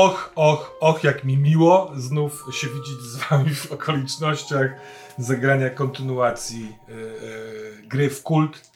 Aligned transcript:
Och, 0.00 0.32
och, 0.34 0.76
och, 0.80 1.04
jak 1.04 1.24
mi 1.24 1.36
miło 1.36 1.92
znów 1.96 2.44
się 2.52 2.66
widzieć 2.68 3.00
z 3.00 3.16
wami 3.16 3.54
w 3.54 3.72
okolicznościach 3.72 4.70
zagrania 5.18 5.70
kontynuacji 5.70 6.76
e, 6.88 6.92
e, 6.92 7.82
gry 7.88 8.10
w 8.10 8.22
kult. 8.22 8.70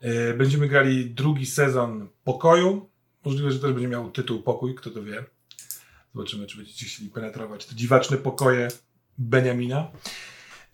E, 0.00 0.34
będziemy 0.34 0.68
grali 0.68 1.10
drugi 1.10 1.46
sezon 1.46 2.08
Pokoju. 2.24 2.88
Możliwe, 3.24 3.50
że 3.50 3.58
też 3.58 3.72
będzie 3.72 3.88
miał 3.88 4.10
tytuł 4.10 4.42
Pokój, 4.42 4.74
kto 4.74 4.90
to 4.90 5.02
wie. 5.02 5.24
Zobaczymy, 6.14 6.46
czy 6.46 6.56
będziecie 6.56 6.86
chcieli 6.86 7.10
penetrować 7.10 7.66
te 7.66 7.74
dziwaczne 7.74 8.16
pokoje 8.16 8.68
Beniamina. 9.18 9.90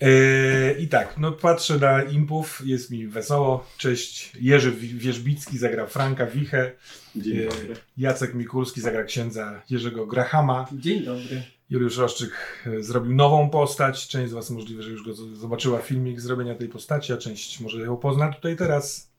E, 0.03 0.73
I 0.79 0.89
tak, 0.89 1.19
no 1.19 1.33
patrzę 1.33 1.79
na 1.79 2.03
impów, 2.03 2.63
jest 2.65 2.91
mi 2.91 3.07
wesoło. 3.07 3.67
Cześć, 3.77 4.33
Jerzy 4.41 4.73
Wierzbicki 4.73 5.59
zagra 5.59 5.87
Franka 5.87 6.27
Wichę. 6.27 6.73
Dzień 7.17 7.39
E, 7.39 7.45
dobry. 7.49 7.75
Jacek 7.97 8.35
Mikulski 8.35 8.81
zagra 8.81 9.05
księdza 9.05 9.63
Jerzego 9.71 10.07
Grahama. 10.07 10.67
Dzień 10.73 11.05
dobry. 11.05 11.43
Juliusz 11.71 11.97
Roszczyk 11.97 12.31
e, 12.67 12.83
zrobił 12.83 13.15
nową 13.15 13.51
postać. 13.51 14.09
Część 14.09 14.31
z 14.31 14.35
Was 14.35 14.51
możliwe, 14.51 14.83
że 14.83 14.91
już 14.91 15.05
go 15.05 15.15
zobaczyła 15.15 15.79
filmik 15.79 16.21
zrobienia 16.21 16.55
tej 16.55 16.69
postaci, 16.69 17.13
a 17.13 17.17
część 17.17 17.61
może 17.61 17.79
ją 17.81 17.97
pozna 17.97 18.33
tutaj 18.33 18.57
teraz. 18.57 19.13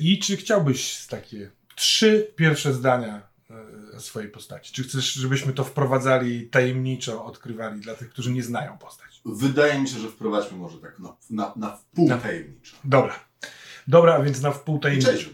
I 0.00 0.18
czy 0.18 0.36
chciałbyś 0.36 1.06
takie 1.06 1.50
trzy 1.74 2.32
pierwsze 2.36 2.72
zdania 2.72 3.22
swojej 3.98 4.30
postaci? 4.30 4.72
Czy 4.72 4.82
chcesz, 4.82 5.12
żebyśmy 5.12 5.52
to 5.52 5.64
wprowadzali 5.64 6.46
tajemniczo, 6.46 7.24
odkrywali 7.24 7.80
dla 7.80 7.94
tych, 7.94 8.10
którzy 8.10 8.30
nie 8.32 8.42
znają 8.42 8.78
postać? 8.78 9.13
Wydaje 9.24 9.80
mi 9.80 9.88
się, 9.88 9.98
że 9.98 10.08
wprowadźmy 10.08 10.58
może 10.58 10.78
tak 10.78 10.98
na, 10.98 11.16
na, 11.30 11.52
na 11.56 11.76
wpół 11.76 12.08
Na- 12.08 12.18
tajemniczo. 12.18 12.76
Dobra. 12.84 13.14
Dobra, 13.88 14.14
a 14.14 14.22
więc 14.22 14.40
na 14.42 14.50
wpół 14.50 14.78
tajemniczo. 14.78 15.30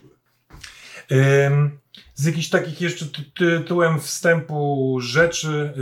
Ym, 1.46 1.78
z 2.14 2.24
jakichś 2.24 2.48
takich 2.48 2.80
jeszcze 2.80 3.06
ty 3.06 3.22
tytułem 3.38 4.00
wstępu 4.00 4.98
rzeczy, 5.00 5.72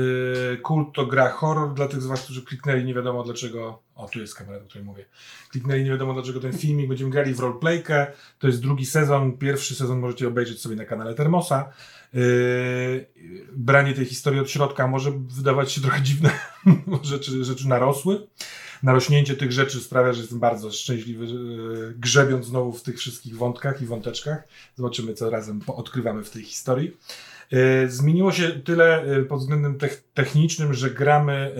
yy, 0.50 0.58
Kult 0.58 0.88
to 0.94 1.06
gra 1.06 1.30
horror 1.30 1.74
dla 1.74 1.88
tych 1.88 2.02
z 2.02 2.06
Was, 2.06 2.22
którzy 2.22 2.42
kliknęli 2.42 2.84
nie 2.84 2.94
wiadomo 2.94 3.22
dlaczego, 3.24 3.82
o 3.94 4.08
tu 4.08 4.20
jest 4.20 4.34
kamera, 4.34 4.58
o 4.58 4.66
której 4.66 4.84
mówię, 4.84 5.04
kliknęli 5.50 5.84
nie 5.84 5.90
wiadomo 5.90 6.14
dlaczego 6.14 6.40
ten 6.40 6.52
filmik, 6.52 6.88
będziemy 6.88 7.10
grali 7.10 7.34
w 7.34 7.40
roleplaykę, 7.40 8.06
to 8.38 8.46
jest 8.46 8.62
drugi 8.62 8.86
sezon, 8.86 9.38
pierwszy 9.38 9.74
sezon 9.74 9.98
możecie 9.98 10.28
obejrzeć 10.28 10.60
sobie 10.60 10.76
na 10.76 10.84
kanale 10.84 11.14
Termosa. 11.14 11.72
Yy, 12.14 13.06
branie 13.52 13.94
tej 13.94 14.04
historii 14.04 14.40
od 14.40 14.50
środka 14.50 14.86
może 14.86 15.10
wydawać 15.10 15.72
się 15.72 15.80
trochę 15.80 16.02
dziwne, 16.02 16.30
rzeczy, 17.02 17.44
rzeczy 17.44 17.68
narosły. 17.68 18.26
Narośnięcie 18.82 19.34
tych 19.34 19.52
rzeczy 19.52 19.80
sprawia, 19.80 20.12
że 20.12 20.20
jestem 20.20 20.38
bardzo 20.40 20.72
szczęśliwy, 20.72 21.26
yy, 21.26 21.94
grzebiąc 21.98 22.46
znowu 22.46 22.72
w 22.72 22.82
tych 22.82 22.98
wszystkich 22.98 23.36
wątkach 23.36 23.82
i 23.82 23.86
wąteczkach. 23.86 24.48
Zobaczymy, 24.76 25.14
co 25.14 25.30
razem 25.30 25.60
odkrywamy 25.66 26.24
w 26.24 26.30
tej 26.30 26.42
historii. 26.42 26.96
E, 27.52 27.88
Zmieniło 27.88 28.32
się 28.32 28.48
tyle 28.48 29.04
pod 29.28 29.40
względem 29.40 29.78
tech- 29.78 30.02
technicznym, 30.14 30.74
że 30.74 30.90
gramy. 30.90 31.54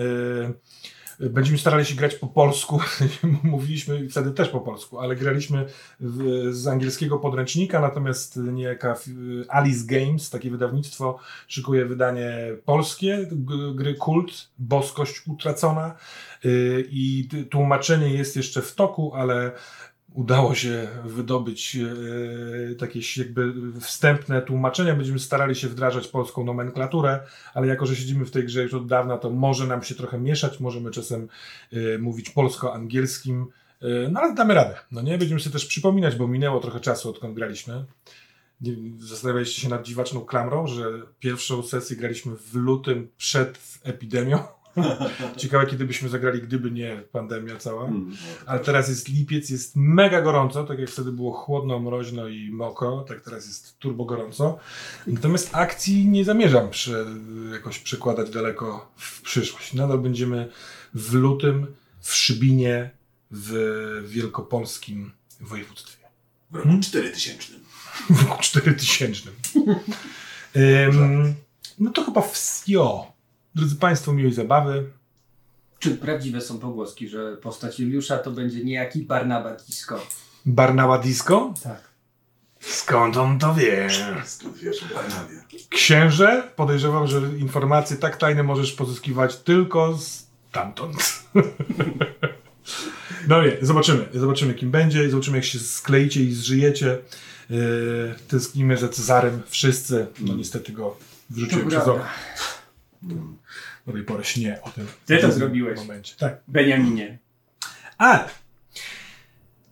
Będziemy 1.19 1.57
starali 1.57 1.85
się 1.85 1.95
grać 1.95 2.15
po 2.15 2.27
polsku. 2.27 2.79
Mówiliśmy 3.43 4.09
wtedy 4.09 4.31
też 4.31 4.49
po 4.49 4.59
polsku, 4.59 4.99
ale 4.99 5.15
graliśmy 5.15 5.65
w, 5.99 6.47
z 6.53 6.67
angielskiego 6.67 7.17
podręcznika, 7.17 7.81
natomiast 7.81 8.37
niejaka 8.37 8.95
Alice 9.49 9.85
Games, 9.85 10.29
takie 10.29 10.51
wydawnictwo, 10.51 11.19
szykuje 11.47 11.85
wydanie 11.85 12.37
polskie 12.65 13.27
gry 13.75 13.95
Kult, 13.95 14.49
Boskość 14.59 15.27
Utracona 15.27 15.95
y, 16.45 16.87
i 16.91 17.27
tłumaczenie 17.49 18.13
jest 18.13 18.35
jeszcze 18.35 18.61
w 18.61 18.75
toku, 18.75 19.11
ale 19.15 19.51
udało 20.13 20.55
się 20.55 20.87
wydobyć 21.05 21.77
e, 22.71 22.75
takie 22.75 22.99
jakby 23.17 23.53
wstępne 23.81 24.41
tłumaczenia. 24.41 24.95
Będziemy 24.95 25.19
starali 25.19 25.55
się 25.55 25.67
wdrażać 25.67 26.07
polską 26.07 26.43
nomenklaturę, 26.43 27.19
ale 27.53 27.67
jako, 27.67 27.85
że 27.85 27.95
siedzimy 27.95 28.25
w 28.25 28.31
tej 28.31 28.45
grze 28.45 28.63
już 28.63 28.73
od 28.73 28.87
dawna, 28.87 29.17
to 29.17 29.29
może 29.29 29.67
nam 29.67 29.83
się 29.83 29.95
trochę 29.95 30.19
mieszać, 30.19 30.59
możemy 30.59 30.91
czasem 30.91 31.27
e, 31.73 31.97
mówić 31.97 32.29
polsko-angielskim, 32.29 33.45
e, 33.81 34.09
no 34.11 34.19
ale 34.19 34.33
damy 34.33 34.53
radę. 34.53 34.75
No 34.91 35.01
nie, 35.01 35.17
będziemy 35.17 35.39
sobie 35.39 35.53
też 35.53 35.65
przypominać, 35.65 36.15
bo 36.15 36.27
minęło 36.27 36.59
trochę 36.59 36.79
czasu, 36.79 37.09
odkąd 37.09 37.35
graliśmy. 37.35 37.85
Zastanawialiście 38.99 39.61
się 39.61 39.69
nad 39.69 39.85
dziwaczną 39.85 40.21
klamrą, 40.21 40.67
że 40.67 40.83
pierwszą 41.19 41.63
sesję 41.63 41.95
graliśmy 41.95 42.35
w 42.35 42.55
lutym 42.55 43.07
przed 43.17 43.79
epidemią. 43.83 44.58
Ciekawe, 45.37 45.65
kiedy 45.65 45.85
byśmy 45.85 46.09
zagrali, 46.09 46.41
gdyby 46.41 46.71
nie 46.71 47.03
pandemia 47.11 47.55
cała. 47.57 47.85
Mm. 47.85 48.11
Ale 48.45 48.59
teraz 48.59 48.89
jest 48.89 49.09
lipiec, 49.09 49.49
jest 49.49 49.75
mega 49.75 50.21
gorąco, 50.21 50.63
tak 50.63 50.79
jak 50.79 50.89
wtedy 50.89 51.11
było 51.11 51.31
chłodno, 51.31 51.79
mroźno 51.79 52.27
i 52.27 52.49
mokro, 52.51 53.05
tak 53.07 53.21
teraz 53.21 53.47
jest 53.47 53.79
turbo 53.79 54.05
gorąco. 54.05 54.59
Natomiast 55.07 55.49
akcji 55.55 56.07
nie 56.07 56.25
zamierzam 56.25 56.69
prze, 56.69 57.05
jakoś 57.53 57.79
przekładać 57.79 58.29
daleko 58.29 58.91
w 58.95 59.21
przyszłość. 59.21 59.73
Nadal 59.73 59.97
będziemy 59.97 60.49
w 60.93 61.13
lutym 61.13 61.67
w 62.01 62.15
Szybinie 62.15 62.89
w 63.31 64.03
wielkopolskim 64.07 65.11
województwie. 65.39 65.99
W 66.51 66.55
roku 66.55 66.67
Hmm? 66.67 66.81
4000. 66.81 67.53
W 68.09 68.23
roku 68.23 68.41
4000. 68.41 69.29
Ym, 70.55 71.35
no 71.79 71.91
to 71.91 72.03
chyba 72.03 72.21
wsio. 72.21 73.18
Drodzy 73.55 73.75
Państwo, 73.75 74.13
miłej 74.13 74.33
zabawy. 74.33 74.85
Czy 75.79 75.91
prawdziwe 75.97 76.41
są 76.41 76.59
pogłoski, 76.59 77.09
że 77.09 77.37
postać 77.37 77.79
Juliusza 77.79 78.17
to 78.17 78.31
będzie 78.31 78.63
niejaki 78.63 79.01
Barnaba 79.01 79.55
Disco? 79.55 79.99
Barnała 80.45 80.97
Disco? 80.97 81.53
Tak. 81.63 81.89
Skąd 82.59 83.17
on 83.17 83.39
to 83.39 83.55
wie? 83.55 83.87
Skąd 84.25 84.57
wiesz, 84.57 84.85
Barnabie? 84.93 85.43
Księże 85.69 86.51
podejrzewam, 86.55 87.07
że 87.07 87.21
informacje 87.37 87.97
tak 87.97 88.17
tajne 88.17 88.43
możesz 88.43 88.71
pozyskiwać 88.71 89.35
tylko 89.37 89.97
stamtąd. 89.97 90.95
No 93.27 93.43
nie, 93.43 93.57
zobaczymy. 93.61 94.05
Zobaczymy, 94.13 94.53
kim 94.53 94.71
będzie 94.71 95.05
i 95.05 95.09
zobaczymy, 95.09 95.37
jak 95.37 95.45
się 95.45 95.59
skleicie 95.59 96.23
i 96.23 96.33
zżyjecie. 96.33 96.97
Yy, 97.49 98.15
tęsknimy 98.27 98.77
za 98.77 98.89
Cezarem 98.89 99.41
wszyscy. 99.47 100.07
No 100.19 100.35
niestety 100.35 100.71
go 100.71 100.97
wrzuciłem 101.29 101.63
To 101.63 101.69
przez 101.69 101.83
prawda. 101.83 102.05
Do 103.87 103.93
tej 103.93 104.03
pory 104.03 104.23
śnie 104.23 104.59
o 104.63 104.69
tym. 104.69 104.87
Ty 105.05 105.17
to 105.17 105.31
zrobiłeś. 105.31 105.79
Momencie. 105.79 106.15
Tak. 106.15 106.37
Beniaminie. 106.47 107.19
Ale 107.97 108.29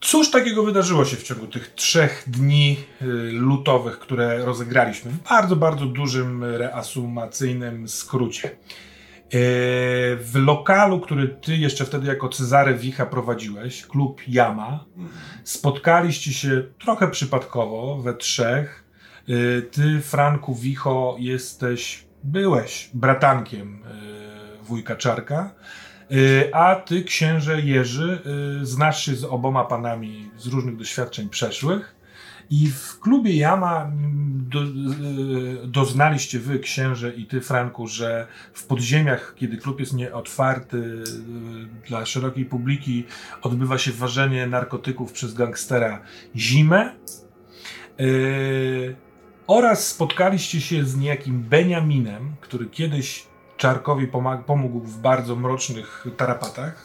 cóż 0.01 0.31
takiego 0.31 0.63
wydarzyło 0.63 1.05
się 1.05 1.17
w 1.17 1.23
ciągu 1.23 1.47
tych 1.47 1.67
trzech 1.67 2.23
dni 2.27 2.77
y, 3.01 3.05
lutowych, 3.31 3.99
które 3.99 4.45
rozegraliśmy 4.45 5.11
w 5.11 5.23
bardzo, 5.29 5.55
bardzo 5.55 5.85
dużym 5.85 6.43
reasumacyjnym 6.43 7.87
skrócie. 7.87 8.47
E, 8.49 9.29
W 10.15 10.31
lokalu, 10.35 10.99
który 10.99 11.27
ty 11.27 11.57
jeszcze 11.57 11.85
wtedy 11.85 12.07
jako 12.07 12.29
Cezary 12.29 12.75
Wicha 12.75 13.05
prowadziłeś, 13.05 13.85
klub 13.85 14.21
Jama, 14.27 14.85
spotkaliście 15.43 16.33
się 16.33 16.63
trochę 16.79 17.07
przypadkowo 17.07 17.97
we 18.01 18.13
trzech. 18.13 18.83
Y, 19.29 19.61
Ty, 19.71 20.01
Franku 20.01 20.55
Wicho, 20.55 21.15
jesteś, 21.19 22.06
byłeś 22.27 22.89
bratankiem 22.93 23.75
y, 24.61 24.63
wujka 24.63 24.95
Czarka, 24.95 25.51
Y, 26.11 26.49
a 26.53 26.75
ty, 26.75 27.03
księże 27.03 27.61
Jerzy, 27.61 28.19
y, 28.61 28.65
znasz 28.65 29.05
się 29.05 29.15
z 29.15 29.23
oboma 29.23 29.63
panami 29.63 30.31
z 30.37 30.47
różnych 30.47 30.77
doświadczeń 30.77 31.29
przeszłych. 31.29 31.95
I 32.49 32.67
w 32.67 32.99
klubie 32.99 33.35
Jama 33.37 33.91
do, 34.49 34.61
doznaliście 35.63 36.39
wy, 36.39 36.59
księże 36.59 37.13
i 37.13 37.25
ty, 37.25 37.41
Franku, 37.41 37.87
że 37.87 38.27
w 38.53 38.65
podziemiach, 38.65 39.35
kiedy 39.37 39.57
klub 39.57 39.79
jest 39.79 39.93
nieotwarty 39.93 41.03
dla 41.87 42.05
szerokiej 42.05 42.45
publiki, 42.45 43.05
odbywa 43.41 43.77
się 43.77 43.91
ważenie 43.91 44.47
narkotyków 44.47 45.11
przez 45.11 45.33
gangstera 45.33 46.01
Zimę. 46.35 46.95
Yy, 47.99 48.95
oraz 49.47 49.87
spotkaliście 49.87 50.61
się 50.61 50.85
z 50.85 50.97
niejakim 50.97 51.43
Beniaminem, 51.43 52.35
który 52.41 52.65
kiedyś 52.65 53.27
Czarkowi 53.57 54.07
pomógł 54.45 54.79
w 54.79 54.97
bardzo 54.97 55.35
mrocznych 55.35 56.07
tarapatach. 56.17 56.83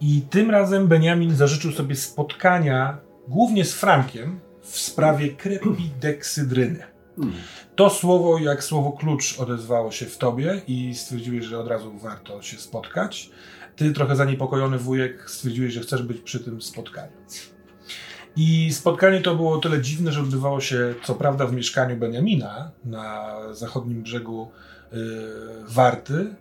I 0.00 0.22
tym 0.30 0.50
razem 0.50 0.88
Beniamin 0.88 1.36
zażyczył 1.36 1.72
sobie 1.72 1.96
spotkania 1.96 2.98
głównie 3.28 3.64
z 3.64 3.74
Frankiem 3.74 4.40
w 4.62 4.78
sprawie 4.78 5.28
krepideksydryny. 5.28 6.82
Mm. 7.18 7.32
To 7.76 7.90
słowo, 7.90 8.38
jak 8.38 8.64
słowo 8.64 8.92
klucz, 8.92 9.38
odezwało 9.38 9.90
się 9.90 10.06
w 10.06 10.18
tobie 10.18 10.62
i 10.68 10.94
stwierdziłeś, 10.94 11.44
że 11.44 11.58
od 11.58 11.68
razu 11.68 11.98
warto 11.98 12.42
się 12.42 12.56
spotkać. 12.56 13.30
Ty, 13.76 13.92
trochę 13.92 14.16
zaniepokojony 14.16 14.78
wujek, 14.78 15.30
stwierdziłeś, 15.30 15.72
że 15.72 15.80
chcesz 15.80 16.02
być 16.02 16.20
przy 16.20 16.40
tym 16.40 16.62
spotkaniu. 16.62 17.12
I 18.36 18.72
spotkanie 18.72 19.20
to 19.20 19.36
było 19.36 19.52
o 19.52 19.58
tyle 19.58 19.80
dziwne, 19.80 20.12
że 20.12 20.20
odbywało 20.20 20.60
się 20.60 20.94
co 21.04 21.14
prawda 21.14 21.46
w 21.46 21.52
mieszkaniu 21.52 21.96
Beniamina 21.96 22.70
na 22.84 23.36
zachodnim 23.52 24.02
brzegu 24.02 24.50
y, 24.92 24.96
Warty, 25.68 26.34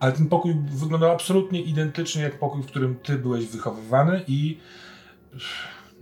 ale 0.00 0.12
ten 0.12 0.26
pokój 0.26 0.54
wyglądał 0.70 1.12
absolutnie 1.12 1.62
identycznie 1.62 2.22
jak 2.22 2.38
pokój, 2.38 2.62
w 2.62 2.66
którym 2.66 2.96
ty 2.96 3.18
byłeś 3.18 3.46
wychowywany 3.46 4.24
i 4.28 4.58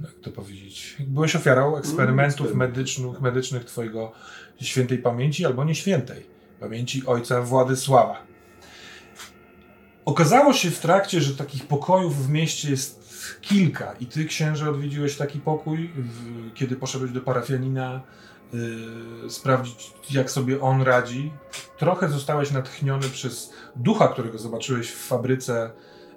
jak 0.00 0.14
to 0.22 0.30
powiedzieć, 0.30 0.96
byłeś 1.00 1.36
ofiarą 1.36 1.76
eksperymentów 1.76 2.46
Mm, 2.46 2.58
medycznych, 2.58 3.20
medycznych 3.20 3.64
twojego 3.64 4.12
świętej 4.60 4.98
pamięci 4.98 5.46
albo 5.46 5.64
nieświętej 5.64 6.26
pamięci 6.60 7.06
ojca 7.06 7.42
Władysława. 7.42 8.22
Okazało 10.04 10.52
się 10.52 10.70
w 10.70 10.78
trakcie, 10.78 11.20
że 11.20 11.36
takich 11.36 11.66
pokojów 11.66 12.26
w 12.26 12.30
mieście 12.30 12.70
jest 12.70 13.01
kilka 13.40 13.92
i 14.00 14.06
ty, 14.06 14.24
księże, 14.24 14.70
odwiedziłeś 14.70 15.16
taki 15.16 15.40
pokój, 15.40 15.90
w, 15.96 16.52
kiedy 16.54 16.76
poszedłeś 16.76 17.10
do 17.10 17.20
parafianina 17.20 18.00
yy, 18.52 19.30
sprawdzić, 19.30 19.92
jak 20.10 20.30
sobie 20.30 20.60
on 20.60 20.82
radzi. 20.82 21.32
Trochę 21.78 22.08
zostałeś 22.08 22.50
natchniony 22.50 23.08
przez 23.08 23.52
ducha, 23.76 24.08
którego 24.08 24.38
zobaczyłeś 24.38 24.90
w 24.90 25.06
fabryce 25.06 25.70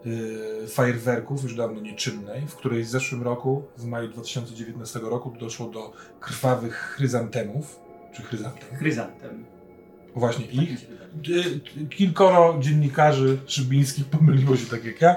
yy, 0.06 0.68
fajerwerków, 0.68 1.44
już 1.44 1.56
dawno 1.56 1.82
nieczynnej, 1.82 2.48
w 2.48 2.56
której 2.56 2.84
w 2.84 2.88
zeszłym 2.90 3.24
roku, 3.24 3.64
w 3.78 3.86
maju 3.86 4.10
2019 4.10 5.00
roku, 5.00 5.36
doszło 5.40 5.70
do 5.70 5.94
krwawych 6.20 6.76
chryzantemów, 6.76 7.80
czy 8.14 8.22
chryzantem. 8.24 8.78
Chryzantem. 8.78 9.46
Właśnie 10.16 10.46
Tak 10.46 10.56
ich. 10.56 10.80
wydaje. 10.80 11.46
Y, 11.46 11.88
Kilkoro 11.90 12.58
dziennikarzy 12.60 13.38
szybińskich 13.48 14.06
pomyliło 14.06 14.58
się 14.58 14.66
tak 14.66 14.86
jak 14.86 15.02
ja. 15.02 15.16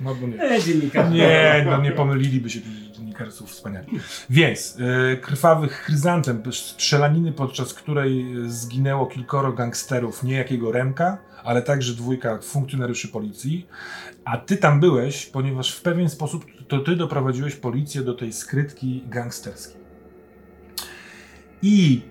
No 0.00 0.14
bo 0.14 0.26
nie. 0.26 0.42
E, 0.42 0.62
dziennikarz. 0.62 1.12
Nie, 1.12 1.66
no 1.66 1.82
nie 1.82 1.92
pomyliliby 1.92 2.50
się 2.50 2.60
dziennikarze 2.92 3.32
są 3.32 3.46
wspaniali. 3.46 3.86
Więc 4.30 4.76
y, 5.14 5.16
krwawych 5.16 5.72
chryzantem, 5.72 6.42
strzelaniny, 6.52 7.32
podczas 7.32 7.74
której 7.74 8.26
zginęło 8.46 9.06
kilkoro 9.06 9.52
gangsterów, 9.52 10.22
niejakiego 10.22 10.72
Remka, 10.72 11.18
ale 11.44 11.62
także 11.62 11.92
dwójka 11.94 12.38
funkcjonariuszy 12.38 13.08
policji. 13.08 13.66
A 14.24 14.36
ty 14.36 14.56
tam 14.56 14.80
byłeś, 14.80 15.26
ponieważ 15.26 15.72
w 15.72 15.82
pewien 15.82 16.08
sposób 16.08 16.44
to 16.68 16.78
ty 16.78 16.96
doprowadziłeś 16.96 17.56
policję 17.56 18.02
do 18.02 18.14
tej 18.14 18.32
skrytki 18.32 19.04
gangsterskiej. 19.06 19.80
I 21.62 22.02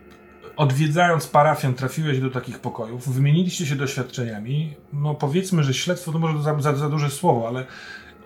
odwiedzając 0.60 1.28
parafian 1.28 1.74
trafiłeś 1.74 2.20
do 2.20 2.30
takich 2.30 2.60
pokojów, 2.60 3.14
wymieniliście 3.14 3.66
się 3.66 3.76
doświadczeniami. 3.76 4.76
No 4.94 5.16
powiedzmy, 5.16 5.64
że 5.64 5.74
śledztwo 5.74 6.12
to 6.12 6.20
może 6.20 6.44
za, 6.44 6.60
za, 6.60 6.76
za 6.76 6.90
duże 6.90 7.10
słowo, 7.10 7.48
ale 7.48 7.66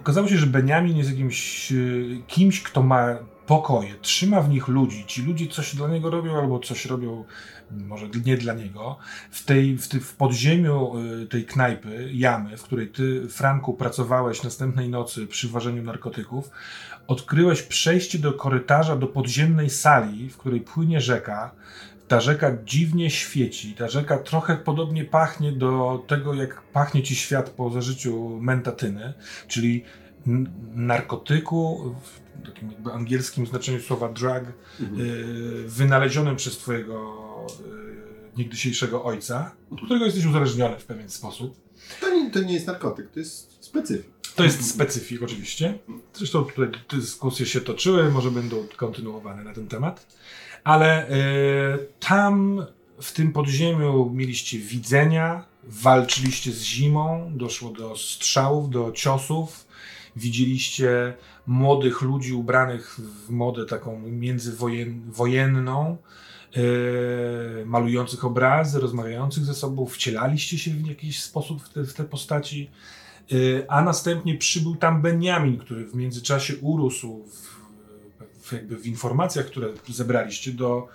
okazało 0.01 0.27
się, 0.27 0.37
że 0.37 0.47
Beniamin 0.47 0.97
jest 0.97 1.09
jakimś 1.09 1.71
y, 1.71 2.21
kimś, 2.27 2.63
kto 2.63 2.83
ma 2.83 3.07
pokoje, 3.45 3.95
trzyma 4.01 4.41
w 4.41 4.49
nich 4.49 4.67
ludzi. 4.67 5.05
Ci 5.07 5.21
ludzie 5.21 5.47
coś 5.47 5.75
dla 5.75 5.87
niego 5.87 6.09
robią 6.09 6.37
albo 6.37 6.59
coś 6.59 6.85
robią 6.85 7.25
może 7.71 8.07
nie 8.25 8.37
dla 8.37 8.53
niego. 8.53 8.97
W, 9.31 9.45
tej, 9.45 9.77
w, 9.77 9.87
ty, 9.87 9.99
w 9.99 10.15
podziemiu 10.15 10.93
y, 11.23 11.27
tej 11.27 11.45
knajpy, 11.45 12.09
jamy, 12.13 12.57
w 12.57 12.63
której 12.63 12.87
ty, 12.87 13.27
Franku, 13.29 13.73
pracowałeś 13.73 14.43
następnej 14.43 14.89
nocy 14.89 15.27
przy 15.27 15.49
ważeniu 15.49 15.83
narkotyków, 15.83 16.51
odkryłeś 17.07 17.61
przejście 17.61 18.19
do 18.19 18.33
korytarza, 18.33 18.95
do 18.95 19.07
podziemnej 19.07 19.69
sali, 19.69 20.29
w 20.29 20.37
której 20.37 20.61
płynie 20.61 21.01
rzeka. 21.01 21.51
Ta 22.07 22.21
rzeka 22.21 22.57
dziwnie 22.65 23.09
świeci. 23.09 23.73
Ta 23.73 23.89
rzeka 23.89 24.17
trochę 24.17 24.57
podobnie 24.57 25.05
pachnie 25.05 25.51
do 25.51 26.03
tego, 26.07 26.33
jak 26.33 26.61
pachnie 26.61 27.03
ci 27.03 27.15
świat 27.15 27.49
po 27.49 27.69
zażyciu 27.69 28.39
mentatyny, 28.41 29.13
czyli 29.47 29.83
narkotyku, 30.75 31.95
w 32.03 32.45
takim 32.45 32.71
jakby 32.71 32.91
angielskim 32.91 33.47
znaczeniu 33.47 33.79
słowa 33.79 34.09
drug, 34.09 34.43
y, 34.43 35.63
wynalezionym 35.67 36.35
przez 36.35 36.57
twojego 36.57 37.25
y, 37.59 38.37
niegdysiejszego 38.37 39.03
ojca, 39.03 39.55
od 39.71 39.81
którego 39.81 40.05
jesteś 40.05 40.25
uzależniony 40.25 40.79
w 40.79 40.85
pewien 40.85 41.09
sposób. 41.09 41.55
To 42.01 42.09
nie, 42.09 42.31
to 42.31 42.41
nie 42.41 42.53
jest 42.53 42.67
narkotyk, 42.67 43.11
to 43.11 43.19
jest 43.19 43.65
specyfik. 43.65 44.13
To 44.35 44.43
jest 44.43 44.69
specyfik 44.69 45.23
oczywiście. 45.23 45.79
Zresztą 46.13 46.45
tutaj 46.45 46.81
dyskusje 46.89 47.45
się 47.45 47.61
toczyły, 47.61 48.11
może 48.11 48.31
będą 48.31 48.67
kontynuowane 48.77 49.43
na 49.43 49.53
ten 49.53 49.67
temat. 49.67 50.07
Ale 50.63 51.09
y, 51.09 51.87
tam 51.99 52.65
w 53.01 53.11
tym 53.11 53.33
podziemiu 53.33 54.09
mieliście 54.13 54.57
widzenia, 54.59 55.45
walczyliście 55.63 56.51
z 56.51 56.61
zimą, 56.61 57.31
doszło 57.35 57.69
do 57.69 57.97
strzałów, 57.97 58.69
do 58.69 58.91
ciosów. 58.91 59.67
Widzieliście 60.15 61.13
młodych 61.47 62.01
ludzi 62.01 62.33
ubranych 62.33 62.99
w 62.99 63.29
modę 63.29 63.65
taką 63.65 63.99
międzywojenną, 63.99 65.97
yy, 66.55 67.65
malujących 67.65 68.25
obrazy, 68.25 68.79
rozmawiających 68.79 69.45
ze 69.45 69.53
sobą, 69.53 69.85
wcielaliście 69.85 70.57
się 70.57 70.71
w 70.71 70.87
jakiś 70.87 71.23
sposób 71.23 71.63
w 71.63 71.69
te, 71.69 71.83
w 71.83 71.93
te 71.93 72.03
postaci. 72.03 72.69
Yy, 73.31 73.65
a 73.67 73.81
następnie 73.81 74.37
przybył 74.37 74.75
tam 74.75 75.01
Benjamin, 75.01 75.57
który 75.57 75.85
w 75.85 75.95
międzyczasie 75.95 76.53
urósł 76.61 77.23
w, 77.23 77.52
jakby 78.53 78.77
w 78.77 78.87
informacjach, 78.87 79.45
które 79.45 79.67
zebraliście 79.89 80.51
do 80.51 80.87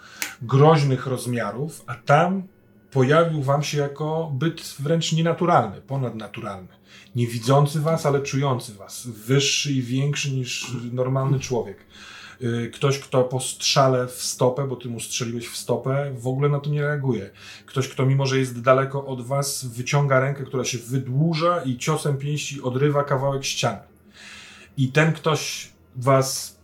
groźnych 0.42 1.06
rozmiarów, 1.06 1.84
a 1.86 1.94
tam 1.94 2.42
pojawił 2.90 3.42
wam 3.42 3.62
się 3.62 3.78
jako 3.78 4.32
byt 4.34 4.76
wręcz 4.78 5.12
nienaturalny, 5.12 5.80
ponadnaturalny. 5.80 6.68
Nie 7.14 7.26
widzący 7.26 7.80
was, 7.80 8.06
ale 8.06 8.20
czujący 8.20 8.74
was. 8.74 9.06
Wyższy 9.06 9.72
i 9.72 9.82
większy 9.82 10.32
niż 10.32 10.66
normalny 10.92 11.40
człowiek. 11.40 11.78
Y, 12.42 12.70
Ktoś, 12.74 12.98
kto 12.98 13.24
po 13.24 13.40
strzale 13.40 14.06
w 14.06 14.22
stopę, 14.22 14.68
bo 14.68 14.76
ty 14.76 14.88
mu 14.88 15.00
strzeliłeś 15.00 15.48
w 15.48 15.56
stopę, 15.56 16.14
w 16.18 16.26
ogóle 16.26 16.48
na 16.48 16.60
to 16.60 16.70
nie 16.70 16.82
reaguje. 16.82 17.30
Ktoś, 17.66 17.88
kto 17.88 18.06
mimo, 18.06 18.26
że 18.26 18.38
jest 18.38 18.60
daleko 18.60 19.06
od 19.06 19.26
was, 19.26 19.64
wyciąga 19.64 20.20
rękę, 20.20 20.44
która 20.44 20.64
się 20.64 20.78
wydłuża 20.78 21.62
i 21.62 21.76
ciosem 21.78 22.16
pięści 22.16 22.62
odrywa 22.62 23.04
kawałek 23.04 23.44
ściany. 23.44 23.80
I 24.76 24.88
ten 24.88 25.12
ktoś 25.12 25.70
was 25.96 26.57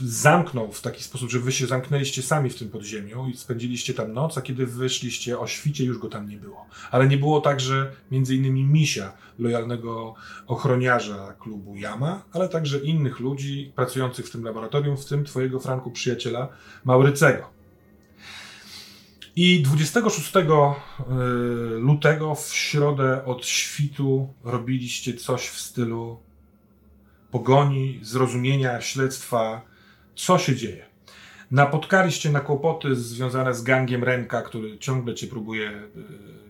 zamknął 0.00 0.72
w 0.72 0.80
taki 0.80 1.02
sposób, 1.02 1.30
że 1.30 1.40
wy 1.40 1.52
się 1.52 1.66
zamknęliście 1.66 2.22
sami 2.22 2.50
w 2.50 2.58
tym 2.58 2.68
podziemiu 2.68 3.28
i 3.28 3.36
spędziliście 3.36 3.94
tam 3.94 4.12
noc, 4.12 4.38
a 4.38 4.42
kiedy 4.42 4.66
wyszliście 4.66 5.38
o 5.38 5.46
świcie, 5.46 5.84
już 5.84 5.98
go 5.98 6.08
tam 6.08 6.28
nie 6.28 6.36
było. 6.36 6.66
Ale 6.90 7.06
nie 7.06 7.16
było 7.16 7.40
także 7.40 7.92
między 8.10 8.34
innymi 8.34 8.64
Misia, 8.64 9.12
lojalnego 9.38 10.14
ochroniarza 10.46 11.34
klubu 11.38 11.76
Jama, 11.76 12.24
ale 12.32 12.48
także 12.48 12.78
innych 12.78 13.20
ludzi 13.20 13.72
pracujących 13.76 14.26
w 14.26 14.30
tym 14.30 14.44
laboratorium, 14.44 14.96
w 14.96 15.04
tym 15.04 15.24
twojego 15.24 15.60
Franku 15.60 15.90
przyjaciela 15.90 16.48
Maurycego. 16.84 17.58
I 19.36 19.62
26 19.62 20.36
y, 20.36 20.40
lutego 21.78 22.34
w 22.34 22.54
środę 22.54 23.24
od 23.24 23.46
świtu 23.46 24.34
robiliście 24.44 25.14
coś 25.14 25.48
w 25.48 25.60
stylu 25.60 26.20
pogoni, 27.30 27.98
zrozumienia, 28.02 28.80
śledztwa, 28.80 29.67
co 30.18 30.38
się 30.38 30.56
dzieje. 30.56 30.86
Napotkaliście 31.50 32.30
na 32.30 32.40
kłopoty 32.40 32.96
związane 32.96 33.54
z 33.54 33.62
gangiem 33.62 34.04
Renka, 34.04 34.42
który 34.42 34.78
ciągle 34.78 35.14
cię 35.14 35.26
próbuje 35.26 35.70
y, 35.70 35.84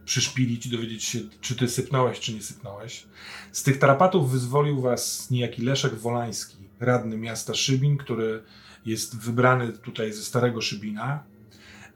przyszpilić 0.05 0.67
i 0.67 0.71
dowiedzieć 0.71 1.05
się, 1.05 1.19
czy 1.41 1.57
ty 1.57 1.69
sypnąłeś, 1.69 2.21
czy 2.21 2.35
nie 2.35 2.43
sypnąłeś. 2.43 3.07
Z 3.53 3.63
tych 3.63 3.79
tarapatów 3.79 4.31
wyzwolił 4.31 4.81
was 4.81 5.31
niejaki 5.31 5.63
Leszek 5.63 5.95
Wolański, 5.95 6.57
radny 6.81 7.17
miasta 7.17 7.55
Szybin, 7.55 7.97
który 7.97 8.43
jest 8.87 9.19
wybrany 9.19 9.73
tutaj 9.73 10.13
ze 10.13 10.23
Starego 10.23 10.61
Szybina. 10.61 11.25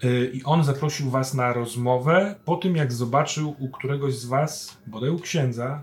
Y, 0.05 0.31
I 0.35 0.45
on 0.45 0.65
zaprosił 0.65 1.11
was 1.11 1.35
na 1.35 1.53
rozmowę 1.53 2.35
po 2.45 2.57
tym, 2.57 2.77
jak 2.77 2.93
zobaczył 2.93 3.57
u 3.59 3.69
któregoś 3.69 4.15
z 4.15 4.25
was, 4.25 4.79
bodaj 4.87 5.11
u 5.11 5.19
księdza, 5.19 5.83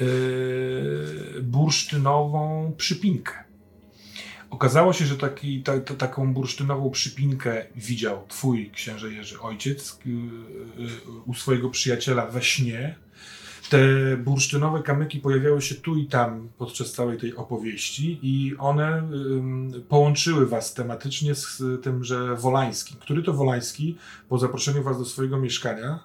yy, 0.00 1.42
bursztynową 1.42 2.72
przypinkę. 2.76 3.47
Okazało 4.50 4.92
się, 4.92 5.06
że 5.06 5.16
taki, 5.16 5.62
ta, 5.62 5.80
ta, 5.80 5.94
taką 5.94 6.34
bursztynową 6.34 6.90
przypinkę 6.90 7.64
widział 7.76 8.24
twój 8.28 8.70
księże 8.70 9.12
Jerzy 9.12 9.40
ojciec 9.40 9.98
yy, 10.06 10.12
yy, 10.14 10.90
u 11.26 11.34
swojego 11.34 11.70
przyjaciela 11.70 12.26
we 12.26 12.42
śnie. 12.42 12.94
Te 13.70 13.78
bursztynowe 14.16 14.82
kamyki 14.82 15.18
pojawiały 15.18 15.62
się 15.62 15.74
tu 15.74 15.96
i 15.96 16.06
tam 16.06 16.48
podczas 16.58 16.92
całej 16.92 17.18
tej 17.18 17.36
opowieści 17.36 18.18
i 18.22 18.56
one 18.58 19.02
połączyły 19.88 20.46
was 20.46 20.74
tematycznie 20.74 21.34
z 21.34 21.62
tymże 21.82 22.36
Wolańskim. 22.36 22.96
Który 23.00 23.22
to 23.22 23.32
Wolański 23.32 23.96
po 24.28 24.38
zaproszeniu 24.38 24.82
was 24.82 24.98
do 24.98 25.04
swojego 25.04 25.38
mieszkania 25.38 25.98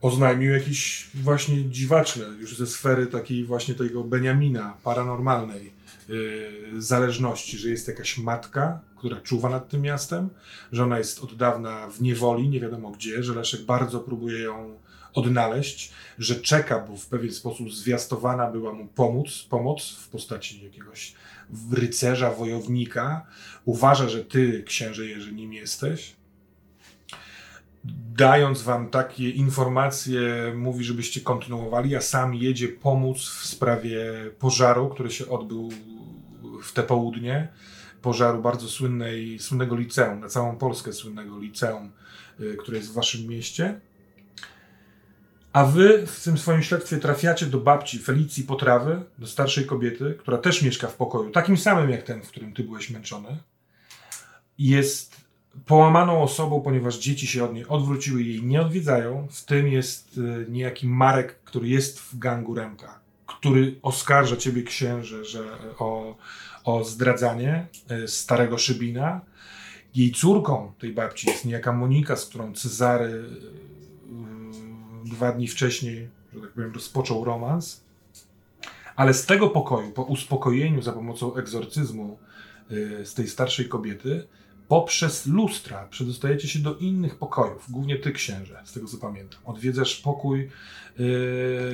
oznajmił 0.00 0.52
jakiś 0.52 1.10
właśnie 1.14 1.70
dziwaczne, 1.70 2.24
już 2.40 2.56
ze 2.56 2.66
sfery 2.66 3.06
takiej 3.06 3.44
właśnie 3.44 3.74
tego 3.74 4.04
Beniamina, 4.04 4.74
paranormalnej 4.84 5.81
zależności, 6.78 7.58
że 7.58 7.70
jest 7.70 7.88
jakaś 7.88 8.18
matka, 8.18 8.80
która 8.96 9.20
czuwa 9.20 9.48
nad 9.48 9.68
tym 9.68 9.82
miastem, 9.82 10.28
że 10.72 10.84
ona 10.84 10.98
jest 10.98 11.24
od 11.24 11.36
dawna 11.36 11.88
w 11.88 12.02
niewoli, 12.02 12.48
nie 12.48 12.60
wiadomo 12.60 12.90
gdzie, 12.90 13.22
że 13.22 13.34
Leszek 13.34 13.62
bardzo 13.62 14.00
próbuje 14.00 14.38
ją 14.38 14.78
odnaleźć, 15.14 15.92
że 16.18 16.34
czeka, 16.34 16.78
bo 16.88 16.96
w 16.96 17.06
pewien 17.06 17.32
sposób 17.32 17.72
zwiastowana 17.72 18.50
była 18.50 18.72
mu 18.72 18.86
pomóc, 18.86 19.46
pomoc 19.50 19.90
w 19.90 20.08
postaci 20.08 20.64
jakiegoś 20.64 21.14
rycerza, 21.72 22.30
wojownika. 22.30 23.26
Uważa, 23.64 24.08
że 24.08 24.24
ty, 24.24 24.62
księże 24.66 25.06
Jerzy, 25.06 25.32
nim 25.32 25.52
jesteś 25.52 26.14
dając 28.16 28.62
wam 28.62 28.90
takie 28.90 29.30
informacje, 29.30 30.52
mówi, 30.56 30.84
żebyście 30.84 31.20
kontynuowali, 31.20 31.96
a 31.96 32.00
sam 32.00 32.34
jedzie 32.34 32.68
pomóc 32.68 33.18
w 33.18 33.46
sprawie 33.46 34.04
pożaru, 34.38 34.88
który 34.88 35.10
się 35.10 35.28
odbył 35.28 35.70
w 36.62 36.72
te 36.72 36.82
południe, 36.82 37.48
pożaru 38.02 38.42
bardzo 38.42 38.68
słynnej, 38.68 39.38
słynnego 39.38 39.76
liceum, 39.76 40.20
na 40.20 40.28
całą 40.28 40.56
Polskę 40.56 40.92
słynnego 40.92 41.38
liceum, 41.38 41.92
y, 42.40 42.56
które 42.56 42.78
jest 42.78 42.90
w 42.90 42.94
waszym 42.94 43.28
mieście. 43.28 43.80
A 45.52 45.64
wy 45.64 46.06
w 46.06 46.24
tym 46.24 46.38
swoim 46.38 46.62
śledztwie 46.62 46.96
trafiacie 46.96 47.46
do 47.46 47.58
babci 47.58 47.98
Felicji 47.98 48.44
Potrawy, 48.44 49.02
do 49.18 49.26
starszej 49.26 49.66
kobiety, 49.66 50.14
która 50.18 50.38
też 50.38 50.62
mieszka 50.62 50.88
w 50.88 50.96
pokoju, 50.96 51.30
takim 51.30 51.56
samym 51.56 51.90
jak 51.90 52.02
ten, 52.02 52.22
w 52.22 52.28
którym 52.28 52.52
ty 52.52 52.64
byłeś 52.64 52.90
męczony. 52.90 53.38
Jest 54.58 55.16
połamaną 55.66 56.22
osobą, 56.22 56.60
ponieważ 56.60 56.98
dzieci 56.98 57.26
się 57.26 57.44
od 57.44 57.54
niej 57.54 57.66
odwróciły 57.68 58.22
i 58.22 58.28
jej 58.28 58.42
nie 58.42 58.60
odwiedzają. 58.60 59.28
W 59.30 59.44
tym 59.44 59.68
jest 59.68 60.18
y, 60.18 60.46
niejaki 60.48 60.88
Marek, 60.88 61.42
który 61.44 61.68
jest 61.68 62.00
w 62.00 62.18
gangu 62.18 62.54
Remka, 62.54 63.00
który 63.26 63.78
oskarża 63.82 64.36
ciebie 64.36 64.62
księże, 64.62 65.24
że 65.24 65.44
o, 65.78 66.16
o 66.64 66.84
zdradzanie 66.84 67.66
y, 67.90 68.08
starego 68.08 68.58
Szybina. 68.58 69.20
Jej 69.94 70.12
córką 70.12 70.72
tej 70.78 70.92
babci 70.92 71.28
jest 71.28 71.44
niejaka 71.44 71.72
Monika, 71.72 72.16
z 72.16 72.26
którą 72.26 72.54
Cezary 72.54 73.04
y, 73.04 73.28
dwa 75.04 75.32
dni 75.32 75.48
wcześniej, 75.48 76.08
że 76.34 76.40
tak 76.40 76.50
powiem, 76.50 76.72
rozpoczął 76.72 77.24
romans. 77.24 77.84
Ale 78.96 79.14
z 79.14 79.26
tego 79.26 79.48
pokoju, 79.48 79.90
po 79.90 80.02
uspokojeniu 80.02 80.82
za 80.82 80.92
pomocą 80.92 81.34
egzorcyzmu 81.34 82.18
y, 82.70 83.06
z 83.06 83.14
tej 83.14 83.28
starszej 83.28 83.68
kobiety, 83.68 84.26
poprzez 84.72 85.26
lustra 85.26 85.86
przedostajecie 85.90 86.48
się 86.48 86.58
do 86.58 86.76
innych 86.76 87.16
pokojów, 87.16 87.70
głównie 87.70 87.96
ty 87.96 88.12
księże, 88.12 88.62
z 88.64 88.72
tego 88.72 88.86
co 88.88 88.96
pamiętam. 88.96 89.40
Odwiedzasz 89.44 89.96
pokój, 89.96 90.40
y, 90.40 90.48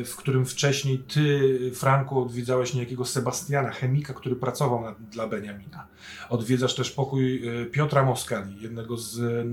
w 0.05 0.15
którym 0.17 0.47
wcześniej 0.47 0.99
ty, 0.99 1.59
Franku, 1.75 2.23
odwiedzałeś 2.23 2.75
niejakiego 2.75 3.05
Sebastiana, 3.05 3.71
chemika, 3.71 4.15
który 4.15 4.37
pracował 4.37 4.83
na, 4.83 4.95
dla 5.11 5.27
Beniamina. 5.27 5.87
Odwiedzasz 6.29 6.75
też 6.75 6.91
pokój 6.91 7.49
y, 7.63 7.67
Piotra 7.67 8.05
Moskali, 8.05 8.63
jednego 8.63 8.97
z 8.97 9.47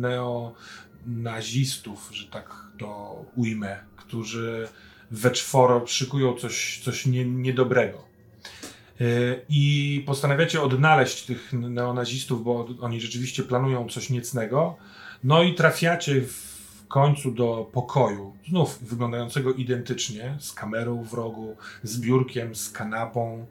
neonazistów, 1.06 2.10
że 2.12 2.28
tak 2.28 2.56
to 2.78 3.26
ujmę, 3.36 3.80
którzy 3.96 4.68
we 5.12 5.32
czworo 5.32 5.88
szykują 5.88 6.34
coś, 6.34 6.82
coś 6.84 7.06
nie, 7.06 7.26
niedobrego. 7.26 8.15
Y, 9.02 9.42
I 9.50 10.04
postanawiacie 10.06 10.62
odnaleźć 10.62 11.26
tych 11.26 11.54
neonazistów, 11.54 12.44
bo 12.44 12.68
oni 12.82 13.02
rzeczywiście 13.02 13.44
planują 13.44 13.90
coś 13.90 14.10
niecnego. 14.10 14.78
No 15.24 15.44
i 15.44 15.54
trafiacie 15.54 16.22
w 16.22 16.88
końcu 16.88 17.32
do 17.32 17.70
pokoju, 17.74 18.34
znów 18.50 18.84
wyglądającego 18.84 19.54
identycznie, 19.54 20.36
z 20.40 20.54
kamerą 20.54 21.04
w 21.04 21.14
rogu, 21.14 21.56
z 21.84 22.00
biurkiem, 22.00 22.56
z 22.56 22.72
kanapą, 22.72 23.46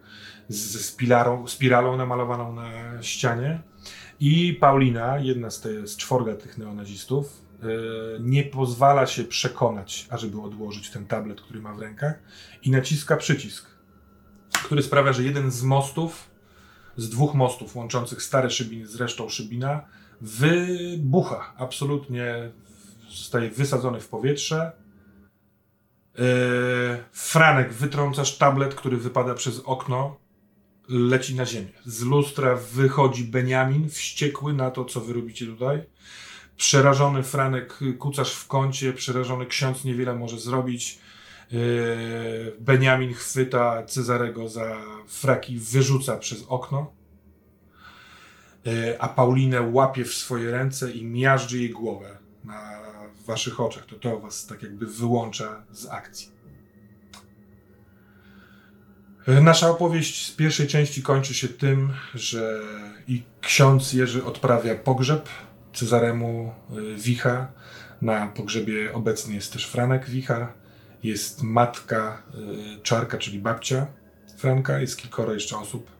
z 0.48 0.86
spiralą, 0.86 1.46
spiralą 1.46 1.96
namalowaną 1.96 2.52
na 2.52 3.02
ścianie. 3.02 3.60
I 4.20 4.56
Paulina, 4.60 5.18
jedna 5.18 5.50
z, 5.50 5.60
te, 5.60 5.86
z 5.86 5.96
czworga 5.96 6.36
tych 6.36 6.58
neonazistów, 6.58 7.42
yy, 7.62 7.68
nie 8.20 8.42
pozwala 8.42 9.06
się 9.06 9.24
przekonać, 9.24 10.06
ażeby 10.10 10.40
odłożyć 10.40 10.90
ten 10.90 11.06
tablet, 11.06 11.40
który 11.40 11.60
ma 11.60 11.74
w 11.74 11.78
rękach 11.78 12.22
i 12.62 12.70
naciska 12.70 13.16
przycisk 13.16 13.73
który 14.64 14.82
sprawia, 14.82 15.12
że 15.12 15.22
jeden 15.22 15.50
z 15.50 15.62
mostów, 15.62 16.30
z 16.96 17.08
dwóch 17.08 17.34
mostów 17.34 17.76
łączących 17.76 18.22
stare 18.22 18.50
Szybiny 18.50 18.86
z 18.86 18.96
resztą 18.96 19.28
Szybina, 19.28 19.84
wybucha. 20.20 21.54
Absolutnie 21.56 22.50
zostaje 23.10 23.50
wysadzony 23.50 24.00
w 24.00 24.08
powietrze. 24.08 24.72
Yy, 26.18 26.24
Franek, 27.12 27.72
wytrącasz 27.72 28.38
tablet, 28.38 28.74
który 28.74 28.96
wypada 28.96 29.34
przez 29.34 29.60
okno, 29.60 30.16
leci 30.88 31.34
na 31.34 31.46
ziemię. 31.46 31.72
Z 31.84 32.02
lustra 32.02 32.56
wychodzi 32.56 33.24
Beniamin, 33.24 33.90
wściekły 33.90 34.52
na 34.52 34.70
to, 34.70 34.84
co 34.84 35.00
wy 35.00 35.12
robicie 35.12 35.46
tutaj. 35.46 35.82
Przerażony 36.56 37.22
Franek 37.22 37.78
kucasz 37.98 38.32
w 38.32 38.46
kącie, 38.46 38.92
przerażony 38.92 39.46
ksiądz 39.46 39.84
niewiele 39.84 40.14
może 40.14 40.38
zrobić. 40.38 40.98
Yy, 41.54 42.56
Beniamin 42.60 43.14
chwyta 43.14 43.82
Cezarego 43.86 44.48
za 44.48 44.76
fraki, 45.08 45.58
wyrzuca 45.58 46.16
przez 46.16 46.44
okno, 46.48 46.92
yy, 48.64 49.00
a 49.00 49.08
Paulinę 49.08 49.62
łapie 49.62 50.04
w 50.04 50.14
swoje 50.14 50.50
ręce 50.50 50.92
i 50.92 51.04
miażdży 51.04 51.58
jej 51.58 51.70
głowę 51.70 52.18
na 52.44 52.80
waszych 53.26 53.60
oczach. 53.60 53.86
To 53.86 53.96
to 53.96 54.20
was 54.20 54.46
tak 54.46 54.62
jakby 54.62 54.86
wyłącza 54.86 55.64
z 55.72 55.86
akcji. 55.86 56.28
Yy, 59.26 59.40
nasza 59.40 59.70
opowieść 59.70 60.26
z 60.26 60.36
pierwszej 60.36 60.66
części 60.66 61.02
kończy 61.02 61.34
się 61.34 61.48
tym, 61.48 61.92
że 62.14 62.60
i 63.08 63.22
ksiądz 63.40 63.92
Jerzy 63.92 64.24
odprawia 64.24 64.74
pogrzeb 64.74 65.28
Cezaremu 65.72 66.54
Wicha. 66.96 67.52
Na 68.02 68.26
pogrzebie 68.26 68.92
obecny 68.92 69.34
jest 69.34 69.52
też 69.52 69.66
Franek 69.66 70.10
Wicha 70.10 70.63
jest 71.04 71.42
matka 71.42 72.22
y, 72.78 72.82
Czarka, 72.82 73.18
czyli 73.18 73.38
babcia 73.38 73.86
Franka, 74.36 74.80
jest 74.80 74.96
kilkoro 74.96 75.34
jeszcze 75.34 75.58
osób. 75.58 75.90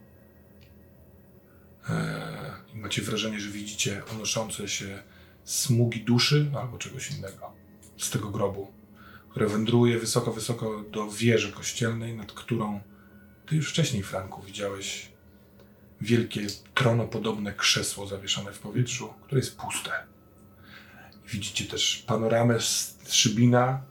E, 1.89 2.55
I 2.75 2.77
macie 2.77 3.03
wrażenie, 3.03 3.41
że 3.41 3.51
widzicie 3.51 4.03
unoszące 4.15 4.69
się 4.69 5.03
smugi 5.45 6.01
duszy 6.01 6.51
albo 6.61 6.79
czegoś 6.79 7.11
innego 7.11 7.53
z 7.99 8.11
tego 8.11 8.31
grobu, 8.31 8.73
które 9.31 9.47
wędruje 9.47 9.99
wysoko, 9.99 10.33
wysoko 10.33 10.85
do 10.91 11.11
wieży 11.11 11.53
kościelnej, 11.53 12.17
nad 12.17 12.33
którą 12.33 12.81
ty 13.47 13.57
już 13.57 13.71
wcześniej, 13.71 14.03
Franku, 14.03 14.43
widziałeś 14.43 15.09
wielkie 16.01 16.47
tronopodobne 16.75 17.53
krzesło 17.53 18.07
zawieszone 18.07 18.53
w 18.53 18.59
powietrzu, 18.59 19.15
które 19.23 19.39
jest 19.41 19.57
puste. 19.57 19.91
Widzicie 21.29 21.65
też 21.65 22.05
panoramę 22.07 22.61
z 22.61 22.99
Szybina, 23.09 23.83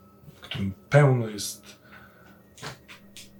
którym 0.53 0.73
pełno 0.89 1.27
jest 1.27 1.79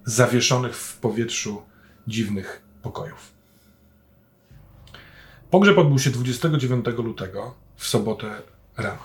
zawieszonych 0.05 0.75
w 0.75 0.98
powietrzu 0.98 1.62
dziwnych 2.08 2.63
pokojów. 2.82 3.34
Pogrzeb 5.50 5.77
odbył 5.77 6.00
się 6.00 6.10
29 6.10 6.86
lutego 6.86 7.55
w 7.75 7.88
sobotę 7.88 8.41
rano. 8.77 9.01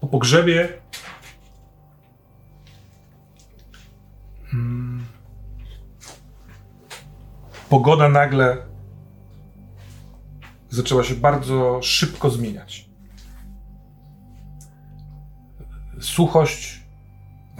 Po 0.00 0.06
pogrzebie 0.06 0.80
hmm, 4.50 5.04
pogoda 7.68 8.08
nagle 8.08 8.66
zaczęła 10.68 11.04
się 11.04 11.14
bardzo 11.14 11.82
szybko 11.82 12.30
zmieniać 12.30 12.89
suchość, 16.00 16.80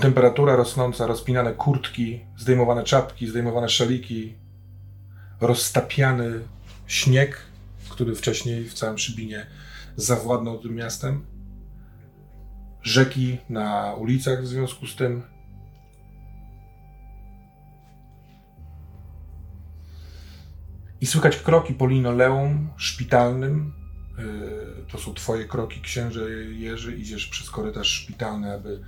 temperatura 0.00 0.56
rosnąca, 0.56 1.06
rozpinane 1.06 1.52
kurtki, 1.52 2.20
zdejmowane 2.36 2.84
czapki, 2.84 3.26
zdejmowane 3.26 3.68
szaliki, 3.68 4.34
roztapiany 5.40 6.40
śnieg, 6.86 7.46
który 7.88 8.14
wcześniej 8.14 8.64
w 8.64 8.74
całym 8.74 8.98
Szybinie 8.98 9.46
zawładnął 9.96 10.58
tym 10.58 10.74
miastem, 10.74 11.26
rzeki 12.82 13.38
na 13.48 13.94
ulicach 13.94 14.42
w 14.42 14.46
związku 14.46 14.86
z 14.86 14.96
tym. 14.96 15.22
I 21.00 21.06
słychać 21.06 21.36
kroki 21.36 21.74
po 21.74 21.86
linoleum 21.86 22.70
szpitalnym, 22.76 23.79
to 24.92 24.98
są 24.98 25.14
twoje 25.14 25.44
kroki, 25.44 25.80
księże 25.80 26.30
Jerzy, 26.30 26.96
idziesz 26.96 27.26
przez 27.26 27.50
korytarz 27.50 27.88
szpitalny, 27.88 28.52
aby 28.52 28.80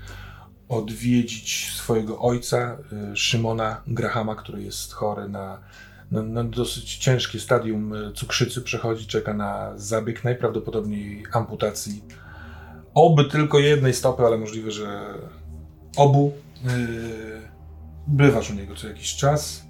odwiedzić 0.69 1.73
swojego 1.75 2.21
ojca, 2.21 2.79
y, 3.13 3.17
Szymona 3.17 3.83
Grahama, 3.87 4.35
który 4.35 4.63
jest 4.63 4.93
chory 4.93 5.29
na, 5.29 5.61
na, 6.11 6.23
na, 6.23 6.45
dosyć 6.45 6.97
ciężkie 6.97 7.41
stadium 7.41 7.93
y, 7.93 8.13
cukrzycy, 8.13 8.63
przechodzi, 8.63 9.07
czeka 9.07 9.35
na 9.35 9.73
zabieg, 9.79 10.25
najprawdopodobniej 10.25 11.25
amputacji. 11.33 12.05
Oby 12.95 13.25
tylko 13.25 13.59
jednej 13.59 13.95
stopy, 13.95 14.23
ale 14.23 14.39
możliwe, 14.39 14.71
że 14.71 15.15
obu. 15.97 16.33
Bywasz 18.07 18.51
u 18.51 18.55
niego 18.55 18.75
co 18.75 18.89
jakiś 18.89 19.17
czas, 19.17 19.67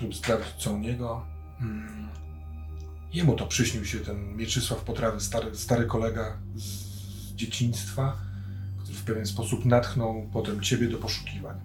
żeby 0.00 0.14
sprawdzić 0.14 0.54
co 0.58 0.72
u 0.72 0.78
niego. 0.78 1.26
Yy. 1.60 1.99
Jemu 3.12 3.36
to 3.36 3.46
przyśnił 3.46 3.84
się 3.84 3.98
ten 3.98 4.36
Mieczysław 4.36 4.84
Potrawy, 4.84 5.20
stary, 5.20 5.56
stary 5.56 5.86
kolega 5.86 6.38
z 6.54 7.34
dzieciństwa, 7.34 8.16
który 8.82 8.98
w 8.98 9.02
pewien 9.02 9.26
sposób 9.26 9.64
natchnął 9.64 10.28
potem 10.32 10.60
ciebie 10.60 10.88
do 10.88 10.98
poszukiwań. 10.98 11.60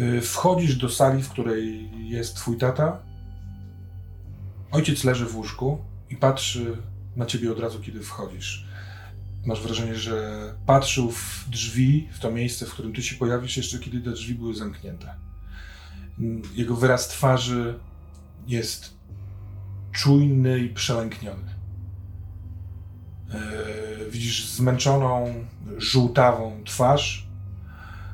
Y, 0.00 0.20
wchodzisz 0.20 0.76
do 0.76 0.88
sali, 0.88 1.22
w 1.22 1.28
której 1.28 1.90
jest 2.08 2.36
twój 2.36 2.58
tata. 2.58 3.02
Ojciec 4.70 5.04
leży 5.04 5.26
w 5.26 5.36
łóżku 5.36 5.78
i 6.10 6.16
patrzy 6.16 6.76
na 7.16 7.26
ciebie 7.26 7.52
od 7.52 7.58
razu, 7.58 7.80
kiedy 7.80 8.02
wchodzisz. 8.02 8.66
Masz 9.46 9.62
wrażenie, 9.62 9.94
że 9.94 10.54
patrzył 10.66 11.10
w 11.10 11.44
drzwi, 11.48 12.08
w 12.12 12.18
to 12.18 12.30
miejsce, 12.30 12.66
w 12.66 12.70
którym 12.72 12.92
ty 12.92 13.02
się 13.02 13.16
pojawisz, 13.16 13.56
jeszcze 13.56 13.78
kiedy 13.78 14.00
te 14.00 14.10
drzwi 14.10 14.34
były 14.34 14.54
zamknięte. 14.54 15.14
Jego 16.54 16.76
wyraz 16.76 17.08
twarzy 17.08 17.78
jest 18.46 18.93
czujny 19.94 20.58
i 20.58 20.68
przelękniony. 20.68 21.54
E, 23.30 23.40
widzisz 24.10 24.46
zmęczoną, 24.46 25.34
żółtawą 25.78 26.62
twarz. 26.64 27.28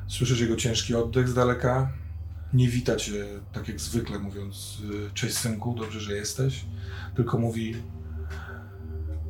Słyszysz 0.07 0.39
jego 0.39 0.55
ciężki 0.55 0.95
oddech 0.95 1.29
z 1.29 1.33
daleka. 1.33 1.89
Nie 2.53 2.67
wita 2.67 2.95
cię 2.95 3.25
tak 3.53 3.67
jak 3.67 3.79
zwykle, 3.79 4.19
mówiąc 4.19 4.81
e, 5.07 5.13
cześć 5.13 5.37
synku, 5.37 5.75
dobrze, 5.79 5.99
że 5.99 6.13
jesteś. 6.13 6.65
Tylko 7.15 7.37
mówi 7.37 7.75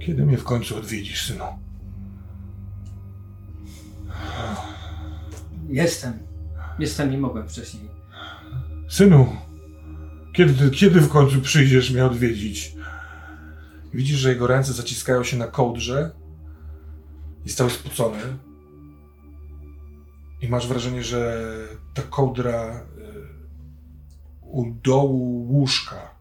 kiedy 0.06 0.26
mnie 0.26 0.38
w 0.38 0.44
końcu 0.44 0.78
odwiedzisz, 0.78 1.28
synu? 1.28 1.44
Jestem. 5.70 6.14
Jestem, 6.80 7.12
nie 7.12 7.18
mogłem 7.18 7.50
wcześniej. 7.50 7.84
Synu, 8.90 9.36
kiedy, 10.48 10.72
kiedy 10.72 11.02
w 11.02 11.10
końcu 11.10 11.42
przyjdziesz 11.42 11.92
mnie 11.92 12.06
odwiedzić? 12.06 12.76
Widzisz, 13.94 14.20
że 14.20 14.30
jego 14.30 14.48
ręce 14.48 14.74
zaciskają 14.74 15.24
się 15.24 15.38
na 15.38 15.48
kołdrze. 15.48 16.12
Jest 17.46 17.58
cały 17.58 17.70
spocony. 17.70 18.20
I 20.42 20.48
masz 20.50 20.68
wrażenie, 20.68 21.04
że 21.04 21.48
ta 21.94 22.02
kołdra 22.02 22.86
y, 22.98 23.02
u 24.42 24.74
dołu 24.74 25.48
łóżka, 25.52 26.16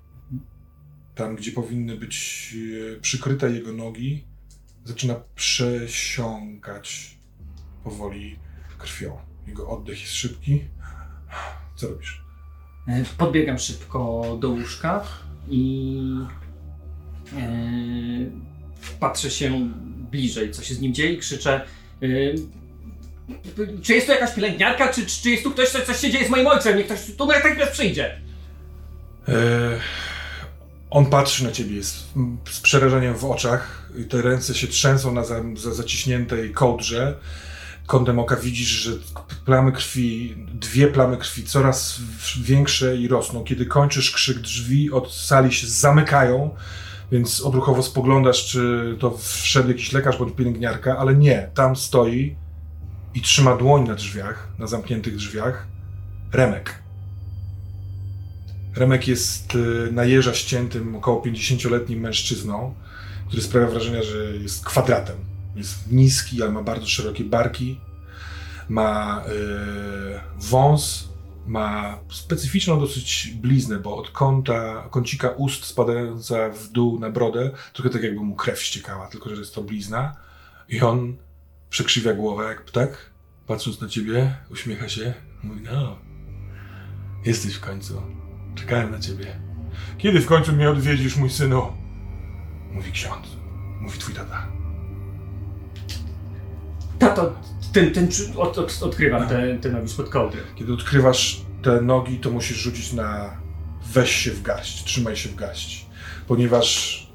tam 1.15 1.37
gdzie 1.37 1.53
powinny 1.53 1.97
być 1.97 2.51
y, 2.57 2.99
przykryte 3.03 3.53
jego 3.53 3.73
nogi, 3.73 4.25
zaczyna 4.85 5.15
przesiąkać 5.35 7.19
powoli 7.85 8.39
krwią. 8.79 9.19
Jego 9.47 9.69
oddech 9.69 10.01
jest 10.01 10.15
szybki. 10.15 10.65
Co 11.77 11.89
robisz? 11.89 12.30
E, 12.91 13.05
Podbiegam 13.19 13.59
szybko 13.59 14.23
do 14.41 14.49
łóżka 14.49 15.05
i 15.51 15.97
e, 17.33 17.41
patrzę 19.01 19.31
się 19.31 19.71
bliżej, 20.11 20.51
co 20.51 20.63
się 20.63 20.75
z 20.75 20.81
nim 20.81 20.95
dzieje 20.95 21.13
i 21.13 21.19
krzyczę 21.19 21.61
e, 22.03 22.07
czy 23.83 23.95
jest 23.95 24.07
tu 24.07 24.13
jakaś 24.13 24.35
pielęgniarka, 24.35 24.93
czy, 24.93 25.07
czy 25.07 25.31
jest 25.31 25.43
tu 25.43 25.51
ktoś, 25.51 25.69
coś, 25.69 25.83
coś 25.83 26.01
się 26.01 26.11
dzieje 26.11 26.27
z 26.27 26.31
moim 26.31 26.47
ojcem, 26.47 26.77
niech 26.77 26.87
ktoś 26.87 26.99
tu 27.19 27.27
natychmiast 27.27 27.73
przyjdzie. 27.73 28.21
On 30.91 31.07
patrzy 31.07 31.45
na 31.45 31.53
ciebie 31.53 31.85
z, 31.85 32.05
z 32.51 32.61
przerażeniem 32.61 33.15
w 33.15 33.25
oczach. 33.25 33.91
Te 34.09 34.23
ręce 34.23 34.55
się 34.55 34.67
trzęsą 34.67 35.15
na 35.15 35.25
za, 35.25 35.43
za 35.57 35.75
zaciśniętej 35.75 36.53
kołdrze. 36.53 37.15
Kątem 37.91 38.19
oka 38.19 38.37
widzisz, 38.37 38.69
że 38.69 38.91
plamy 39.45 39.73
krwi, 39.73 40.37
dwie 40.55 40.89
plamy 40.89 41.17
krwi 41.17 41.45
coraz 41.45 42.01
większe 42.43 42.97
i 42.97 43.09
rosną. 43.09 43.45
Kiedy 43.45 43.67
kończysz 43.67 44.11
krzyk, 44.11 44.39
drzwi 44.39 44.91
od 44.91 45.13
sali 45.13 45.53
się 45.53 45.67
zamykają, 45.67 46.51
więc 47.13 47.41
odruchowo 47.41 47.83
spoglądasz, 47.83 48.47
czy 48.47 48.97
to 49.01 49.19
wszedł 49.19 49.69
jakiś 49.69 49.93
lekarz 49.93 50.19
bądź 50.19 50.35
pielęgniarka, 50.35 50.99
ale 50.99 51.15
nie. 51.15 51.51
Tam 51.55 51.77
stoi 51.77 52.37
i 53.15 53.21
trzyma 53.21 53.57
dłoń 53.57 53.89
na 53.89 53.95
drzwiach, 53.95 54.49
na 54.59 54.67
zamkniętych 54.67 55.17
drzwiach. 55.17 55.67
Remek. 56.33 56.83
Remek 58.77 59.09
jest 59.09 59.55
y, 59.55 59.89
na 59.93 60.05
jeża 60.05 60.35
ściętym 60.35 60.97
około 60.97 61.23
50-letnim 61.23 62.01
mężczyzną, 62.01 62.75
który 63.29 63.43
sprawia 63.43 63.67
wrażenie, 63.67 64.03
że 64.03 64.37
jest 64.37 64.65
kwadratem. 64.65 65.17
Jest 65.57 65.93
niski, 65.93 66.43
ale 66.43 66.53
ma 66.53 66.63
bardzo 66.63 66.87
szerokie 66.87 67.25
barki. 67.25 67.81
Ma 68.69 69.23
y, 69.29 70.49
wąs, 70.51 71.09
ma 71.47 71.99
specyficzną 72.11 72.81
dosyć 72.81 73.35
bliznę, 73.35 73.79
bo 73.79 73.97
od 73.97 74.11
kąta, 74.11 74.89
kącika 74.91 75.29
ust 75.29 75.65
spadająca 75.65 76.51
w 76.51 76.69
dół 76.69 76.99
na 76.99 77.11
brodę, 77.11 77.51
trochę 77.73 77.91
tak 77.91 78.03
jakby 78.03 78.21
mu 78.21 78.35
krew 78.35 78.63
ściekała, 78.63 79.07
tylko 79.07 79.31
że 79.31 79.37
jest 79.37 79.55
to 79.55 79.63
blizna. 79.63 80.17
I 80.69 80.81
on 80.81 81.17
przekrzywia 81.71 82.15
głowę 82.15 82.45
jak 82.45 82.65
ptak, 82.65 83.11
patrząc 83.47 83.81
na 83.81 83.89
ciebie, 83.89 84.37
uśmiecha 84.51 84.89
się, 84.89 85.15
mówi, 85.43 85.61
no, 85.73 85.99
jesteś 87.25 87.55
w 87.55 87.61
końcu. 87.61 88.03
Czekałem 88.55 88.91
na 88.91 88.99
ciebie. 88.99 89.41
Kiedy 89.99 90.21
w 90.21 90.27
końcu 90.27 90.53
mnie 90.53 90.71
odwiedzisz, 90.71 91.17
mój 91.17 91.31
synu? 91.31 91.73
Mówi 92.73 92.93
ksiądz. 92.93 93.27
Mówi 93.81 93.99
twój 93.99 94.15
tata. 94.15 94.60
Tato, 97.01 97.33
ten, 97.73 97.93
ten, 97.93 98.09
od, 98.37 98.59
od, 98.59 98.83
odkrywam 98.83 99.29
te, 99.29 99.59
te 99.59 99.71
nogi 99.71 99.89
spod 99.89 100.09
kołdry. 100.09 100.41
Kiedy 100.55 100.73
odkrywasz 100.73 101.41
te 101.63 101.81
nogi, 101.81 102.19
to 102.19 102.31
musisz 102.31 102.57
rzucić 102.57 102.93
na 102.93 103.41
weź 103.93 104.11
się 104.11 104.31
w 104.31 104.43
garść, 104.43 104.85
trzymaj 104.85 105.17
się 105.17 105.29
w 105.29 105.35
garść. 105.35 105.87
Ponieważ 106.27 107.11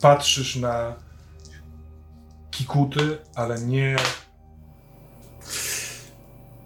patrzysz 0.00 0.56
na 0.56 0.94
kikuty, 2.50 3.18
ale 3.34 3.60
nie 3.60 3.96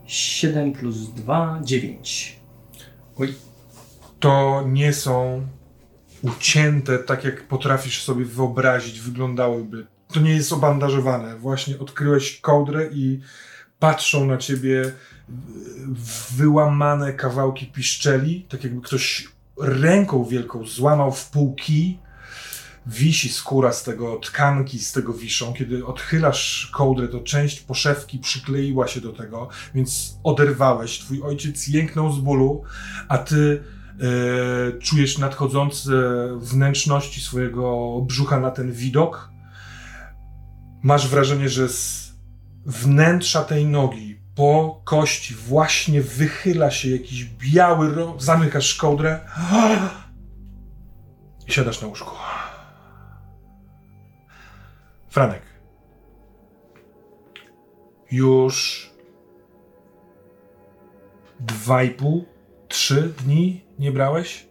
7 0.07 0.73
plus 0.73 0.97
2, 0.97 1.61
9. 1.63 2.41
Oj. 3.19 3.35
To 4.21 4.65
nie 4.67 4.93
są 4.93 5.47
ucięte 6.23 6.99
tak, 6.99 7.25
jak 7.25 7.49
potrafisz 7.49 8.03
sobie 8.03 8.25
wyobrazić, 8.25 9.01
wyglądałyby. 9.01 9.87
To 10.15 10.21
nie 10.21 10.35
jest 10.35 10.53
obandażowane. 10.53 11.39
Właśnie 11.39 11.79
odkryłeś 11.79 12.41
kołdrę 12.41 12.89
i 12.93 13.21
patrzą 13.79 14.27
na 14.27 14.37
ciebie 14.37 14.83
y, 14.83 14.93
wyłamane 16.37 17.13
kawałki 17.13 17.67
piszczeli, 17.67 18.47
tak 18.49 18.65
jakby 18.65 18.81
ktoś 18.81 19.29
ręką 19.61 20.25
wielką 20.25 20.67
złamał 20.67 21.13
w 21.13 21.31
pół 21.31 21.55
kij. 21.55 21.99
Wisi 22.87 23.29
skóra 23.29 23.73
z 23.73 23.83
tego, 23.83 24.17
tkanki 24.17 24.79
z 24.79 24.93
tego 24.93 25.13
wiszą. 25.13 25.53
Kiedy 25.53 25.87
odchylasz 25.87 26.71
kołdrę, 26.75 27.09
to 27.09 27.21
część 27.21 27.61
poszewki 27.61 28.19
przykleiła 28.19 28.89
się 28.89 29.01
do 29.01 29.13
tego, 29.13 29.49
więc 29.75 30.19
oderwałeś. 30.25 30.99
Twój 30.99 31.23
ojciec 31.23 31.69
jęknął 31.69 32.13
z 32.13 32.19
bólu, 32.19 32.63
a 33.09 33.19
ty 33.19 33.63
e, 34.01 34.79
czujesz 34.79 35.19
nadchodzące 35.19 35.93
wnętrzności 36.37 37.21
swojego 37.21 38.01
brzucha 38.07 38.41
na 38.41 38.51
ten 38.51 38.73
widok. 38.73 39.34
Masz 40.85 41.09
wrażenie, 41.09 41.49
że 41.49 41.69
z 41.69 42.13
wnętrza 42.67 43.45
tej 43.45 43.67
nogi 43.67 44.21
po 44.35 44.81
kości 44.85 45.35
właśnie 45.35 46.03
wychyla 46.03 46.71
się 46.71 46.91
jakiś 46.91 47.25
biały 47.25 47.95
ro... 47.95 48.15
Zamykasz 48.19 48.75
kołdrę 48.75 49.21
i 51.47 51.53
siadasz 51.53 51.83
na 51.83 51.89
łóżku. 51.89 52.15
Franek. 55.09 55.43
Już 58.11 58.91
dwa 61.41 61.83
i 61.83 61.91
pół, 61.91 62.25
trzy 62.69 63.15
dni 63.19 63.65
nie 63.79 63.93
brałeś? 63.93 64.47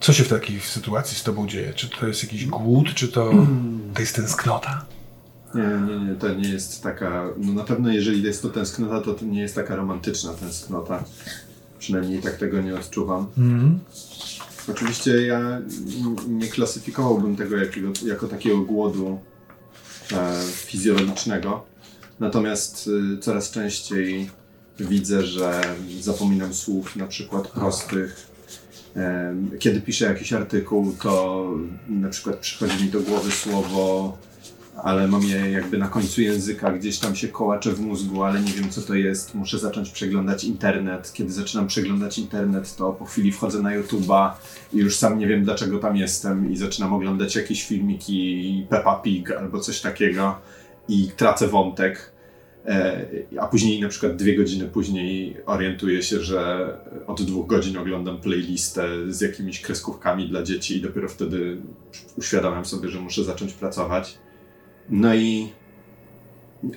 Co 0.00 0.12
się 0.12 0.24
w 0.24 0.28
takiej 0.28 0.60
sytuacji 0.60 1.16
z 1.16 1.22
tobą 1.22 1.48
dzieje? 1.48 1.74
Czy 1.74 1.88
to 1.88 2.06
jest 2.06 2.22
jakiś 2.22 2.46
głód, 2.46 2.94
czy 2.94 3.08
to, 3.08 3.32
to 3.94 4.00
jest 4.00 4.16
tęsknota? 4.16 4.84
Nie, 5.54 5.62
nie, 5.62 6.04
nie, 6.04 6.14
to 6.14 6.34
nie 6.34 6.48
jest 6.48 6.82
taka. 6.82 7.28
No 7.36 7.52
na 7.52 7.64
pewno, 7.64 7.92
jeżeli 7.92 8.22
jest 8.22 8.42
to 8.42 8.48
tęsknota, 8.48 9.00
to 9.00 9.14
to 9.14 9.24
nie 9.24 9.40
jest 9.40 9.54
taka 9.54 9.76
romantyczna 9.76 10.34
tęsknota. 10.34 11.04
Przynajmniej 11.78 12.22
tak 12.22 12.36
tego 12.36 12.60
nie 12.60 12.74
odczuwam. 12.74 13.26
Mhm. 13.38 13.78
Oczywiście 14.68 15.26
ja 15.26 15.60
nie 16.28 16.48
klasyfikowałbym 16.48 17.36
tego 17.36 17.56
jakiego, 17.56 17.92
jako 18.06 18.28
takiego 18.28 18.58
głodu 18.58 19.18
e, 20.12 20.42
fizjologicznego. 20.52 21.64
Natomiast 22.20 22.90
y, 23.14 23.18
coraz 23.18 23.50
częściej 23.50 24.30
widzę, 24.80 25.26
że 25.26 25.60
zapominam 26.00 26.54
słów 26.54 26.96
na 26.96 27.06
przykład 27.06 27.48
prostych. 27.48 28.29
Kiedy 29.58 29.80
piszę 29.80 30.04
jakiś 30.04 30.32
artykuł, 30.32 30.96
to 31.02 31.46
na 31.88 32.08
przykład 32.08 32.36
przychodzi 32.36 32.84
mi 32.84 32.90
do 32.90 33.00
głowy 33.00 33.30
słowo, 33.30 34.18
ale 34.82 35.08
mam 35.08 35.22
je 35.22 35.50
jakby 35.50 35.78
na 35.78 35.88
końcu 35.88 36.22
języka, 36.22 36.72
gdzieś 36.72 36.98
tam 36.98 37.16
się 37.16 37.28
kołacze 37.28 37.72
w 37.72 37.80
mózgu, 37.80 38.22
ale 38.22 38.40
nie 38.40 38.52
wiem 38.52 38.70
co 38.70 38.82
to 38.82 38.94
jest. 38.94 39.34
Muszę 39.34 39.58
zacząć 39.58 39.90
przeglądać 39.90 40.44
internet. 40.44 41.12
Kiedy 41.12 41.32
zaczynam 41.32 41.66
przeglądać 41.66 42.18
internet, 42.18 42.76
to 42.76 42.92
po 42.92 43.04
chwili 43.04 43.32
wchodzę 43.32 43.62
na 43.62 43.80
YouTube'a 43.80 44.30
i 44.72 44.78
już 44.78 44.96
sam 44.96 45.18
nie 45.18 45.26
wiem 45.26 45.44
dlaczego 45.44 45.78
tam 45.78 45.96
jestem 45.96 46.52
i 46.52 46.56
zaczynam 46.56 46.92
oglądać 46.92 47.36
jakieś 47.36 47.66
filmiki 47.66 48.66
Peppa 48.70 48.94
Pig 48.94 49.30
albo 49.30 49.60
coś 49.60 49.80
takiego 49.80 50.38
i 50.88 51.10
tracę 51.16 51.48
wątek. 51.48 52.12
E, 52.66 53.06
A 53.40 53.46
później, 53.46 53.80
na 53.80 53.88
przykład 53.88 54.16
dwie 54.16 54.36
godziny 54.36 54.68
później, 54.68 55.36
orientuję 55.46 56.02
się, 56.02 56.20
że 56.20 56.68
od 57.06 57.22
dwóch 57.22 57.46
godzin 57.46 57.78
oglądam 57.78 58.20
playlistę 58.20 58.88
z 59.08 59.20
jakimiś 59.20 59.60
kreskówkami 59.60 60.28
dla 60.28 60.42
dzieci, 60.42 60.76
i 60.76 60.80
dopiero 60.80 61.08
wtedy 61.08 61.56
uświadamiam 62.18 62.64
sobie, 62.64 62.88
że 62.88 63.00
muszę 63.00 63.24
zacząć 63.24 63.52
pracować. 63.52 64.18
No 64.88 65.14
i. 65.14 65.48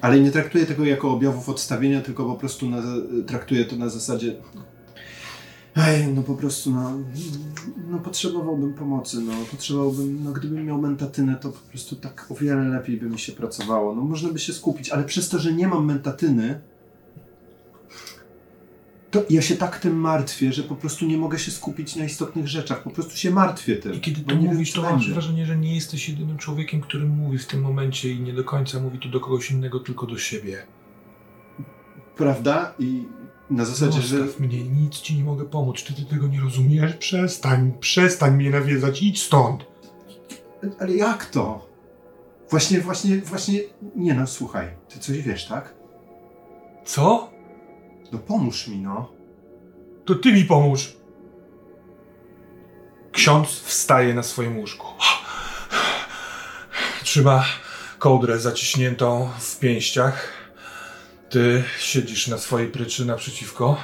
Ale 0.02 0.19
nie 0.19 0.32
traktuję 0.32 0.65
tego 0.65 0.86
jako 0.86 1.12
objawów 1.12 1.50
odstawienia, 1.50 2.02
tylko 2.02 2.26
po 2.26 2.36
prostu 2.36 2.69
na, 2.69 2.84
traktuję 3.28 3.65
to 3.65 3.76
na 3.76 3.89
zasadzie. 3.89 4.36
Ej, 5.76 6.08
no 6.08 6.24
po 6.24 6.36
prostu, 6.36 6.72
no, 6.72 6.92
no 7.90 8.00
potrzebowałbym 8.00 8.74
pomocy, 8.74 9.22
no, 9.22 9.34
potrzebowałbym, 9.52 10.24
no 10.24 10.32
gdybym 10.32 10.66
miał 10.66 10.82
mentatynę, 10.82 11.36
to 11.36 11.50
po 11.50 11.70
prostu 11.70 11.96
tak 11.96 12.26
o 12.30 12.36
wiele 12.36 12.64
lepiej 12.64 12.98
by 12.98 13.10
mi 13.10 13.20
się 13.20 13.32
pracowało, 13.32 13.96
no 13.96 14.02
można 14.02 14.30
by 14.30 14.40
się 14.40 14.54
skupić, 14.54 14.90
ale 14.90 15.04
przez 15.04 15.30
to, 15.30 15.40
że 15.40 15.54
nie 15.54 15.68
mam 15.68 15.86
mentatyny, 15.86 16.62
to 19.12 19.24
ja 19.30 19.42
się 19.42 19.56
tak 19.56 19.80
tym 19.80 20.00
martwię, 20.00 20.54
że 20.54 20.64
po 20.64 20.76
prostu 20.76 21.06
nie 21.06 21.18
mogę 21.18 21.40
się 21.40 21.52
skupić 21.52 21.96
na 21.96 22.06
istotnych 22.06 22.48
rzeczach, 22.48 22.84
po 22.84 22.90
prostu 22.90 23.18
się 23.18 23.32
martwię 23.32 23.76
tym. 23.76 23.94
I 23.94 24.00
kiedy 24.00 24.22
to 24.22 24.36
nie 24.36 24.42
wiem, 24.42 24.54
mówisz, 24.54 24.72
co 24.72 24.82
to 24.82 24.92
masz 24.92 25.12
wrażenie, 25.12 25.46
że 25.46 25.58
nie 25.58 25.76
jesteś 25.76 26.10
jedynym 26.10 26.38
człowiekiem, 26.38 26.82
który 26.82 27.06
mówi 27.06 27.38
w 27.38 27.48
tym 27.48 27.62
momencie 27.62 28.12
i 28.12 28.20
nie 28.20 28.34
do 28.34 28.44
końca 28.44 28.80
mówi 28.80 29.00
to 29.00 29.10
do 29.10 29.20
kogoś 29.20 29.52
innego, 29.52 29.80
tylko 29.80 30.06
do 30.06 30.18
siebie. 30.18 30.58
Prawda? 32.16 32.74
I 32.80 33.04
na 33.50 33.66
zasadzie, 33.66 34.02
że... 34.02 34.18
Zostaw 34.18 34.40
mnie, 34.40 34.64
nic 34.64 34.96
ci 34.96 35.16
nie 35.16 35.24
mogę 35.24 35.46
pomóc. 35.46 35.78
Czy 35.78 35.94
ty 35.94 36.06
tego 36.06 36.28
nie 36.28 36.42
rozumiesz? 36.42 36.94
Przestań, 36.94 37.74
przestań 37.80 38.36
mnie 38.36 38.50
nawiedzać, 38.50 39.02
idź 39.02 39.24
stąd. 39.24 39.66
Ale 40.80 40.96
jak 40.96 41.26
to? 41.26 41.68
Właśnie, 42.50 42.82
właśnie, 42.82 43.18
właśnie... 43.18 43.60
Nie 43.96 44.14
no, 44.14 44.28
słuchaj, 44.28 44.68
ty 44.90 45.00
coś 45.00 45.22
wiesz, 45.22 45.46
tak? 45.46 45.74
Co? 46.86 47.30
No 48.12 48.20
pomóż 48.20 48.68
mi, 48.68 48.78
no. 48.78 49.12
To 50.06 50.16
ty 50.16 50.34
mi 50.34 50.46
pomóż. 50.46 50.98
Ksiądz 53.12 53.50
wstaje 53.50 54.14
na 54.14 54.24
swoim 54.24 54.58
łóżku. 54.58 54.88
Trzyma 57.04 57.46
kołdrę 58.00 58.40
zaciśniętą 58.40 59.30
w 59.40 59.60
pięściach. 59.60 60.33
Ty 61.34 61.63
siedzisz 61.80 62.28
na 62.28 62.38
swojej 62.38 62.67
pryczy 62.67 63.06
naprzeciwko. 63.06 63.84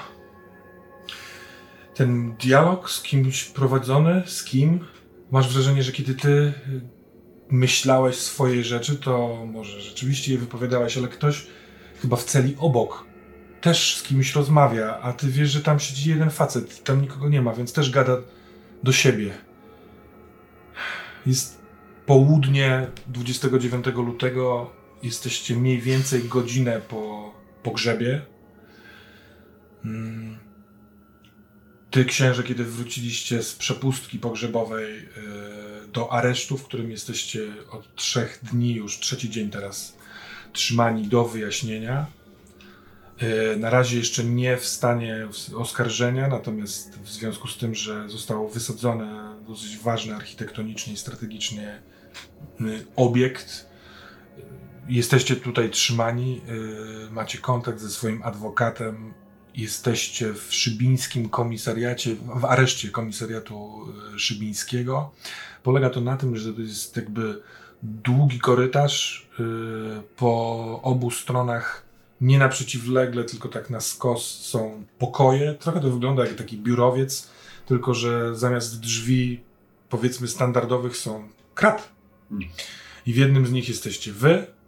Ten 1.95 2.35
dialog 2.35 2.89
z 2.89 3.01
kimś 3.01 3.43
prowadzony, 3.43 4.23
z 4.25 4.43
kim? 4.43 4.85
Masz 5.31 5.53
wrażenie, 5.53 5.83
że 5.83 5.91
kiedy 5.91 6.15
ty 6.15 6.53
myślałeś 7.49 8.15
swoje 8.15 8.63
rzeczy, 8.63 8.95
to 8.95 9.45
może 9.45 9.81
rzeczywiście 9.81 10.31
je 10.31 10.37
wypowiadałeś, 10.37 10.97
ale 10.97 11.07
ktoś 11.07 11.47
chyba 12.01 12.15
w 12.15 12.23
celi 12.23 12.55
obok 12.59 13.05
też 13.61 13.97
z 13.97 14.03
kimś 14.03 14.35
rozmawia, 14.35 14.99
a 15.01 15.13
ty 15.13 15.27
wiesz, 15.27 15.49
że 15.49 15.61
tam 15.61 15.79
siedzi 15.79 16.09
jeden 16.09 16.29
facet, 16.29 16.83
tam 16.83 17.01
nikogo 17.01 17.29
nie 17.29 17.41
ma, 17.41 17.53
więc 17.53 17.73
też 17.73 17.91
gada 17.91 18.17
do 18.83 18.91
siebie. 18.91 19.33
Jest 21.25 21.61
południe 22.05 22.87
29 23.07 23.85
lutego, 23.85 24.71
jesteście 25.03 25.55
mniej 25.55 25.81
więcej 25.81 26.23
godzinę 26.23 26.81
po 26.89 27.38
pogrzebie. 27.63 28.21
Mm. 29.85 30.37
Ty, 31.91 32.05
księże, 32.05 32.43
kiedy 32.43 32.63
wróciliście 32.63 33.43
z 33.43 33.55
przepustki 33.55 34.19
pogrzebowej 34.19 34.95
yy, 34.95 35.87
do 35.93 36.13
aresztu, 36.13 36.57
w 36.57 36.63
którym 36.63 36.91
jesteście 36.91 37.41
od 37.71 37.95
trzech 37.95 38.39
dni, 38.43 38.75
już 38.75 38.99
trzeci 38.99 39.29
dzień 39.29 39.49
teraz, 39.49 39.97
trzymani 40.53 41.07
do 41.07 41.25
wyjaśnienia, 41.25 42.07
E, 43.19 43.55
Na 43.55 43.69
razie 43.69 43.97
jeszcze 43.97 44.23
nie 44.23 44.57
w 44.57 44.65
stanie 44.65 45.27
oskarżenia, 45.55 46.27
natomiast 46.27 46.99
w 46.99 47.09
związku 47.09 47.47
z 47.47 47.57
tym, 47.57 47.75
że 47.75 48.09
został 48.09 48.49
wysadzony 48.49 49.07
dosyć 49.47 49.77
ważny 49.77 50.15
architektonicznie 50.15 50.93
i 50.93 50.97
strategicznie 50.97 51.81
y, 52.61 52.85
obiekt, 52.95 53.65
y, 53.65 53.68
jesteście 54.89 55.35
tutaj 55.35 55.69
trzymani, 55.69 56.41
y, 57.07 57.11
macie 57.11 57.37
kontakt 57.37 57.79
ze 57.79 57.89
swoim 57.89 58.23
adwokatem, 58.23 59.13
jesteście 59.55 60.33
w 60.33 60.53
szybińskim 60.53 61.29
komisariacie, 61.29 62.15
w 62.35 62.45
areszcie 62.45 62.89
komisariatu 62.89 63.85
y, 64.15 64.19
szybińskiego. 64.19 65.11
Polega 65.63 65.89
to 65.89 66.01
na 66.01 66.17
tym, 66.17 66.37
że 66.37 66.53
to 66.53 66.61
jest 66.61 66.95
jakby 66.95 67.41
długi 67.83 68.39
korytarz 68.39 69.29
y, 69.39 69.43
po 70.15 70.81
obu 70.83 71.11
stronach 71.11 71.89
nie 72.21 72.39
na 72.39 72.49
przeciwlegle, 72.49 73.23
tylko 73.23 73.49
tak 73.49 73.69
na 73.69 73.81
skos 73.81 74.25
są 74.25 74.83
pokoje. 74.99 75.53
Trochę 75.53 75.79
to 75.79 75.89
wygląda 75.89 76.25
jak 76.25 76.35
taki 76.35 76.57
biurowiec, 76.57 77.29
tylko 77.65 77.93
że 77.93 78.35
zamiast 78.35 78.79
drzwi, 78.79 79.39
powiedzmy, 79.89 80.27
standardowych 80.27 80.97
są 80.97 81.29
krat. 81.55 81.89
Mm. 82.31 82.43
I 83.05 83.13
w 83.13 83.17
jednym 83.17 83.47
z 83.47 83.51
nich 83.51 83.69
jesteście 83.69 84.13
wy. 84.13 84.58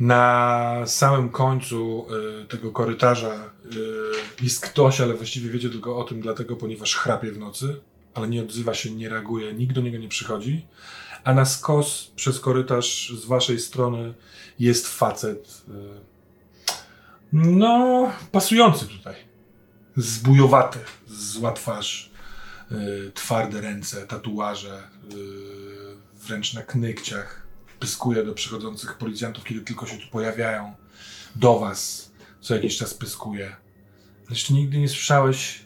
Na 0.00 0.82
samym 0.86 1.28
końcu 1.28 2.06
y, 2.42 2.46
tego 2.46 2.72
korytarza 2.72 3.34
y, 3.34 4.44
jest 4.44 4.60
ktoś, 4.60 5.00
ale 5.00 5.14
właściwie 5.14 5.50
wiecie 5.50 5.70
tylko 5.70 5.98
o 5.98 6.04
tym, 6.04 6.20
dlatego, 6.20 6.56
ponieważ 6.56 6.94
chrapie 6.94 7.32
w 7.32 7.38
nocy, 7.38 7.80
ale 8.14 8.28
nie 8.28 8.42
odzywa 8.42 8.74
się, 8.74 8.90
nie 8.90 9.08
reaguje, 9.08 9.52
nikt 9.52 9.74
do 9.74 9.80
niego 9.80 9.98
nie 9.98 10.08
przychodzi. 10.08 10.66
A 11.24 11.34
na 11.34 11.44
skos 11.44 12.12
przez 12.16 12.40
korytarz 12.40 13.12
z 13.16 13.26
waszej 13.26 13.58
strony 13.58 14.14
jest 14.58 14.88
facet. 14.88 15.62
Y, 15.68 15.72
no, 17.32 18.12
pasujący 18.32 18.86
tutaj. 18.86 19.14
Zbujowaty, 19.96 20.78
zła 21.06 21.52
twarz, 21.52 22.10
twarde 23.14 23.60
ręce, 23.60 24.06
tatuaże, 24.06 24.82
wręcz 26.14 26.54
na 26.54 26.62
knykciach. 26.62 27.39
Pyskuje 27.80 28.24
do 28.24 28.34
przychodzących 28.34 28.98
policjantów, 28.98 29.44
kiedy 29.44 29.60
tylko 29.60 29.86
się 29.86 29.98
tu 29.98 30.06
pojawiają. 30.10 30.74
Do 31.36 31.58
was 31.58 32.10
co 32.40 32.54
jakiś 32.54 32.76
czas 32.76 32.94
pyskuje. 32.94 33.56
Jeszcze 34.30 34.54
nigdy 34.54 34.78
nie 34.78 34.88
słyszałeś, 34.88 35.60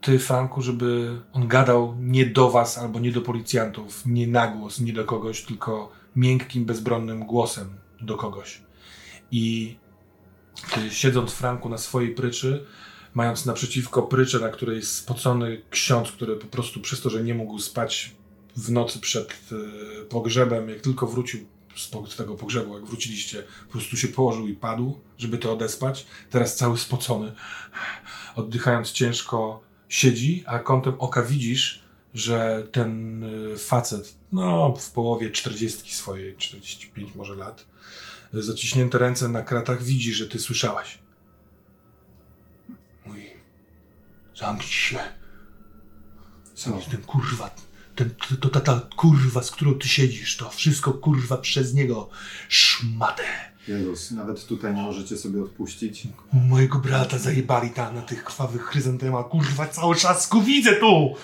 ty, 0.00 0.18
Franku, 0.18 0.62
żeby 0.62 1.20
on 1.32 1.48
gadał 1.48 1.96
nie 2.00 2.26
do 2.26 2.50
was 2.50 2.78
albo 2.78 3.00
nie 3.00 3.12
do 3.12 3.20
policjantów, 3.20 4.06
nie 4.06 4.26
na 4.26 4.46
głos, 4.46 4.80
nie 4.80 4.92
do 4.92 5.04
kogoś, 5.04 5.42
tylko 5.42 5.92
miękkim, 6.16 6.64
bezbronnym 6.64 7.26
głosem 7.26 7.76
do 8.00 8.16
kogoś. 8.16 8.62
I 9.30 9.76
ty, 10.74 10.90
siedząc 10.90 11.32
Franku 11.32 11.68
na 11.68 11.78
swojej 11.78 12.14
pryczy, 12.14 12.66
mając 13.14 13.46
naprzeciwko 13.46 14.02
pryczę, 14.02 14.40
na 14.40 14.48
której 14.48 14.76
jest 14.76 14.94
spocony 14.94 15.62
ksiądz, 15.70 16.12
który 16.12 16.36
po 16.36 16.46
prostu 16.46 16.80
przez 16.80 17.00
to, 17.00 17.10
że 17.10 17.24
nie 17.24 17.34
mógł 17.34 17.58
spać 17.58 18.15
w 18.56 18.70
nocy 18.70 19.00
przed 19.00 19.30
e, 19.30 20.04
pogrzebem, 20.04 20.68
jak 20.68 20.80
tylko 20.80 21.06
wrócił 21.06 21.46
z 22.08 22.16
tego 22.16 22.34
pogrzebu, 22.34 22.74
jak 22.74 22.86
wróciliście, 22.86 23.42
po 23.66 23.72
prostu 23.72 23.96
się 23.96 24.08
położył 24.08 24.48
i 24.48 24.54
padł, 24.54 25.00
żeby 25.18 25.38
to 25.38 25.52
odespać. 25.52 26.06
Teraz 26.30 26.56
cały 26.56 26.78
spocony, 26.78 27.32
oddychając 28.36 28.92
ciężko, 28.92 29.60
siedzi, 29.88 30.44
a 30.46 30.58
kątem 30.58 30.94
oka 30.98 31.22
widzisz, 31.22 31.82
że 32.14 32.66
ten 32.72 33.24
y, 33.24 33.58
facet, 33.58 34.16
no 34.32 34.74
w 34.76 34.90
połowie 34.90 35.30
40 35.30 35.94
swojej, 35.94 36.36
45 36.36 37.14
może 37.14 37.34
lat, 37.34 37.66
zaciśnięte 38.32 38.98
ręce 38.98 39.28
na 39.28 39.42
kratach, 39.42 39.82
widzi, 39.82 40.14
że 40.14 40.28
ty 40.28 40.38
słyszałaś. 40.38 40.98
Mówi, 43.06 43.26
zamknij 44.36 44.68
się. 44.68 44.98
Co? 46.54 46.70
Ten 46.90 47.02
kurwa, 47.02 47.50
ten, 47.96 48.10
to 48.40 48.48
ta, 48.48 48.60
ta 48.60 48.80
kurwa, 48.96 49.42
z 49.42 49.50
którą 49.50 49.74
ty 49.74 49.88
siedzisz, 49.88 50.36
to 50.36 50.50
wszystko 50.50 50.92
kurwa 50.92 51.36
przez 51.36 51.74
niego 51.74 52.08
szmatę. 52.48 53.22
Jezus, 53.68 54.10
nawet 54.10 54.46
tutaj 54.46 54.74
nie 54.74 54.82
możecie 54.82 55.16
sobie 55.16 55.42
odpuścić. 55.42 56.08
Mojego 56.32 56.78
brata 56.78 57.18
zajebali 57.18 57.70
tam 57.70 57.94
na 57.94 58.02
tych 58.02 58.24
krwawych 58.24 58.62
chryzantemach. 58.62 59.28
Kurwa, 59.28 59.68
cały 59.68 59.96
czas 59.96 60.28
go 60.28 60.40
widzę 60.40 60.72
tu! 60.72 61.14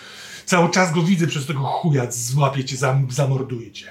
Cały 0.47 0.71
czas 0.71 0.93
go 0.93 1.03
widzę 1.03 1.27
przez 1.27 1.47
tego 1.47 1.61
chuja. 1.61 2.11
Złapie 2.11 2.65
cię, 2.65 2.77
zam, 2.77 3.11
zamorduje 3.11 3.73
cię. 3.73 3.87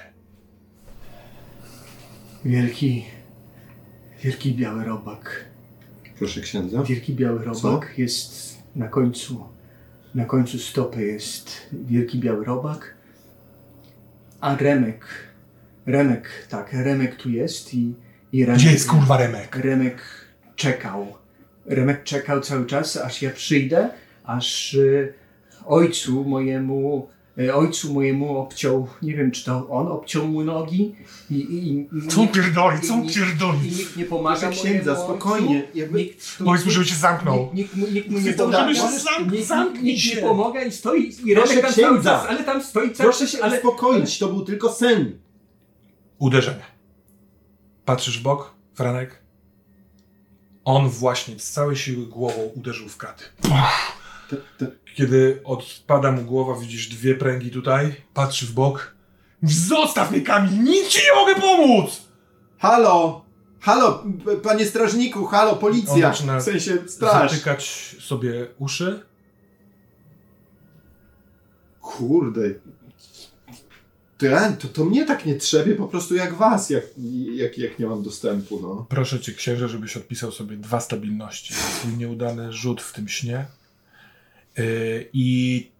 Wielki, 2.44 3.04
wielki 4.22 4.54
biały 4.54 4.84
robak. 4.84 5.44
Proszę 6.18 6.40
księdza. 6.40 6.82
Wielki 6.82 7.14
biały 7.14 7.44
robak 7.44 7.94
jest 7.98 8.56
na 8.76 8.88
końcu, 8.88 9.44
na 10.14 10.24
końcu 10.24 10.58
stopy 10.58 11.06
jest 11.06 11.68
wielki 11.72 12.18
biały 12.18 12.44
robak, 12.44 12.94
a 14.40 14.56
Remek, 14.56 15.04
Remek, 15.86 16.46
tak, 16.48 16.72
Remek 16.72 17.16
tu 17.16 17.30
jest 17.30 17.74
i, 17.74 17.94
i 18.32 18.44
Remek, 18.44 18.60
Gdzie 18.60 18.72
jest 18.72 18.88
kurwa 18.88 19.16
Remek? 19.16 19.56
Remek 19.56 20.02
czekał. 20.56 21.06
Remek 21.66 22.04
czekał 22.04 22.40
cały 22.40 22.66
czas, 22.66 22.96
aż 22.96 23.22
ja 23.22 23.30
przyjdę, 23.30 23.88
aż 24.24 24.74
y, 24.74 25.14
ojcu 25.66 26.24
mojemu, 26.24 27.08
ojcu 27.54 27.94
mojemu 27.94 28.38
obciął, 28.38 28.88
nie 29.02 29.14
wiem 29.16 29.30
czy 29.30 29.44
to 29.44 29.68
on 29.68 29.88
obciął 29.88 30.28
mu 30.28 30.44
nogi 30.44 30.94
i, 31.30 31.34
i, 31.34 31.78
i 31.98 32.08
Co 32.08 32.20
nikt- 32.20 32.34
pierdoli, 32.34 32.80
co 32.80 32.94
pierdoli? 33.14 33.68
I 33.68 33.76
nikt 33.76 33.96
nie 33.96 34.04
pomaga 34.04 34.50
księdza, 34.50 34.96
spokojnie. 35.04 35.62
ojcu. 35.74 36.44
Nikt, 36.44 36.64
mu, 36.64 36.70
żeby 36.70 36.86
się 36.86 36.94
zamknął. 36.94 37.50
Nikt, 37.54 37.76
nikt, 37.76 37.92
nikt 37.92 38.08
mu 38.10 38.18
nie 38.18 38.32
pomaga. 38.32 38.58
żeby 38.74 38.74
się 38.74 38.98
zam- 38.98 39.32
nikt, 39.32 39.46
zamknij 39.46 39.84
nikt 39.84 40.00
się. 40.04 40.16
nie 40.16 40.22
pomaga 40.22 40.62
i 40.64 40.72
stoi 40.72 41.08
i 41.24 41.34
Proszę 41.34 41.48
Remek 41.54 41.64
tam 41.64 41.74
cały 41.74 41.92
księdza. 41.92 42.10
czas, 42.10 42.26
ale 42.28 42.44
tam 42.44 42.62
stoi 42.62 42.90
cały 42.94 43.10
Proszę 43.10 43.28
się 43.28 43.42
ale, 43.42 43.56
uspokoić, 43.56 44.18
to 44.18 44.28
był 44.28 44.44
tylko 44.44 44.72
sen. 44.72 45.18
Uderzenie. 46.18 46.62
Patrzysz 47.84 48.18
w 48.18 48.22
bok, 48.22 48.54
Franek? 48.74 49.22
On 50.64 50.88
właśnie 50.88 51.38
z 51.38 51.50
całej 51.50 51.76
siły 51.76 52.06
głową 52.06 52.42
uderzył 52.54 52.88
w 52.88 52.96
kraty. 52.96 53.24
Te, 54.32 54.66
te, 54.66 54.72
Kiedy 54.94 55.40
odpada 55.44 56.12
mu 56.12 56.22
głowa, 56.22 56.60
widzisz 56.60 56.88
dwie 56.88 57.14
pręgi 57.14 57.50
tutaj, 57.50 57.94
patrzy 58.14 58.46
w 58.46 58.52
bok. 58.52 58.94
Zostaw 59.42 60.10
mnie, 60.10 60.20
Kamil, 60.20 60.64
nic 60.64 60.88
ci 60.88 61.00
nie 61.06 61.14
mogę 61.20 61.34
pomóc! 61.40 62.02
halo! 62.58 63.24
Halo, 63.60 64.04
panie 64.42 64.66
strażniku, 64.66 65.26
halo, 65.26 65.52
On 65.52 65.58
policja! 65.58 66.12
zaczyna 66.12 66.40
W 66.40 66.42
sensie 66.42 66.78
straż. 66.86 67.30
Zatykać 67.30 67.64
sobie 68.00 68.46
uszy. 68.58 69.02
Kurde. 71.80 72.54
To, 74.18 74.26
to, 74.58 74.68
to 74.68 74.84
mnie 74.84 75.06
tak 75.06 75.26
nie 75.26 75.34
trzebie 75.34 75.74
po 75.74 75.88
prostu 75.88 76.14
jak 76.14 76.34
was, 76.34 76.70
jak, 76.70 76.84
jak, 77.34 77.58
jak 77.58 77.78
nie 77.78 77.86
mam 77.86 78.02
dostępu, 78.02 78.60
no. 78.62 78.86
Proszę 78.88 79.20
cię, 79.20 79.32
księże, 79.32 79.68
żebyś 79.68 79.96
odpisał 79.96 80.32
sobie 80.32 80.56
dwa 80.56 80.80
stabilności. 80.80 81.54
Twój 81.54 81.96
nieudany 81.96 82.52
rzut 82.52 82.82
w 82.82 82.92
tym 82.92 83.08
śnie. 83.08 83.46
Yy, 84.56 85.08
I 85.12 85.70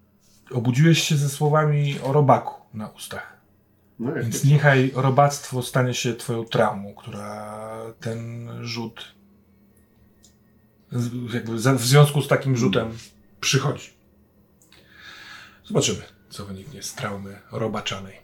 obudziłeś 0.50 1.02
się 1.02 1.16
ze 1.16 1.28
słowami 1.28 2.00
o 2.00 2.12
robaku 2.12 2.54
na 2.74 2.88
ustach. 2.88 3.36
no 3.98 4.12
Więc 4.14 4.44
niechaj 4.44 4.92
robactwo 4.94 5.62
stanie 5.62 5.94
się 5.94 6.14
twoją 6.14 6.44
traumą, 6.44 6.94
która 6.94 7.62
ten 8.00 8.48
rzut 8.62 9.14
jakby 11.34 11.56
w 11.56 11.84
związku 11.84 12.22
z 12.22 12.28
takim 12.28 12.56
rzutem 12.56 12.98
przychodzi. 13.40 13.90
Zobaczymy, 15.64 16.02
co 16.30 16.46
wyniknie 16.46 16.82
z 16.82 16.94
traumy 16.94 17.38
robaczanej. 17.52 18.22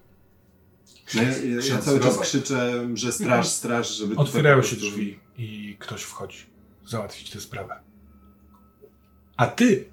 No 1.14 1.22
ja, 1.22 1.28
ja, 1.28 1.74
ja 1.74 1.78
cały 1.78 2.00
czas 2.00 2.18
krzyczę, 2.18 2.88
że 2.94 3.12
straż, 3.12 3.48
straż, 3.48 3.96
żeby... 3.96 4.16
Otwierają 4.16 4.62
się 4.62 4.76
drzwi 4.76 5.18
i 5.36 5.76
ktoś 5.78 6.02
wchodzi. 6.02 6.46
Załatwić 6.86 7.30
tę 7.30 7.40
sprawę. 7.40 7.80
A 9.36 9.46
ty, 9.46 9.88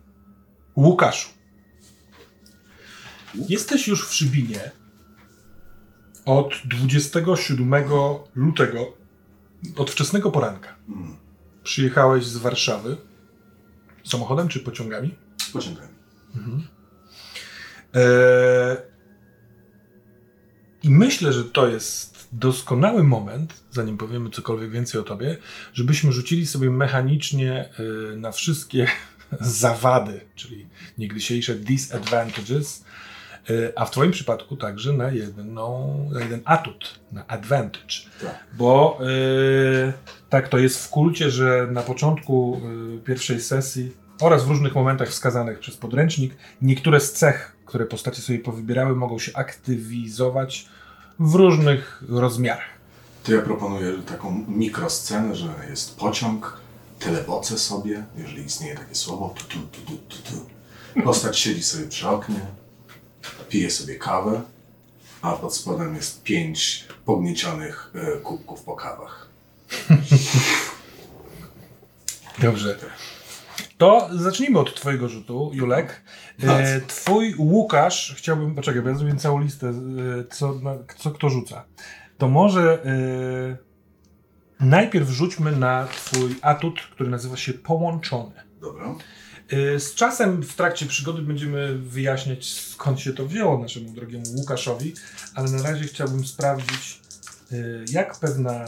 Łukaszu, 0.75 1.29
jesteś 3.49 3.87
już 3.87 4.07
w 4.07 4.13
Szybinie 4.13 4.71
od 6.25 6.53
27 6.65 7.73
lutego, 8.35 8.93
od 9.77 9.91
wczesnego 9.91 10.31
poranka. 10.31 10.75
Mm. 10.89 11.15
Przyjechałeś 11.63 12.25
z 12.25 12.37
Warszawy 12.37 12.97
samochodem 14.03 14.47
czy 14.47 14.59
pociągami? 14.59 15.15
Pociągami. 15.53 15.93
Eee, 17.93 18.77
I 20.83 20.89
myślę, 20.89 21.33
że 21.33 21.43
to 21.43 21.67
jest 21.67 22.27
doskonały 22.31 23.03
moment, 23.03 23.63
zanim 23.71 23.97
powiemy 23.97 24.29
cokolwiek 24.29 24.71
więcej 24.71 25.01
o 25.01 25.03
tobie, 25.03 25.37
żebyśmy 25.73 26.11
rzucili 26.11 26.47
sobie 26.47 26.69
mechanicznie 26.69 27.69
e, 28.13 28.15
na 28.15 28.31
wszystkie 28.31 28.87
zawady, 29.39 30.21
czyli 30.35 30.67
niegdysiejsze 30.97 31.55
disadvantages, 31.55 32.85
e, 33.49 33.79
a 33.79 33.85
w 33.85 33.91
twoim 33.91 34.11
przypadku 34.11 34.57
także 34.57 34.93
na, 34.93 35.11
jedną, 35.11 36.09
na 36.13 36.19
jeden 36.19 36.41
atut, 36.45 36.99
na 37.11 37.27
advantage. 37.27 37.95
Tak. 38.21 38.45
Bo 38.57 38.99
e, 39.01 39.93
tak 40.29 40.49
to 40.49 40.57
jest 40.57 40.85
w 40.85 40.89
kulcie, 40.89 41.31
że 41.31 41.67
na 41.71 41.81
początku 41.81 42.61
e, 42.95 42.97
pierwszej 43.05 43.41
sesji 43.41 43.91
oraz 44.21 44.45
w 44.45 44.49
różnych 44.49 44.75
momentach 44.75 45.09
wskazanych 45.09 45.59
przez 45.59 45.77
podręcznik, 45.77 46.35
niektóre 46.61 46.99
z 46.99 47.13
cech, 47.13 47.55
które 47.65 47.85
postacie 47.85 48.21
sobie 48.21 48.39
powybierały, 48.39 48.95
mogą 48.95 49.19
się 49.19 49.31
aktywizować 49.35 50.67
w 51.19 51.35
różnych 51.35 52.03
rozmiarach. 52.09 52.75
To 53.23 53.33
ja 53.33 53.41
proponuję 53.41 53.93
taką 54.07 54.45
mikroscenę, 54.47 55.35
że 55.35 55.47
jest 55.69 55.97
pociąg, 55.97 56.57
teleboce 57.05 57.57
sobie, 57.59 58.03
jeżeli 58.17 58.45
istnieje 58.45 58.75
takie 58.75 58.95
słowo, 58.95 59.33
tu, 59.37 59.43
tu, 59.43 59.59
tu, 59.59 59.81
tu, 59.81 59.97
tu, 59.97 60.17
tu. 60.31 61.01
Postać 61.03 61.39
siedzi 61.39 61.63
sobie 61.63 61.87
przy 61.87 62.07
oknie, 62.09 62.39
pije 63.49 63.71
sobie 63.71 63.95
kawę, 63.95 64.41
a 65.21 65.31
pod 65.31 65.55
spodem 65.55 65.95
jest 65.95 66.23
pięć 66.23 66.85
pogniecionych 67.05 67.91
e, 67.95 68.17
kubków 68.17 68.61
po 68.61 68.75
kawach. 68.75 69.27
Dobrze. 72.41 72.77
To 73.77 74.09
zacznijmy 74.13 74.59
od 74.59 74.75
twojego 74.75 75.09
rzutu, 75.09 75.51
Julek. 75.53 76.01
E, 76.43 76.81
twój 76.81 77.35
Łukasz, 77.37 78.15
chciałbym, 78.17 78.55
poczekaj, 78.55 78.81
bo 78.81 78.89
ja 78.89 78.95
zrobię 78.95 79.15
całą 79.15 79.39
listę, 79.39 79.67
e, 79.67 79.73
co, 80.31 80.53
na, 80.53 80.75
co 80.97 81.11
kto 81.11 81.29
rzuca. 81.29 81.63
To 82.17 82.27
może 82.27 82.83
e, 82.85 83.64
najpierw 84.59 85.09
rzućmy 85.09 85.51
na 85.51 85.87
twój 85.87 86.35
atut, 86.41 86.81
który 86.81 87.09
nazywa 87.09 87.37
się 87.37 87.53
Połączony. 87.53 88.31
Dobra? 88.61 88.95
E, 89.49 89.79
Z 89.79 89.95
czasem 89.95 90.43
w 90.43 90.53
trakcie 90.55 90.85
przygody 90.85 91.21
będziemy 91.21 91.77
wyjaśniać 91.77 92.45
skąd 92.53 92.99
się 92.99 93.13
to 93.13 93.25
wzięło 93.27 93.57
naszemu 93.59 93.89
drogiemu 93.93 94.25
Łukaszowi, 94.35 94.93
ale 95.35 95.51
na 95.51 95.61
razie 95.63 95.83
chciałbym 95.83 96.25
sprawdzić, 96.27 96.99
e, 97.51 97.55
jak 97.91 98.19
pewna. 98.19 98.65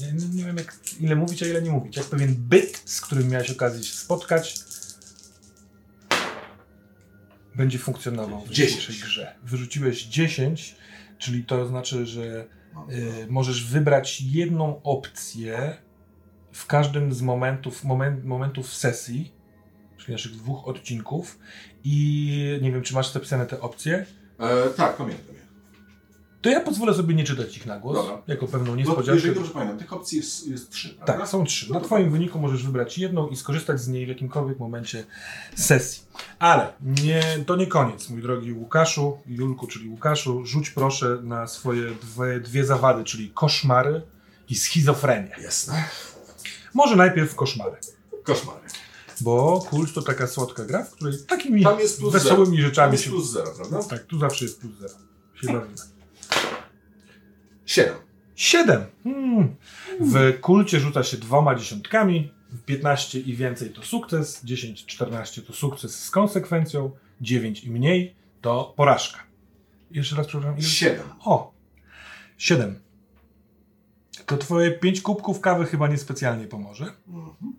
Nie, 0.00 0.12
nie- 0.28 0.44
wiem, 0.44 0.56
jak, 0.56 0.74
ile 1.00 1.16
mówić, 1.16 1.42
a 1.42 1.46
ile 1.46 1.62
nie 1.62 1.70
mówić. 1.70 1.96
Jak 1.96 2.06
pewien 2.06 2.34
byt, 2.38 2.82
z 2.84 3.00
którym 3.00 3.28
miałeś 3.28 3.50
okazję 3.50 3.84
się 3.84 3.94
spotkać, 3.94 4.54
będzie 7.54 7.78
funkcjonował 7.78 8.40
w 8.40 8.50
10. 8.50 8.56
dzisiejszej 8.80 9.08
grze. 9.08 9.34
Wyrzuciłeś 9.44 10.02
10, 10.04 10.74
czyli 11.18 11.44
to 11.44 11.66
znaczy, 11.66 12.06
że 12.06 12.46
Y, 12.90 13.26
możesz 13.30 13.66
wybrać 13.66 14.20
jedną 14.20 14.82
opcję 14.82 15.76
w 16.52 16.66
każdym 16.66 17.12
z 17.12 17.22
momentów, 17.22 17.84
moment, 17.84 18.24
momentów 18.24 18.74
sesji, 18.74 19.32
czyli 19.96 20.12
naszych 20.12 20.32
dwóch 20.32 20.68
odcinków 20.68 21.38
i 21.84 22.58
nie 22.62 22.72
wiem, 22.72 22.82
czy 22.82 22.94
masz 22.94 23.12
zapisane 23.12 23.46
te 23.46 23.60
opcje, 23.60 24.06
E, 24.38 24.70
tak, 24.70 24.96
pamiętam. 24.96 25.35
To 26.42 26.50
ja 26.50 26.60
pozwolę 26.60 26.94
sobie 26.94 27.14
nie 27.14 27.24
czytać 27.24 27.56
ich 27.56 27.66
na 27.66 27.78
głos, 27.78 27.96
Dobra. 27.96 28.22
jako 28.26 28.46
pewną 28.46 28.70
No, 28.70 28.76
niespodziankę. 28.76 29.14
jeżeli 29.14 29.34
dobrze 29.34 29.50
pamiętam, 29.50 29.78
tych 29.78 29.92
opcji 29.92 30.18
jest, 30.18 30.46
jest 30.46 30.70
trzy, 30.70 30.94
prawda? 30.94 31.12
Tak, 31.12 31.28
są 31.28 31.44
trzy. 31.44 31.72
Na 31.72 31.80
Twoim 31.80 32.10
wyniku 32.10 32.38
możesz 32.38 32.62
wybrać 32.66 32.98
jedną 32.98 33.28
i 33.28 33.36
skorzystać 33.36 33.80
z 33.80 33.88
niej 33.88 34.06
w 34.06 34.08
jakimkolwiek 34.08 34.58
momencie 34.58 35.04
sesji. 35.56 36.02
Ale 36.38 36.72
nie, 37.04 37.22
to 37.46 37.56
nie 37.56 37.66
koniec, 37.66 38.10
mój 38.10 38.22
drogi 38.22 38.52
Łukaszu, 38.52 39.18
Julku, 39.26 39.66
czyli 39.66 39.88
Łukaszu. 39.88 40.46
Rzuć 40.46 40.70
proszę 40.70 41.18
na 41.22 41.46
swoje 41.46 41.90
dwie, 41.90 42.40
dwie 42.40 42.64
zawady, 42.64 43.04
czyli 43.04 43.30
koszmary 43.30 44.02
i 44.48 44.54
schizofrenię. 44.54 45.36
Jasne. 45.42 45.84
Może 46.74 46.96
najpierw 46.96 47.34
koszmary. 47.34 47.76
Koszmary. 48.22 48.60
Bo 49.20 49.60
kult 49.70 49.94
to 49.94 50.02
taka 50.02 50.26
słodka 50.26 50.64
gra, 50.64 50.84
w 50.84 50.90
której 50.90 51.14
takimi 51.28 51.62
Tam 51.62 51.78
jest 51.80 51.98
plus 51.98 52.12
wesołymi 52.12 52.56
zero. 52.56 52.62
Tam 52.62 52.68
rzeczami 52.70 52.92
jest 52.92 53.04
się... 53.04 53.10
plus 53.10 53.30
zero, 53.30 53.50
prawda? 53.56 53.82
Tak, 53.82 54.04
tu 54.04 54.18
zawsze 54.18 54.44
jest 54.44 54.60
plus 54.60 54.72
zero. 54.78 54.94
Się 55.34 55.46
bawimy. 55.46 55.95
Siedem. 57.66 57.94
Siedem. 58.34 58.84
Hmm. 59.04 59.56
W 60.00 60.40
kulcie 60.40 60.80
rzuca 60.80 61.02
się 61.02 61.16
dwoma 61.16 61.54
dziesiątkami. 61.54 62.32
15 62.66 63.20
i 63.20 63.34
więcej 63.36 63.70
to 63.70 63.82
sukces, 63.82 64.44
10-14 64.44 65.42
to 65.42 65.52
sukces 65.52 66.04
z 66.04 66.10
konsekwencją, 66.10 66.90
9 67.20 67.64
i 67.64 67.70
mniej 67.70 68.14
to 68.40 68.74
porażka. 68.76 69.18
Jeszcze 69.90 70.16
raz 70.16 70.26
przepraszam. 70.26 70.58
ile? 70.58 70.68
Siedem. 70.68 71.06
O! 71.24 71.52
7. 72.38 72.80
To 74.26 74.36
twoje 74.36 74.70
5 74.70 75.00
kubków 75.00 75.40
kawy 75.40 75.66
chyba 75.66 75.88
niespecjalnie 75.88 76.46
pomoże. 76.46 76.84
Mhm. 77.08 77.52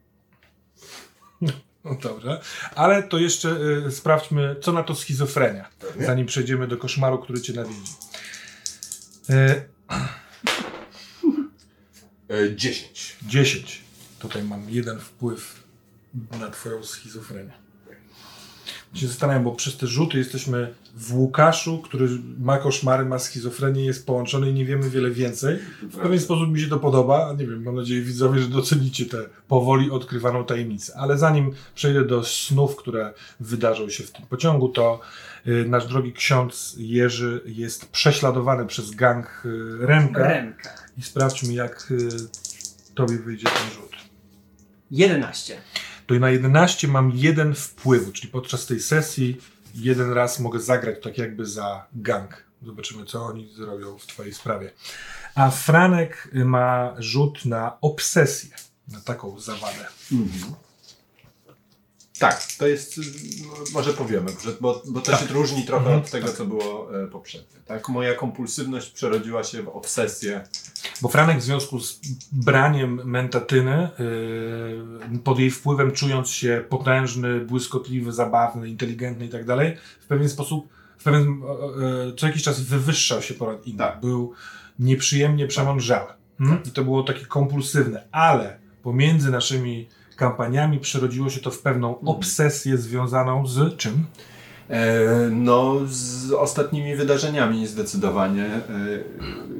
No 1.83 1.95
dobrze. 2.01 2.41
Ale 2.75 3.03
to 3.03 3.17
jeszcze 3.17 3.57
y, 3.87 3.91
sprawdźmy, 3.91 4.55
co 4.61 4.71
na 4.71 4.83
to 4.83 4.95
schizofrenia, 4.95 5.69
Pewnie. 5.79 6.05
zanim 6.05 6.25
przejdziemy 6.25 6.67
do 6.67 6.77
koszmaru, 6.77 7.19
który 7.19 7.41
cię 7.41 7.53
nawiedzi. 7.53 7.91
Y, 9.29 9.69
E, 12.30 12.56
dziesięć. 12.56 13.15
10. 13.21 13.82
Tutaj 14.19 14.43
mam 14.43 14.69
jeden 14.69 15.00
wpływ 15.00 15.63
na 16.39 16.50
twoją 16.52 16.84
schizofrenię. 16.84 17.52
Się 18.93 19.08
zastanawiam, 19.08 19.43
bo 19.43 19.52
przez 19.52 19.78
te 19.78 19.88
rzuty 19.88 20.17
jesteśmy 20.17 20.73
w 20.97 21.13
Łukaszu, 21.13 21.81
który 21.81 22.07
ma 22.39 22.57
koszmary, 22.57 23.05
ma 23.05 23.19
schizofrenię, 23.19 23.86
jest 23.86 24.05
połączony 24.05 24.49
i 24.49 24.53
nie 24.53 24.65
wiemy 24.65 24.89
wiele 24.89 25.12
więcej. 25.12 25.60
W 25.81 25.97
pewien 25.97 26.19
sposób 26.19 26.49
mi 26.49 26.60
się 26.60 26.67
to 26.67 26.79
podoba. 26.79 27.36
Nie 27.38 27.47
wiem, 27.47 27.63
mam 27.63 27.75
nadzieję 27.75 28.01
widzowie, 28.01 28.39
że 28.39 28.47
docenicie 28.47 29.05
tę 29.05 29.17
powoli 29.47 29.91
odkrywaną 29.91 30.45
tajemnicę. 30.45 30.93
Ale 30.97 31.17
zanim 31.17 31.51
przejdę 31.75 32.05
do 32.05 32.23
snów, 32.23 32.75
które 32.75 33.13
wydarzą 33.39 33.89
się 33.89 34.03
w 34.03 34.12
tym 34.12 34.25
pociągu, 34.25 34.69
to 34.69 34.99
y, 35.47 35.65
nasz 35.69 35.88
drogi 35.88 36.13
ksiądz 36.13 36.75
Jerzy 36.77 37.41
jest 37.45 37.91
prześladowany 37.91 38.65
przez 38.65 38.91
gang 38.91 39.45
y, 39.45 39.77
Remka. 39.86 40.27
Remka. 40.27 40.69
I 40.97 41.01
sprawdźmy, 41.01 41.53
jak 41.53 41.91
y, 41.91 42.10
tobie 42.95 43.17
wyjdzie 43.17 43.47
ten 43.47 43.73
rzut. 43.75 43.95
11. 44.91 45.57
To 46.07 46.15
i 46.15 46.19
na 46.19 46.29
11 46.29 46.88
mam 46.88 47.12
jeden 47.15 47.55
wpływu, 47.55 48.12
czyli 48.12 48.31
podczas 48.31 48.65
tej 48.65 48.79
sesji 48.79 49.38
jeden 49.77 50.13
raz 50.13 50.39
mogę 50.39 50.59
zagrać 50.59 51.03
tak 51.03 51.17
jakby 51.17 51.45
za 51.45 51.85
gang. 51.95 52.43
Zobaczymy, 52.61 53.05
co 53.05 53.25
oni 53.25 53.53
zrobią 53.53 53.97
w 53.97 54.07
twojej 54.07 54.33
sprawie. 54.33 54.71
A 55.35 55.51
Franek 55.51 56.29
ma 56.33 56.95
rzut 56.97 57.45
na 57.45 57.81
obsesję, 57.81 58.49
na 58.87 59.01
taką 59.01 59.39
zawadę. 59.39 59.87
Mhm. 60.11 60.66
Tak, 62.19 62.47
to 62.60 62.67
jest, 62.67 62.97
no, 63.41 63.53
może 63.73 63.93
powiemy, 63.93 64.32
bo, 64.62 64.82
bo 64.88 65.01
to 65.01 65.17
się 65.17 65.25
różni 65.25 65.63
trochę 65.63 65.86
Mhm. 65.86 66.01
od 66.01 66.12
tego, 66.12 66.27
co 66.27 66.45
było 66.45 67.03
e, 67.03 67.08
poprzednio. 67.08 67.60
Tak? 67.65 67.89
Moja 67.89 68.13
kompulsywność 68.13 68.89
przerodziła 68.89 69.43
się 69.43 69.63
w 69.63 69.67
obsesję. 69.67 70.43
Bo 71.01 71.10
Franek 71.10 71.38
w 71.39 71.43
związku 71.43 71.80
z 71.80 71.99
braniem 72.32 73.01
mentatyny, 73.06 73.89
yy, 75.12 75.19
pod 75.19 75.39
jej 75.39 75.51
wpływem 75.51 75.91
czując 75.91 76.30
się 76.30 76.63
potężny, 76.69 77.39
błyskotliwy, 77.39 78.12
zabawny, 78.12 78.69
inteligentny 78.69 79.25
i 79.25 79.30
tak 79.30 79.45
dalej, 79.45 79.77
w 80.01 80.06
pewien 80.08 80.30
sposób, 80.30 80.67
w 80.97 81.03
pewien, 81.03 81.21
e, 81.21 82.10
e, 82.10 82.15
co 82.17 82.27
jakiś 82.27 82.43
czas 82.43 82.62
wywyższał 82.62 83.21
się 83.21 83.34
ponad 83.34 83.67
innych. 83.67 83.77
Tak. 83.77 84.01
Był 84.01 84.34
nieprzyjemnie 84.80 85.47
przemądrzały. 85.47 86.08
Hmm? 86.38 86.60
I 86.65 86.71
to 86.71 86.84
było 86.84 87.03
takie 87.03 87.25
kompulsywne, 87.25 88.08
ale 88.12 88.60
pomiędzy 88.84 89.32
naszymi 89.32 89.89
kampaniami 90.17 90.80
przerodziło 90.80 91.30
się 91.30 91.41
to 91.41 91.51
w 91.51 91.60
pewną 91.60 91.99
obsesję 91.99 92.77
związaną 92.77 93.47
z 93.47 93.77
czym? 93.77 94.06
E, 94.69 95.30
no, 95.32 95.75
z 95.88 96.32
ostatnimi 96.32 96.95
wydarzeniami 96.95 97.67
zdecydowanie. 97.67 98.45
E, 98.45 98.62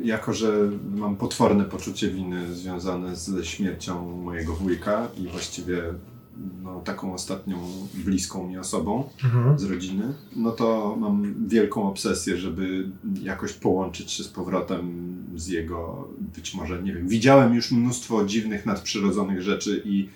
jako, 0.04 0.34
że 0.34 0.70
mam 0.96 1.16
potworne 1.16 1.66
poczucie 1.66 2.10
winy 2.10 2.56
związane 2.56 3.16
ze 3.16 3.46
śmiercią 3.46 4.12
mojego 4.12 4.54
wujka 4.54 5.08
i 5.18 5.28
właściwie 5.28 5.84
no, 6.64 6.82
taką 6.82 7.14
ostatnią 7.14 7.58
bliską 7.94 8.48
mi 8.48 8.58
osobą 8.58 9.10
Mhm. 9.24 9.60
z 9.60 9.64
rodziny, 9.64 10.14
no 10.36 10.52
to 10.52 10.96
mam 11.00 11.48
wielką 11.48 11.90
obsesję, 11.90 12.38
żeby 12.38 12.90
jakoś 13.24 13.54
połączyć 13.54 14.12
się 14.12 14.24
z 14.24 14.28
powrotem 14.28 15.16
z 15.36 15.48
jego, 15.48 16.08
być 16.36 16.54
może, 16.54 16.84
nie 16.84 16.94
wiem, 16.94 17.08
widziałem 17.08 17.56
już 17.56 17.72
mnóstwo 17.72 18.26
dziwnych, 18.26 18.66
nadprzyrodzonych 18.66 19.42
rzeczy 19.42 19.82
i 19.86 20.10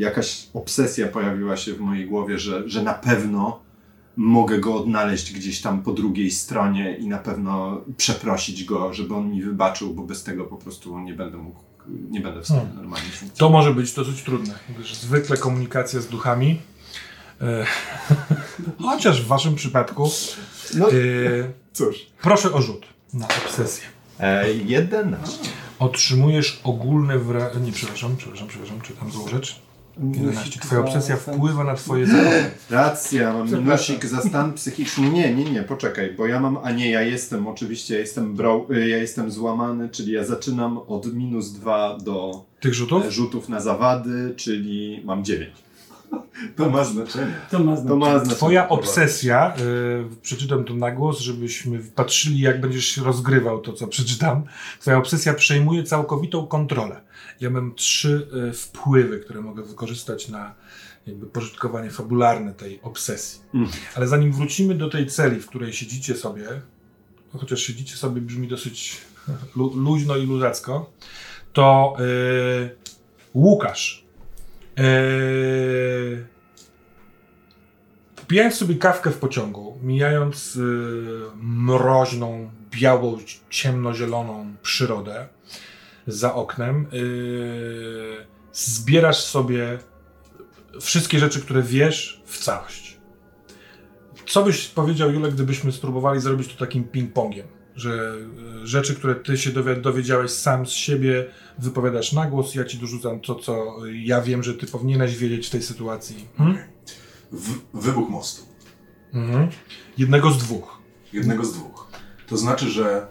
jakaś 0.00 0.46
obsesja 0.54 1.08
pojawiła 1.08 1.56
się 1.56 1.74
w 1.74 1.80
mojej 1.80 2.06
głowie, 2.06 2.38
że, 2.38 2.68
że 2.68 2.82
na 2.82 2.94
pewno 2.94 3.60
mogę 4.16 4.58
go 4.58 4.74
odnaleźć 4.74 5.32
gdzieś 5.32 5.60
tam 5.60 5.82
po 5.82 5.92
drugiej 5.92 6.30
stronie 6.30 6.96
i 6.96 7.06
na 7.08 7.18
pewno 7.18 7.80
przeprosić 7.96 8.64
go, 8.64 8.92
żeby 8.94 9.14
on 9.14 9.30
mi 9.30 9.42
wybaczył, 9.42 9.94
bo 9.94 10.02
bez 10.02 10.22
tego 10.24 10.44
po 10.44 10.56
prostu 10.56 10.98
nie 10.98 11.14
będę 11.14 11.36
mógł, 11.38 11.60
nie 12.10 12.20
będę 12.20 12.40
w 12.40 12.44
stanie 12.44 12.60
Hmm. 12.60 12.76
normalnie 12.76 13.08
funkcjonować. 13.08 13.38
To 13.38 13.50
może 13.50 13.74
być 13.74 13.92
dosyć 13.92 14.22
trudne, 14.22 14.54
gdyż 14.74 14.94
zwykle 14.94 15.36
komunikacja 15.36 16.00
z 16.00 16.06
duchami, 16.06 16.60
e, 17.40 17.66
chociaż 18.90 19.22
w 19.22 19.26
waszym 19.26 19.54
przypadku, 19.54 20.10
No 20.74 20.88
e, 20.88 20.92
cóż. 21.72 21.96
proszę 22.22 22.52
o 22.52 22.62
rzut 22.62 22.86
na 23.14 23.26
obsesję. 23.46 23.84
E, 24.20 24.52
11. 24.52 25.48
Otrzymujesz 25.78 26.60
ogólne 26.64 27.18
wrażenie. 27.18 27.66
Nie, 27.66 27.72
przepraszam, 27.72 28.16
przepraszam, 28.16 28.48
przepraszam, 28.48 28.80
czytam 28.80 29.10
złą 29.10 29.28
rzecz. 29.28 29.60
11. 30.00 30.60
Twoja 30.60 30.80
obsesja 30.80 31.16
wpływa 31.16 31.64
na 31.64 31.74
twoje 31.74 32.06
zachowanie. 32.06 32.50
Racja, 32.70 33.32
mam 33.32 33.52
minusik 33.52 34.06
za 34.06 34.22
stan 34.22 34.52
psychiczny. 34.52 35.10
Nie, 35.10 35.34
nie, 35.34 35.44
nie, 35.44 35.62
poczekaj, 35.62 36.14
bo 36.16 36.26
ja 36.26 36.40
mam, 36.40 36.58
a 36.62 36.70
nie, 36.70 36.90
ja 36.90 37.02
jestem, 37.02 37.46
oczywiście, 37.46 37.94
ja 37.94 38.00
jestem, 38.00 38.34
bro, 38.34 38.66
y, 38.70 38.88
ja 38.88 38.96
jestem 38.96 39.30
złamany, 39.30 39.88
czyli 39.88 40.12
ja 40.12 40.24
zaczynam 40.24 40.78
od 40.78 41.14
minus 41.14 41.52
2 41.52 41.98
do 42.04 42.44
Tych 42.60 42.74
rzutów? 42.74 43.04
e, 43.04 43.10
rzutów 43.10 43.48
na 43.48 43.60
zawady, 43.60 44.34
czyli 44.36 45.02
mam 45.04 45.24
9. 45.24 45.50
To 46.56 46.70
ma 46.70 46.84
znaczenie. 46.84 47.32
To 47.50 47.58
ma 47.58 47.76
To 47.76 47.96
ma 47.96 48.10
znaczenie. 48.10 48.34
Twoja 48.36 48.68
obsesja, 48.68 49.54
y, 49.60 50.16
przeczytam 50.22 50.64
to 50.64 50.74
na 50.74 50.90
głos, 50.90 51.20
żebyśmy 51.20 51.78
patrzyli, 51.78 52.40
jak 52.40 52.60
będziesz 52.60 52.84
się 52.86 53.02
rozgrywał 53.02 53.60
to, 53.60 53.72
co 53.72 53.86
przeczytam. 53.86 54.42
Twoja 54.80 54.98
obsesja 54.98 55.34
przejmuje 55.34 55.82
całkowitą 55.84 56.46
kontrolę. 56.46 57.00
Ja 57.40 57.50
mam 57.50 57.74
trzy 57.74 58.28
y, 58.50 58.52
wpływy, 58.52 59.20
które 59.20 59.40
mogę 59.40 59.62
wykorzystać 59.62 60.28
na 60.28 60.54
jakby 61.06 61.26
pożytkowanie 61.26 61.90
fabularne 61.90 62.54
tej 62.54 62.80
obsesji. 62.82 63.40
Mm. 63.54 63.68
Ale 63.94 64.08
zanim 64.08 64.32
wrócimy 64.32 64.74
do 64.74 64.90
tej 64.90 65.06
celi, 65.06 65.40
w 65.40 65.46
której 65.46 65.72
siedzicie 65.72 66.16
sobie, 66.16 66.46
no 67.34 67.40
chociaż 67.40 67.60
siedzicie 67.60 67.96
sobie 67.96 68.20
brzmi 68.20 68.48
dosyć 68.48 68.96
lu 69.56 69.74
luźno 69.76 70.16
i 70.16 70.26
luzacko, 70.26 70.90
to 71.52 71.96
y, 72.00 72.70
Łukasz. 73.34 74.04
Yy, 74.76 76.26
sobie 78.50 78.74
kawkę 78.74 79.10
w 79.10 79.18
pociągu, 79.18 79.78
mijając 79.82 80.56
y, 80.56 80.60
mroźną, 81.42 82.50
białą, 82.70 83.18
ciemnozieloną 83.50 84.54
przyrodę 84.62 85.28
za 86.06 86.34
oknem, 86.34 86.86
y, 86.92 88.26
zbierasz 88.52 89.20
sobie 89.24 89.78
wszystkie 90.80 91.18
rzeczy, 91.18 91.40
które 91.40 91.62
wiesz 91.62 92.22
w 92.26 92.38
całość. 92.38 93.00
Co 94.26 94.42
byś 94.42 94.68
powiedział, 94.68 95.12
Julek, 95.12 95.34
gdybyśmy 95.34 95.72
spróbowali 95.72 96.20
zrobić 96.20 96.52
to 96.54 96.58
takim 96.58 96.84
ping-pongiem? 96.84 97.44
Że 97.76 98.16
y, 98.62 98.66
rzeczy, 98.66 98.94
które 98.94 99.14
ty 99.14 99.38
się 99.38 99.50
dowi- 99.50 99.80
dowiedziałeś 99.80 100.30
sam 100.30 100.66
z 100.66 100.70
siebie, 100.70 101.26
wypowiadasz 101.58 102.12
na 102.12 102.26
głos, 102.26 102.54
ja 102.54 102.64
ci 102.64 102.78
dorzucam 102.78 103.20
to, 103.20 103.34
co 103.34 103.76
ja 103.92 104.20
wiem, 104.22 104.42
że 104.42 104.54
ty 104.54 104.66
powinieneś 104.66 105.16
wiedzieć 105.16 105.46
w 105.46 105.50
tej 105.50 105.62
sytuacji. 105.62 106.28
Hmm? 106.36 106.58
W, 107.32 107.58
wybuch 107.74 108.08
mostu. 108.10 108.42
Mhm. 109.12 109.48
Jednego 109.98 110.30
z 110.30 110.38
dwóch. 110.38 110.78
Jednego 111.12 111.44
z 111.44 111.52
dwóch. 111.52 111.88
To 112.26 112.36
znaczy, 112.36 112.68
że 112.68 113.06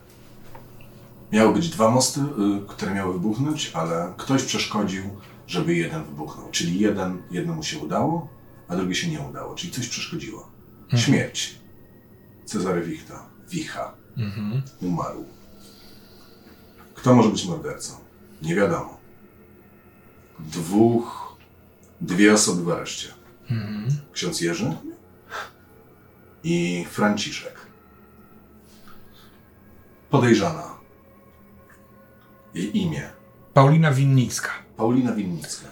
miały 1.32 1.54
być 1.54 1.70
dwa 1.70 1.92
mosty, 1.92 2.20
y, 2.20 2.68
które 2.68 2.94
miały 2.94 3.14
wybuchnąć, 3.14 3.72
ale 3.74 4.14
ktoś 4.18 4.44
przeszkodził, 4.44 5.04
żeby 5.48 5.76
jeden 5.76 6.04
wybuchnął. 6.04 6.50
Czyli 6.52 6.80
jeden, 6.80 7.22
jednemu 7.32 7.64
się 7.64 7.80
udało, 7.80 8.28
a 8.68 8.76
drugie 8.76 8.96
się 8.96 9.08
nie 9.08 9.20
udało. 9.20 9.56
Czyli 9.56 9.74
coś 9.74 9.88
przeszkodziło. 9.88 10.50
Śmierć. 10.96 11.56
Cezary 12.46 12.82
Wichta. 12.82 13.26
Wicha. 13.50 13.94
Mhm. 14.18 14.62
Umarł. 14.82 15.26
Kto 16.94 17.16
może 17.16 17.30
być 17.30 17.46
mordercą? 17.46 17.94
Nie 18.42 18.56
wiadomo. 18.56 18.98
Dwóch, 20.40 21.38
dwie 22.02 22.34
osoby 22.34 22.64
w 22.64 22.70
areszcie. 22.70 23.08
Mhm. 23.52 23.88
Ksiądz 24.12 24.42
Jerzy 24.42 24.78
i 26.44 26.86
Franciszek. 26.90 27.56
Podejrzana. 30.10 30.79
Jej 32.54 32.78
imię. 32.78 33.10
Paulina 33.54 33.92
Winnicka. 33.92 34.52
Paulina 34.78 35.16
Winnicka. 35.16 35.68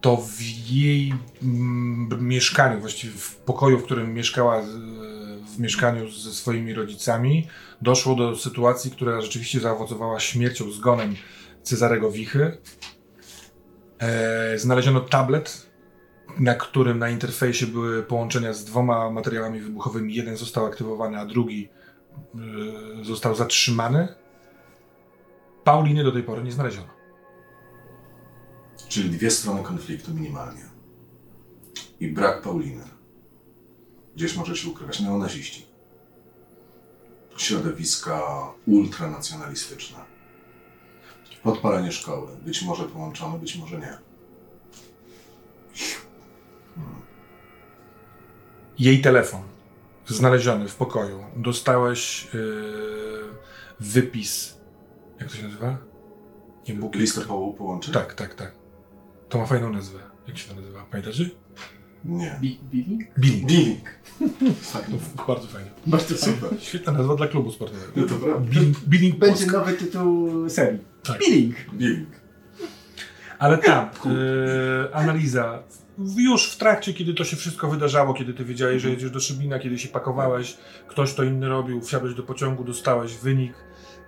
To 0.00 0.16
w 0.16 0.42
jej 0.70 1.14
mm, 1.42 2.28
mieszkaniu, 2.28 2.80
właściwie 2.80 3.12
w 3.12 3.36
pokoju, 3.36 3.78
w 3.78 3.84
którym 3.84 4.14
mieszkała 4.14 4.62
w 5.56 5.58
mieszkaniu 5.58 6.10
ze 6.10 6.32
swoimi 6.32 6.74
rodzicami, 6.74 7.48
doszło 7.82 8.14
do 8.14 8.36
sytuacji, 8.36 8.90
która 8.90 9.20
rzeczywiście 9.20 9.60
zaowocowała 9.60 10.20
śmiercią, 10.20 10.70
zgonem 10.70 11.14
Cezarego 11.62 12.10
Wichy. 12.10 12.58
E, 13.98 14.58
znaleziono 14.58 15.00
tablet, 15.00 15.70
na 16.38 16.54
którym 16.54 16.98
na 16.98 17.10
interfejsie 17.10 17.66
były 17.66 18.02
połączenia 18.02 18.52
z 18.52 18.64
dwoma 18.64 19.10
materiałami 19.10 19.60
wybuchowymi. 19.60 20.14
Jeden 20.14 20.36
został 20.36 20.66
aktywowany, 20.66 21.18
a 21.18 21.26
drugi 21.26 21.68
e, 22.34 22.38
został 23.04 23.34
zatrzymany. 23.34 24.23
Pauliny 25.64 26.04
do 26.04 26.12
tej 26.12 26.22
pory 26.22 26.42
nie 26.42 26.52
znaleziono. 26.52 26.88
Czyli 28.88 29.10
dwie 29.10 29.30
strony 29.30 29.62
konfliktu 29.62 30.14
minimalnie. 30.14 30.64
I 32.00 32.08
brak 32.08 32.42
Pauliny. 32.42 32.84
Gdzieś 34.16 34.36
może 34.36 34.56
się 34.56 34.68
ukrywać 34.68 35.00
neonaziści. 35.00 35.66
Środowiska 37.36 38.22
ultranacjonalistyczne. 38.66 39.98
Podpalenie 41.42 41.92
szkoły. 41.92 42.36
Być 42.44 42.62
może 42.62 42.84
połączone, 42.84 43.38
być 43.38 43.56
może 43.56 43.78
nie. 43.78 43.98
jej 48.78 49.00
telefon 49.00 49.42
znaleziony 50.06 50.68
w 50.68 50.76
pokoju. 50.76 51.24
Dostałeś 51.36 52.28
yy, 52.34 53.24
wypis. 53.80 54.56
Jak 55.20 55.30
to 55.30 55.36
się 55.36 55.42
nazywa? 55.42 55.78
Nie 56.68 56.74
Bóg. 56.74 56.94
Listę 56.94 57.20
po, 57.20 57.54
połączeń? 57.58 57.94
Tak, 57.94 58.14
tak, 58.14 58.34
tak. 58.34 58.52
To 59.28 59.38
ma 59.38 59.46
fajną 59.46 59.70
nazwę. 59.72 59.98
Jak 60.28 60.38
się 60.38 60.48
to 60.48 60.54
nazywa? 60.60 60.84
Pamiętacie? 60.90 61.30
Nie. 62.04 62.38
Bi- 62.40 62.58
Billing? 62.70 63.02
Billing. 63.18 63.48
Billing. 63.48 63.84
To 65.16 65.24
bardzo 65.26 65.46
fajnie. 65.48 65.70
Bardzo 65.86 66.16
Super. 66.16 66.50
Świetna 66.60 66.92
nazwa 66.92 67.16
dla 67.16 67.28
klubu 67.28 67.52
sportowego. 67.52 67.92
No 67.96 68.06
to 68.06 68.14
prawda. 68.14 68.50
Billing, 68.50 68.78
Billing 68.78 69.18
Będzie 69.18 69.46
nowy 69.46 69.72
tytuł 69.72 70.48
serii. 70.50 70.80
Tak. 71.02 71.18
Billing. 71.18 71.56
Billing. 71.72 72.08
Ale 73.38 73.58
tam, 73.58 73.88
yy, 74.04 74.94
analiza. 74.94 75.62
Już 76.16 76.50
w 76.50 76.56
trakcie, 76.56 76.94
kiedy 76.94 77.14
to 77.14 77.24
się 77.24 77.36
wszystko 77.36 77.70
wydarzało, 77.70 78.14
kiedy 78.14 78.34
ty 78.34 78.44
wiedziałeś, 78.44 78.82
że 78.82 78.90
jedziesz 78.90 79.10
do 79.10 79.20
Szybina, 79.20 79.58
kiedy 79.58 79.78
się 79.78 79.88
pakowałeś, 79.88 80.56
ktoś 80.88 81.14
to 81.14 81.22
inny 81.22 81.48
robił, 81.48 81.80
wsiadłeś 81.80 82.14
do 82.14 82.22
pociągu, 82.22 82.64
dostałeś 82.64 83.16
wynik. 83.16 83.52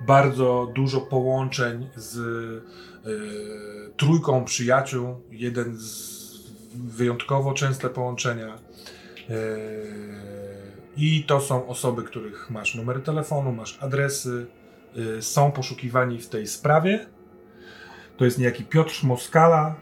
Bardzo 0.01 0.73
dużo 0.75 1.01
połączeń 1.01 1.89
z 1.97 2.17
yy, 3.05 3.91
trójką 3.97 4.45
przyjaciół. 4.45 5.21
Jeden 5.31 5.77
z 5.77 6.27
wyjątkowo 6.75 7.55
częste 7.55 7.91
połączenia. 7.91 8.59
Yy, 9.29 9.37
I 10.97 11.25
to 11.25 11.41
są 11.41 11.69
osoby, 11.69 12.03
których 12.03 12.51
masz 12.51 12.75
numery 12.75 13.01
telefonu, 13.01 13.53
masz 13.53 13.79
adresy, 13.83 14.47
yy, 14.95 15.23
są 15.23 15.53
poszukiwani 15.53 16.19
w 16.19 16.29
tej 16.29 16.47
sprawie. 16.47 17.07
To 18.17 18.25
jest 18.25 18.39
niejaki 18.39 18.65
Piotr 18.65 19.01
Moskala. 19.03 19.75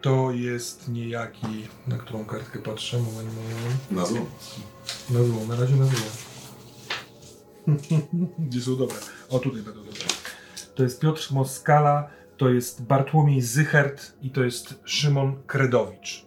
To 0.00 0.30
jest 0.30 0.88
niejaki. 0.88 1.68
Na 1.86 1.98
którą 1.98 2.24
kartkę 2.24 2.58
patrzę? 2.58 2.98
Moment, 2.98 3.28
moment. 3.34 3.90
Na 3.90 4.06
złą. 4.06 4.26
Na 5.10 5.22
złą, 5.22 5.46
na 5.46 5.56
razie 5.56 5.76
na 5.76 5.84
złą. 5.84 6.35
Gdzie 8.38 8.60
są 8.60 8.76
dobre? 8.76 8.96
O, 9.30 9.38
tutaj 9.38 9.62
będą 9.62 9.84
dobre. 9.84 10.00
To 10.74 10.82
jest 10.82 11.00
Piotr 11.00 11.28
Moskala, 11.32 12.10
to 12.36 12.50
jest 12.50 12.82
Bartłomiej 12.82 13.42
Zychert 13.42 14.12
i 14.22 14.30
to 14.30 14.44
jest 14.44 14.74
Szymon 14.84 15.42
Kredowicz. 15.46 16.26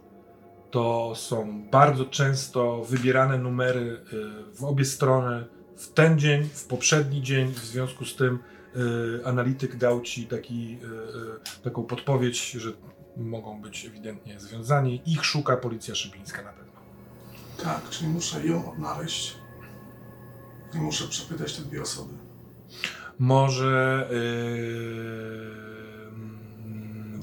To 0.71 1.13
są 1.15 1.69
bardzo 1.71 2.05
często 2.05 2.83
wybierane 2.83 3.37
numery 3.37 4.05
y, 4.13 4.55
w 4.55 4.63
obie 4.63 4.85
strony 4.85 5.47
w 5.77 5.93
ten 5.93 6.19
dzień, 6.19 6.43
w 6.53 6.65
poprzedni 6.65 7.21
dzień. 7.21 7.53
W 7.53 7.59
związku 7.59 8.05
z 8.05 8.15
tym 8.15 8.39
y, 8.75 9.25
analityk 9.25 9.75
dał 9.75 10.01
ci 10.01 10.27
taki, 10.27 10.77
y, 10.83 11.59
y, 11.59 11.63
taką 11.63 11.83
podpowiedź, 11.83 12.51
że 12.51 12.71
mogą 13.17 13.61
być 13.61 13.85
ewidentnie 13.85 14.39
związani. 14.39 15.01
Ich 15.05 15.25
szuka 15.25 15.57
policja 15.57 15.95
szybińska 15.95 16.41
na 16.41 16.53
pewno. 16.53 16.73
Tak, 17.63 17.89
czyli 17.89 18.09
muszę 18.09 18.47
ją 18.47 18.71
odnaleźć. 18.71 19.38
Muszę 20.74 21.07
przepytać 21.07 21.55
te 21.55 21.61
dwie 21.61 21.82
osoby. 21.82 22.13
Może 23.20 24.07
yy, 24.11 24.20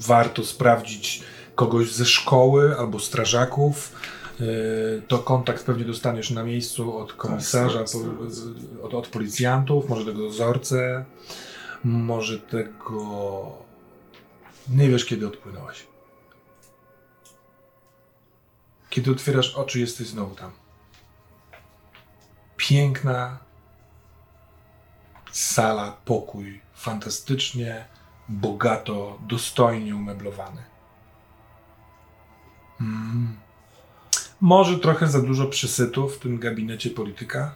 warto 0.07 0.43
sprawdzić 0.45 1.23
kogoś 1.55 1.91
ze 1.91 2.05
szkoły 2.05 2.77
albo 2.79 2.99
strażaków. 2.99 3.91
Yy, 4.39 5.01
to 5.07 5.19
kontakt 5.19 5.65
pewnie 5.65 5.85
dostaniesz 5.85 6.31
na 6.31 6.43
miejscu 6.43 6.97
od 6.97 7.13
komisarza, 7.13 7.79
Tak, 7.79 7.89
tak, 7.91 8.01
po, 8.01 8.23
tak. 8.23 8.31
z- 8.31 8.79
od, 8.83 8.93
od 8.93 9.07
policjantów, 9.07 9.89
może 9.89 10.05
tego 10.05 10.19
dozorcę, 10.19 11.05
może 11.83 12.39
tego. 12.39 13.51
Nie 14.69 14.89
wiesz, 14.89 15.05
kiedy 15.05 15.27
odpłynąłeś. 15.27 15.87
Kiedy 18.89 19.11
otwierasz 19.11 19.55
oczy, 19.55 19.79
jesteś 19.79 20.07
znowu 20.07 20.35
tam. 20.35 20.51
Piękna, 22.57 23.37
sala, 25.31 25.97
pokój, 26.05 26.61
fantastycznie, 26.73 27.85
bogato, 28.29 29.19
dostojnie 29.27 29.95
umeblowany. 29.95 30.63
Mm. 32.81 33.37
Może 34.41 34.79
trochę 34.79 35.07
za 35.07 35.21
dużo 35.21 35.45
przysytu 35.45 36.09
w 36.09 36.19
tym 36.19 36.39
gabinecie 36.39 36.89
polityka, 36.89 37.55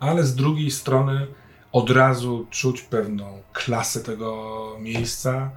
ale 0.00 0.24
z 0.24 0.34
drugiej 0.34 0.70
strony 0.70 1.26
od 1.72 1.90
razu 1.90 2.46
czuć 2.50 2.82
pewną 2.82 3.42
klasę 3.52 4.00
tego 4.00 4.76
miejsca. 4.80 5.50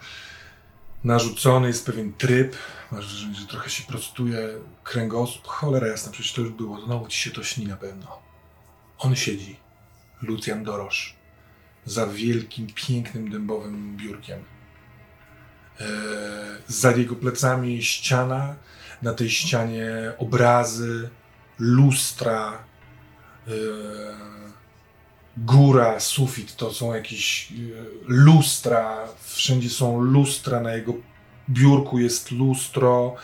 Narzucony 1.03 1.67
jest 1.67 1.85
pewien 1.85 2.13
tryb, 2.13 2.55
masz 2.91 3.05
wrażenie, 3.05 3.35
że 3.35 3.47
trochę 3.47 3.69
się 3.69 3.83
prostuje 3.83 4.37
kręgosłup. 4.83 5.47
Cholera 5.47 5.87
jasna, 5.87 6.11
przecież 6.11 6.33
to 6.33 6.41
już 6.41 6.51
było, 6.51 6.81
znowu 6.81 7.07
ci 7.07 7.17
się 7.17 7.31
to 7.31 7.43
śni 7.43 7.67
na 7.67 7.77
pewno. 7.77 8.19
On 8.97 9.15
siedzi, 9.15 9.59
Lucjan 10.21 10.63
Dorosz, 10.63 11.15
za 11.85 12.07
wielkim, 12.07 12.67
pięknym, 12.75 13.29
dębowym 13.29 13.97
biurkiem. 13.97 14.43
Eee, 15.79 15.87
za 16.67 16.91
jego 16.91 17.15
plecami 17.15 17.83
ściana, 17.83 18.55
na 19.01 19.13
tej 19.13 19.29
ścianie 19.29 20.13
obrazy, 20.17 21.09
lustra, 21.59 22.63
eee, 23.47 23.53
góra, 25.37 25.99
sufit, 25.99 26.55
to 26.55 26.73
są 26.73 26.93
jakieś 26.93 27.51
e, 27.51 27.55
lustra, 28.07 29.07
wszędzie 29.21 29.69
są 29.69 30.01
lustra, 30.01 30.59
na 30.59 30.73
jego 30.73 30.93
biurku 31.49 31.99
jest 31.99 32.31
lustro, 32.31 33.15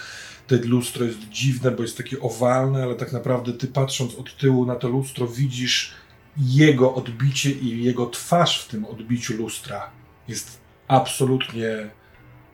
te 0.47 0.57
lustro 0.57 1.05
jest 1.05 1.19
dziwne, 1.19 1.71
bo 1.71 1.81
jest 1.81 1.97
takie 1.97 2.19
owalne, 2.19 2.83
ale 2.83 2.95
tak 2.95 3.13
naprawdę 3.13 3.53
ty 3.53 3.67
patrząc 3.67 4.15
od 4.15 4.37
tyłu 4.37 4.65
na 4.65 4.75
to 4.75 4.87
lustro 4.87 5.27
widzisz 5.27 5.93
jego 6.37 6.95
odbicie 6.95 7.51
i 7.51 7.83
jego 7.83 8.05
twarz 8.05 8.63
w 8.63 8.67
tym 8.67 8.85
odbiciu 8.85 9.37
lustra 9.37 9.89
jest 10.27 10.59
absolutnie 10.87 11.89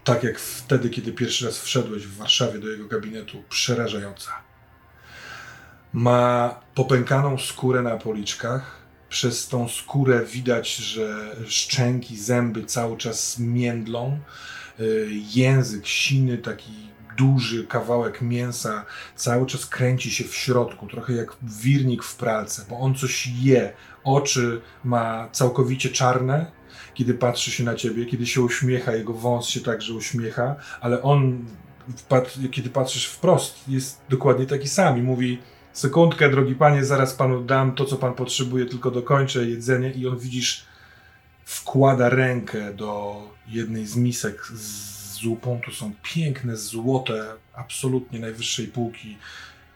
tak 0.03 0.23
jak 0.23 0.39
wtedy, 0.39 0.89
kiedy 0.89 1.11
pierwszy 1.11 1.45
raz 1.45 1.59
wszedłeś 1.59 2.07
w 2.07 2.17
Warszawie 2.17 2.59
do 2.59 2.69
jego 2.69 2.87
gabinetu, 2.87 3.43
przerażająca. 3.49 4.31
Ma 5.93 6.55
popękaną 6.75 7.37
skórę 7.37 7.81
na 7.81 7.97
policzkach. 7.97 8.84
Przez 9.15 9.47
tą 9.47 9.69
skórę 9.69 10.25
widać, 10.25 10.75
że 10.75 11.35
szczęki, 11.47 12.17
zęby 12.17 12.63
cały 12.63 12.97
czas 12.97 13.39
międlą. 13.39 14.19
Y, 14.79 15.09
Język 15.35 15.87
siny, 15.87 16.37
taki 16.37 16.71
duży 17.17 17.67
kawałek 17.67 18.21
mięsa 18.21 18.85
cały 19.15 19.45
czas 19.45 19.65
kręci 19.65 20.11
się 20.11 20.23
w 20.23 20.35
środku, 20.35 20.87
trochę 20.87 21.13
jak 21.13 21.37
wirnik 21.43 22.03
w 22.03 22.15
pralce, 22.15 22.65
bo 22.69 22.79
on 22.79 22.95
coś 22.95 23.27
je. 23.27 23.73
Oczy 24.03 24.61
ma 24.83 25.29
całkowicie 25.31 25.89
czarne, 25.89 26.51
kiedy 26.93 27.13
patrzy 27.13 27.51
się 27.51 27.63
na 27.63 27.75
ciebie, 27.75 28.05
kiedy 28.05 28.27
się 28.27 28.41
uśmiecha, 28.41 28.95
jego 28.95 29.13
wąs 29.13 29.47
się 29.47 29.59
także 29.61 29.93
uśmiecha, 29.93 30.55
ale 30.81 31.01
on, 31.01 31.45
kiedy 32.51 32.69
patrzysz 32.69 33.05
wprost, 33.05 33.55
jest 33.67 34.01
dokładnie 34.09 34.45
taki 34.45 34.67
sam 34.67 34.97
i 34.97 35.01
mówi 35.01 35.39
sekundkę, 35.75 36.29
drogi 36.29 36.55
panie, 36.55 36.85
zaraz 36.85 37.13
panu 37.13 37.43
dam 37.43 37.75
to, 37.75 37.85
co 37.85 37.95
pan 37.95 38.13
potrzebuje, 38.13 38.65
tylko 38.65 38.91
dokończę 38.91 39.45
jedzenie 39.45 39.91
i 39.91 40.07
on 40.07 40.19
widzisz, 40.19 40.65
wkłada 41.45 42.09
rękę 42.09 42.73
do 42.73 43.21
jednej 43.47 43.85
z 43.85 43.95
misek 43.95 44.45
z 44.45 44.95
zupą, 45.21 45.59
tu 45.65 45.71
są 45.71 45.93
piękne, 46.03 46.57
złote, 46.57 47.25
absolutnie 47.53 48.19
najwyższej 48.19 48.67
półki 48.67 49.17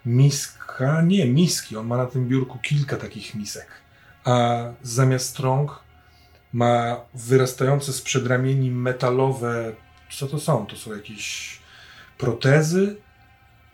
miska, 0.06 1.02
nie, 1.02 1.26
miski, 1.26 1.76
on 1.76 1.86
ma 1.86 1.96
na 1.96 2.06
tym 2.06 2.28
biurku 2.28 2.58
kilka 2.58 2.96
takich 2.96 3.34
misek, 3.34 3.66
a 4.24 4.64
zamiast 4.82 5.38
rąk 5.38 5.80
ma 6.52 7.00
wyrastające 7.14 7.92
z 7.92 8.02
przedramieni 8.02 8.70
metalowe. 8.70 9.72
Co 10.10 10.26
to 10.26 10.38
są? 10.38 10.66
To 10.66 10.76
są 10.76 10.94
jakieś 10.96 11.58
protezy, 12.18 12.96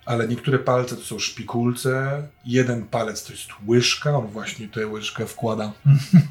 ale 0.07 0.29
niektóre 0.29 0.59
palce 0.59 0.97
to 0.97 1.03
są 1.03 1.19
szpikulce. 1.19 2.23
Jeden 2.45 2.87
palec 2.87 3.25
to 3.25 3.33
jest 3.33 3.49
łyżka, 3.69 4.19
on 4.19 4.27
właśnie 4.27 4.69
tę 4.69 4.87
łyżkę 4.87 5.27
wkłada. 5.27 5.73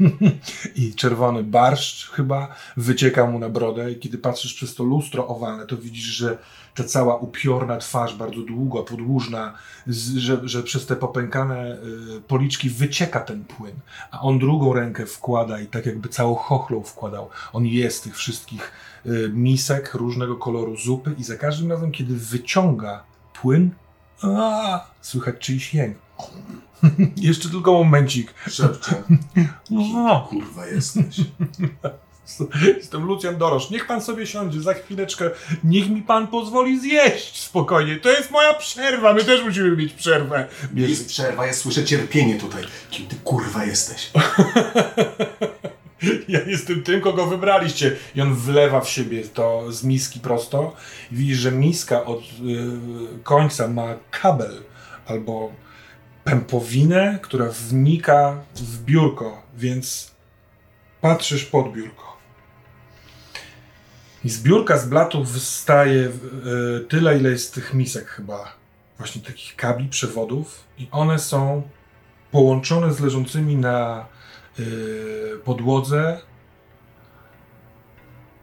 I 0.75 0.93
czerwony 0.93 1.43
barszcz 1.43 2.09
chyba 2.09 2.55
wycieka 2.77 3.25
mu 3.25 3.39
na 3.39 3.49
brodę. 3.49 3.91
I 3.91 3.99
kiedy 3.99 4.17
patrzysz 4.17 4.53
przez 4.53 4.75
to 4.75 4.83
lustro 4.83 5.27
owalne, 5.27 5.65
to 5.65 5.77
widzisz, 5.77 6.05
że 6.05 6.37
ta 6.75 6.83
cała 6.83 7.17
upiorna 7.17 7.77
twarz, 7.77 8.15
bardzo 8.15 8.41
długa, 8.41 8.81
podłużna, 8.81 9.53
że, 10.17 10.39
że 10.43 10.63
przez 10.63 10.85
te 10.85 10.95
popękane 10.95 11.77
y, 12.17 12.21
policzki 12.21 12.69
wycieka 12.69 13.19
ten 13.19 13.45
płyn 13.45 13.75
a 14.11 14.21
on 14.21 14.39
drugą 14.39 14.73
rękę 14.73 15.05
wkłada 15.05 15.59
i 15.59 15.67
tak 15.67 15.85
jakby 15.85 16.09
całą 16.09 16.35
chochlą 16.35 16.83
wkładał. 16.83 17.29
On 17.53 17.65
je 17.65 17.91
z 17.91 18.01
tych 18.01 18.15
wszystkich 18.17 18.71
y, 19.05 19.31
misek 19.33 19.93
różnego 19.93 20.35
koloru 20.35 20.77
zupy 20.77 21.15
i 21.17 21.23
za 21.23 21.35
każdym 21.35 21.71
razem, 21.71 21.91
kiedy 21.91 22.15
wyciąga 22.15 23.03
płyn, 23.45 23.69
a, 24.21 24.85
słychać 25.01 25.35
czyjś 25.39 25.73
jęk. 25.73 25.97
Jeszcze 27.17 27.49
tylko 27.49 27.73
momencik. 27.73 28.33
Szepcze. 28.49 29.03
No, 29.69 30.27
Kurwa 30.29 30.65
jesteś. 30.65 31.15
jestem 32.77 33.05
Lucjan 33.05 33.37
Dorosz. 33.37 33.69
Niech 33.69 33.87
pan 33.87 34.01
sobie 34.01 34.27
siądzie 34.27 34.61
za 34.61 34.73
chwileczkę. 34.73 35.29
Niech 35.63 35.89
mi 35.89 36.01
pan 36.01 36.27
pozwoli 36.27 36.79
zjeść 36.79 37.41
spokojnie. 37.41 37.95
To 37.95 38.09
jest 38.11 38.31
moja 38.31 38.53
przerwa. 38.53 39.13
My 39.13 39.23
też 39.23 39.43
musimy 39.43 39.77
mieć 39.77 39.93
przerwę. 39.93 40.47
Jest 40.73 41.07
przerwa, 41.07 41.45
ja 41.45 41.53
słyszę 41.53 41.83
cierpienie 41.83 42.35
tutaj. 42.39 42.63
Kim 42.91 43.07
ty 43.07 43.15
kurwa 43.15 43.65
jesteś? 43.65 44.11
Ja 46.27 46.39
jestem 46.39 46.83
tym, 46.83 47.01
kogo 47.01 47.25
wybraliście. 47.25 47.95
I 48.15 48.21
on 48.21 48.35
wlewa 48.35 48.81
w 48.81 48.89
siebie 48.89 49.23
to 49.23 49.71
z 49.71 49.83
miski 49.83 50.19
prosto. 50.19 50.75
I 51.11 51.15
widzisz, 51.15 51.37
że 51.37 51.51
miska 51.51 52.05
od 52.05 52.21
y, 52.21 53.23
końca 53.23 53.67
ma 53.67 53.95
kabel 54.11 54.63
albo 55.07 55.51
pępowinę, 56.23 57.19
która 57.21 57.45
wnika 57.49 58.43
w 58.55 58.83
biurko, 58.83 59.41
więc 59.57 60.11
patrzysz 61.01 61.45
pod 61.45 61.73
biurko. 61.73 62.17
I 64.23 64.29
z 64.29 64.43
biurka 64.43 64.77
z 64.77 64.87
blatów 64.87 65.31
wystaje 65.31 66.01
y, 66.01 66.11
tyle, 66.89 67.17
ile 67.17 67.29
jest 67.29 67.53
tych 67.53 67.73
misek 67.73 68.07
chyba. 68.07 68.55
Właśnie 68.97 69.21
takich 69.21 69.55
kabli, 69.55 69.87
przewodów. 69.89 70.63
I 70.77 70.87
one 70.91 71.19
są 71.19 71.61
połączone 72.31 72.93
z 72.93 72.99
leżącymi 72.99 73.55
na 73.55 74.05
podłodze 75.43 76.21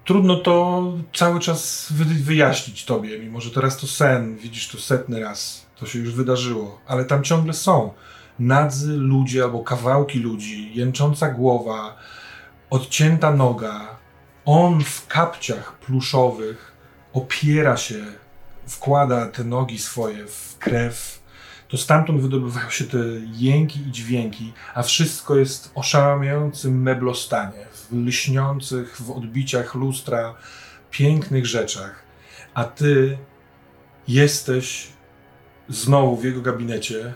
trudno 0.05 0.37
to 0.37 0.83
cały 1.15 1.41
czas 1.41 1.89
wy, 1.91 2.05
wyjaśnić 2.05 2.85
tobie, 2.85 3.19
mimo 3.19 3.41
że 3.41 3.51
teraz 3.51 3.77
to 3.77 3.87
sen, 3.87 4.37
widzisz 4.37 4.69
to 4.69 4.79
setny 4.79 5.21
raz, 5.21 5.67
to 5.77 5.87
się 5.87 5.99
już 5.99 6.15
wydarzyło, 6.15 6.81
ale 6.87 7.05
tam 7.05 7.25
ciągle 7.25 7.53
są 7.53 7.93
nadzy 8.39 8.97
ludzie 8.97 9.45
albo 9.45 9.65
kawałki 9.65 10.19
ludzi, 10.19 10.75
jęcząca 10.75 11.29
głowa, 11.29 11.97
odcięta 12.71 13.33
noga. 13.37 13.89
On 14.45 14.85
w 14.85 15.07
kapciach 15.07 15.79
pluszowych 15.79 16.73
opiera 17.13 17.77
się, 17.77 18.05
wkłada 18.67 19.27
te 19.27 19.45
nogi 19.45 19.79
swoje 19.79 20.27
w 20.27 20.57
krew. 20.59 21.22
To 21.73 21.79
stamtąd 21.79 22.21
wydobywają 22.21 22.71
się 22.71 22.85
te 22.85 22.99
jęki 23.33 23.81
i 23.81 23.91
dźwięki, 23.91 24.53
a 24.75 24.83
wszystko 24.83 25.37
jest 25.37 25.73
oszałamiającym 25.75 26.83
meblostanie, 26.83 27.67
w 27.73 27.93
lśniących 27.93 29.03
w 29.03 29.11
odbiciach 29.11 29.75
lustra, 29.75 30.35
pięknych 30.91 31.47
rzeczach. 31.47 32.03
A 32.55 32.65
ty 32.65 33.19
jesteś 34.09 34.89
znowu 35.69 36.17
w 36.17 36.25
jego 36.25 36.43
gabinecie 36.43 37.15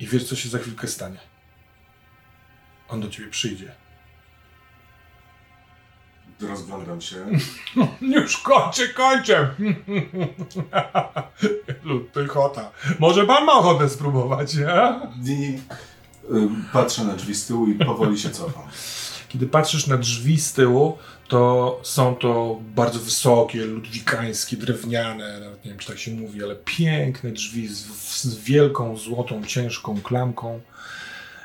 i 0.00 0.06
wiesz, 0.06 0.24
co 0.24 0.36
się 0.36 0.48
za 0.48 0.58
chwilkę 0.58 0.88
stanie. 0.88 1.18
On 2.88 3.00
do 3.00 3.08
ciebie 3.08 3.30
przyjdzie. 3.30 3.85
Rozglądam 6.40 7.00
się. 7.00 7.16
Już 8.00 8.36
kończę, 8.38 8.88
kończę. 8.88 9.54
Lud 11.84 12.08
pychota. 12.08 12.70
Może 12.98 13.26
pan 13.26 13.44
ma 13.44 13.52
ochotę 13.52 13.88
spróbować, 13.88 14.54
nie? 14.54 15.00
Patrzę 16.72 17.04
na 17.04 17.12
drzwi 17.12 17.34
z 17.34 17.46
tyłu 17.46 17.66
i 17.66 17.74
powoli 17.74 18.18
się 18.18 18.30
cofam. 18.30 18.62
Kiedy 19.28 19.46
patrzysz 19.46 19.86
na 19.86 19.96
drzwi 19.96 20.40
z 20.40 20.52
tyłu, 20.52 20.98
to 21.28 21.80
są 21.82 22.14
to 22.14 22.60
bardzo 22.74 22.98
wysokie, 22.98 23.64
ludwikańskie, 23.64 24.56
drewniane, 24.56 25.40
nawet 25.40 25.64
nie 25.64 25.70
wiem, 25.70 25.78
czy 25.78 25.88
tak 25.88 25.98
się 25.98 26.10
mówi, 26.10 26.44
ale 26.44 26.56
piękne 26.56 27.30
drzwi 27.30 27.68
z, 27.68 27.86
z 28.22 28.36
wielką, 28.36 28.96
złotą, 28.96 29.44
ciężką 29.44 30.00
klamką. 30.00 30.60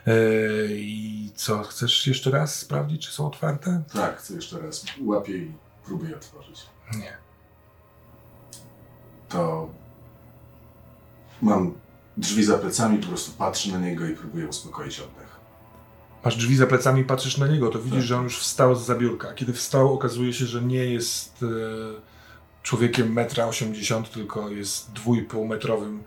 Yy, 0.05 0.13
I 0.71 1.29
co, 1.35 1.63
chcesz 1.63 2.07
jeszcze 2.07 2.31
raz 2.31 2.55
sprawdzić, 2.55 3.05
czy 3.07 3.11
są 3.11 3.27
otwarte? 3.27 3.83
Tak, 3.93 4.17
chcę 4.17 4.33
jeszcze 4.33 4.59
raz. 4.59 4.85
Łapię 5.01 5.37
i 5.37 5.51
próbuję 5.85 6.15
otworzyć. 6.15 6.65
Nie. 6.97 7.17
To 9.29 9.69
mam 11.41 11.73
drzwi 12.17 12.43
za 12.43 12.57
plecami, 12.57 12.97
po 12.97 13.07
prostu 13.07 13.31
patrzę 13.31 13.71
na 13.71 13.79
niego 13.79 14.05
i 14.07 14.15
próbuję 14.15 14.47
uspokoić 14.47 14.99
oddech. 14.99 15.31
Masz 16.25 16.35
drzwi 16.37 16.55
za 16.55 16.67
plecami, 16.67 17.03
patrzysz 17.03 17.37
na 17.37 17.47
niego, 17.47 17.69
to 17.69 17.79
widzisz, 17.79 17.99
Tak. 17.99 18.07
że 18.07 18.17
on 18.17 18.23
już 18.23 18.39
wstał 18.39 18.75
z 18.75 18.85
zabiórka. 18.85 19.33
Kiedy 19.33 19.53
wstał, 19.53 19.93
okazuje 19.93 20.33
się, 20.33 20.45
że 20.45 20.61
nie 20.61 20.85
jest 20.85 21.43
e, 21.43 21.47
człowiekiem 22.63 23.15
1,80 23.15 23.97
m, 23.97 24.03
tylko 24.03 24.49
jest 24.49 24.91
dwójpółmetrowym 24.93 26.03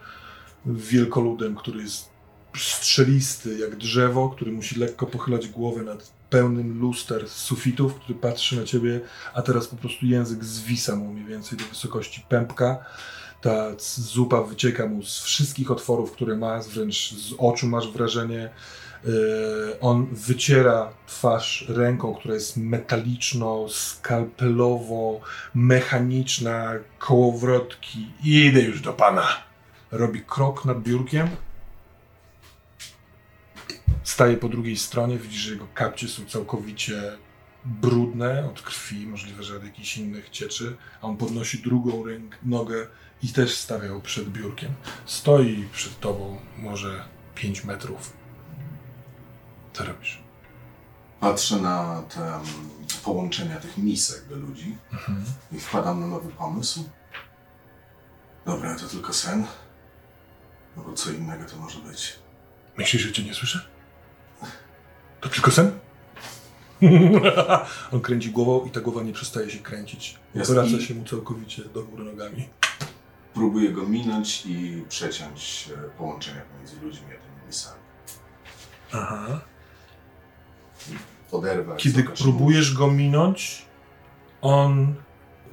wielkoludem, 0.66 1.54
który 1.56 1.82
jest 1.82 2.13
strzelisty 2.58 3.58
jak 3.58 3.76
drzewo, 3.76 4.28
który 4.28 4.52
musi 4.52 4.78
lekko 4.78 5.06
pochylać 5.06 5.48
głowę 5.48 5.82
nad 5.82 6.12
pełnym 6.30 6.80
luster 6.80 7.28
sufitów, 7.28 7.94
który 7.94 8.18
patrzy 8.18 8.56
na 8.56 8.64
ciebie, 8.64 9.00
a 9.34 9.42
teraz 9.42 9.66
po 9.66 9.76
prostu 9.76 10.06
język 10.06 10.44
zwisa 10.44 10.96
mu 10.96 11.12
mniej 11.12 11.26
więcej 11.26 11.58
do 11.58 11.64
wysokości 11.64 12.24
pępka. 12.28 12.84
Ta 13.40 13.66
zupa 13.96 14.42
wycieka 14.42 14.86
mu 14.86 15.02
z 15.02 15.22
wszystkich 15.22 15.70
otworów, 15.70 16.12
które 16.12 16.36
ma, 16.36 16.60
wręcz 16.62 17.14
z 17.14 17.34
oczu 17.38 17.66
masz 17.66 17.92
wrażenie. 17.92 18.50
Yy, 19.04 19.80
On 19.80 20.06
wyciera 20.12 20.92
twarz 21.06 21.64
ręką, 21.68 22.14
która 22.14 22.34
jest 22.34 22.56
metaliczno, 22.56 23.66
skalpelowo, 23.68 25.20
mechaniczna, 25.54 26.72
kołowrotki. 26.98 28.06
Idę 28.24 28.60
już 28.60 28.80
do 28.80 28.92
pana. 28.92 29.26
Robi 29.90 30.20
krok 30.20 30.64
nad 30.64 30.82
biurkiem. 30.82 31.28
Staje 34.04 34.36
po 34.36 34.48
drugiej 34.48 34.76
stronie, 34.76 35.18
widzisz, 35.18 35.40
że 35.40 35.52
jego 35.52 35.66
kapcie 35.74 36.08
są 36.08 36.24
całkowicie 36.24 37.18
brudne 37.64 38.46
od 38.46 38.62
krwi, 38.62 39.06
możliwe, 39.06 39.42
że 39.42 39.56
od 39.56 39.64
jakichś 39.64 39.96
innych 39.96 40.30
cieczy, 40.30 40.76
a 41.02 41.06
on 41.06 41.16
podnosi 41.16 41.62
drugą 41.62 42.04
ręk, 42.04 42.38
nogę 42.42 42.86
i 43.22 43.28
też 43.28 43.54
stawia 43.54 43.84
ją 43.84 44.00
przed 44.00 44.28
biurkiem. 44.28 44.72
Stoi 45.06 45.68
przed 45.72 46.00
tobą 46.00 46.40
może 46.58 47.04
5 47.34 47.64
metrów. 47.64 48.12
Co 49.72 49.84
robisz? 49.84 50.22
Patrzę 51.20 51.56
na 51.56 52.02
te 52.02 52.20
mm, 52.20 52.44
połączenia 53.04 53.60
tych 53.60 53.78
misek 53.78 54.28
do 54.28 54.36
ludzi 54.36 54.76
i 55.52 55.60
wpadam 55.60 56.00
na 56.00 56.06
nowy 56.06 56.32
pomysł. 56.32 56.88
Dobra, 58.46 58.76
to 58.78 58.88
tylko 58.88 59.12
sen. 59.12 59.46
No 60.76 60.82
bo 60.82 60.92
co 60.92 61.10
innego 61.10 61.44
to 61.44 61.56
może 61.56 61.78
być. 61.78 62.18
Myślisz, 62.76 63.02
że 63.02 63.12
cię 63.12 63.24
nie 63.24 63.34
słyszę? 63.34 63.73
To 65.24 65.30
tylko 65.30 65.50
sen? 65.50 65.78
On 67.92 68.00
kręci 68.00 68.30
głową 68.30 68.66
i 68.66 68.70
ta 68.70 68.80
głowa 68.80 69.02
nie 69.02 69.12
przestaje 69.12 69.50
się 69.50 69.58
kręcić. 69.58 70.18
Wraca 70.34 70.80
się 70.80 70.94
mu 70.94 71.04
całkowicie 71.04 71.62
do 71.64 71.82
góry 71.82 72.04
nogami. 72.04 72.48
Próbuję 73.34 73.72
go 73.72 73.82
minąć 73.82 74.46
i 74.46 74.84
przeciąć 74.88 75.70
e, 75.76 75.90
połączenia 75.98 76.40
pomiędzy 76.40 76.80
ludźmi 76.80 77.06
a 77.06 77.10
tymi 77.10 77.46
misami. 77.46 77.80
Aha. 78.92 79.40
Oderwać. 81.32 81.82
Kiedy 81.82 82.02
próbujesz 82.02 82.74
go 82.74 82.90
minąć, 82.90 83.66
on 84.42 84.94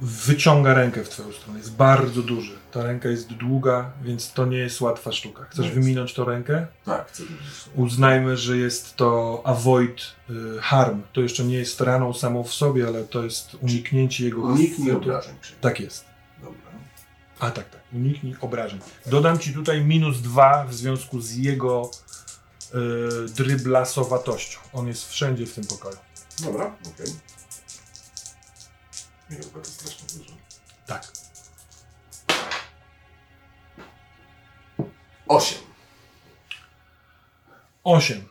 wyciąga 0.02 0.74
rękę 0.74 1.04
w 1.04 1.08
twoją 1.08 1.32
stronę. 1.32 1.58
Jest 1.58 1.72
bardzo 1.72 2.22
duży. 2.22 2.52
Ta 2.72 2.82
ręka 2.82 3.08
jest 3.08 3.32
długa, 3.32 3.90
więc 4.02 4.32
to 4.32 4.46
nie 4.46 4.58
jest 4.58 4.80
łatwa 4.80 5.12
sztuka. 5.12 5.44
Chcesz 5.44 5.64
Jest. 5.64 5.78
wyminąć 5.78 6.14
tą 6.14 6.24
rękę? 6.24 6.66
Tak, 6.84 7.08
chcę. 7.08 7.22
Uznajmy, 7.74 8.36
że 8.36 8.56
jest 8.56 8.96
to 8.96 9.42
avoid 9.44 10.02
y, 10.30 10.60
harm. 10.60 11.02
To 11.12 11.20
jeszcze 11.20 11.44
nie 11.44 11.56
jest 11.56 11.80
raną 11.80 12.14
samą 12.14 12.44
w 12.44 12.54
sobie, 12.54 12.86
ale 12.86 13.04
to 13.04 13.24
jest 13.24 13.54
uniknięcie 13.54 14.24
jego 14.24 14.40
Uniknij 14.40 14.92
obrażeń. 14.92 15.34
Tak 15.60 15.80
jest. 15.80 16.04
Dobra. 16.42 16.58
A 17.38 17.50
tak, 17.50 17.70
tak. 17.70 17.80
Uniknij 17.92 18.36
obrażeń. 18.40 18.80
Dodam 19.06 19.38
ci 19.38 19.54
tutaj 19.54 19.84
minus 19.84 20.20
dwa 20.20 20.64
w 20.64 20.74
związku 20.74 21.20
z 21.20 21.36
jego 21.36 21.90
y, 22.74 22.78
dryblasowatością. 23.28 24.58
On 24.72 24.86
jest 24.88 25.08
wszędzie 25.08 25.46
w 25.46 25.54
tym 25.54 25.64
pokoju. 25.64 25.96
Dobra, 26.42 26.76
okej. 26.94 27.31
Nie 29.32 29.38
chyba 29.38 29.60
to 29.60 29.70
strasznie 29.70 30.18
dużo. 30.18 30.32
Tak. 30.86 31.12
Osiem. 35.28 35.58
8. 37.84 38.28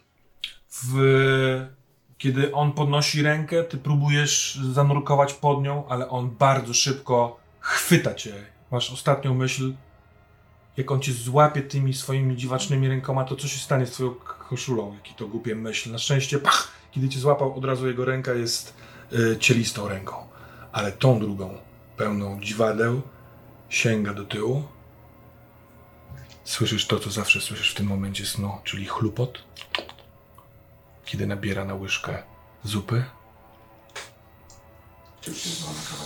W... 0.72 1.72
Kiedy 2.18 2.54
on 2.54 2.74
podnosi 2.74 3.22
rękę, 3.22 3.64
ty 3.64 3.78
próbujesz 3.78 4.60
zanurkować 4.74 5.34
pod 5.34 5.64
nią, 5.64 5.88
ale 5.88 6.10
on 6.10 6.30
bardzo 6.30 6.74
szybko 6.74 7.40
chwyta 7.60 8.16
cię. 8.16 8.34
Masz 8.72 8.92
ostatnią 8.92 9.34
myśl, 9.34 9.74
jak 10.78 10.92
on 10.92 11.02
cię 11.02 11.14
złapie 11.14 11.62
tymi 11.62 11.94
swoimi 11.94 12.38
dziwacznymi 12.38 12.88
rękoma, 12.88 13.24
to 13.24 13.36
co 13.36 13.48
się 13.48 13.60
stanie 13.60 13.86
z 13.86 13.92
twoją 13.92 14.16
koszulą? 14.50 14.94
Jaki 14.94 15.14
to 15.14 15.28
głupie 15.28 15.56
myśl. 15.56 15.92
Na 15.92 15.98
szczęście, 15.98 16.40
pach, 16.40 16.72
kiedy 16.92 17.10
cię 17.10 17.20
złapał, 17.20 17.58
od 17.58 17.66
razu 17.66 17.88
jego 17.88 18.06
ręka 18.06 18.34
jest 18.34 18.74
y, 19.14 19.38
cielistą 19.40 19.88
ręką. 19.88 20.31
Ale 20.72 20.92
tą 20.92 21.20
drugą, 21.20 21.58
pełną 21.98 22.42
dziwadeł, 22.42 23.02
sięga 23.70 24.14
do 24.14 24.24
tyłu. 24.26 24.64
Słyszysz 26.44 26.88
to, 26.88 27.00
co 27.00 27.12
zawsze 27.12 27.42
słyszysz 27.42 27.72
w 27.72 27.76
tym 27.76 27.88
momencie 27.88 28.26
snu, 28.26 28.58
czyli 28.64 28.86
chlupot, 28.86 29.44
kiedy 31.06 31.28
nabiera 31.28 31.66
na 31.66 31.76
łyżkę 31.76 32.24
zupy. 32.64 33.06
Nie 35.28 35.34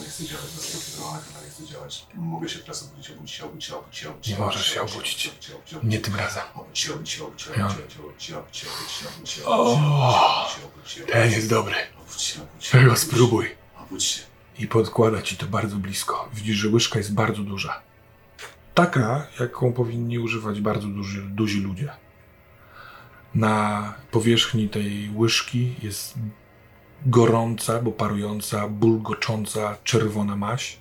chce 0.09 0.25
działać, 0.25 0.45
chce 1.49 1.65
działać. 1.67 2.05
Mogę 2.13 2.49
się 2.49 2.59
teraz 2.59 2.83
obudzić, 2.83 3.11
obudzić 3.11 3.31
się, 3.35 3.45
obudzić 3.45 3.65
się, 3.65 3.75
obudzić 3.77 3.99
się. 3.99 4.33
Nie 4.33 4.39
możesz 4.39 4.65
się 4.65 4.81
obudzić 4.81 5.31
Nie 5.83 5.99
tym 5.99 6.15
razem. 6.15 6.43
Obudzić 6.55 6.79
się, 6.79 6.93
obudzić 6.93 7.11
się, 7.13 7.23
obudzić 7.23 7.43
się, 7.43 7.53
obudzić 7.99 8.23
się, 8.23 8.37
obudzić 8.37 8.63
się, 8.63 8.99
obudzić 9.07 9.31
się, 9.31 9.45
obudzić 10.65 10.91
się, 10.91 11.01
Ten 11.01 11.31
jest 11.31 11.49
dobry. 11.49 11.75
Tego 12.71 12.95
spróbuj. 12.95 13.55
Obudź 13.81 14.03
się. 14.03 14.34
I 14.59 14.67
podkłada 14.67 15.21
ci 15.21 15.37
to 15.37 15.45
bardzo 15.45 15.75
blisko. 15.75 16.29
Widzisz, 16.33 16.57
że 16.57 16.69
łyżka 16.69 16.99
jest 16.99 17.13
bardzo 17.13 17.43
duża. 17.43 17.81
Taka, 18.73 19.27
jaką 19.39 19.73
powinni 19.73 20.19
używać 20.19 20.61
bardzo 20.61 20.87
duży, 20.87 21.21
duzi 21.21 21.61
ludzie. 21.61 21.89
Na 23.35 23.93
powierzchni 24.11 24.69
tej 24.69 25.09
łyżki 25.15 25.75
jest 25.83 26.13
gorąca, 27.05 27.81
bo 27.81 27.91
parująca, 27.91 28.67
bulgocząca, 28.67 29.77
czerwona 29.83 30.35
maś. 30.35 30.77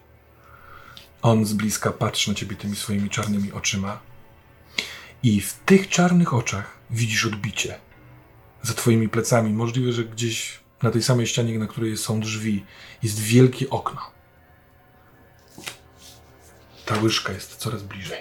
On 1.22 1.44
z 1.44 1.52
bliska 1.52 1.92
patrzy 1.92 2.28
na 2.28 2.34
ciebie 2.34 2.56
tymi 2.56 2.76
swoimi 2.76 3.10
czarnymi 3.10 3.52
oczyma. 3.52 4.00
I 5.22 5.40
w 5.40 5.54
tych 5.54 5.88
czarnych 5.88 6.34
oczach 6.34 6.78
widzisz 6.90 7.26
odbicie. 7.26 7.78
Za 8.62 8.74
twoimi 8.74 9.08
plecami. 9.08 9.52
Możliwe, 9.52 9.92
że 9.92 10.04
gdzieś 10.04 10.63
na 10.84 10.90
tej 10.90 11.02
samej 11.02 11.26
ścianie, 11.26 11.58
na 11.58 11.66
której 11.66 11.96
są 11.96 12.20
drzwi, 12.20 12.64
jest 13.02 13.20
wielkie 13.20 13.70
okno. 13.70 14.00
Ta 16.86 17.00
łyżka 17.00 17.32
jest 17.32 17.56
coraz 17.56 17.82
bliżej. 17.82 18.18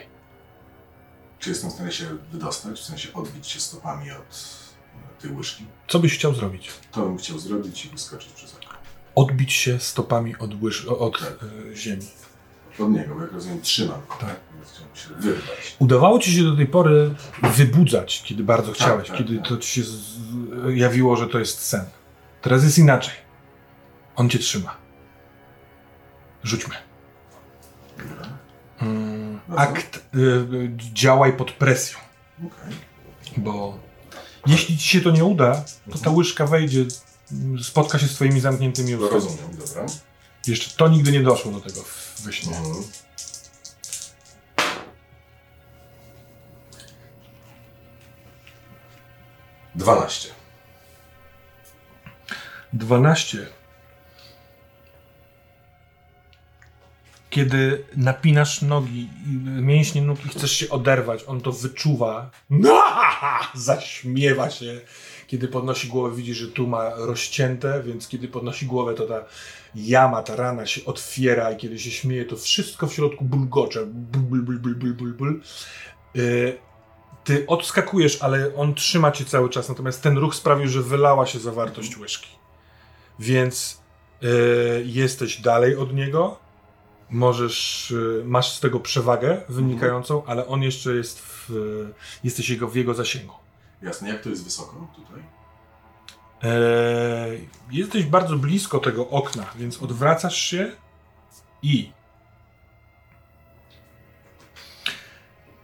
Czy 1.40 1.50
jestem 1.50 1.70
w 1.70 1.74
stanie 1.74 1.92
się 1.92 2.06
wydostać, 2.32 2.80
w 2.80 2.84
sensie 2.84 3.14
odbić 3.14 3.48
się 3.48 3.60
stopami 3.60 4.12
od 4.12 4.18
e, 4.18 5.22
tej 5.22 5.32
łyżki? 5.32 5.66
Co 5.88 6.00
byś 6.00 6.14
chciał 6.14 6.34
zrobić? 6.36 6.72
To 6.92 7.02
bym 7.02 7.18
chciał 7.18 7.40
zrobić 7.40 7.86
i 7.86 7.90
wyskoczyć 7.90 8.32
przez 8.32 8.56
okno. 8.56 8.70
Odbić 9.16 9.54
się 9.54 9.80
stopami 9.80 10.38
od, 10.38 10.62
łyż, 10.62 10.86
od 10.86 11.22
e, 11.22 11.76
ziemi. 11.76 12.08
Od 12.80 12.92
niego, 12.92 13.16
bo 13.16 13.22
jak 13.22 13.32
rozumiem 13.32 13.62
trzymam 13.62 14.02
Tak. 14.20 14.20
tak? 14.20 14.40
Się. 14.94 15.10
Udawało 15.80 16.20
ci 16.20 16.32
się 16.32 16.44
do 16.44 16.56
tej 16.56 16.68
pory 16.68 17.16
wybudzać, 17.44 18.24
kiedy 18.26 18.44
bardzo 18.44 18.72
chciałeś, 18.72 19.08
tak, 19.08 19.18
kiedy 19.18 19.38
tak. 19.38 19.48
to 19.48 19.58
ci 19.58 19.70
się 19.70 19.84
z, 19.84 20.18
jawiło, 20.74 21.16
że 21.16 21.28
to 21.28 21.40
jest 21.40 21.60
sen. 21.60 21.86
Teraz 22.44 22.64
jest 22.64 22.78
inaczej. 22.78 23.14
On 24.16 24.30
cię 24.30 24.40
trzyma. 24.40 24.78
Rzućmy. 26.44 26.76
Mm, 28.82 29.40
akt 29.58 29.98
y, 30.16 30.20
y, 30.20 30.72
działaj 30.94 31.34
pod 31.38 31.52
presją, 31.52 31.98
bo 33.38 33.80
jeśli 34.48 34.78
ci 34.78 34.88
się 34.90 35.02
to 35.02 35.12
nie 35.12 35.24
uda, 35.26 35.64
to 35.92 35.98
ta 35.98 36.10
łyżka 36.10 36.46
wejdzie, 36.48 36.86
spotka 37.64 38.00
się 38.00 38.08
z 38.08 38.14
twoimi 38.16 38.40
zamkniętymi 38.40 38.96
ustami. 38.96 39.14
rozumiem, 39.14 39.58
dobra. 39.58 39.86
Jeszcze 40.48 40.78
to 40.78 40.88
nigdy 40.88 41.12
nie 41.12 41.24
doszło 41.24 41.52
do 41.52 41.60
tego 41.62 41.82
w- 41.84 42.22
we 42.22 42.34
śnie. 42.34 42.58
Mhm. 42.58 42.84
Dwanaście. 49.76 50.30
12. 52.74 53.48
Kiedy 57.30 57.86
napinasz 57.98 58.62
nogi, 58.62 59.10
mięśnie 59.62 60.02
nóg 60.02 60.26
i 60.26 60.30
chcesz 60.30 60.52
się 60.52 60.70
oderwać, 60.70 61.24
on 61.28 61.42
to 61.42 61.52
wyczuwa. 61.52 62.30
Zaśmiewa 63.54 64.50
się. 64.50 64.82
Kiedy 65.28 65.48
podnosi 65.48 65.88
głowę, 65.88 66.16
widzi, 66.16 66.34
że 66.34 66.48
tu 66.48 66.68
ma 66.68 66.90
rozcięte, 66.96 67.84
więc 67.84 68.08
kiedy 68.08 68.28
podnosi 68.28 68.66
głowę, 68.66 68.94
to 68.94 69.08
ta 69.08 69.26
jama, 69.76 70.24
ta 70.24 70.36
rana 70.36 70.66
się 70.66 70.86
otwiera 70.86 71.52
i 71.52 71.58
kiedy 71.58 71.80
się 71.80 71.92
śmieje, 71.92 72.26
to 72.26 72.36
wszystko 72.36 72.88
w 72.88 72.94
środku 72.94 73.26
bulgocze. 73.26 73.86
Bul, 73.86 74.22
bul, 74.22 74.42
bul, 74.42 74.60
bul, 74.60 74.76
bul, 74.76 74.94
bul, 74.94 75.14
bul. 75.14 75.42
Y, 76.16 76.58
Ty 77.24 77.46
odskakujesz, 77.48 78.22
ale 78.22 78.56
on 78.56 78.74
trzyma 78.74 79.12
cię 79.12 79.26
cały 79.26 79.50
czas, 79.50 79.70
natomiast 79.70 80.02
ten 80.02 80.18
ruch 80.18 80.36
sprawił, 80.36 80.68
że 80.68 80.82
wylała 80.82 81.26
się 81.26 81.40
zawartość 81.40 81.98
łyżki 81.98 82.43
więc 83.20 83.82
y, 84.24 84.84
jesteś 84.86 85.42
dalej 85.42 85.76
od 85.76 85.94
niego. 85.94 86.40
Możesz, 87.10 87.92
y, 87.92 88.24
masz 88.26 88.52
z 88.52 88.60
tego 88.60 88.80
przewagę 88.80 89.42
wynikającą, 89.50 90.26
ale 90.26 90.48
on 90.48 90.64
jeszcze 90.64 90.96
jest 90.96 91.20
w, 91.20 91.50
y, 91.50 91.94
jesteś 92.24 92.50
jego, 92.50 92.68
w 92.68 92.76
jego 92.76 92.94
zasięgu. 92.94 93.34
Jasne, 93.82 94.10
jak 94.10 94.24
to 94.24 94.30
jest 94.30 94.44
wysoko 94.44 94.88
tutaj? 94.96 95.24
Jesteś 97.72 98.06
bardzo 98.06 98.38
blisko 98.38 98.80
tego 98.80 99.10
okna, 99.10 99.46
więc 99.56 99.84
odwracasz 99.84 100.38
się 100.38 100.72
i 101.62 101.92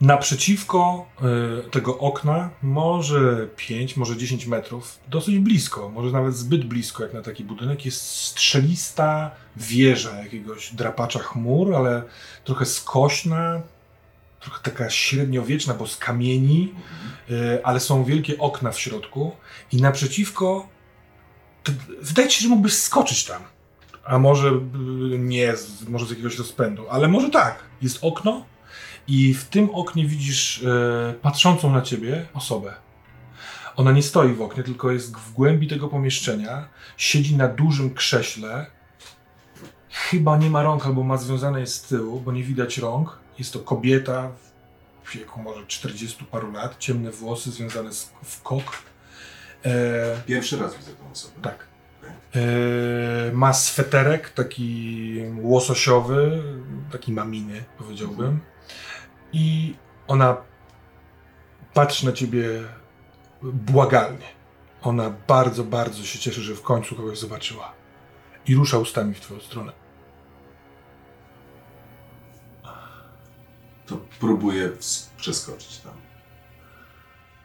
naprzeciwko 0.01 1.05
e, 1.21 1.69
tego 1.69 1.97
okna, 1.97 2.49
może 2.61 3.47
5, 3.55 3.97
może 3.97 4.17
10 4.17 4.45
metrów, 4.45 4.99
dosyć 5.07 5.39
blisko, 5.39 5.89
może 5.89 6.11
nawet 6.11 6.35
zbyt 6.35 6.65
blisko 6.65 7.03
jak 7.03 7.13
na 7.13 7.21
taki 7.21 7.43
budynek, 7.43 7.85
jest 7.85 8.01
strzelista 8.01 9.31
wieża 9.57 10.23
jakiegoś 10.23 10.73
drapacza 10.73 11.19
chmur, 11.19 11.75
ale 11.75 12.03
trochę 12.43 12.65
skośna, 12.65 13.61
trochę 14.39 14.63
taka 14.63 14.89
średniowieczna, 14.89 15.73
bo 15.73 15.87
z 15.87 15.97
kamieni, 15.97 16.73
e, 17.31 17.59
ale 17.63 17.79
są 17.79 18.03
wielkie 18.03 18.37
okna 18.37 18.71
w 18.71 18.79
środku 18.79 19.31
i 19.71 19.81
naprzeciwko 19.81 20.67
wydaje 22.01 22.31
się, 22.31 22.41
że 22.41 22.49
mógłbyś 22.49 22.73
skoczyć 22.73 23.25
tam. 23.25 23.43
A 24.03 24.19
może 24.19 24.49
y, 24.49 24.59
nie, 25.19 25.53
może 25.87 26.05
z 26.05 26.09
jakiegoś 26.09 26.37
rozpędu, 26.37 26.89
ale 26.89 27.07
może 27.07 27.29
tak. 27.29 27.63
Jest 27.81 27.99
okno 28.01 28.45
i 29.09 29.33
w 29.33 29.45
tym 29.45 29.69
oknie 29.69 30.05
widzisz 30.05 30.63
e, 30.63 31.13
patrzącą 31.21 31.73
na 31.73 31.81
ciebie 31.81 32.25
osobę. 32.33 32.73
Ona 33.75 33.91
nie 33.91 34.03
stoi 34.03 34.33
w 34.33 34.41
oknie, 34.41 34.63
tylko 34.63 34.91
jest 34.91 35.17
w 35.17 35.33
głębi 35.33 35.67
tego 35.67 35.87
pomieszczenia. 35.87 36.67
Siedzi 36.97 37.35
na 37.37 37.47
dużym 37.47 37.93
krześle. 37.93 38.65
Chyba 39.89 40.37
nie 40.37 40.49
ma 40.49 40.63
rąk, 40.63 40.85
albo 40.85 41.03
ma 41.03 41.17
związane 41.17 41.59
jest 41.59 41.73
z 41.75 41.81
tyłu, 41.81 42.19
bo 42.19 42.31
nie 42.31 42.43
widać 42.43 42.77
rąk. 42.77 43.19
Jest 43.39 43.53
to 43.53 43.59
kobieta 43.59 44.31
w 45.03 45.13
wieku 45.13 45.41
może 45.41 45.65
40 45.67 46.25
paru 46.25 46.51
lat, 46.51 46.75
ciemne 46.79 47.11
włosy 47.11 47.51
związane 47.51 47.93
z, 47.93 48.11
w 48.23 48.41
kok. 48.41 48.83
E, 49.65 50.21
Pierwszy 50.25 50.57
raz 50.57 50.75
widzę 50.77 50.91
tą 50.91 51.11
osobę. 51.11 51.33
tak. 51.41 51.67
E, 52.35 53.31
ma 53.33 53.53
sweterek 53.53 54.29
taki 54.29 55.21
łososiowy, 55.41 56.43
taki 56.91 57.11
maminy, 57.11 57.63
powiedziałbym. 57.77 58.39
I 59.33 59.75
ona 60.07 60.37
patrzy 61.73 62.05
na 62.05 62.11
ciebie 62.11 62.49
błagalnie. 63.41 64.25
Ona 64.81 65.09
bardzo, 65.27 65.63
bardzo 65.63 66.03
się 66.03 66.19
cieszy, 66.19 66.41
że 66.41 66.55
w 66.55 66.61
końcu 66.61 66.95
kogoś 66.95 67.19
zobaczyła. 67.19 67.73
I 68.47 68.55
rusza 68.55 68.77
ustami 68.77 69.13
w 69.13 69.19
twoją 69.19 69.39
stronę. 69.39 69.71
To 73.85 73.97
próbuję 74.19 74.69
przeskoczyć 75.17 75.77
tam. 75.77 75.93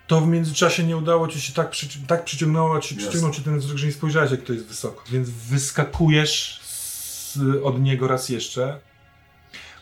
To 0.07 0.21
w 0.21 0.29
międzyczasie 0.29 0.85
nie 0.85 0.97
udało 0.97 1.29
ci 1.29 1.41
się 1.41 1.53
tak, 1.53 1.71
przyci- 1.71 2.07
tak 2.07 2.25
przyciągnęło, 2.25 2.81
ci, 2.81 2.95
Jasne. 2.95 3.11
przyciągnął 3.11 3.33
cię 3.33 3.43
ten 3.43 3.59
wzrok, 3.59 3.79
że 3.79 3.87
nie 3.87 3.93
spojrzałeś, 3.93 4.31
jak 4.31 4.43
to 4.43 4.53
jest 4.53 4.67
wysoko. 4.67 5.03
Więc 5.11 5.31
wyskakujesz 5.31 6.61
z, 6.63 7.39
od 7.65 7.81
niego 7.81 8.09
raz 8.09 8.29
jeszcze. 8.29 8.81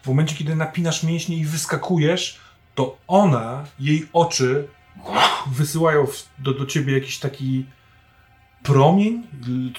W 0.02 0.06
momencie, 0.06 0.36
kiedy 0.36 0.56
napinasz 0.56 1.02
mięśnie 1.02 1.36
i 1.36 1.44
wyskakujesz, 1.44 2.40
to 2.74 2.98
ona, 3.06 3.64
jej 3.80 4.08
oczy 4.12 4.68
wysyłają 5.46 6.06
do, 6.38 6.54
do 6.54 6.66
ciebie 6.66 6.92
jakiś 6.92 7.18
taki 7.18 7.66
promień, 8.62 9.26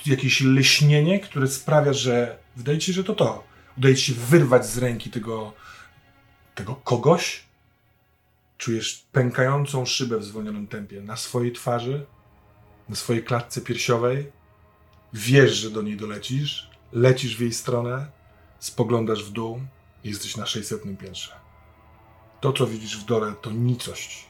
jakieś 0.06 0.42
leśnienie, 0.42 1.20
które 1.20 1.48
sprawia, 1.48 1.94
że 1.94 2.38
wydaje 2.56 2.80
ci 2.80 2.86
się, 2.86 2.94
że 2.94 3.04
to 3.04 3.16
to. 3.16 3.44
Udaje 3.78 3.96
ci 3.96 4.06
się 4.06 4.14
wyrwać 4.14 4.66
z 4.66 4.78
ręki 4.78 5.10
tego, 5.10 5.54
tego 6.56 6.76
kogoś, 6.76 7.44
Czujesz 8.64 9.06
pękającą 9.12 9.86
szybę 9.86 10.18
w 10.18 10.24
zwolnionym 10.24 10.68
tempie 10.68 11.02
na 11.02 11.18
swojej 11.18 11.52
twarzy, 11.52 12.06
na 12.90 12.96
swojej 12.96 13.24
klatce 13.24 13.62
piersiowej. 13.62 14.32
Wiesz, 15.14 15.54
że 15.54 15.70
do 15.70 15.82
niej 15.82 15.98
dolecisz, 15.98 16.70
lecisz 16.94 17.38
w 17.38 17.42
jej 17.42 17.54
stronę, 17.54 18.12
spoglądasz 18.60 19.24
w 19.24 19.32
dół 19.32 19.62
jesteś 20.04 20.38
na 20.38 20.46
600 20.46 20.84
piętrze. 21.00 21.34
To, 22.42 22.54
co 22.54 22.68
widzisz 22.68 22.98
w 22.98 23.06
dole, 23.06 23.34
to 23.42 23.52
nicość. 23.52 24.26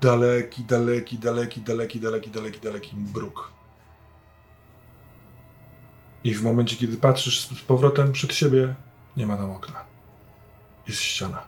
Daleki, 0.00 0.64
daleki, 0.64 1.18
daleki, 1.18 1.60
daleki, 1.60 2.00
daleki, 2.00 2.30
daleki, 2.30 2.60
daleki 2.60 2.96
bruk. 2.96 3.52
I 6.24 6.34
w 6.34 6.42
momencie, 6.42 6.76
kiedy 6.76 6.96
patrzysz 6.96 7.46
z 7.46 7.60
powrotem 7.60 8.12
przed 8.12 8.34
siebie, 8.34 8.74
nie 9.16 9.26
ma 9.26 9.36
tam 9.36 9.50
okna. 9.50 9.84
Jest 10.88 11.00
ściana. 11.00 11.46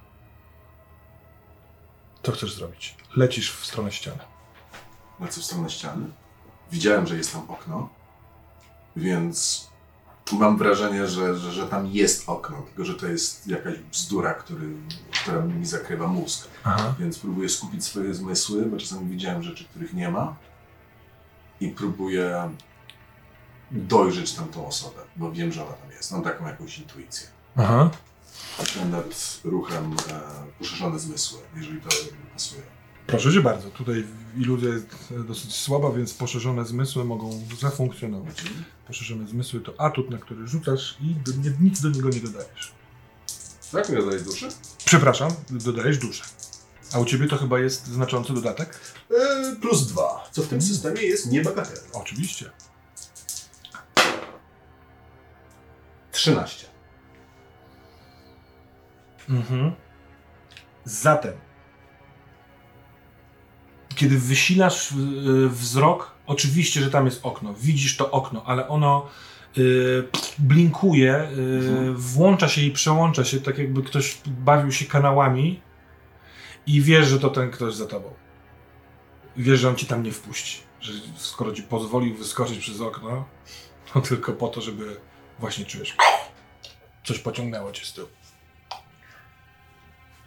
Co 2.22 2.32
chcesz 2.32 2.55
zrobić? 2.55 2.97
Lecisz 3.16 3.53
w 3.53 3.66
stronę 3.66 3.92
ściany. 3.92 4.18
Lecę 5.20 5.40
w 5.40 5.45
stronę 5.45 5.70
ściany. 5.70 6.07
Widziałem, 6.72 7.07
że 7.07 7.16
jest 7.16 7.32
tam 7.32 7.51
okno, 7.51 7.88
więc 8.97 9.68
mam 10.33 10.57
wrażenie, 10.57 11.07
że, 11.07 11.37
że, 11.37 11.53
że 11.53 11.66
tam 11.66 11.87
jest 11.87 12.29
okno, 12.29 12.62
tylko 12.62 12.85
że 12.85 12.95
to 12.95 13.07
jest 13.07 13.47
jakaś 13.47 13.79
bzdura, 13.79 14.35
który, 14.35 14.66
która 15.22 15.41
mi 15.41 15.66
zakrywa 15.66 16.07
mózg. 16.07 16.49
Aha. 16.64 16.95
Więc 16.99 17.18
próbuję 17.18 17.49
skupić 17.49 17.85
swoje 17.85 18.14
zmysły, 18.14 18.66
bo 18.66 18.77
czasami 18.77 19.11
widziałem 19.11 19.43
rzeczy, 19.43 19.64
których 19.64 19.95
nie 19.95 20.11
ma. 20.11 20.37
I 21.61 21.68
próbuję 21.68 22.51
dojrzeć 23.70 24.33
tam 24.33 24.49
tą 24.49 24.66
osobę, 24.66 25.01
bo 25.16 25.33
wiem, 25.33 25.53
że 25.53 25.66
ona 25.66 25.72
tam 25.72 25.91
jest. 25.91 26.12
Mam 26.12 26.22
taką 26.22 26.47
jakąś 26.47 26.79
intuicję. 26.79 27.27
Aha. 27.57 27.91
Nad 28.91 29.41
ruchem 29.45 29.97
e, 30.11 30.20
poszerzone 30.59 30.99
zmysły, 30.99 31.39
jeżeli 31.57 31.81
to 31.81 31.89
pasuje. 32.33 32.62
Proszę 33.07 33.32
cię 33.32 33.40
bardzo, 33.40 33.70
tutaj 33.70 34.05
iluzja 34.36 34.68
jest 34.68 34.86
dosyć 35.28 35.55
słaba, 35.55 35.92
więc 35.92 36.14
poszerzone 36.14 36.64
zmysły 36.64 37.05
mogą 37.05 37.42
zafunkcjonować. 37.59 38.42
Poszerzone 38.86 39.28
zmysły 39.28 39.61
to 39.61 39.80
atut, 39.80 40.11
na 40.11 40.18
który 40.18 40.48
rzucasz 40.48 40.96
i 41.00 41.14
do, 41.14 41.32
nie, 41.32 41.57
nic 41.61 41.80
do 41.80 41.90
niego 41.90 42.09
nie 42.09 42.20
dodajesz. 42.20 42.72
Tak 43.72 43.88
mi 43.88 43.96
dodajesz 43.96 44.22
duszy? 44.22 44.48
Przepraszam, 44.84 45.30
dodajesz 45.50 45.98
duszę. 45.98 46.24
A 46.92 46.98
u 46.98 47.05
ciebie 47.05 47.28
to 47.28 47.36
chyba 47.36 47.59
jest 47.59 47.86
znaczący 47.86 48.32
dodatek? 48.32 48.80
E, 49.11 49.57
plus 49.57 49.86
dwa, 49.86 50.28
co 50.32 50.42
w 50.42 50.48
tym 50.48 50.59
mhm. 50.59 50.72
systemie 50.72 51.02
jest 51.02 51.30
niebagatelne. 51.30 51.92
Oczywiście. 51.92 52.50
13. 56.12 56.66
Mhm. 59.28 59.72
Zatem 60.84 61.43
kiedy 63.95 64.18
wysilasz 64.18 64.92
y, 64.92 65.49
wzrok, 65.49 66.11
oczywiście, 66.26 66.80
że 66.80 66.90
tam 66.90 67.05
jest 67.05 67.20
okno. 67.26 67.55
Widzisz 67.55 67.97
to 67.97 68.11
okno, 68.11 68.42
ale 68.47 68.68
ono 68.68 69.07
y, 69.59 70.09
blinkuje, 70.38 71.28
y, 71.38 71.92
włącza 71.95 72.49
się 72.49 72.61
i 72.61 72.70
przełącza 72.70 73.24
się, 73.24 73.40
tak 73.40 73.59
jakby 73.59 73.82
ktoś 73.82 74.18
bawił 74.26 74.72
się 74.72 74.84
kanałami 74.84 75.61
i 76.66 76.82
wiesz, 76.82 77.07
że 77.07 77.20
to 77.20 77.30
ten 77.30 77.51
ktoś 77.51 77.74
za 77.74 77.86
tobą. 77.86 78.14
Wiesz, 79.36 79.61
że 79.61 79.68
on 79.68 79.76
ci 79.76 79.86
tam 79.86 80.03
nie 80.03 80.12
wpuści. 80.12 80.61
Że 80.80 80.92
skoro 81.16 81.53
ci 81.53 81.62
pozwolił 81.62 82.16
wyskoczyć 82.16 82.59
przez 82.59 82.80
okno, 82.80 83.24
to 83.92 84.01
tylko 84.01 84.32
po 84.32 84.49
to, 84.49 84.61
żeby 84.61 84.97
właśnie 85.38 85.64
czujesz. 85.64 85.97
Coś 87.05 87.18
pociągnęło 87.18 87.72
cię 87.72 87.86
z 87.86 87.92
tyłu. 87.92 88.09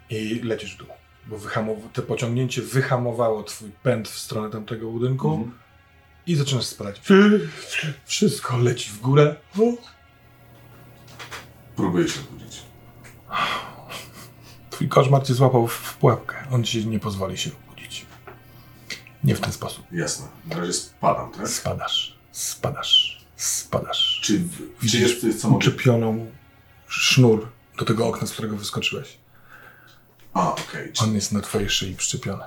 I 0.10 0.40
lecisz 0.40 0.76
w 0.76 0.78
dół. 0.78 0.88
Bo 1.28 1.38
wyhamow- 1.38 1.90
te 1.94 2.02
pociągnięcie 2.02 2.62
wyhamowało 2.62 3.44
twój 3.44 3.72
pęd 3.84 4.10
w 4.10 4.20
stronę 4.20 4.50
tamtego 4.50 4.92
budynku 4.92 5.34
Mhm. 5.34 5.58
i 6.28 6.36
zaczynasz 6.36 6.66
spadać. 6.66 7.02
Wszystko 8.06 8.58
leci 8.58 8.90
w 8.90 9.00
górę. 9.00 9.36
Próbuję 11.76 12.08
się 12.10 12.20
obudzić. 12.20 12.62
Twój 14.70 14.88
koszmar 14.90 15.24
cię 15.28 15.34
złapał 15.34 15.68
w- 15.68 15.98
pułapkę. 16.00 16.36
On 16.52 16.64
ci 16.64 16.88
nie 16.88 17.00
pozwoli 17.00 17.38
się 17.38 17.50
obudzić. 17.68 18.06
Nie 19.24 19.36
w 19.36 19.40
ten 19.42 19.52
sposób. 19.54 19.86
Jasne. 19.92 20.28
Na 20.46 20.56
razie 20.58 20.74
spadam, 20.74 21.32
tak? 21.32 21.48
Spadasz, 21.50 22.18
spadasz, 22.32 23.26
spadasz. 23.36 24.20
Czy, 24.24 24.40
w- 24.40 24.80
Widzisz 24.82 25.20
co 25.42 25.50
mogę... 25.50 25.58
uczepioną 25.58 26.32
sznur 26.88 27.48
do 27.80 27.86
tego 27.86 28.08
okna, 28.08 28.28
z 28.28 28.32
którego 28.32 28.58
wyskoczyłeś. 28.58 29.18
A, 30.34 30.52
okej. 30.54 30.94
Czy 30.94 31.04
On 31.04 31.14
jest 31.16 31.32
na 31.32 31.42
twojej 31.42 31.70
szyi 31.70 31.96
przyczepiony. 31.96 32.44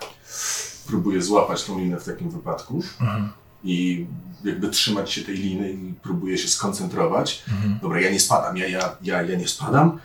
próbuję 0.86 1.22
złapać 1.22 1.64
tą 1.64 1.78
linę 1.78 2.00
w 2.00 2.04
takim 2.04 2.30
wypadku 2.30 2.82
Mhm. 3.00 3.28
i 3.64 4.06
jakby 4.44 4.68
trzymać 4.70 5.12
się 5.12 5.22
tej 5.22 5.36
liny 5.36 5.70
i 5.72 5.94
próbuję 6.02 6.38
się 6.38 6.48
skoncentrować. 6.48 7.42
Mhm. 7.52 7.78
Dobra, 7.82 8.00
ja 8.00 8.10
nie 8.10 8.20
spadam, 8.20 8.56
ja, 8.56 8.66
ja, 8.68 8.96
ja, 9.02 9.22
ja 9.22 9.38
nie 9.38 9.48
spadam. 9.48 9.98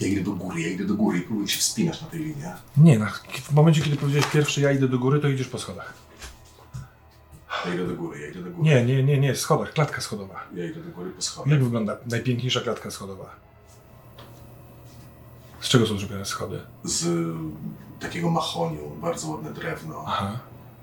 Ja 0.00 0.06
idę 0.06 0.20
do 0.20 0.30
góry, 0.32 0.60
ja 0.60 0.68
idę 0.68 0.84
do 0.84 0.94
góry 0.94 1.18
i 1.18 1.20
próbuję 1.22 1.48
się 1.48 1.58
wspinać 1.58 2.00
na 2.02 2.06
tej 2.06 2.20
linie. 2.20 2.52
Nie, 2.76 2.98
no, 2.98 3.06
w 3.42 3.52
momencie, 3.52 3.80
kiedy 3.82 3.96
powiedziałeś 3.96 4.26
pierwszy, 4.26 4.60
ja 4.60 4.72
idę 4.72 4.88
do 4.88 4.98
góry, 4.98 5.20
to 5.20 5.28
idziesz 5.28 5.48
po 5.48 5.58
schodach. 5.58 5.94
Ja 7.66 7.74
idę 7.74 7.86
do 7.86 7.94
góry, 7.94 8.20
ja 8.20 8.28
idę 8.28 8.42
do 8.42 8.50
góry. 8.50 8.62
Nie, 8.68 8.84
nie, 8.84 9.02
nie, 9.02 9.18
nie, 9.18 9.36
schodach, 9.36 9.72
klatka 9.72 10.00
schodowa. 10.00 10.40
Ja 10.54 10.64
idę 10.64 10.80
do 10.82 10.90
góry 10.90 11.10
po 11.10 11.22
schodach. 11.22 11.52
Jak 11.52 11.64
wygląda 11.64 11.96
najpiękniejsza 12.06 12.60
klatka 12.60 12.90
schodowa? 12.90 13.30
Z 15.60 15.68
czego 15.68 15.86
są 15.86 15.98
zrobione 15.98 16.24
schody? 16.24 16.60
Z 16.84 17.06
takiego 18.00 18.30
mahoniu, 18.30 18.90
bardzo 19.00 19.28
ładne 19.28 19.52
drewno, 19.52 20.04
Aha. 20.06 20.38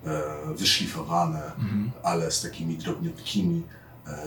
e, 0.05 0.53
wyszlifowane, 0.55 1.43
Mhm. 1.45 1.91
ale 2.03 2.31
z 2.31 2.41
takimi 2.41 2.77
drobniutkimi 2.77 3.63
e, 4.07 4.25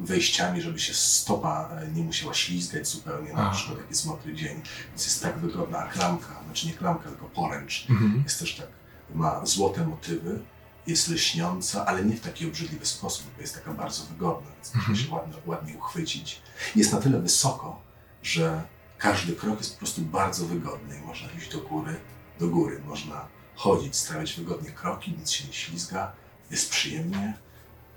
wejściami, 0.00 0.62
żeby 0.62 0.78
się 0.80 0.94
stopa 0.94 1.68
e, 1.82 1.88
nie 1.92 2.02
musiała 2.02 2.34
ślizgać 2.34 2.88
zupełnie, 2.88 3.32
na 3.32 3.50
przykład 3.50 3.78
jak 3.78 3.90
jest 3.90 4.06
mokry 4.06 4.34
dzień. 4.34 4.62
Więc 4.88 5.04
jest 5.04 5.22
tak 5.22 5.38
wygodna, 5.38 5.78
a 5.78 5.86
klamka, 5.88 6.40
znaczy 6.44 6.66
nie 6.66 6.72
klamka, 6.74 7.08
tylko 7.08 7.24
poręcz, 7.26 7.86
Mhm. 7.90 8.20
jest 8.24 8.38
też 8.38 8.54
tak, 8.56 8.66
ma 9.14 9.46
złote 9.46 9.86
motywy, 9.86 10.38
jest 10.86 11.08
lśniąca, 11.08 11.86
ale 11.86 12.04
nie 12.04 12.16
w 12.16 12.20
taki 12.20 12.46
obrzydliwy 12.46 12.86
sposób, 12.86 13.26
bo 13.36 13.40
jest 13.40 13.54
taka 13.54 13.72
bardzo 13.74 14.04
wygodna, 14.04 14.46
więc 14.56 14.74
Mhm. 14.74 14.90
można 14.90 15.06
się 15.06 15.12
ładnie, 15.14 15.34
ładnie 15.46 15.74
uchwycić. 15.78 16.42
Jest 16.76 16.92
na 16.92 17.00
tyle 17.00 17.20
wysoko, 17.20 17.80
że 18.22 18.62
każdy 18.98 19.32
krok 19.32 19.58
jest 19.58 19.72
po 19.72 19.78
prostu 19.78 20.02
bardzo 20.02 20.46
wygodny 20.46 21.00
można 21.06 21.28
iść 21.38 21.52
do 21.52 21.60
góry, 21.60 21.96
do 22.40 22.48
góry. 22.48 22.80
Można 22.86 23.28
chodzić, 23.54 23.96
stawiać 23.96 24.34
wygodnie 24.34 24.70
kroki, 24.70 25.14
nic 25.18 25.30
się 25.30 25.46
nie 25.46 25.52
ślizga, 25.52 26.12
jest 26.50 26.70
przyjemnie 26.70 27.34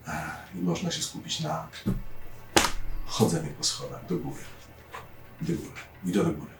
e, 0.07 0.21
i 0.55 0.57
można 0.57 0.91
się 0.91 1.01
skupić 1.01 1.39
na 1.39 1.67
chodzeniu 3.05 3.53
po 3.57 3.63
schodach 3.63 4.05
do 4.05 4.17
góry. 4.17 4.41
Do 5.41 5.53
góry. 5.53 5.79
I 6.05 6.11
do, 6.11 6.23
góry. 6.23 6.51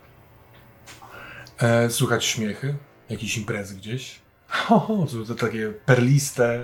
E, 1.58 1.90
słychać 1.90 2.26
śmiechy, 2.26 2.78
jakieś 3.10 3.38
imprezy 3.38 3.76
gdzieś. 3.76 4.20
To, 4.68 5.26
to 5.28 5.36
takie 5.36 5.74
perliste 5.86 6.46
e, 6.46 6.64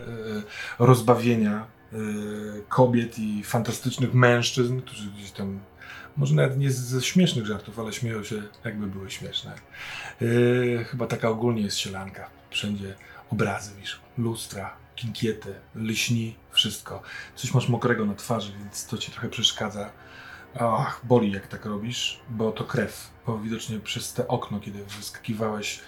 rozbawienia 0.80 1.68
e, 1.94 1.98
kobiet 2.70 3.20
i 3.20 3.44
fantastycznych 3.44 4.14
mężczyzn, 4.14 4.82
którzy 4.82 5.12
gdzieś 5.12 5.32
tam, 5.32 5.60
może 6.18 6.36
nawet 6.36 6.58
nie 6.58 6.72
ze 6.72 7.02
śmiesznych 7.02 7.46
żartów, 7.46 7.80
ale 7.80 7.94
śmieją 7.94 8.24
się, 8.24 8.44
jakby 8.66 8.88
były 8.88 9.12
śmieszne. 9.12 9.56
E, 10.22 10.84
chyba 10.84 11.08
taka 11.08 11.30
ogólnie 11.30 11.62
jest 11.62 11.78
sielanka. 11.78 12.30
Wszędzie 12.50 12.96
obrazy 13.32 13.72
wiszą, 13.80 13.98
lustra, 14.18 14.78
kinkiety, 14.96 15.54
lśni, 15.76 16.36
wszystko. 16.52 17.02
Coś 17.36 17.54
masz 17.54 17.70
mokrego 17.70 18.06
na 18.06 18.16
twarzy, 18.16 18.54
więc 18.60 18.86
to 18.86 18.98
ci 18.98 19.12
trochę 19.12 19.30
przeszkadza. 19.30 19.92
Ach, 20.60 21.02
boli 21.04 21.32
jak 21.32 21.48
tak 21.48 21.66
robisz, 21.66 22.20
bo 22.30 22.52
to 22.52 22.64
krew. 22.64 23.10
Bo 23.26 23.40
widocznie 23.40 23.80
przez 23.80 24.14
te 24.14 24.28
okno, 24.28 24.60
kiedy 24.60 24.86
wyskakiwałeś, 24.86 25.80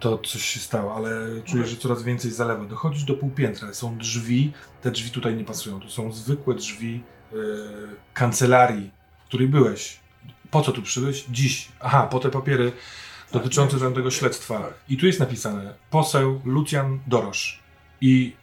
to 0.00 0.18
coś 0.18 0.42
się 0.44 0.60
stało, 0.60 0.96
ale 0.96 1.42
czujesz, 1.44 1.68
że 1.68 1.76
coraz 1.76 2.02
więcej 2.02 2.30
zalewa. 2.30 2.64
Dochodzisz 2.64 3.04
do 3.04 3.14
półpiętra, 3.14 3.74
są 3.74 3.98
drzwi, 3.98 4.52
te 4.82 4.90
drzwi 4.90 5.10
tutaj 5.10 5.34
nie 5.34 5.44
pasują. 5.44 5.80
To 5.80 5.90
są 5.90 6.12
zwykłe 6.12 6.54
drzwi 6.54 7.02
yy, 7.32 7.40
kancelarii, 8.14 8.90
której 9.28 9.48
byłeś. 9.48 10.00
Po 10.50 10.62
co 10.62 10.72
tu 10.72 10.82
przybyłeś? 10.82 11.24
Dziś. 11.30 11.68
Aha, 11.80 12.06
po 12.10 12.18
te 12.20 12.30
papiery 12.30 12.72
dotyczące 13.32 13.78
Tak, 13.80 13.94
tego 13.94 14.10
tak, 14.10 14.18
śledztwa. 14.18 14.58
tak. 14.60 14.74
I 14.88 14.96
tu 14.96 15.06
jest 15.06 15.20
napisane 15.20 15.74
poseł 15.90 16.40
Lucjan 16.44 17.00
Dorosz. 17.06 17.62
I 18.00 18.36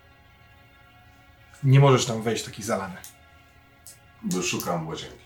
nie 1.64 1.80
możesz 1.80 2.06
tam 2.06 2.22
wejść 2.22 2.44
taki 2.44 2.64
zalany. 2.64 2.96
Bo 4.24 4.42
szukam 4.42 4.88
łazienki. 4.88 5.18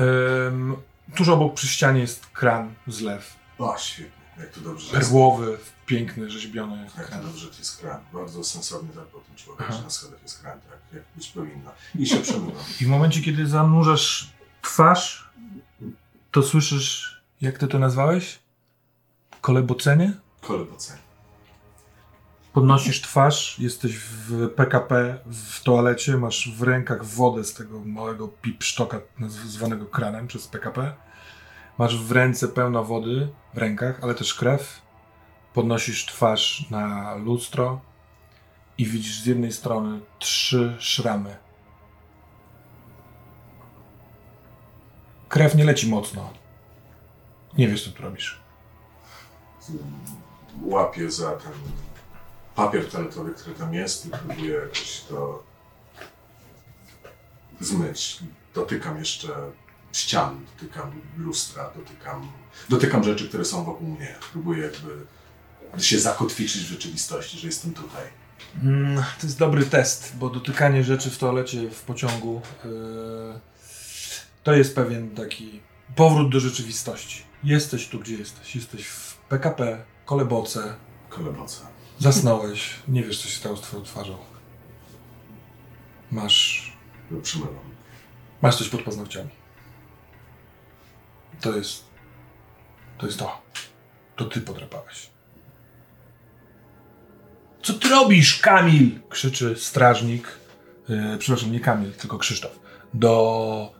Ym, 0.00 0.76
tuż 1.16 1.28
obok 1.28 1.54
przy 1.54 1.68
ścianie 1.68 2.00
jest 2.00 2.26
kran, 2.26 2.74
zlew. 2.86 3.36
O, 3.58 3.76
świetnie. 3.78 4.20
Jak 4.38 4.48
to 4.50 4.60
dobrze, 4.60 4.86
że 4.90 4.96
jest, 4.96 5.08
Perłowy, 5.10 5.58
piękny, 5.86 6.30
rzeźbiony 6.30 6.82
jak 6.84 6.92
to 6.92 7.02
kran. 7.12 7.22
dobrze, 7.22 7.38
że 7.38 7.50
to 7.52 7.58
jest 7.58 7.80
kran. 7.80 8.00
Bardzo 8.12 8.44
sensownie 8.44 8.88
tak 8.88 9.14
o 9.14 9.20
tym 9.20 9.36
człowiek, 9.36 9.62
Aha. 9.68 9.76
że 9.76 9.82
na 9.82 9.90
schodach 9.90 10.22
jest 10.22 10.40
kran, 10.42 10.60
tak 10.60 10.78
jak 10.94 11.02
być 11.16 11.26
powinno. 11.28 11.70
I 11.98 12.06
się 12.06 12.16
przemywam. 12.26 12.64
I 12.80 12.84
w 12.84 12.88
momencie, 12.88 13.20
kiedy 13.22 13.46
zanurzasz 13.46 14.30
twarz, 14.62 15.30
to 16.30 16.42
słyszysz, 16.42 17.20
jak 17.40 17.58
ty 17.58 17.68
to 17.68 17.78
nazwałeś? 17.78 18.38
Kolebocenie? 19.40 20.12
Kolebocenie. 20.40 21.00
Podnosisz 22.52 23.00
twarz, 23.00 23.58
jesteś 23.58 23.96
w 23.96 24.48
PKP, 24.48 25.18
w 25.26 25.62
toalecie, 25.62 26.16
masz 26.16 26.50
w 26.56 26.62
rękach 26.62 27.04
wodę 27.04 27.44
z 27.44 27.54
tego 27.54 27.80
małego 27.84 28.28
pipsztoka 28.28 29.00
zwanego 29.28 29.86
kranem 29.86 30.26
przez 30.26 30.48
PKP. 30.48 30.92
Masz 31.78 32.04
w 32.04 32.12
ręce 32.12 32.48
pełno 32.48 32.84
wody, 32.84 33.28
w 33.54 33.58
rękach, 33.58 33.98
ale 34.02 34.14
też 34.14 34.34
krew. 34.34 34.82
Podnosisz 35.54 36.06
twarz 36.06 36.70
na 36.70 37.14
lustro 37.14 37.80
i 38.78 38.86
widzisz 38.86 39.20
z 39.20 39.26
jednej 39.26 39.52
strony 39.52 40.00
trzy 40.18 40.76
szramy. 40.78 41.36
Krew 45.30 45.54
nie 45.54 45.64
leci 45.64 45.88
mocno. 45.88 46.30
Nie 47.58 47.68
wiesz, 47.68 47.84
co 47.84 47.90
tu 47.90 48.02
robisz. 48.02 48.40
łapię 50.62 51.10
za 51.10 51.30
ten 51.30 51.52
papier 52.54 52.90
toaletowy, 52.90 53.34
który 53.34 53.56
tam 53.56 53.74
jest 53.74 54.06
i 54.06 54.10
próbuję 54.10 54.54
jakoś 54.54 55.00
to 55.08 55.42
zmyć. 57.60 58.18
Dotykam 58.54 58.98
jeszcze 58.98 59.28
ścian, 59.92 60.46
dotykam 60.52 60.92
lustra, 61.16 61.70
dotykam, 61.76 62.32
dotykam 62.68 63.04
rzeczy, 63.04 63.28
które 63.28 63.44
są 63.44 63.64
wokół 63.64 63.88
mnie. 63.88 64.14
Próbuję 64.32 64.62
jakby 64.62 65.06
się 65.82 66.00
zakotwiczyć 66.00 66.62
w 66.62 66.68
rzeczywistości, 66.68 67.38
że 67.38 67.46
jestem 67.46 67.74
tutaj. 67.74 68.04
Mm, 68.62 68.96
to 69.20 69.26
jest 69.26 69.38
dobry 69.38 69.66
test, 69.66 70.12
bo 70.16 70.30
dotykanie 70.30 70.84
rzeczy 70.84 71.10
w 71.10 71.18
toalecie, 71.18 71.70
w 71.70 71.82
pociągu, 71.82 72.42
yy, 72.64 73.49
to 74.42 74.52
jest 74.54 74.74
pewien 74.74 75.10
taki 75.10 75.60
powrót 75.96 76.32
do 76.32 76.40
rzeczywistości. 76.40 77.22
Jesteś 77.44 77.88
tu, 77.88 77.98
gdzie 77.98 78.14
jesteś. 78.14 78.56
Jesteś 78.56 78.86
w 78.86 79.16
PKP, 79.16 79.84
koleboce, 80.04 80.74
Koleboce. 81.08 81.60
zasnąłeś, 81.98 82.74
nie 82.88 83.02
wiesz, 83.02 83.22
co 83.22 83.28
się 83.28 83.36
stało 83.36 83.56
z 83.56 83.60
twoją 83.60 83.82
twarzą. 83.82 84.18
Masz, 86.10 86.72
Przymywam. 87.22 87.54
masz 88.42 88.56
coś 88.56 88.68
pod 88.68 88.82
paznokciami. 88.82 89.30
To 91.40 91.56
jest, 91.56 91.84
to 92.98 93.06
jest 93.06 93.18
to. 93.18 93.42
To 94.16 94.24
ty 94.24 94.40
podrapałeś. 94.40 95.10
Co 97.62 97.72
ty 97.74 97.88
robisz, 97.88 98.38
Kamil? 98.40 99.00
Krzyczy 99.08 99.54
strażnik. 99.58 100.28
Yy, 100.88 101.18
przepraszam, 101.18 101.52
nie 101.52 101.60
Kamil, 101.60 101.92
tylko 101.92 102.18
Krzysztof. 102.18 102.58
Do 102.94 103.72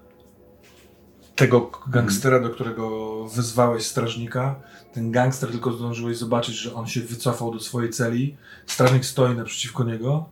tego 1.41 1.71
gangstera, 1.87 2.41
do 2.41 2.51
którego 2.51 3.25
wyzwałeś 3.29 3.87
strażnika. 3.87 4.61
Ten 4.93 5.13
gangster 5.13 5.51
tylko 5.51 5.73
zdążyłeś 5.73 6.17
zobaczyć, 6.17 6.55
że 6.55 6.75
on 6.75 6.87
się 6.87 7.01
wycofał 7.01 7.53
do 7.53 7.61
swojej 7.61 7.91
celi. 7.91 8.37
Strażnik 8.67 9.05
stoi 9.05 9.37
naprzeciwko 9.37 9.85
niego. 9.85 10.29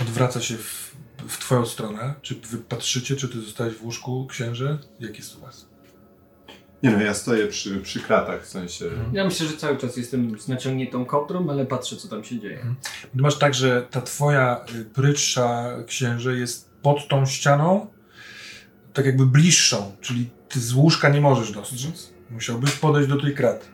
Odwraca 0.00 0.40
się 0.40 0.56
w, 0.56 0.96
w 1.28 1.38
twoją 1.38 1.66
stronę. 1.66 2.14
Czy 2.22 2.34
wy 2.34 2.58
patrzycie, 2.58 3.16
czy 3.16 3.28
ty 3.28 3.40
zostałeś 3.40 3.74
w 3.74 3.84
łóżku, 3.84 4.26
księże? 4.26 4.78
Jak 5.00 5.16
jest 5.16 5.36
u 5.36 5.40
was? 5.40 5.68
Nie 6.82 6.90
no, 6.90 7.02
ja 7.02 7.14
stoję 7.14 7.46
przy, 7.46 7.80
przy 7.80 8.00
kratach, 8.00 8.42
w 8.42 8.48
sensie... 8.48 8.84
Ja 9.12 9.24
myślę, 9.24 9.46
że 9.46 9.56
cały 9.56 9.76
czas 9.76 9.96
jestem 9.96 10.40
z 10.40 10.48
naciągniętą 10.48 11.04
kołdrą, 11.04 11.50
ale 11.50 11.66
patrzę, 11.66 11.96
co 11.96 12.08
tam 12.08 12.24
się 12.24 12.40
dzieje. 12.40 12.74
Ty 13.16 13.22
masz 13.22 13.38
tak, 13.38 13.54
że 13.54 13.86
ta 13.90 14.00
twoja 14.00 14.64
y, 14.74 14.84
prytsza 14.84 15.76
księże 15.86 16.36
jest 16.36 16.70
pod 16.82 17.08
tą 17.08 17.26
ścianą, 17.26 17.86
tak 18.92 19.06
jakby 19.06 19.26
bliższą, 19.26 19.96
czyli 20.00 20.30
ty 20.48 20.60
z 20.60 20.72
łóżka 20.72 21.08
nie 21.08 21.20
możesz 21.20 21.52
dostrzec. 21.52 22.12
Musiałbyś 22.30 22.72
podejść 22.72 23.08
do 23.08 23.20
tej 23.20 23.34
kraty, 23.34 23.66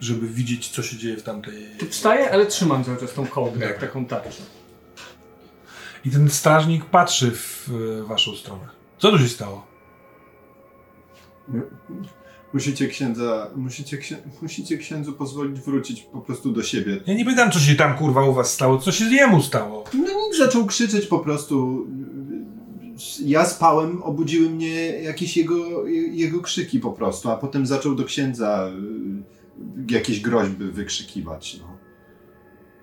żeby 0.00 0.28
widzieć, 0.28 0.68
co 0.68 0.82
się 0.82 0.96
dzieje 0.96 1.16
w 1.16 1.22
tamtej... 1.22 1.54
Tu 1.78 1.86
wstaję, 1.86 2.30
ale 2.30 2.46
trzymam 2.46 2.84
cały 2.84 2.96
czas 2.96 3.12
tą 3.12 3.26
kołdrę, 3.26 3.66
jak 3.66 3.78
taką 3.78 4.06
tarczę. 4.06 4.42
I 6.04 6.10
ten 6.10 6.30
strażnik 6.30 6.84
patrzy 6.84 7.30
w 7.30 7.70
y, 7.70 8.04
waszą 8.04 8.34
stronę. 8.34 8.68
Co 8.98 9.10
tu 9.10 9.18
się 9.18 9.28
stało? 9.28 9.66
Musicie 12.52 12.88
księdza, 12.88 13.50
musicie, 13.56 13.98
księ, 13.98 14.16
musicie 14.42 14.78
księdzu 14.78 15.12
pozwolić 15.12 15.60
wrócić 15.60 16.02
po 16.02 16.20
prostu 16.20 16.52
do 16.52 16.62
siebie. 16.62 17.00
Ja 17.06 17.14
nie 17.14 17.24
pytam, 17.24 17.50
co 17.50 17.58
się 17.58 17.74
tam 17.74 17.96
kurwa 17.98 18.24
u 18.24 18.34
was 18.34 18.52
stało, 18.52 18.78
co 18.78 18.92
się 18.92 19.04
jemu 19.04 19.42
stało. 19.42 19.84
No 19.94 20.00
nikt 20.00 20.38
zaczął 20.38 20.66
krzyczeć 20.66 21.06
po 21.06 21.18
prostu. 21.18 21.86
Ja 23.24 23.44
spałem, 23.46 24.02
obudziły 24.02 24.50
mnie 24.50 24.74
jakieś 25.02 25.36
jego, 25.36 25.86
jego 26.10 26.40
krzyki 26.40 26.80
po 26.80 26.92
prostu, 26.92 27.30
a 27.30 27.36
potem 27.36 27.66
zaczął 27.66 27.94
do 27.94 28.04
księdza 28.04 28.70
y, 29.88 29.92
jakieś 29.92 30.20
groźby 30.20 30.64
wykrzykiwać, 30.64 31.58
no. 31.60 31.76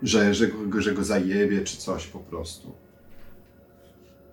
Że, 0.02 0.34
że, 0.34 0.48
go, 0.48 0.82
że 0.82 0.94
go 0.94 1.04
zajebie 1.04 1.60
czy 1.64 1.76
coś 1.76 2.06
po 2.06 2.18
prostu. 2.18 2.72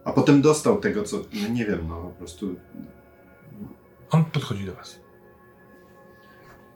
A 0.05 0.13
potem 0.13 0.41
dostał 0.41 0.79
tego, 0.79 1.03
co, 1.03 1.17
no 1.41 1.47
nie 1.47 1.65
wiem, 1.65 1.87
no 1.87 2.01
po 2.01 2.09
prostu. 2.09 2.55
On 4.09 4.25
podchodzi 4.25 4.65
do 4.65 4.73
was. 4.75 4.99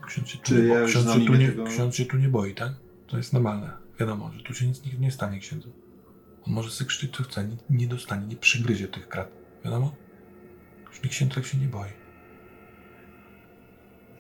Ksiądz 0.08 0.28
się 0.30 0.38
tu, 0.38 0.44
Czy 0.44 0.54
nie, 0.56 0.64
ja 0.68 0.80
bo- 0.82 0.86
ksiądz 0.88 1.14
się 1.14 1.26
tu 1.26 1.34
nie, 1.36 1.48
tego- 1.48 1.64
ksiądz 1.64 1.96
się 1.96 2.06
tu 2.06 2.18
nie 2.18 2.30
boi, 2.30 2.54
tak? 2.56 2.72
To 3.08 3.18
jest 3.18 3.34
normalne. 3.34 3.72
Wiadomo, 4.00 4.32
że 4.38 4.44
tu 4.44 4.54
się 4.54 4.68
nic 4.68 4.84
nie, 4.86 4.94
nie 5.00 5.12
stanie 5.12 5.40
księdzu. 5.40 5.70
On 6.48 6.54
może 6.54 6.72
sobie 6.72 6.88
krzyczeć 6.88 7.16
co 7.18 7.24
chce, 7.24 7.44
nie, 7.48 7.56
nie 7.70 7.88
dostanie, 7.88 8.28
nie 8.28 8.36
przygryzie 8.36 8.88
tych 8.88 9.08
krat. 9.08 9.28
Wiadomo? 9.66 9.96
Już 10.88 11.04
nikt 11.04 11.16
ksiądz 11.16 11.36
tak 11.36 11.46
się 11.46 11.58
nie 11.58 11.68
boi. 11.68 11.90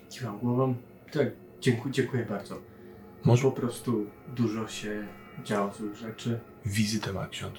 Kiwam 0.09 0.39
głową. 0.39 0.75
Tak, 1.11 1.27
dziękuję, 1.61 1.93
dziękuję 1.93 2.25
bardzo. 2.25 2.55
Może 3.23 3.43
Po 3.43 3.51
prostu 3.51 4.05
dużo 4.35 4.67
się 4.67 5.07
działo 5.43 5.73
złych 5.73 5.95
rzeczy. 5.95 6.39
wizytę 6.65 7.13
ma 7.13 7.27
ksiądz 7.27 7.55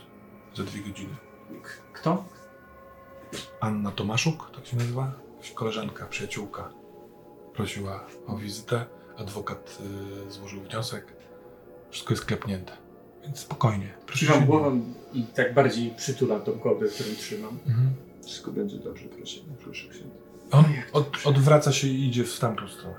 za 0.54 0.62
dwie 0.64 0.80
godziny. 0.82 1.16
K- 1.62 1.68
Kto? 1.92 2.24
Anna 3.60 3.90
Tomaszuk, 3.90 4.50
tak 4.56 4.66
się 4.66 4.76
nazywa? 4.76 5.12
Koleżanka, 5.54 6.06
przyjaciółka. 6.06 6.72
Prosiła 7.54 8.06
o 8.26 8.36
wizytę. 8.36 8.86
Adwokat 9.18 9.78
y, 10.26 10.30
złożył 10.30 10.60
wniosek. 10.62 11.12
Wszystko 11.90 12.14
jest 12.14 12.24
klepnięte. 12.24 12.72
Więc 13.26 13.38
spokojnie. 13.38 13.86
Proszę 14.06 14.42
głową 14.46 14.80
i 15.14 15.22
tak 15.22 15.54
bardziej 15.54 15.90
przytulam 15.96 16.42
tą 16.42 16.52
kołdrę, 16.52 16.88
którą 16.88 17.08
trzymam. 17.18 17.58
Mhm. 17.66 17.88
Wszystko 18.24 18.52
będzie 18.52 18.76
dobrze, 18.76 19.04
proszę, 19.04 19.40
proszę 19.64 19.88
księdza. 19.88 20.14
On 20.50 20.64
od, 20.92 21.16
odwraca 21.24 21.72
się 21.72 21.88
i 21.88 22.08
idzie 22.08 22.24
w 22.24 22.38
tamtą 22.38 22.68
stronę. 22.68 22.96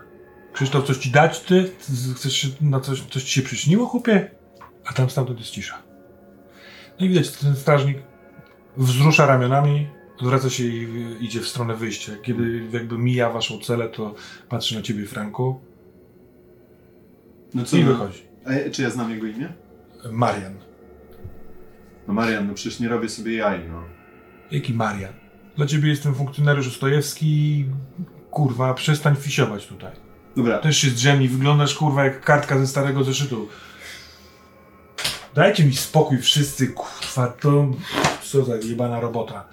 Krzysztof, 0.54 0.86
coś 0.88 0.98
ci 0.98 1.12
dać 1.12 1.40
ty? 1.40 1.72
Chcesz 2.16 2.34
się 2.34 2.48
na 2.62 2.80
coś, 2.80 3.02
coś 3.02 3.24
ci 3.24 3.32
się 3.32 3.42
przyśniło, 3.42 3.86
chłopie? 3.88 4.32
A 4.86 4.94
tam 4.94 5.10
stamtąd 5.10 5.40
jest 5.40 5.52
cisza. 5.52 5.84
No 7.00 7.06
i 7.06 7.10
widać, 7.10 7.32
ten 7.32 7.56
strażnik 7.56 7.98
wzrusza 8.78 9.26
ramionami, 9.26 9.88
odwraca 10.20 10.50
się 10.50 10.64
i 10.64 10.88
idzie 11.26 11.40
w 11.42 11.48
stronę 11.48 11.76
wyjścia. 11.76 12.12
Kiedy 12.24 12.62
jakby 12.72 12.98
mija 12.98 13.30
waszą 13.30 13.60
celę, 13.60 13.90
to 13.90 14.16
patrzy 14.50 14.76
na 14.76 14.82
ciebie, 14.82 15.06
Franku, 15.06 15.60
No 17.54 17.64
co, 17.64 17.78
i 17.78 17.84
no, 17.84 17.92
wychodzi. 17.92 18.24
a, 18.46 18.70
czy 18.72 18.82
ja 18.82 18.90
znam 18.90 19.12
jego 19.12 19.28
imię? 19.28 19.54
Marian. 20.12 20.54
No 22.08 22.14
Marian, 22.14 22.48
no 22.48 22.54
przecież 22.54 22.80
nie 22.80 22.90
robię 22.90 23.10
sobie 23.10 23.36
jaj, 23.36 23.70
no. 23.70 23.84
Jaki 24.52 24.74
Marian? 24.74 25.14
Dla 25.56 25.66
ciebie 25.66 25.90
jestem 25.90 26.16
funkcjonariusz 26.16 26.68
Ostojewski. 26.68 27.66
Kurwa, 28.32 28.74
przestań 28.74 29.16
fisiować 29.16 29.68
tutaj. 29.68 29.92
Dobra, 30.36 30.58
Też 30.58 30.78
się 30.78 30.90
zdrzemni, 30.90 31.28
wyglądasz 31.28 31.76
kurwa 31.76 32.04
jak 32.04 32.22
kartka 32.22 32.60
ze 32.60 32.68
starego 32.68 33.04
zeszytu. 33.04 33.48
Dajcie 35.36 35.66
mi 35.66 35.76
spokój 35.76 36.18
wszyscy, 36.18 36.68
kurwa, 36.68 37.28
to 37.28 37.68
co 38.24 38.46
za 38.46 38.56
jebana 38.56 39.00
robota. 39.00 39.48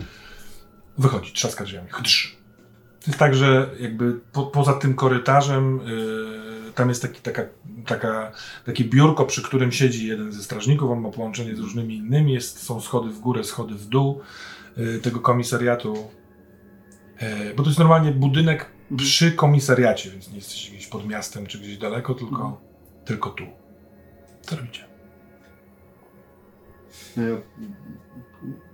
Wychodzi, 0.99 1.33
trzaska 1.33 1.65
drzwiami. 1.65 1.89
Chdrz. 1.91 2.37
To 3.01 3.11
jest 3.11 3.19
tak, 3.19 3.35
że 3.35 3.71
jakby 3.81 4.21
po, 4.33 4.47
poza 4.47 4.73
tym 4.73 4.95
korytarzem 4.95 5.81
yy, 5.87 6.44
tam 6.75 6.89
jest 6.89 7.03
taki, 7.03 7.21
taka, 7.21 7.43
taka, 7.87 8.33
takie 8.67 8.85
biurko, 8.85 9.25
przy 9.25 9.43
którym 9.43 9.73
siedzi 9.73 10.07
jeden 10.07 10.33
ze 10.33 10.43
strażników, 10.43 10.91
on 10.91 11.01
ma 11.01 11.11
połączenie 11.11 11.57
z 11.57 11.59
różnymi 11.59 11.97
innymi, 11.97 12.33
jest, 12.33 12.63
są 12.63 12.81
schody 12.81 13.11
w 13.11 13.19
górę, 13.19 13.45
schody 13.45 13.75
w 13.75 13.87
dół 13.87 14.21
yy, 14.77 14.99
tego 14.99 15.21
komisariatu. 15.21 15.95
Yy, 17.21 17.55
bo 17.57 17.63
to 17.63 17.69
jest 17.69 17.79
normalnie 17.79 18.13
budynek 18.13 18.71
przy 18.97 19.33
komisariacie, 19.33 20.11
więc 20.11 20.29
nie 20.29 20.37
jesteście 20.37 20.73
gdzieś 20.73 20.87
pod 20.87 21.09
miastem 21.09 21.47
czy 21.47 21.59
gdzieś 21.59 21.79
daleko, 21.79 22.15
tylko, 22.15 22.61
tylko 23.05 23.31
tu. 23.31 23.45
Co 24.43 24.57
robicie? 24.57 24.95
no 27.17 27.23
ja, 27.23 27.37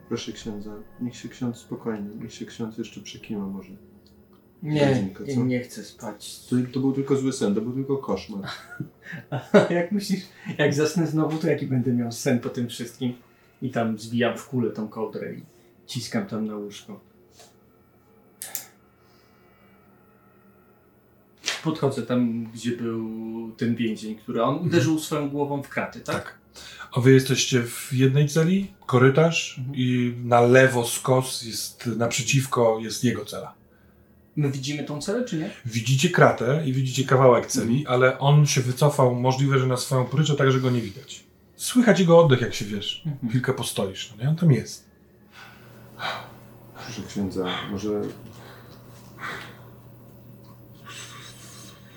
proszę 0.09 0.33
księdza, 0.33 0.71
niech 1.01 1.17
się 1.17 1.29
ksiądz 1.29 1.57
spokojnie, 1.57 2.11
niech 2.23 2.35
się 2.35 2.47
ksiądz 2.47 2.79
jeszcze 2.79 3.01
przekima 3.01 3.47
może. 3.47 3.89
Nie, 4.63 4.87
Godzinkę, 4.87 5.25
nie, 5.25 5.37
nie 5.37 5.61
chcę 5.61 5.85
spać. 5.85 6.47
To, 6.47 6.57
to 6.73 6.81
był 6.81 6.93
tylko 6.93 7.17
zły 7.17 7.33
sen, 7.33 7.55
to 7.55 7.61
był 7.61 7.73
tylko 7.73 7.99
koszmar. 7.99 8.45
jak 9.71 9.93
myślisz, 9.93 10.21
jak 10.59 10.75
zasnę 10.75 11.07
znowu, 11.07 11.39
to 11.39 11.47
jaki 11.47 11.67
będę 11.67 11.93
miał 11.93 12.13
sen 12.13 12.41
po 12.41 12.49
tym 12.49 12.69
wszystkim? 12.69 13.13
I 13.63 13.71
tam 13.71 13.99
zbijam 13.99 14.39
w 14.39 14.49
kulę 14.49 14.71
tą 14.71 14.89
kołdrę 14.89 15.35
i 15.35 15.43
ciskam 15.87 16.27
tam 16.27 16.47
na 16.47 16.57
łóżko. 16.57 17.01
Podchodzę 21.65 22.03
tam, 22.03 22.45
gdzie 22.45 22.77
był 22.77 23.11
ten 23.57 23.75
więzień, 23.77 24.17
który 24.17 24.43
on 24.43 24.67
uderzył 24.67 24.99
swoją 24.99 25.31
głową 25.31 25.63
w 25.63 25.69
kraty, 25.69 26.01
tak? 26.01 26.25
Tak. 26.25 26.39
A 26.93 27.01
wy 27.01 27.13
jesteście 27.13 27.63
w 27.63 27.93
jednej 27.93 28.29
celi, 28.29 28.73
korytarz 28.87 29.59
Mhm. 29.59 29.77
i 29.77 30.15
na 30.25 30.41
lewo 30.41 30.87
skos 30.87 31.43
jest 31.43 31.87
naprzeciwko 31.87 32.79
jest 32.81 33.05
jego 33.05 33.25
cela. 33.25 33.60
My 34.37 34.51
widzimy 34.51 34.85
tą 34.85 35.01
celę, 35.01 35.24
czy 35.24 35.39
nie? 35.39 35.51
Widzicie 35.64 36.11
kratę 36.11 36.62
i 36.66 36.72
widzicie 36.72 37.05
kawałek 37.05 37.47
celi, 37.47 37.87
ale 37.87 38.18
on 38.18 38.47
się 38.47 38.61
wycofał 38.61 39.14
możliwe, 39.14 39.59
że 39.59 39.66
na 39.66 39.76
swoją 39.76 40.05
pryczę, 40.05 40.37
tak 40.37 40.53
że 40.53 40.61
go 40.61 40.70
nie 40.70 40.81
widać. 40.81 41.24
Słychać 41.57 42.01
jego 42.01 42.18
oddech, 42.18 42.41
jak 42.41 42.55
się 42.55 42.64
wiesz. 42.64 43.03
Mhm. 43.07 43.28
Chwilkę 43.31 43.55
postoisz, 43.55 44.12
no 44.16 44.24
nie? 44.24 44.31
On 44.31 44.37
tam 44.37 44.53
jest. 44.53 44.91
Proszę 46.74 47.03
księdza, 47.09 47.47
może... 47.70 48.03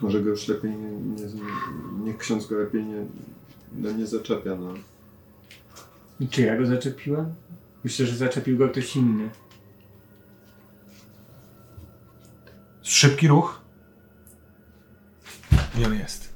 Może 0.01 0.21
go 0.21 0.29
już 0.29 0.47
lepiej 0.47 0.71
nie... 0.71 0.91
nie 0.91 1.27
niech 2.03 2.17
ksiądz 2.17 2.47
go 2.47 2.57
lepiej 2.57 2.83
nie, 2.83 3.05
no 3.75 3.91
nie 3.91 4.07
zaczepia, 4.07 4.55
no. 4.55 4.73
I 6.19 6.27
czy 6.27 6.41
ja 6.41 6.57
go 6.57 6.65
zaczepiłem? 6.65 7.33
Myślę, 7.83 8.05
że 8.05 8.15
zaczepił 8.15 8.57
go 8.57 8.69
ktoś 8.69 8.95
inny. 8.95 9.29
Szybki 12.93 13.27
ruch. 13.27 13.61
I 15.79 15.85
on 15.85 15.93
jest. 15.93 16.33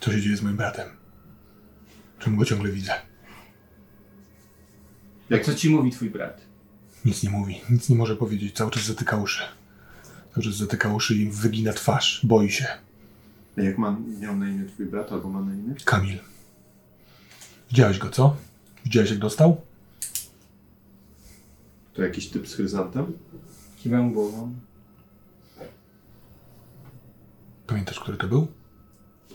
Co 0.00 0.12
się 0.12 0.20
dzieje 0.20 0.36
z 0.36 0.42
moim 0.42 0.56
bratem? 0.56 0.88
Czemu 2.18 2.36
go 2.36 2.44
ciągle 2.44 2.70
widzę? 2.70 2.92
Jak 5.30 5.44
co 5.44 5.54
ci 5.54 5.70
mówi 5.70 5.90
twój 5.90 6.10
brat? 6.10 6.40
Nic 7.04 7.22
nie 7.22 7.30
mówi, 7.30 7.60
nic 7.70 7.88
nie 7.88 7.96
może 7.96 8.16
powiedzieć, 8.16 8.56
cały 8.56 8.70
czas 8.70 8.82
zatyka 8.82 9.16
uszy. 9.16 9.42
Cały 10.34 10.44
czas 10.44 10.54
zatyka 10.54 10.94
uszy 10.94 11.14
i 11.14 11.30
wygina 11.30 11.72
twarz, 11.72 12.20
boi 12.24 12.50
się. 12.50 12.66
A 13.58 13.60
jak 13.60 13.78
ma, 13.78 13.96
miał 14.20 14.36
na 14.36 14.48
imię 14.48 14.68
twój 14.68 14.86
brat, 14.86 15.12
albo 15.12 15.28
ma 15.28 15.40
na 15.40 15.54
imię? 15.54 15.74
Kamil. 15.84 16.18
Widziałeś 17.70 17.98
go, 17.98 18.10
co? 18.10 18.36
Widziałeś 18.88 19.10
jak 19.10 19.18
dostał? 19.18 19.60
To 21.94 22.02
jakiś 22.02 22.28
typ 22.28 22.48
z 22.48 22.54
chryzantem? 22.54 23.12
Kiwam 23.76 24.12
głową. 24.12 24.54
Pamiętasz, 27.66 28.00
który 28.00 28.16
to 28.18 28.28
był? 28.28 28.46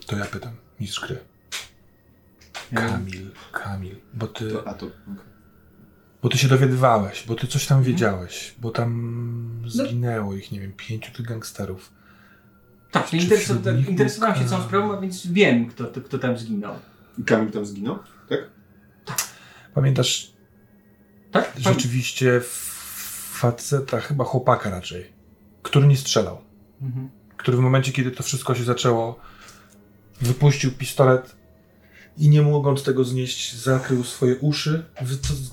To 0.07 0.17
ja 0.17 0.25
pytam, 0.25 0.51
mistrz 0.79 0.99
gry. 1.01 1.17
Kamil, 2.75 3.31
Kamil, 3.51 3.95
bo 4.13 4.27
ty, 4.27 4.51
To, 4.51 4.67
a 4.67 4.73
to... 4.73 4.87
bo 6.21 6.29
ty 6.29 6.37
się 6.37 6.47
dowiadywałeś, 6.47 7.23
bo 7.27 7.35
ty 7.35 7.47
coś 7.47 7.67
tam 7.67 7.83
wiedziałeś, 7.83 8.55
bo 8.61 8.71
tam 8.71 9.63
zginęło 9.67 10.33
ich, 10.35 10.51
nie 10.51 10.59
wiem, 10.59 10.73
pięciu 10.77 11.11
tych 11.11 11.25
gangsterów. 11.25 11.91
Tak, 12.91 13.09
Czy 13.09 13.17
interesu- 13.17 13.89
interesowałem 13.89 14.35
się 14.35 14.45
całą 14.45 14.63
sprawą, 14.63 14.97
a 14.97 15.01
więc 15.01 15.27
wiem, 15.27 15.69
kto, 15.69 15.87
kto, 15.87 16.01
kto 16.01 16.19
tam 16.19 16.37
zginął. 16.37 16.75
I 17.17 17.23
Kamil 17.23 17.51
tam 17.51 17.65
zginął? 17.65 17.99
Tak? 18.29 18.39
Pamiętasz 19.73 20.33
Tak? 21.31 21.53
rzeczywiście 21.57 22.41
faceta, 23.31 23.99
chyba 23.99 24.23
chłopaka 24.23 24.69
raczej, 24.69 25.13
który 25.61 25.87
nie 25.87 25.97
strzelał. 25.97 26.41
Mhm. 26.81 27.09
który 27.37 27.57
w 27.57 27.59
momencie, 27.59 27.91
kiedy 27.91 28.11
to 28.11 28.23
wszystko 28.23 28.55
się 28.55 28.63
zaczęło, 28.63 29.19
wypuścił 30.21 30.71
pistolet 30.71 31.35
i 32.17 32.29
nie 32.29 32.41
mogąc 32.41 32.83
tego 32.83 33.03
znieść, 33.03 33.55
zakrył 33.55 34.03
swoje 34.03 34.35
uszy, 34.35 34.85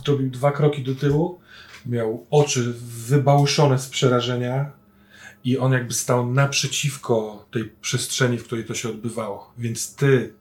zrobił 0.04 0.30
dwa 0.30 0.52
kroki 0.52 0.82
do 0.82 0.94
tyłu, 0.94 1.40
miał 1.86 2.26
oczy 2.30 2.74
wybałuszone 3.06 3.78
z 3.78 3.88
przerażenia 3.88 4.72
i 5.44 5.58
on 5.58 5.72
jakby 5.72 5.94
stał 5.94 6.30
naprzeciwko 6.32 7.46
tej 7.50 7.64
przestrzeni, 7.80 8.38
w 8.38 8.44
której 8.44 8.64
to 8.64 8.74
się 8.74 8.88
odbywało. 8.88 9.52
Więc 9.58 9.94
ty, 9.94 10.34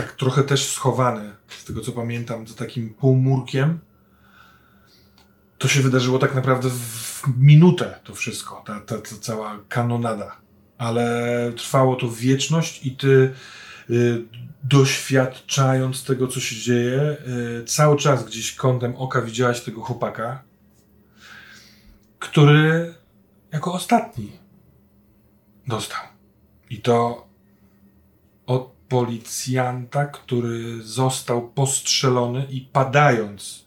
tak 0.00 0.12
trochę 0.12 0.42
też 0.42 0.72
schowany, 0.72 1.32
z 1.48 1.64
tego 1.64 1.80
co 1.80 1.92
pamiętam, 1.92 2.46
za 2.46 2.54
takim 2.54 2.94
półmurkiem, 2.94 3.78
to 5.58 5.68
się 5.68 5.80
wydarzyło 5.80 6.18
tak 6.18 6.34
naprawdę 6.34 6.70
w 6.70 7.22
minutę 7.38 8.00
to 8.04 8.14
wszystko, 8.14 8.62
ta, 8.66 8.80
ta, 8.80 8.98
ta 8.98 9.16
cała 9.20 9.58
kanonada. 9.68 10.36
Ale 10.78 11.52
trwało 11.56 11.96
to 11.96 12.10
wieczność 12.10 12.86
i 12.86 12.96
ty 12.96 13.34
y, 13.90 14.24
doświadczając 14.64 16.04
tego, 16.04 16.28
co 16.28 16.40
się 16.40 16.56
dzieje, 16.56 17.16
y, 17.60 17.64
cały 17.64 17.96
czas 17.96 18.24
gdzieś 18.24 18.54
kątem 18.54 18.96
oka 18.96 19.22
widziałaś 19.22 19.60
tego 19.60 19.80
chłopaka, 19.80 20.42
który 22.18 22.94
jako 23.52 23.72
ostatni 23.72 24.32
dostał. 25.66 26.02
I 26.70 26.80
to 26.80 27.26
od 28.46 28.79
policjanta, 28.90 30.06
który 30.06 30.82
został 30.82 31.48
postrzelony 31.48 32.46
i 32.50 32.60
padając 32.60 33.64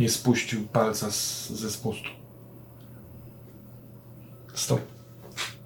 nie 0.00 0.08
spuścił 0.08 0.66
palca 0.66 1.10
z, 1.10 1.48
ze 1.50 1.70
spustu. 1.70 2.08
Stał 4.54 4.78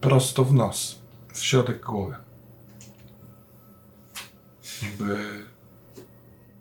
prosto 0.01 0.45
w 0.45 0.55
nos, 0.55 0.99
w 1.33 1.39
środek 1.39 1.85
głowy. 1.85 2.15
Jakby 4.83 5.45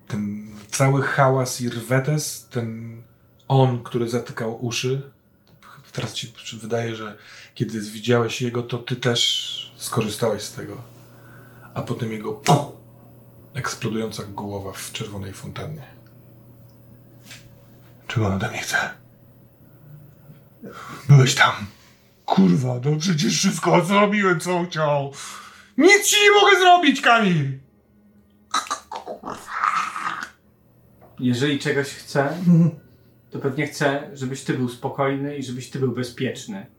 ten 0.07 0.47
cały 0.71 1.01
hałas 1.01 1.61
i 1.61 1.69
rwetes, 1.69 2.47
ten 2.49 3.01
on, 3.47 3.83
który 3.83 4.09
zatykał 4.09 4.65
uszy, 4.65 5.11
teraz 5.93 6.13
ci 6.13 6.33
wydaje, 6.61 6.95
że 6.95 7.17
kiedy 7.55 7.81
widziałeś 7.81 8.41
jego, 8.41 8.63
to 8.63 8.77
ty 8.77 8.95
też 8.95 9.73
skorzystałeś 9.77 10.43
z 10.43 10.53
tego. 10.53 10.96
A 11.77 11.81
potem 11.81 12.11
jego 12.11 12.41
eksplodująca 13.53 14.23
głowa 14.23 14.71
w 14.71 14.91
czerwonej 14.91 15.33
fontannie. 15.33 15.81
Czego 18.07 18.27
on 18.27 18.33
ode 18.33 18.49
mnie 18.49 18.57
chce? 18.57 18.77
Byłeś 21.09 21.35
tam. 21.35 21.53
Kurwa, 22.25 22.79
no 22.85 22.97
przecież 22.99 23.37
wszystko 23.37 23.85
zrobiłem, 23.85 24.39
co 24.39 24.65
chciał. 24.65 25.13
Nic 25.77 26.05
ci 26.05 26.15
nie 26.23 26.31
mogę 26.31 26.59
zrobić, 26.59 27.01
Kamil! 27.01 27.59
Jeżeli 31.19 31.59
czegoś 31.59 31.87
chce, 31.87 32.37
to 33.31 33.39
pewnie 33.39 33.67
chcę, 33.67 34.09
żebyś 34.13 34.43
ty 34.43 34.53
był 34.53 34.69
spokojny 34.69 35.37
i 35.37 35.43
żebyś 35.43 35.69
ty 35.69 35.79
był 35.79 35.91
bezpieczny. 35.91 36.76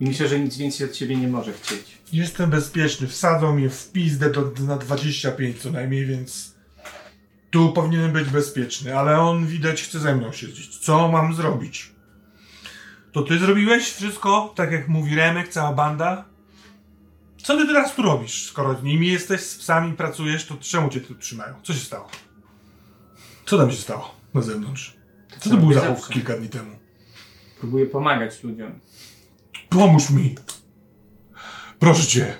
I 0.00 0.04
myślę, 0.04 0.28
że 0.28 0.40
nic 0.40 0.56
więcej 0.56 0.86
od 0.86 0.92
ciebie 0.92 1.16
nie 1.16 1.28
może 1.28 1.52
chcieć. 1.52 1.98
Jestem 2.12 2.50
bezpieczny. 2.50 3.06
Wsadzą 3.06 3.54
mnie 3.56 3.70
w 3.70 3.92
pizdę 3.92 4.30
do, 4.30 4.52
na 4.60 4.76
25 4.76 5.62
co 5.62 5.70
najmniej, 5.70 6.06
więc 6.06 6.54
tu 7.50 7.72
powinienem 7.72 8.12
być 8.12 8.28
bezpieczny, 8.28 8.98
ale 8.98 9.20
on 9.20 9.46
widać 9.46 9.82
chce 9.82 9.98
ze 9.98 10.16
mną 10.16 10.32
siedzieć. 10.32 10.78
Co 10.78 11.08
mam 11.08 11.34
zrobić? 11.34 11.92
To 13.12 13.22
ty 13.22 13.38
zrobiłeś 13.38 13.92
wszystko, 13.92 14.52
tak 14.56 14.72
jak 14.72 14.88
mówi 14.88 15.14
Remek, 15.14 15.48
cała 15.48 15.72
banda? 15.72 16.24
Co 17.42 17.56
ty 17.56 17.66
teraz 17.66 17.94
tu 17.94 18.02
robisz? 18.02 18.46
Skoro 18.46 18.74
z 18.74 18.82
nimi 18.82 19.06
jesteś, 19.06 19.40
z 19.40 19.58
psami 19.58 19.92
pracujesz, 19.92 20.46
to 20.46 20.56
czemu 20.60 20.88
cię 20.88 21.00
tu 21.00 21.14
trzymają? 21.14 21.54
Co 21.62 21.74
się 21.74 21.80
stało? 21.80 22.08
Co 23.46 23.58
tam 23.58 23.70
się 23.70 23.76
stało 23.76 24.14
na 24.34 24.42
zewnątrz? 24.42 24.96
Co 25.40 25.50
to 25.50 25.56
był 25.56 25.72
za 25.72 25.96
kilka 26.12 26.36
dni 26.36 26.48
temu? 26.48 26.70
Próbuję 27.60 27.86
pomagać 27.86 28.42
ludziom. 28.42 28.80
Pomóż 29.70 30.10
mi! 30.10 30.34
Proszę 31.78 32.06
cię! 32.06 32.34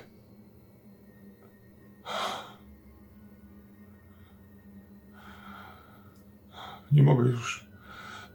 Nie 6.93 7.03
mogę 7.03 7.29
już. 7.31 7.67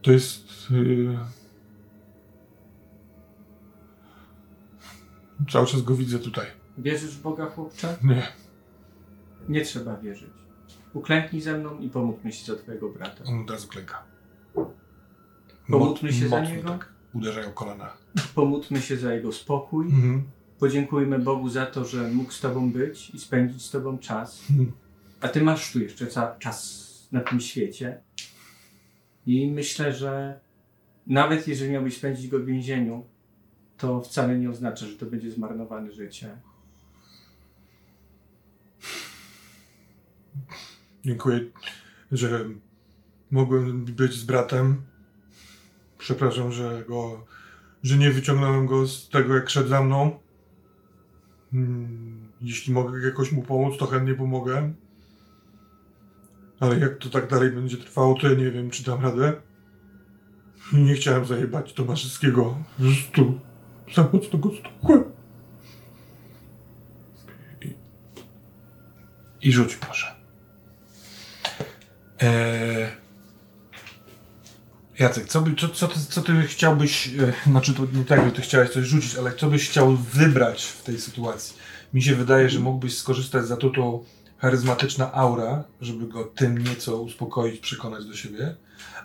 To 0.01 0.11
jest. 0.11 0.71
Yy... 0.71 1.17
Cały 5.51 5.67
czas 5.67 5.81
go 5.81 5.95
widzę 5.95 6.19
tutaj. 6.19 6.45
Wierzysz 6.77 7.17
w 7.17 7.21
Boga, 7.21 7.45
chłopcze? 7.45 7.97
Nie, 8.03 8.27
Nie 9.49 9.61
trzeba 9.65 9.97
wierzyć. 9.97 10.29
Uklęknij 10.93 11.41
ze 11.41 11.57
mną 11.57 11.79
i 11.79 11.89
pomódlmy 11.89 12.31
się 12.31 12.45
za 12.53 12.59
twojego 12.61 12.89
brata. 12.89 13.23
on 13.27 13.41
od 13.41 13.51
razu 13.51 13.67
klęka. 13.67 14.03
Pomódlmy 15.69 16.13
się 16.13 16.27
za 16.29 16.39
mocno 16.39 16.55
niego? 16.55 16.69
Tak, 16.69 16.93
uderzają 17.15 17.51
kolana. 17.51 17.93
Pomódlmy 18.35 18.81
się 18.81 18.97
za 18.97 19.13
jego 19.13 19.31
spokój. 19.31 19.85
Mhm. 19.85 20.23
Podziękujmy 20.59 21.19
Bogu 21.19 21.49
za 21.49 21.65
to, 21.65 21.85
że 21.85 22.11
mógł 22.11 22.31
z 22.31 22.41
tobą 22.41 22.71
być 22.71 23.09
i 23.09 23.19
spędzić 23.19 23.65
z 23.65 23.71
tobą 23.71 23.97
czas. 23.97 24.43
Mhm. 24.49 24.71
A 25.21 25.27
ty 25.27 25.41
masz 25.41 25.71
tu 25.71 25.79
jeszcze 25.79 26.07
czas 26.39 26.85
na 27.11 27.21
tym 27.21 27.39
świecie. 27.39 28.01
I 29.25 29.51
myślę, 29.51 29.93
że 29.93 30.39
nawet 31.07 31.47
jeżeli 31.47 31.71
miałbyś 31.71 31.97
spędzić 31.97 32.27
go 32.27 32.39
w 32.39 32.45
więzieniu, 32.45 33.05
to 33.77 34.01
wcale 34.01 34.39
nie 34.39 34.49
oznacza, 34.49 34.85
że 34.85 34.95
to 34.95 35.05
będzie 35.05 35.31
zmarnowane 35.31 35.91
życie. 35.91 36.37
Dziękuję, 41.05 41.39
że 42.11 42.45
mogłem 43.31 43.85
być 43.85 44.13
z 44.13 44.23
bratem. 44.23 44.81
Przepraszam, 46.05 46.51
że 46.51 46.83
go, 46.87 47.25
że 47.83 47.97
nie 47.97 48.11
wyciągnąłem 48.11 48.65
go 48.67 48.87
z 48.87 49.09
tego, 49.09 49.35
jak 49.35 49.49
szedł 49.49 49.69
za 49.69 49.81
mną. 49.81 50.19
Hmm, 51.51 52.31
Jeśli 52.41 52.73
mogę 52.73 53.05
jakoś 53.05 53.31
mu 53.31 53.41
pomóc, 53.41 53.77
to 53.77 53.85
chętnie 53.85 54.13
pomogę. 54.13 54.73
Ale 56.59 56.79
jak 56.79 56.97
to 56.97 57.09
tak 57.09 57.29
dalej 57.29 57.51
będzie 57.51 57.77
trwało, 57.77 58.13
to 58.19 58.29
ja 58.29 58.35
nie 58.35 58.51
wiem, 58.51 58.69
czy 58.69 58.83
dam 58.83 59.03
radę. 59.03 59.33
Nie 60.73 60.93
chciałem 60.93 61.25
zajebać 61.25 61.73
Tomaszewskiego 61.73 62.57
z 62.79 63.11
tu 63.11 63.39
za 63.95 64.09
mocno 64.13 64.39
go 64.39 64.49
stukłem. 64.55 65.03
I, 67.61 67.73
I 69.41 69.51
rzuć 69.51 69.75
proszę. 69.75 70.15
Eee, 72.19 73.04
Jacek, 74.99 75.27
co, 75.27 75.41
by, 75.41 75.55
co, 75.55 75.69
co, 75.69 75.87
ty, 75.87 75.99
co 76.09 76.21
ty 76.21 76.43
chciałbyś, 76.43 77.07
e, 77.07 77.33
znaczy 77.49 77.73
to 77.73 77.83
nie 77.93 78.05
tak, 78.05 78.25
że 78.25 78.31
ty 78.31 78.41
chciałeś 78.41 78.69
coś 78.69 78.85
rzucić, 78.85 79.15
ale 79.15 79.33
co 79.35 79.49
byś 79.49 79.69
chciał 79.69 79.95
wybrać 79.95 80.63
w 80.63 80.83
tej 80.83 80.99
sytuacji? 80.99 81.55
Mi 81.93 82.03
się 82.03 82.15
wydaje, 82.15 82.49
że 82.49 82.59
mógłbyś 82.59 82.97
skorzystać 82.97 83.45
z 83.45 83.51
atutu 83.51 84.05
charyzmatyczna 84.37 85.13
aura, 85.13 85.63
żeby 85.81 86.07
go 86.07 86.23
tym 86.23 86.57
nieco 86.57 87.01
uspokoić, 87.01 87.59
przekonać 87.59 88.05
do 88.05 88.15
siebie, 88.15 88.55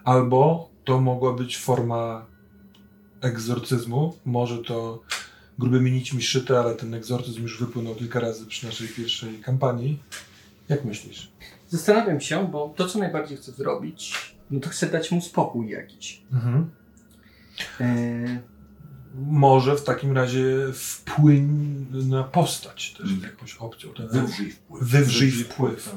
albo 0.04 0.70
to 0.84 1.00
mogła 1.00 1.32
być 1.32 1.58
forma 1.58 2.26
egzorcyzmu, 3.20 4.16
może 4.24 4.58
to 4.58 5.02
grubymi 5.58 5.92
nićmi 5.92 6.22
szyte, 6.22 6.58
ale 6.58 6.74
ten 6.74 6.94
egzorcyzm 6.94 7.42
już 7.42 7.60
wypłynął 7.60 7.94
kilka 7.94 8.20
razy 8.20 8.46
przy 8.46 8.66
naszej 8.66 8.88
pierwszej 8.88 9.38
kampanii. 9.38 9.98
Jak 10.68 10.84
myślisz? 10.84 11.32
Zastanawiam 11.68 12.20
się, 12.20 12.48
bo 12.48 12.74
to, 12.76 12.88
co 12.88 12.98
najbardziej 12.98 13.36
chcę 13.36 13.52
zrobić, 13.52 14.14
no 14.50 14.60
to 14.60 14.68
chcę 14.68 14.86
dać 14.86 15.10
mu 15.10 15.20
spokój 15.20 15.68
jakiś. 15.70 16.22
Mhm. 16.32 16.70
Eee, 17.80 18.38
Może 19.14 19.76
w 19.76 19.84
takim 19.84 20.12
razie 20.12 20.44
wpłyń 20.74 21.48
na 21.92 22.24
postać 22.24 22.94
też 22.98 23.10
Mm. 23.10 23.22
jakąś 23.22 23.56
opcją. 23.56 23.90
Ten 23.94 24.08
Wywrzyj 24.08 24.50
wpływ. 24.50 24.82
Wywrzyj 24.82 25.30
wpływ. 25.30 25.96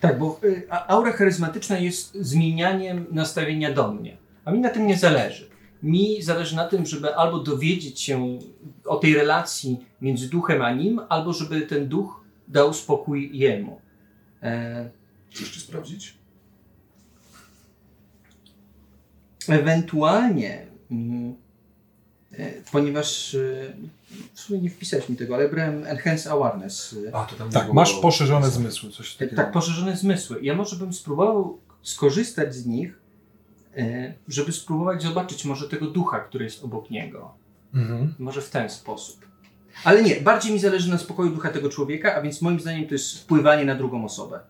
Tak, 0.00 0.18
bo 0.18 0.40
y, 0.44 0.66
aura 0.70 1.12
charyzmatyczna 1.12 1.78
jest 1.78 2.14
zmienianiem 2.14 3.06
nastawienia 3.10 3.72
do 3.74 3.92
mnie. 3.92 4.16
A 4.44 4.50
mi 4.52 4.58
na 4.58 4.68
tym 4.70 4.86
nie 4.86 4.96
zależy. 4.98 5.48
Mi 5.82 6.22
zależy 6.22 6.56
na 6.56 6.68
tym, 6.68 6.86
żeby 6.86 7.14
albo 7.16 7.38
dowiedzieć 7.38 8.00
się 8.00 8.38
o 8.84 8.96
tej 8.96 9.14
relacji 9.14 9.78
między 10.00 10.28
duchem 10.28 10.62
a 10.62 10.72
nim, 10.72 11.00
albo 11.08 11.32
żeby 11.32 11.60
ten 11.62 11.88
duch 11.88 12.24
dał 12.48 12.74
spokój 12.74 13.30
jemu. 13.38 13.80
E, 14.42 14.90
Chcesz 15.30 15.50
czy 15.52 15.60
sprawdzić? 15.60 16.14
Ewentualnie, 19.48 20.66
mm, 20.90 21.34
e, 22.32 22.50
ponieważ 22.72 23.34
e, 23.34 23.72
w 24.34 24.40
sumie 24.40 24.60
nie 24.60 24.70
wpisałeś 24.70 25.08
mi 25.08 25.16
tego, 25.16 25.34
ale 25.34 25.48
brałem 25.48 25.86
Enhance 25.86 26.30
Awareness. 26.30 26.96
e, 27.08 27.14
A, 27.16 27.24
to 27.24 27.36
tam 27.36 27.50
Tak, 27.50 27.62
było- 27.62 27.74
masz 27.74 27.94
poszerzone 27.94 28.50
zmysły, 28.50 28.90
coś 28.90 29.14
takiego. 29.14 29.36
Tak, 29.36 29.52
poszerzone 29.52 29.96
zmysły. 29.96 30.38
Ja 30.42 30.54
może 30.54 30.76
bym 30.76 30.92
spróbował 30.92 31.58
skorzystać 31.82 32.54
z 32.54 32.66
nich, 32.66 32.98
żeby 34.28 34.52
spróbować 34.52 35.02
zobaczyć 35.02 35.44
może 35.44 35.68
tego 35.68 35.86
ducha, 35.86 36.20
który 36.20 36.44
jest 36.44 36.64
obok 36.64 36.90
niego. 36.90 37.34
Mhm. 37.74 38.14
Może 38.18 38.42
w 38.42 38.50
ten 38.50 38.70
sposób. 38.70 39.26
Ale 39.84 40.02
nie, 40.02 40.20
bardziej 40.20 40.52
mi 40.52 40.58
zależy 40.58 40.90
na 40.90 40.98
spokoju 40.98 41.30
ducha 41.30 41.50
tego 41.50 41.68
człowieka, 41.68 42.14
a 42.14 42.22
więc 42.22 42.42
moim 42.42 42.60
zdaniem 42.60 42.86
to 42.88 42.94
jest 42.94 43.18
wpływanie 43.18 43.64
na 43.64 43.74
drugą 43.74 44.04
osobę. 44.04 44.40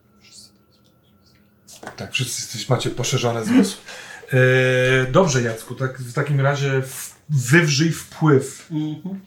Tak, 1.96 2.12
wszyscy 2.12 2.42
jesteś, 2.42 2.68
macie 2.68 2.90
poszerzone 2.90 3.44
zmysły. 3.44 3.80
E, 4.32 5.06
dobrze, 5.12 5.42
Jacku, 5.42 5.74
tak, 5.74 5.98
w 5.98 6.12
takim 6.12 6.40
razie 6.40 6.82
w, 6.82 7.14
wywrzyj 7.28 7.92
wpływ. 7.92 8.68
Mhm. 8.70 9.20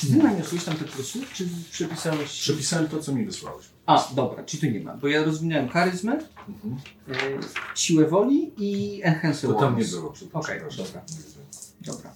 Czy 0.00 0.06
ty 0.06 0.16
naniosłeś 0.16 0.64
tam 0.64 0.76
te 0.76 0.84
plusy, 0.84 1.18
czy 1.34 1.48
przepisałeś? 1.72 2.40
Przepisałem 2.40 2.88
to, 2.88 2.98
co 2.98 3.12
mi 3.12 3.24
wysłałeś. 3.26 3.66
A, 3.86 4.08
dobra, 4.14 4.44
czy 4.44 4.58
tu 4.58 4.66
nie 4.66 4.80
ma, 4.80 4.96
bo 4.96 5.08
ja 5.08 5.24
rozwinąłem 5.24 5.68
charyzmę, 5.68 6.18
Mhm. 6.48 6.76
e, 7.08 7.14
siłę 7.74 8.06
woli 8.06 8.52
i 8.58 9.00
enhance 9.04 9.48
To 9.48 9.54
tam 9.54 9.78
nie 9.78 9.84
było. 9.84 10.14
Okej, 10.32 10.60
przepraszam. 10.68 10.84
dobra. 10.86 11.02
Dobra. 11.80 12.10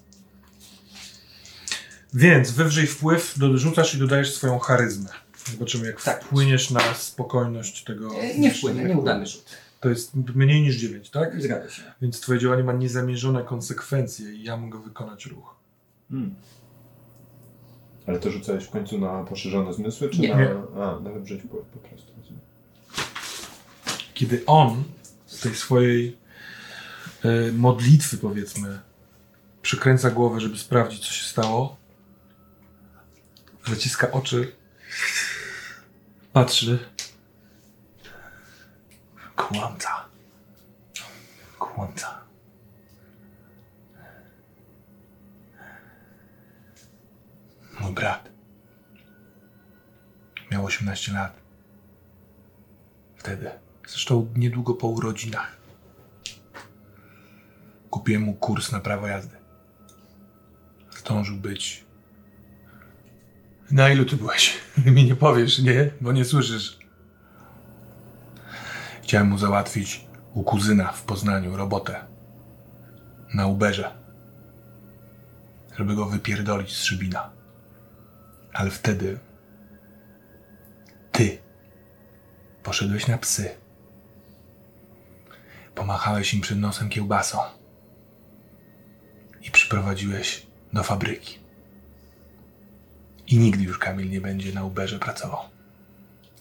Więc 2.15 2.51
wywrzyj 2.51 2.87
wpływ, 2.87 3.35
dorzucasz 3.39 3.95
i 3.95 3.99
dodajesz 3.99 4.35
swoją 4.35 4.59
charyzmę. 4.59 5.09
Zobaczymy, 5.53 5.87
jak 5.87 6.03
Tak. 6.03 6.25
wpłyniesz 6.25 6.71
na 6.71 6.95
spokojność 6.95 7.85
tego. 7.85 8.15
E, 8.21 8.39
nie 8.39 8.51
wpłynę, 8.55 8.85
nieudany 8.85 9.27
rzut. 9.27 9.45
To 9.81 9.89
jest 9.89 10.15
mniej 10.15 10.63
niż 10.63 10.77
9, 10.77 11.11
tak? 11.11 11.43
Zgadza 11.43 11.71
się. 11.71 11.83
Więc 12.03 12.21
twoje 12.21 12.39
działanie 12.39 12.65
ma 12.65 12.73
niezamierzone 12.73 13.45
konsekwencje 13.45 14.33
i 14.35 14.43
ja 14.43 14.57
mogę 14.57 14.83
wykonać 14.83 15.27
ruch. 15.27 15.55
Hmm. 16.11 16.35
Ale 18.07 18.19
to 18.19 18.31
rzucałeś 18.31 18.65
w 18.65 18.71
końcu 18.71 18.99
na 18.99 19.25
poszerzone 19.25 19.75
zmysły, 19.75 20.11
czy 20.11 20.21
Nie. 20.21 20.37
na... 20.37 20.85
A, 20.85 21.01
na 21.01 21.11
wybrzeć 21.11 21.43
wpływ 21.43 21.65
po 21.67 21.89
prostu. 21.89 22.13
Kiedy 24.15 24.43
on 24.47 24.85
z 25.27 25.41
tej 25.41 25.55
swojej 25.55 26.17
e, 27.25 27.53
modlitwy, 27.53 28.17
powiedzmy, 28.17 28.79
przykręca 29.63 30.11
głowę, 30.11 30.41
żeby 30.41 30.59
sprawdzić, 30.59 31.07
co 31.07 31.13
się 31.13 31.25
stało, 31.25 31.77
zaciska 33.69 34.11
oczy, 34.11 34.53
patrzy. 36.35 36.79
Kłamca. 39.37 40.05
Kłamca. 41.59 42.25
Mój 47.81 47.93
brat 47.93 48.29
miał 50.51 50.65
18 50.65 51.13
lat. 51.13 51.37
Wtedy. 53.17 53.51
Zresztą 53.89 54.33
niedługo 54.37 54.75
po 54.75 54.89
urodzinach. 54.89 55.57
Kupiłem 57.91 58.23
mu 58.23 58.35
kurs 58.35 58.73
na 58.73 58.81
prawo 58.81 59.07
jazdy. 59.07 59.37
Zdążył 60.99 61.37
być. 61.37 61.85
Na 63.75 63.89
ilu 63.89 64.05
ty 64.05 64.17
byłeś? 64.17 64.55
Mi 64.87 65.05
nie 65.05 65.17
powiesz, 65.17 65.59
nie? 65.59 65.91
Bo 66.01 66.13
nie 66.13 66.25
słyszysz. 66.25 66.79
Chciałem 69.03 69.29
mu 69.29 69.39
załatwić 69.39 70.07
u 70.35 70.43
kuzyna 70.43 70.93
w 70.93 71.03
Poznaniu 71.03 71.57
robotę. 71.57 72.05
Na 73.35 73.47
Uberze. 73.47 73.95
Żeby 75.79 75.95
go 75.95 76.07
wypierdolić 76.07 76.77
z 76.77 76.83
szybina. 76.83 77.31
Ale 78.53 78.71
wtedy 78.71 79.19
ty 81.13 81.39
poszedłeś 82.63 83.07
na 83.07 83.19
psy. 83.19 83.51
Pomachałeś 85.75 86.35
im 86.35 86.41
przed 86.41 86.59
nosem 86.59 86.89
kiełbasą 86.89 87.39
i 89.43 89.51
przyprowadziłeś 89.51 90.47
do 90.73 90.83
fabryki. 90.83 91.44
I 93.35 93.39
nigdy 93.39 93.65
już 93.65 93.79
Kamil 93.79 94.11
nie 94.11 94.21
będzie 94.21 94.53
na 94.53 94.65
Uberze 94.65 94.99
pracował. 94.99 95.41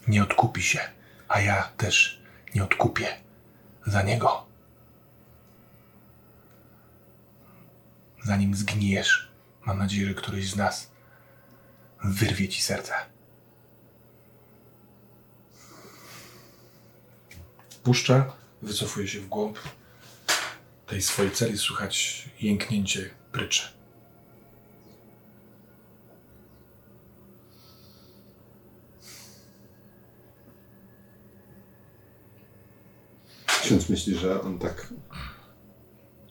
Nie 0.08 0.24
odkupi 0.24 0.64
się, 0.64 0.80
a 1.28 1.42
ja 1.42 1.64
też 1.78 2.22
nie 2.56 2.64
odkupię 2.64 3.08
za 3.86 4.02
niego. 4.02 4.46
Zanim 8.24 8.56
zgnijesz, 8.56 9.32
mam 9.66 9.78
nadzieję, 9.78 10.08
że 10.08 10.14
któryś 10.14 10.50
z 10.50 10.56
nas 10.56 10.92
wyrwie 12.04 12.50
ci 12.50 12.62
serce. 12.62 12.94
Puszcza, 17.84 18.34
wycofuje 18.62 19.08
się 19.08 19.20
w 19.20 19.28
głąb 19.28 19.60
tej 20.88 21.02
swojej 21.02 21.32
celi, 21.32 21.58
słychać 21.58 22.26
jęknięcie 22.40 23.10
pryczy. 23.32 23.83
Ksiądz 33.64 33.90
myśli, 33.90 34.16
że 34.16 34.42
on 34.42 34.60
tak... 34.60 34.94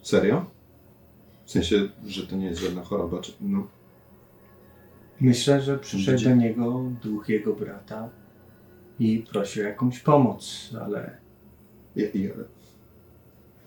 Serio? 0.02 0.44
W 1.44 1.50
sensie, 1.50 1.88
że 2.06 2.26
to 2.26 2.36
nie 2.36 2.46
jest 2.46 2.60
żadna 2.60 2.82
choroba, 2.84 3.20
czy... 3.20 3.32
No, 3.40 3.66
Myślę, 5.20 5.60
że 5.62 5.78
przyszedł 5.78 6.18
Gdzie? 6.18 6.30
do 6.30 6.36
niego 6.36 6.82
duch 7.02 7.28
jego 7.28 7.52
brata 7.52 8.08
i 8.98 9.24
prosił 9.30 9.62
o 9.62 9.66
jakąś 9.66 10.00
pomoc, 10.00 10.70
ale 10.80 11.16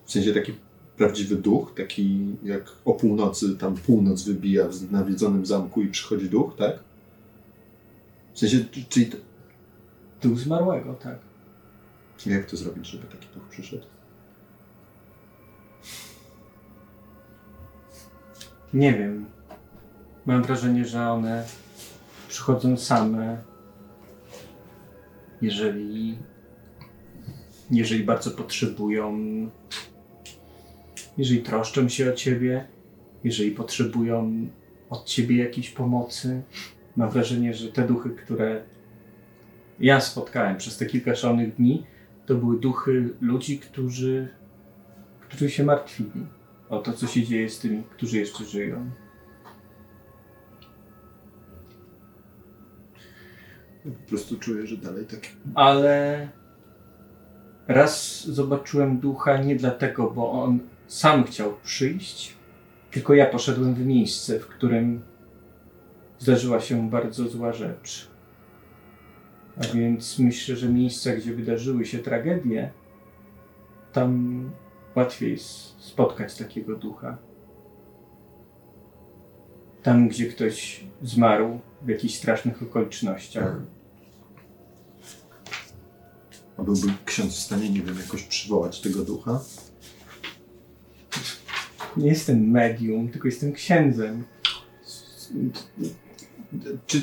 w 0.05 0.11
sensie 0.11 0.33
taki 0.33 0.53
prawdziwy 0.97 1.35
duch, 1.35 1.73
taki 1.77 2.35
jak 2.43 2.71
o 2.85 2.93
północy, 2.93 3.55
tam 3.57 3.75
północ 3.75 4.23
wybija 4.23 4.67
w 4.67 4.91
nawiedzonym 4.91 5.45
zamku 5.45 5.81
i 5.81 5.87
przychodzi 5.87 6.29
duch, 6.29 6.55
tak? 6.57 6.79
W 8.33 8.39
sensie, 8.39 8.65
czy- 8.71 8.83
czyli 8.89 9.05
to, 9.05 9.17
duch 10.21 10.39
zmarłego, 10.39 10.93
tak. 10.93 11.19
Jak 12.25 12.45
to 12.45 12.57
zrobić, 12.57 12.87
żeby 12.87 13.07
taki 13.07 13.27
duch 13.33 13.43
przyszedł? 13.49 13.85
Nie 18.73 18.93
wiem. 18.93 19.25
Mam 20.25 20.43
wrażenie, 20.43 20.85
że 20.85 21.11
one 21.11 21.45
przychodzą 22.27 22.77
same, 22.77 23.37
jeżeli, 25.41 26.17
jeżeli 27.71 28.03
bardzo 28.03 28.31
potrzebują, 28.31 29.19
jeżeli 31.17 31.41
troszczą 31.41 31.89
się 31.89 32.09
o 32.09 32.13
ciebie, 32.13 32.65
jeżeli 33.23 33.51
potrzebują 33.51 34.47
od 34.89 35.05
ciebie 35.05 35.37
jakiejś 35.37 35.69
pomocy. 35.69 36.41
Mam 36.95 37.09
wrażenie, 37.09 37.53
że 37.53 37.71
te 37.71 37.87
duchy, 37.87 38.09
które 38.09 38.61
ja 39.79 40.01
spotkałem 40.01 40.57
przez 40.57 40.77
te 40.77 40.85
kilka 40.85 41.15
szalonych 41.15 41.55
dni, 41.55 41.83
to 42.25 42.35
były 42.35 42.59
duchy 42.59 43.09
ludzi, 43.21 43.59
którzy, 43.59 44.27
którzy 45.21 45.49
się 45.49 45.63
martwili 45.63 46.27
o 46.69 46.79
to, 46.79 46.93
co 46.93 47.07
się 47.07 47.23
dzieje 47.23 47.49
z 47.49 47.59
tymi, 47.59 47.83
którzy 47.83 48.17
jeszcze 48.17 48.45
żyją. 48.45 48.91
Po 53.83 54.09
prostu 54.09 54.39
czuję, 54.39 54.67
że 54.67 54.77
dalej 54.77 55.05
tak 55.05 55.19
Ale 55.55 56.29
raz 57.67 58.25
zobaczyłem 58.27 58.99
ducha 58.99 59.37
nie 59.37 59.55
dlatego, 59.55 60.11
bo 60.11 60.31
on 60.31 60.59
sam 60.87 61.23
chciał 61.23 61.53
przyjść, 61.63 62.35
tylko 62.91 63.13
ja 63.13 63.25
poszedłem 63.25 63.75
w 63.75 63.85
miejsce, 63.85 64.39
w 64.39 64.47
którym 64.47 65.01
zdarzyła 66.19 66.59
się 66.59 66.89
bardzo 66.89 67.27
zła 67.27 67.53
rzecz. 67.53 68.14
A 69.57 69.73
więc 69.73 70.19
myślę, 70.19 70.55
że 70.55 70.69
miejsca, 70.69 71.15
gdzie 71.15 71.33
wydarzyły 71.33 71.85
się 71.85 71.99
tragedie, 71.99 72.71
tam 73.93 74.51
łatwiej 74.95 75.31
jest 75.31 75.49
spotkać 75.79 76.37
takiego 76.37 76.75
ducha. 76.75 77.17
Tam, 79.83 80.07
gdzie 80.07 80.25
ktoś 80.25 80.83
zmarł 81.01 81.59
w 81.81 81.89
jakichś 81.89 82.15
strasznych 82.15 82.63
okolicznościach. 82.63 83.61
A 86.57 86.63
byłby 86.63 86.87
ksiądz 87.05 87.33
w 87.33 87.39
stanie, 87.39 87.69
nie 87.69 87.81
wiem, 87.81 87.97
jakoś 87.99 88.23
przywołać 88.23 88.81
tego 88.81 89.05
ducha? 89.05 89.39
Nie 91.97 92.07
jestem 92.07 92.51
medium, 92.51 93.09
tylko 93.09 93.27
jestem 93.27 93.53
księdzem. 93.53 94.23
Czy 96.87 97.01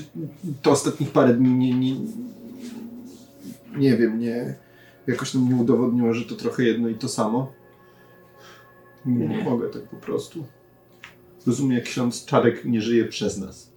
to 0.62 0.70
ostatnich 0.70 1.10
parę 1.10 1.34
dni 1.34 1.54
nie, 1.54 1.74
nie, 1.74 1.96
nie 3.76 3.96
wiem, 3.96 4.18
nie, 4.18 4.54
jakoś 5.06 5.34
nam 5.34 5.48
nie 5.48 5.56
udowodniło, 5.56 6.14
że 6.14 6.24
to 6.24 6.34
trochę 6.34 6.64
jedno 6.64 6.88
i 6.88 6.94
to 6.94 7.08
samo? 7.08 7.52
Nie, 9.06 9.28
nie 9.28 9.44
mogę 9.44 9.68
tak 9.68 9.82
po 9.82 9.96
prostu. 9.96 10.44
Rozumiem, 11.46 11.72
jak 11.72 11.84
ksiądz 11.84 12.24
Czarek 12.24 12.64
nie 12.64 12.80
żyje 12.80 13.04
przez 13.04 13.38
nas. 13.38 13.72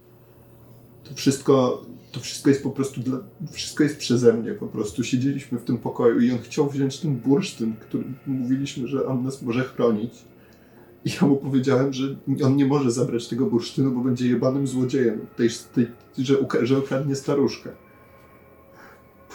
To 1.04 1.14
wszystko, 1.14 1.82
to 2.12 2.20
wszystko 2.20 2.50
jest 2.50 2.62
po 2.62 2.70
prostu 2.70 3.00
dla, 3.00 3.18
wszystko 3.50 3.82
jest 3.82 3.98
przeze 3.98 4.32
mnie. 4.32 4.52
Po 4.52 4.66
prostu 4.66 5.04
siedzieliśmy 5.04 5.58
w 5.58 5.64
tym 5.64 5.78
pokoju 5.78 6.20
i 6.20 6.32
on 6.32 6.38
chciał 6.38 6.70
wziąć 6.70 7.00
ten 7.00 7.16
bursztyn, 7.16 7.74
który 7.80 8.04
mówiliśmy, 8.26 8.88
że 8.88 9.06
on 9.06 9.24
nas 9.24 9.42
może 9.42 9.64
chronić. 9.64 10.12
I 11.04 11.10
ja 11.20 11.26
mu 11.26 11.36
powiedziałem, 11.36 11.92
że 11.92 12.16
on 12.44 12.56
nie 12.56 12.66
może 12.66 12.90
zabrać 12.90 13.28
tego 13.28 13.46
bursztynu, 13.46 13.90
bo 13.90 14.00
będzie 14.00 14.28
jebanym 14.28 14.66
złodziejem, 14.66 15.26
tej, 15.36 15.48
tej, 15.74 15.86
że, 16.18 16.36
że 16.62 16.78
okradnie 16.78 17.14
staruszkę. 17.14 17.70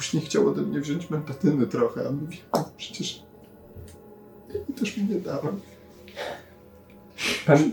Później 0.02 0.24
chciał 0.26 0.48
ode 0.48 0.62
mnie 0.62 0.82
wziąć 0.82 1.10
mentatyny 1.10 1.68
trochę, 1.68 2.08
a 2.08 2.12
mówi, 2.12 2.38
"No, 2.54 2.70
przecież 2.78 3.24
ja 4.54 4.76
też 4.80 4.98
mu 4.98 5.14
nie 5.14 5.20
dałem. 5.20 5.60
Pan, 7.46 7.72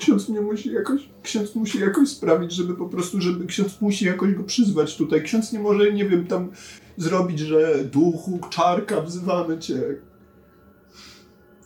Ksiądz, 0.00 0.28
mnie 0.28 0.40
musi 0.40 0.72
jakoś, 0.72 1.08
ksiądz 1.22 1.54
musi 1.54 1.80
jakoś 1.80 2.08
sprawić, 2.08 2.52
żeby 2.52 2.74
po 2.74 2.88
prostu, 2.88 3.20
żeby 3.20 3.46
ksiądz 3.46 3.80
musi 3.80 4.04
jakoś 4.04 4.34
go 4.34 4.44
przyzwać 4.44 4.96
tutaj. 4.96 5.22
Ksiądz 5.22 5.52
nie 5.52 5.58
może, 5.58 5.92
nie 5.92 6.08
wiem, 6.08 6.26
tam 6.26 6.50
zrobić, 6.96 7.38
że 7.38 7.84
duchu, 7.84 8.38
czarka, 8.50 9.00
wzywamy 9.00 9.58
cię. 9.58 9.80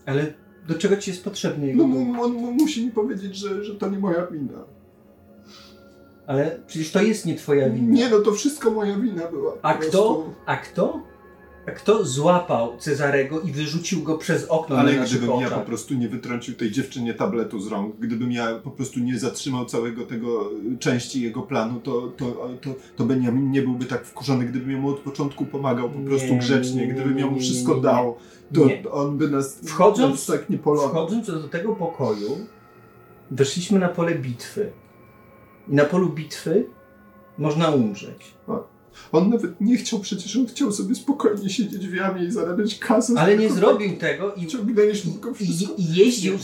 ale 0.07 0.35
do 0.69 0.75
czego 0.75 0.97
ci 0.97 1.11
jest 1.11 1.25
potrzebny 1.25 1.61
No 1.67 1.67
jego 1.67 1.87
mu, 1.87 2.05
Bóg? 2.07 2.25
on 2.25 2.33
mu 2.33 2.53
musi 2.53 2.87
mi 2.87 2.93
powiedzieć, 2.93 3.37
że, 3.37 3.65
że 3.65 3.75
to 3.75 3.91
nie 3.91 3.99
moja 3.99 4.27
wina. 4.27 4.65
Ale 6.27 6.59
przecież 6.67 6.93
to 6.93 7.03
jest 7.03 7.27
nie 7.27 7.35
twoja 7.35 7.71
wina. 7.71 7.95
Nie 7.95 8.09
no, 8.09 8.21
to 8.21 8.33
wszystko 8.33 8.71
moja 8.71 8.99
wina 8.99 9.27
była. 9.31 9.53
A 9.63 9.75
prostu. 9.75 9.91
kto? 9.91 10.25
A 10.47 10.57
kto? 10.57 11.01
A 11.67 11.71
kto 11.71 12.05
złapał 12.05 12.77
Cezarego 12.79 13.41
i 13.41 13.53
wyrzucił 13.53 14.03
go 14.03 14.19
przez 14.19 14.45
okno 14.45 14.77
Ale 14.77 14.93
na 14.93 15.05
gdybym 15.05 15.41
ja 15.41 15.51
po 15.51 15.61
prostu 15.61 15.95
nie 15.95 16.09
wytrącił 16.09 16.55
tej 16.55 16.71
dziewczynie 16.71 17.15
tabletu 17.15 17.61
z 17.61 17.67
rąk, 17.67 17.97
gdybym 17.99 18.33
ja 18.33 18.59
po 18.59 18.71
prostu 18.71 19.01
nie 19.01 19.19
zatrzymał 19.19 19.65
całego 19.65 20.07
tego 20.07 20.51
y, 20.75 20.79
części 20.79 21.23
jego 21.23 21.43
planu, 21.43 21.81
to, 21.81 22.13
to, 22.17 22.51
to, 22.61 22.71
to 22.97 23.05
Benjamin 23.05 23.51
nie 23.51 23.63
byłby 23.63 23.85
tak 23.85 24.05
wkurzony, 24.07 24.45
gdybym 24.45 24.71
jemu 24.71 24.89
od 24.91 24.99
początku 25.01 25.47
pomagał 25.47 25.91
po 25.91 25.99
prostu 25.99 26.33
Nie, 26.33 26.39
grzecznie, 26.39 26.87
nie, 26.87 26.93
gdybym 26.93 27.17
nie, 27.17 27.27
mu 27.27 27.41
wszystko 27.41 27.75
dał, 27.75 28.17
to 28.55 28.65
Nie. 28.67 28.91
on 28.91 29.19
by 29.19 29.31
nas 29.31 29.61
Wchodząc- 29.67 30.11
nas 30.11 30.27
tak 30.27 30.51
nie 30.51 30.59
polował. 30.59 30.91
Wchodząc 30.91 31.27
do 31.27 31.49
tego 31.49 31.75
pokoju, 31.77 32.39
weszliśmy 33.31 33.79
na 33.79 33.89
pole 33.89 34.15
bitwy. 34.15 34.73
I 35.69 35.75
na 35.75 35.85
polu 35.85 36.09
bitwy 36.09 36.67
można 37.39 37.71
umrzeć. 37.71 38.35
On 39.13 39.31
nawet 39.31 39.61
nie 39.61 39.77
chciał, 39.77 40.01
przecież 40.01 40.37
on 40.37 40.47
chciał 40.47 40.73
sobie 40.73 40.95
spokojnie 40.95 41.51
siedzieć 41.51 41.89
w 41.89 41.95
jamie 41.95 42.25
i 42.25 42.31
zarabiać 42.31 42.79
kasę. 42.79 43.13
Ale 43.17 43.37
nie 43.37 43.51
zrobił 43.51 43.97
tego 43.97 44.35
i, 44.35 44.47
Ciągnęliśmy 44.47 45.13
tylko 45.13 45.35
wszystko. 45.35 45.75
i, 45.77 45.83
i 45.83 45.95
jeździł, 45.95 46.35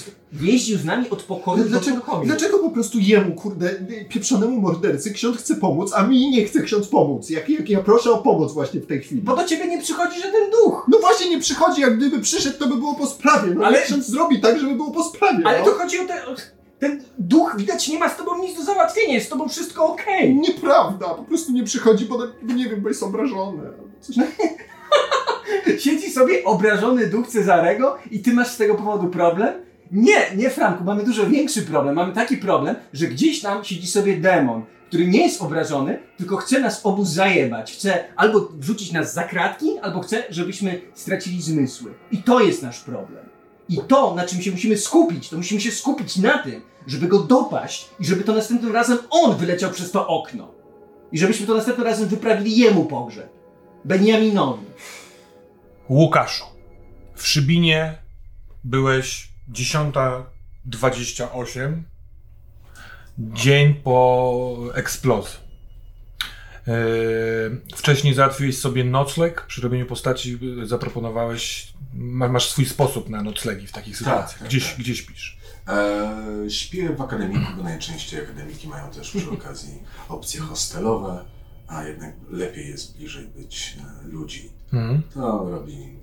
jeździł 0.40 0.78
z 0.78 0.84
nami 0.84 1.10
od 1.10 1.22
pokoju 1.22 1.64
Dlaczego, 1.64 1.96
do 1.96 2.02
pokoju. 2.02 2.26
dlaczego 2.26 2.58
po 2.58 2.70
prostu 2.70 2.98
jemu, 2.98 3.34
kurde, 3.34 3.70
pieprzonemu 4.08 4.60
mordercy 4.60 5.10
ksiądz 5.12 5.38
chce 5.38 5.56
pomóc, 5.56 5.92
a 5.94 6.06
mi 6.06 6.30
nie 6.30 6.44
chce 6.44 6.62
ksiądz 6.62 6.88
pomóc? 6.88 7.30
Jak, 7.30 7.48
jak 7.48 7.68
ja 7.70 7.80
proszę 7.82 8.12
o 8.12 8.18
pomoc 8.18 8.52
właśnie 8.52 8.80
w 8.80 8.86
tej 8.86 9.00
chwili. 9.00 9.22
Bo 9.22 9.36
do 9.36 9.44
ciebie 9.44 9.66
nie 9.66 9.82
przychodzi 9.82 10.20
żaden 10.20 10.50
duch. 10.50 10.86
No 10.88 10.98
właśnie 10.98 11.30
nie 11.30 11.40
przychodzi, 11.40 11.80
jak 11.80 11.96
gdyby 11.96 12.20
przyszedł, 12.20 12.58
to 12.58 12.68
by 12.68 12.76
było 12.76 12.94
po 12.94 13.06
sprawie. 13.06 13.54
No 13.54 13.64
Ale- 13.66 13.82
ksiądz 13.82 14.06
zrobi 14.06 14.40
tak, 14.40 14.60
żeby 14.60 14.74
było 14.74 14.90
po 14.90 15.04
sprawie. 15.04 15.46
Ale 15.46 15.58
no. 15.58 15.64
to 15.64 15.70
chodzi 15.70 15.98
o 15.98 16.06
ten... 16.06 16.16
Ten 16.80 17.02
duch 17.18 17.54
widać 17.56 17.88
nie 17.88 17.98
ma 17.98 18.08
z 18.08 18.16
tobą 18.16 18.38
nic 18.38 18.58
do 18.58 18.64
załatwienia, 18.64 19.14
jest 19.14 19.26
z 19.26 19.30
tobą 19.30 19.48
wszystko 19.48 19.86
okej. 19.86 20.34
Nieprawda, 20.34 21.08
po 21.08 21.22
prostu 21.22 21.52
nie 21.52 21.64
przychodzi, 21.64 22.04
bo, 22.04 22.18
bo 22.42 22.54
nie 22.54 22.68
wiem, 22.68 22.80
bo 22.80 22.88
jest 22.88 23.02
obrażony. 23.02 23.58
albo 23.66 23.82
Coś. 24.00 24.16
Siedzi 25.84 26.10
sobie 26.10 26.44
obrażony 26.44 27.06
duch 27.06 27.26
Cezarego 27.26 27.98
i 28.10 28.20
ty 28.20 28.32
masz 28.32 28.48
z 28.48 28.56
tego 28.56 28.74
powodu 28.74 29.08
problem? 29.08 29.54
Nie, 29.92 30.36
nie 30.36 30.50
Franku, 30.50 30.84
mamy 30.84 31.04
dużo 31.04 31.26
większy 31.26 31.62
problem. 31.62 31.94
Mamy 31.94 32.12
taki 32.12 32.36
problem, 32.36 32.76
że 32.92 33.06
gdzieś 33.06 33.40
tam 33.40 33.64
siedzi 33.64 33.86
sobie 33.86 34.16
demon, 34.16 34.64
który 34.88 35.06
nie 35.06 35.22
jest 35.22 35.42
obrażony, 35.42 35.98
tylko 36.16 36.36
chce 36.36 36.60
nas 36.60 36.86
obu 36.86 37.04
zajebać. 37.04 37.72
Chce 37.72 38.04
albo 38.16 38.40
wrzucić 38.40 38.92
nas 38.92 39.14
za 39.14 39.22
kratki, 39.22 39.78
albo 39.78 40.00
chce, 40.00 40.22
żebyśmy 40.30 40.80
stracili 40.94 41.42
zmysły. 41.42 41.94
I 42.12 42.18
to 42.18 42.40
jest 42.40 42.62
nasz 42.62 42.80
problem. 42.80 43.29
I 43.70 43.78
to, 43.88 44.14
na 44.14 44.26
czym 44.26 44.42
się 44.42 44.50
musimy 44.50 44.76
skupić, 44.76 45.28
to 45.28 45.36
musimy 45.36 45.60
się 45.60 45.70
skupić 45.70 46.16
na 46.16 46.38
tym, 46.38 46.62
żeby 46.86 47.08
go 47.08 47.18
dopaść 47.18 47.88
i 48.00 48.04
żeby 48.04 48.24
to 48.24 48.34
następnym 48.34 48.72
razem 48.72 48.98
on 49.10 49.36
wyleciał 49.36 49.70
przez 49.70 49.90
to 49.90 50.06
okno. 50.06 50.54
I 51.12 51.18
żebyśmy 51.18 51.46
to 51.46 51.54
następnym 51.54 51.86
razem 51.86 52.08
wyprawili 52.08 52.58
jemu 52.58 52.84
pogrzeb. 52.84 53.28
Beniaminowi. 53.84 54.64
Łukaszu, 55.88 56.44
w 57.14 57.26
Szybinie 57.26 57.98
byłeś 58.64 59.28
10.28, 59.52 61.82
dzień 63.18 63.74
po 63.74 64.56
eksplozji. 64.74 65.38
Yy, 66.66 67.60
wcześniej 67.76 68.14
załatwiłeś 68.14 68.58
sobie 68.58 68.84
nocleg, 68.84 69.46
przy 69.46 69.62
robieniu 69.62 69.86
postaci 69.86 70.38
zaproponowałeś, 70.64 71.72
ma- 71.94 72.28
masz 72.28 72.50
swój 72.50 72.66
sposób 72.66 73.08
na 73.08 73.22
noclegi 73.22 73.66
w 73.66 73.72
takich 73.72 73.96
sytuacjach. 73.96 74.38
tak, 74.38 74.48
gdzie, 74.48 74.60
tak. 74.60 74.78
gdzie 74.78 74.96
śpisz? 74.96 75.38
E, 75.68 76.50
śpię 76.50 76.96
w 76.96 77.00
akademiku, 77.00 77.46
bo 77.56 77.62
najczęściej 77.62 78.20
akademiki 78.20 78.68
mają 78.68 78.90
też 78.90 79.10
przy 79.10 79.30
okazji 79.30 79.82
opcje 80.08 80.40
hostelowe, 80.40 81.24
a 81.66 81.84
jednak 81.84 82.14
lepiej 82.30 82.68
jest 82.68 82.96
bliżej 82.96 83.26
być 83.26 83.76
e, 84.04 84.08
ludzi. 84.08 84.50
Mhm. 84.72 85.02
To 85.14 85.50
robi 85.50 85.98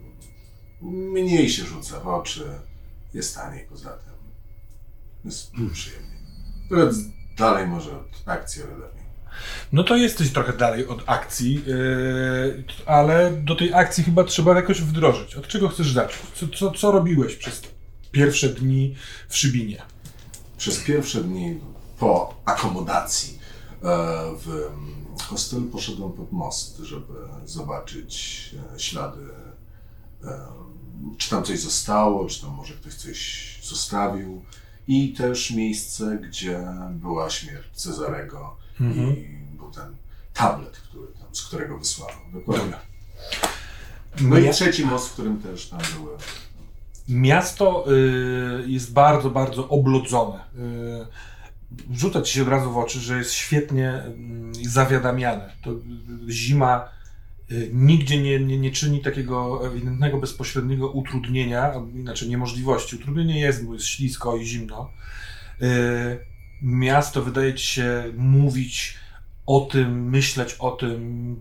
mniej 0.81 1.49
się 1.49 1.65
rzuca 1.65 1.99
w 1.99 2.07
oczy, 2.07 2.59
jest 3.13 3.35
taniej 3.35 3.65
poza 3.69 3.89
tym. 3.89 4.13
Jest 5.25 5.51
przyjemniej. 5.73 6.17
Trochę 6.69 6.91
dalej 7.37 7.67
może 7.67 7.99
od 7.99 8.23
akcji, 8.25 8.63
ale 8.63 8.77
lepiej. 8.77 8.96
No 9.73 9.83
to 9.83 9.95
jesteś 9.95 10.31
trochę 10.31 10.53
dalej 10.53 10.87
od 10.87 11.03
akcji, 11.05 11.63
yy, 11.65 12.63
ale 12.85 13.31
do 13.31 13.55
tej 13.55 13.73
akcji 13.73 14.03
chyba 14.03 14.23
trzeba 14.23 14.55
jakoś 14.55 14.81
wdrożyć. 14.81 15.35
Od 15.35 15.47
czego 15.47 15.69
chcesz 15.69 15.93
zacząć? 15.93 16.23
Co, 16.35 16.47
co, 16.47 16.71
co 16.71 16.91
robiłeś 16.91 17.35
przez 17.35 17.61
pierwsze 18.11 18.49
dni 18.49 18.95
w 19.29 19.37
Szybinie? 19.37 19.81
Przez 20.57 20.79
pierwsze 20.79 21.23
dni 21.23 21.59
po 21.99 22.35
akomodacji 22.45 23.39
e, 23.39 23.87
w 24.37 24.47
mm, 24.47 25.05
hostelu 25.21 25.65
poszedłem 25.65 26.11
pod 26.11 26.31
most, 26.31 26.77
żeby 26.77 27.13
zobaczyć 27.45 28.49
e, 28.75 28.79
ślady, 28.79 29.21
e, 30.23 30.39
czy 31.17 31.29
tam 31.29 31.43
coś 31.43 31.59
zostało, 31.59 32.25
czy 32.25 32.41
tam 32.41 32.51
może 32.51 32.73
ktoś 32.73 32.93
coś 32.93 33.59
zostawił. 33.63 34.41
I 34.87 35.13
też 35.13 35.51
miejsce, 35.51 36.19
gdzie 36.29 36.67
była 36.91 37.29
śmierć 37.29 37.67
Cezarego 37.73 38.57
Mhm. 38.81 39.17
i 39.17 39.57
był 39.57 39.71
ten 39.71 39.95
tablet, 40.33 40.77
który 40.77 41.07
tam, 41.07 41.35
z 41.35 41.45
którego 41.45 41.77
wysłano. 41.77 42.19
Dokładnie. 42.33 42.73
No 44.21 44.37
i 44.37 44.49
trzeci 44.49 44.85
most, 44.85 45.09
w 45.09 45.13
którym 45.13 45.41
też 45.41 45.69
tam 45.69 45.79
były 45.97 46.17
Miasto 47.09 47.85
y, 47.91 48.63
jest 48.67 48.93
bardzo, 48.93 49.29
bardzo 49.29 49.69
oblodzone. 49.69 50.39
Y, 51.91 51.97
rzuca 51.97 52.21
ci 52.21 52.33
się 52.33 52.41
od 52.41 52.47
razu 52.47 52.71
w 52.71 52.77
oczy, 52.77 52.99
że 52.99 53.17
jest 53.17 53.33
świetnie 53.33 54.03
y, 54.65 54.69
zawiadamiane. 54.69 55.53
To 55.63 55.71
y, 55.71 55.75
zima 56.29 56.89
y, 57.51 57.69
nigdzie 57.73 58.21
nie, 58.21 58.39
nie, 58.39 58.59
nie 58.59 58.71
czyni 58.71 59.01
takiego 59.01 59.67
ewidentnego, 59.67 60.17
bezpośredniego 60.17 60.91
utrudnienia, 60.91 61.73
inaczej 61.95 62.29
niemożliwości. 62.29 62.95
Utrudnienie 62.95 63.39
jest, 63.39 63.65
bo 63.65 63.73
jest 63.73 63.85
ślisko 63.85 64.37
i 64.37 64.45
zimno. 64.45 64.91
Miasto 66.61 67.21
wydaje 67.21 67.53
ci 67.53 67.67
się 67.67 68.03
mówić 68.17 68.97
o 69.45 69.59
tym, 69.59 70.09
myśleć 70.09 70.53
o 70.53 70.71
tym, 70.71 71.35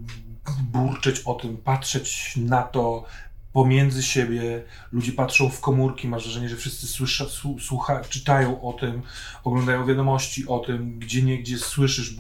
burczeć 0.62 1.20
o 1.24 1.34
tym, 1.34 1.56
patrzeć 1.56 2.34
na 2.36 2.62
to 2.62 3.04
pomiędzy 3.52 4.02
siebie. 4.02 4.64
Ludzie 4.92 5.12
patrzą 5.12 5.50
w 5.50 5.60
komórki, 5.60 6.08
masz 6.08 6.24
wrażenie, 6.24 6.48
że 6.48 6.56
wszyscy 6.56 6.86
słysza, 6.86 7.24
słu- 7.24 7.60
słucha, 7.60 8.00
czytają 8.00 8.62
o 8.62 8.72
tym, 8.72 9.02
oglądają 9.44 9.86
wiadomości 9.86 10.48
o 10.48 10.58
tym, 10.58 10.98
gdzie 10.98 11.22
nie, 11.22 11.38
gdzie 11.38 11.58
słyszysz, 11.58 12.14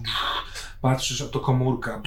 patrzysz, 0.80 1.22
a 1.22 1.26
to 1.26 1.40
komórka. 1.40 2.02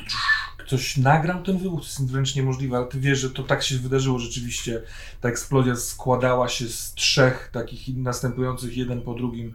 Ktoś 0.69 0.97
nagrał 0.97 1.43
ten 1.43 1.57
wybuch, 1.57 1.81
to 1.81 1.85
jest 1.85 2.11
wręcz 2.11 2.35
niemożliwe, 2.35 2.77
ale 2.77 2.85
ty 2.85 2.99
wiesz, 2.99 3.19
że 3.19 3.29
to 3.29 3.43
tak 3.43 3.63
się 3.63 3.77
wydarzyło 3.77 4.19
rzeczywiście. 4.19 4.81
Ta 5.21 5.29
eksplozja 5.29 5.75
składała 5.75 6.49
się 6.49 6.67
z 6.67 6.93
trzech 6.93 7.49
takich 7.53 7.97
następujących 7.97 8.77
jeden 8.77 9.01
po 9.01 9.13
drugim 9.13 9.53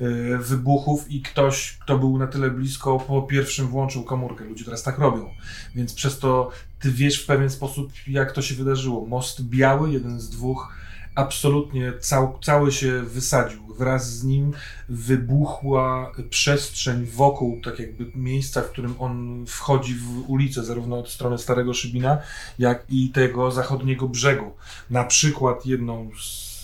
e, 0.00 0.38
wybuchów 0.38 1.10
i 1.10 1.22
ktoś, 1.22 1.78
kto 1.80 1.98
był 1.98 2.18
na 2.18 2.26
tyle 2.26 2.50
blisko, 2.50 2.98
po 2.98 3.22
pierwszym 3.22 3.68
włączył 3.68 4.04
komórkę. 4.04 4.44
Ludzie 4.44 4.64
teraz 4.64 4.82
tak 4.82 4.98
robią. 4.98 5.30
Więc 5.74 5.94
przez 5.94 6.18
to 6.18 6.50
ty 6.80 6.92
wiesz 6.92 7.22
w 7.22 7.26
pewien 7.26 7.50
sposób, 7.50 7.92
jak 8.06 8.32
to 8.32 8.42
się 8.42 8.54
wydarzyło. 8.54 9.06
Most 9.06 9.42
biały, 9.42 9.92
jeden 9.92 10.20
z 10.20 10.30
dwóch 10.30 10.72
absolutnie 11.16 11.92
cał, 12.00 12.38
cały 12.42 12.72
się 12.72 13.02
wysadził. 13.02 13.66
Wraz 13.78 14.18
z 14.18 14.24
nim 14.24 14.52
wybuchła 14.88 16.12
przestrzeń 16.30 17.06
wokół, 17.06 17.60
tak 17.64 17.78
jakby 17.78 18.06
miejsca, 18.14 18.62
w 18.62 18.70
którym 18.70 18.94
on 18.98 19.44
wchodzi 19.46 19.94
w 19.94 20.30
ulicę, 20.30 20.64
zarówno 20.64 20.98
od 20.98 21.10
strony 21.10 21.38
Starego 21.38 21.74
Szybina, 21.74 22.18
jak 22.58 22.84
i 22.88 23.10
tego 23.10 23.50
zachodniego 23.50 24.08
brzegu. 24.08 24.52
Na 24.90 25.04
przykład 25.04 25.66
jedną 25.66 26.10
z 26.20 26.56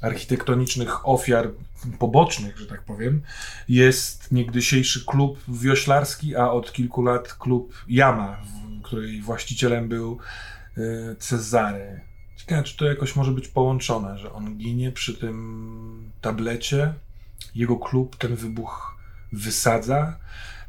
architektonicznych 0.00 1.08
ofiar 1.08 1.50
pobocznych, 1.98 2.58
że 2.58 2.66
tak 2.66 2.82
powiem, 2.82 3.22
jest 3.68 4.32
niegdysiejszy 4.32 5.04
klub 5.06 5.38
wioślarski, 5.48 6.36
a 6.36 6.50
od 6.50 6.72
kilku 6.72 7.02
lat 7.02 7.34
klub 7.34 7.74
Jama, 7.88 8.40
której 8.82 9.20
właścicielem 9.20 9.88
był 9.88 10.18
y, 10.78 11.16
Cezary. 11.18 12.00
Ciekawe, 12.36 12.62
czy 12.62 12.76
to 12.76 12.84
jakoś 12.84 13.16
może 13.16 13.32
być 13.32 13.48
połączone, 13.48 14.18
że 14.18 14.32
on 14.32 14.56
ginie 14.56 14.92
przy 14.92 15.14
tym 15.14 16.10
tablecie, 16.20 16.94
jego 17.54 17.76
klub 17.76 18.16
ten 18.16 18.36
wybuch 18.36 18.96
wysadza. 19.32 20.16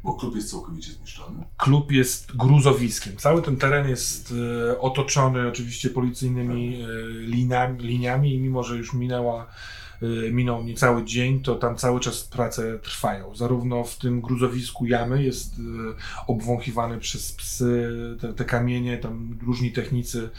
Bo 0.04 0.14
klub 0.14 0.36
jest 0.36 0.50
całkowicie 0.50 0.92
zniszczony. 0.92 1.44
Klub 1.56 1.92
jest 1.92 2.36
gruzowiskiem. 2.36 3.16
Cały 3.16 3.42
ten 3.42 3.56
teren 3.56 3.88
jest 3.88 4.34
e, 4.68 4.80
otoczony 4.80 5.48
oczywiście 5.48 5.90
policyjnymi 5.90 6.82
e, 6.82 6.86
liniami, 7.20 7.82
liniami 7.82 8.34
i 8.34 8.38
mimo, 8.38 8.62
że 8.62 8.76
już 8.76 8.92
minęła, 8.92 9.46
minął 10.32 10.64
niecały 10.64 11.04
dzień, 11.04 11.40
to 11.40 11.54
tam 11.54 11.76
cały 11.76 12.00
czas 12.00 12.24
prace 12.24 12.78
trwają. 12.78 13.34
Zarówno 13.34 13.84
w 13.84 13.98
tym 13.98 14.20
gruzowisku 14.20 14.86
jamy 14.86 15.22
jest 15.22 15.54
e, 15.54 15.62
obwąchiwany 16.26 16.98
przez 16.98 17.32
psy 17.32 17.90
te, 18.20 18.34
te 18.34 18.44
kamienie, 18.44 18.98
tam 18.98 19.38
różni 19.46 19.72
technicy, 19.72 20.30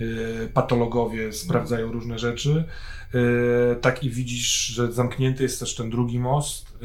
e, 0.00 0.48
patologowie 0.48 1.32
sprawdzają 1.32 1.92
różne 1.92 2.18
rzeczy. 2.18 2.64
Tak 3.80 4.04
i 4.04 4.10
widzisz, 4.10 4.66
że 4.66 4.92
zamknięty 4.92 5.42
jest 5.42 5.60
też 5.60 5.74
ten 5.74 5.90
drugi 5.90 6.18
most. 6.18 6.78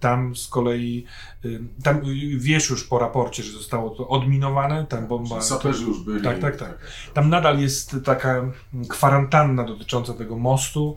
Tam 0.00 0.36
z 0.36 0.48
kolei, 0.48 1.04
tam 1.82 2.00
wiesz 2.36 2.70
już 2.70 2.84
po 2.84 2.98
raporcie, 2.98 3.42
że 3.42 3.52
zostało 3.52 3.90
to 3.90 4.08
odminowane, 4.08 4.86
tam 4.88 5.06
bomba... 5.06 5.36
Czyli 5.36 5.48
Saperzy 5.48 5.84
już 5.84 6.00
byli. 6.00 6.22
Tak, 6.22 6.38
tak, 6.38 6.56
tak. 6.56 6.78
Tam 7.14 7.30
nadal 7.30 7.60
jest 7.60 7.96
taka 8.04 8.52
kwarantanna 8.88 9.64
dotycząca 9.64 10.14
tego 10.14 10.38
mostu, 10.38 10.96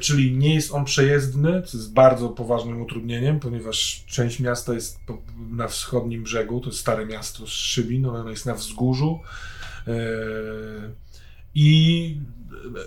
czyli 0.00 0.36
nie 0.36 0.54
jest 0.54 0.72
on 0.72 0.84
przejezdny, 0.84 1.62
co 1.62 1.78
jest 1.78 1.92
bardzo 1.92 2.28
poważnym 2.28 2.82
utrudnieniem, 2.82 3.40
ponieważ 3.40 4.04
część 4.06 4.40
miasta 4.40 4.74
jest 4.74 4.98
na 5.50 5.68
wschodnim 5.68 6.22
brzegu, 6.22 6.60
to 6.60 6.66
jest 6.66 6.80
stare 6.80 7.06
miasto 7.06 7.46
Szybin, 7.46 8.06
ono 8.06 8.30
jest 8.30 8.46
na 8.46 8.54
wzgórzu 8.54 9.20
e, 9.86 9.92
i 11.54 12.16
e, 12.76 12.80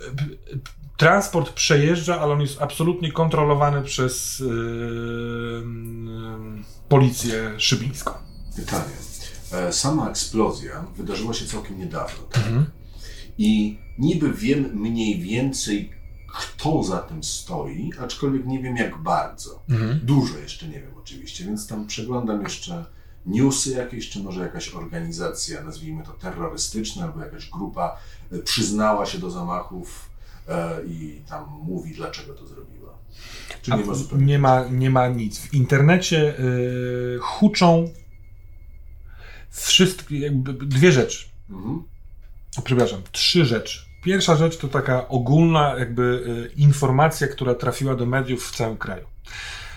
e, 0.54 0.58
transport 0.98 1.54
przejeżdża, 1.54 2.20
ale 2.20 2.34
on 2.34 2.42
jest 2.42 2.62
absolutnie 2.62 3.12
kontrolowany 3.12 3.82
przez 3.82 4.42
e, 4.42 4.44
mm, 5.64 6.64
policję 6.90 7.54
szybińską. 7.58 8.12
Pytanie. 8.56 8.94
E, 9.52 9.74
Sama 9.74 10.10
eksplozja 10.10 10.86
wydarzyła 10.98 11.34
się 11.34 11.46
całkiem 11.46 11.80
niedawno. 11.80 12.24
Tak? 12.24 12.44
Mhm. 12.44 12.66
I 13.38 13.78
niby 13.98 14.34
wiem 14.34 14.72
mniej 14.74 15.20
więcej, 15.20 15.92
kto 16.34 16.84
za 16.84 17.00
tym 17.00 17.24
stoi, 17.24 17.92
aczkolwiek 18.00 18.46
nie 18.46 18.62
wiem 18.62 18.78
jak 18.78 18.98
bardzo. 18.98 19.64
Mhm. 19.70 20.00
Dużo 20.04 20.38
jeszcze 20.38 20.68
nie 20.68 20.80
wiem 20.80 20.92
oczywiście, 21.00 21.46
więc 21.46 21.68
tam 21.68 21.88
przeglądam 21.88 22.42
jeszcze 22.42 22.86
newsy 23.26 23.72
jakieś, 23.72 24.10
czy 24.10 24.20
może 24.20 24.42
jakaś 24.42 24.70
organizacja, 24.70 25.64
nazwijmy 25.64 26.04
to 26.04 26.12
terrorystyczna, 26.12 27.04
albo 27.04 27.20
jakaś 27.20 27.50
grupa 27.50 27.98
e, 28.32 28.40
przyznała 28.40 29.06
się 29.06 29.20
do 29.20 29.32
zamachów 29.32 30.10
e, 30.48 30.86
i 30.86 31.22
tam 31.30 31.46
mówi, 31.64 31.96
dlaczego 31.96 32.34
to 32.34 32.48
zrobiła. 32.48 32.74
Czy 33.62 33.72
nie 33.72 33.86
ma 33.86 33.94
zupełnie. 33.94 34.26
nie 34.26 34.40
ma, 34.40 34.66
nie 34.68 34.90
ma 34.90 35.08
nic. 35.08 35.40
W 35.40 35.54
internecie 35.54 36.40
y, 36.40 37.20
huczą 37.22 37.90
wszystkie, 39.50 40.20
jakby 40.20 40.54
dwie 40.54 40.92
rzeczy. 40.92 41.26
Mhm. 41.50 41.84
Przepraszam, 42.64 43.02
trzy 43.12 43.46
rzeczy. 43.46 43.83
Pierwsza 44.04 44.36
rzecz 44.36 44.58
to 44.58 44.68
taka 44.68 45.08
ogólna 45.08 45.76
jakby 45.80 46.04
y, 46.04 46.54
informacja, 46.56 47.28
która 47.28 47.56
trafiła 47.56 47.96
do 47.96 48.06
mediów 48.06 48.48
w 48.48 48.56
całym 48.56 48.78
kraju. 48.78 49.08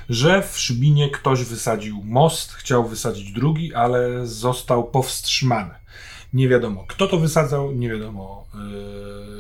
Że 0.09 0.43
w 0.43 0.59
Szybinie 0.59 1.11
ktoś 1.11 1.45
wysadził 1.45 2.03
most, 2.05 2.53
chciał 2.53 2.89
wysadzić 2.89 3.33
drugi, 3.33 3.75
ale 3.75 4.27
został 4.27 4.85
powstrzymany. 4.85 5.75
Nie 6.33 6.49
wiadomo, 6.49 6.85
kto 6.89 7.09
to 7.09 7.19
wysadzał, 7.19 7.73
nie 7.73 7.89
wiadomo, 7.89 8.47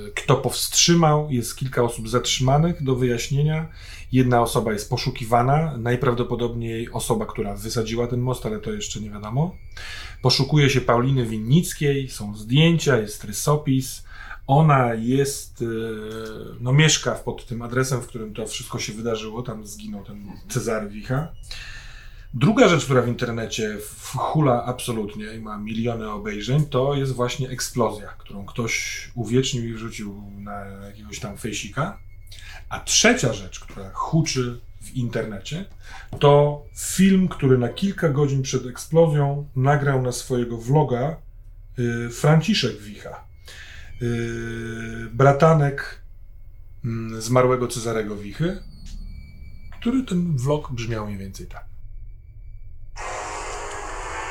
y, 0.08 0.12
kto 0.12 0.36
powstrzymał. 0.36 1.30
Jest 1.30 1.56
kilka 1.56 1.82
osób 1.82 2.08
zatrzymanych 2.08 2.82
do 2.82 2.94
wyjaśnienia. 2.94 3.68
Jedna 4.12 4.42
osoba 4.42 4.72
jest 4.72 4.90
poszukiwana, 4.90 5.76
najprawdopodobniej 5.78 6.90
osoba, 6.92 7.26
która 7.26 7.54
wysadziła 7.54 8.06
ten 8.06 8.20
most, 8.20 8.46
ale 8.46 8.60
to 8.60 8.72
jeszcze 8.72 9.00
nie 9.00 9.10
wiadomo. 9.10 9.56
Poszukuje 10.22 10.70
się 10.70 10.80
Pauliny 10.80 11.26
Winnickiej, 11.26 12.08
są 12.08 12.36
zdjęcia, 12.36 12.98
jest 12.98 13.24
rysopis. 13.24 14.05
Ona 14.46 14.94
jest, 14.94 15.62
e, 15.62 15.66
no 16.60 16.72
mieszka 16.72 17.12
pod 17.12 17.46
tym 17.46 17.62
adresem, 17.62 18.00
w 18.00 18.06
którym 18.06 18.34
to 18.34 18.46
wszystko 18.46 18.78
się 18.78 18.92
wydarzyło, 18.92 19.42
tam 19.42 19.66
zginął 19.66 20.04
ten 20.04 20.32
Cezary 20.48 20.88
Wicha. 20.88 21.28
Druga 22.34 22.68
rzecz, 22.68 22.84
która 22.84 23.02
w 23.02 23.08
internecie 23.08 23.78
hula 24.16 24.64
absolutnie 24.64 25.34
i 25.34 25.40
ma 25.40 25.58
miliony 25.58 26.10
obejrzeń, 26.10 26.64
to 26.64 26.94
jest 26.94 27.12
właśnie 27.12 27.48
eksplozja, 27.48 28.06
którą 28.06 28.46
ktoś 28.46 29.10
uwiecznił 29.14 29.68
i 29.68 29.72
wrzucił 29.72 30.22
na 30.38 30.64
jakiegoś 30.64 31.20
tam 31.20 31.36
fejsika. 31.36 31.98
A 32.68 32.80
trzecia 32.80 33.32
rzecz, 33.32 33.60
która 33.60 33.90
huczy 33.94 34.60
w 34.80 34.94
internecie, 34.94 35.64
to 36.18 36.62
film, 36.76 37.28
który 37.28 37.58
na 37.58 37.68
kilka 37.68 38.08
godzin 38.08 38.42
przed 38.42 38.66
eksplozją 38.66 39.48
nagrał 39.56 40.02
na 40.02 40.12
swojego 40.12 40.58
vloga 40.58 41.16
y, 41.78 42.10
Franciszek 42.10 42.80
Wicha. 42.80 43.25
Y, 44.02 45.08
bratanek 45.12 46.00
mm, 46.84 47.20
zmarłego 47.22 47.68
Cezarego 47.68 48.16
Wichy, 48.16 48.62
który 49.80 50.02
ten 50.02 50.36
vlog 50.36 50.72
brzmiał 50.72 51.06
mniej 51.06 51.18
więcej 51.18 51.46
tak. 51.46 51.64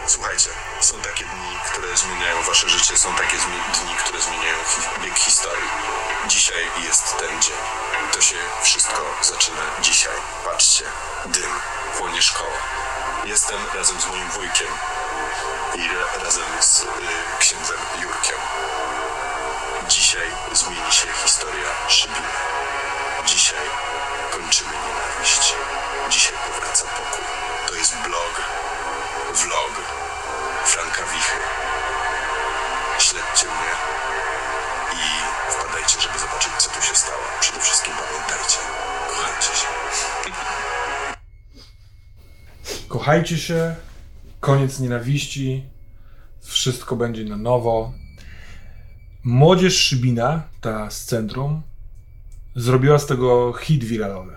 Słuchajcie, 0.07 0.49
są 0.81 0.95
takie 1.01 1.23
dni, 1.25 1.51
które 1.71 1.97
zmieniają 1.97 2.43
wasze 2.47 2.69
życie, 2.69 2.97
są 2.97 3.09
takie 3.15 3.37
dni, 3.37 3.95
które 4.03 4.21
zmieniają 4.21 4.57
bieg 5.03 5.17
historii. 5.17 5.69
Dzisiaj 6.27 6.63
jest 6.87 7.17
ten 7.19 7.41
dzień. 7.41 7.61
To 8.13 8.21
się 8.21 8.35
wszystko 8.63 9.01
zaczyna 9.23 9.61
dzisiaj. 9.81 10.13
Patrzcie, 10.45 10.85
dym, 11.25 11.51
płonie 11.97 12.21
szkoła. 12.21 12.59
Jestem 13.25 13.57
razem 13.75 14.01
z 14.01 14.07
moim 14.07 14.29
wujkiem 14.29 14.67
i 15.75 15.87
ra- 15.87 16.23
razem 16.23 16.43
z 16.61 16.81
y, 16.81 16.85
księdzem 17.39 17.77
Jurkiem. 18.01 18.39
Dzisiaj 19.89 20.27
zmieni 20.53 20.91
się 20.91 21.07
historia 21.23 21.69
Szybina. 21.89 22.33
Dzisiaj 23.25 23.65
kończymy 24.31 24.71
nienawiść. 24.71 25.53
Dzisiaj 26.09 26.33
powraca 26.47 26.85
pokój. 26.87 27.25
To 27.67 27.75
jest 27.75 27.93
blog, 27.93 28.41
vlog 29.33 29.73
Franka 30.65 31.03
Wichy. 31.03 31.37
Śledźcie 32.99 33.45
mnie 33.45 33.73
i 34.93 35.05
wpadajcie, 35.51 36.01
żeby 36.01 36.19
zobaczyć, 36.19 36.51
co 36.57 36.69
tu 36.69 36.81
się 36.81 36.95
stało. 36.95 37.21
Przede 37.41 37.59
wszystkim 37.59 37.93
pamiętajcie, 37.93 38.59
kochajcie 39.09 39.55
się. 39.59 39.67
Kochajcie 42.87 43.37
się, 43.37 43.75
koniec 44.39 44.79
nienawiści, 44.79 45.69
wszystko 46.43 46.95
będzie 46.95 47.23
na 47.23 47.37
nowo. 47.37 47.93
Młodzież 49.25 49.77
Szybina, 49.77 50.43
ta 50.61 50.91
z 50.91 51.05
centrum, 51.05 51.61
zrobiła 52.55 52.99
z 52.99 53.05
tego 53.05 53.53
hit 53.53 53.83
wiralowy. 53.83 54.35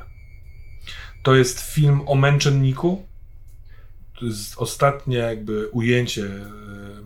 To 1.23 1.35
jest 1.35 1.60
film 1.60 2.01
o 2.06 2.15
męczenniku. 2.15 3.06
To 4.19 4.27
jest 4.27 4.59
ostatnie 4.59 5.16
jakby 5.16 5.69
ujęcie 5.69 6.27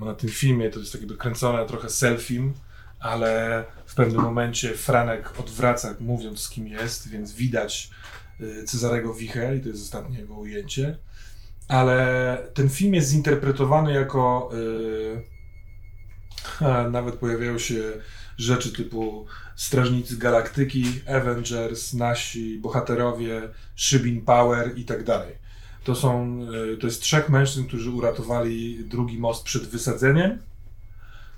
e, 0.01 0.05
na 0.05 0.15
tym 0.15 0.31
filmie, 0.31 0.71
to 0.71 0.81
jest 0.81 0.93
tak 0.93 1.01
jakby 1.01 1.17
kręcone 1.17 1.67
trochę 1.67 1.91
selfie, 1.91 2.53
ale 3.01 3.65
w 3.87 3.95
pewnym 3.95 4.23
momencie 4.23 4.75
Franek 4.75 5.41
odwraca, 5.41 5.95
mówiąc 6.01 6.41
z 6.41 6.51
kim 6.51 6.67
jest, 6.67 7.09
więc 7.09 7.33
widać 7.33 7.91
e, 8.41 8.65
Cezarego 8.65 9.15
Wichę 9.15 9.57
i 9.57 9.61
to 9.61 9.69
jest 9.69 9.83
ostatnie 9.83 10.19
jego 10.19 10.35
ujęcie 10.35 10.99
ale 11.69 12.39
ten 12.55 12.69
film 12.69 12.95
jest 12.95 13.11
zinterpretowany 13.11 13.93
jako. 13.93 14.51
Yy, 14.53 15.32
nawet 16.91 17.15
pojawiają 17.15 17.59
się 17.59 17.83
rzeczy 18.39 18.73
typu 18.73 19.27
Strażnicy 19.57 20.17
Galaktyki, 20.17 20.85
Avengers, 21.07 21.95
nasi 21.95 22.59
bohaterowie, 22.59 23.49
Szybin 23.77 24.21
Power 24.21 24.79
i 24.79 24.85
tak 24.85 25.05
dalej. 25.05 25.35
To 25.85 25.95
są, 25.95 26.39
yy, 26.39 26.77
to 26.77 26.87
jest 26.87 27.03
trzech 27.03 27.29
mężczyzn, 27.29 27.67
którzy 27.67 27.91
uratowali 27.91 28.85
drugi 28.85 29.19
most 29.19 29.45
przed 29.45 29.63
wysadzeniem. 29.67 30.39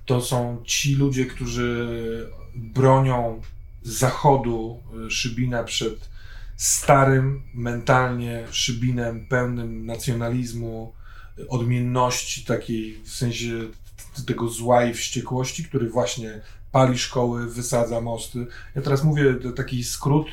to 0.06 0.20
są 0.20 0.62
ci 0.64 0.94
ludzie, 0.94 1.26
którzy 1.26 1.89
bronią 2.55 3.40
zachodu 3.82 4.81
y, 5.06 5.10
Szybina 5.10 5.64
przed 5.64 6.09
starym 6.56 7.43
mentalnie 7.55 8.47
Szybinem 8.51 9.26
pełnym 9.26 9.86
nacjonalizmu, 9.86 10.93
odmienności 11.48 12.44
takiej 12.44 12.98
w 13.05 13.10
sensie 13.10 13.52
tego 14.23 14.49
zła 14.49 14.85
i 14.85 14.95
wściekłości, 14.95 15.65
który 15.65 15.91
właśnie 15.91 16.41
pali 16.73 16.99
szkoły, 16.99 17.47
wysadza 17.51 18.01
mosty. 18.01 18.47
Ja 18.74 18.82
teraz 18.82 19.05
mówię 19.05 19.35
taki 19.57 19.85
skrót 19.85 20.27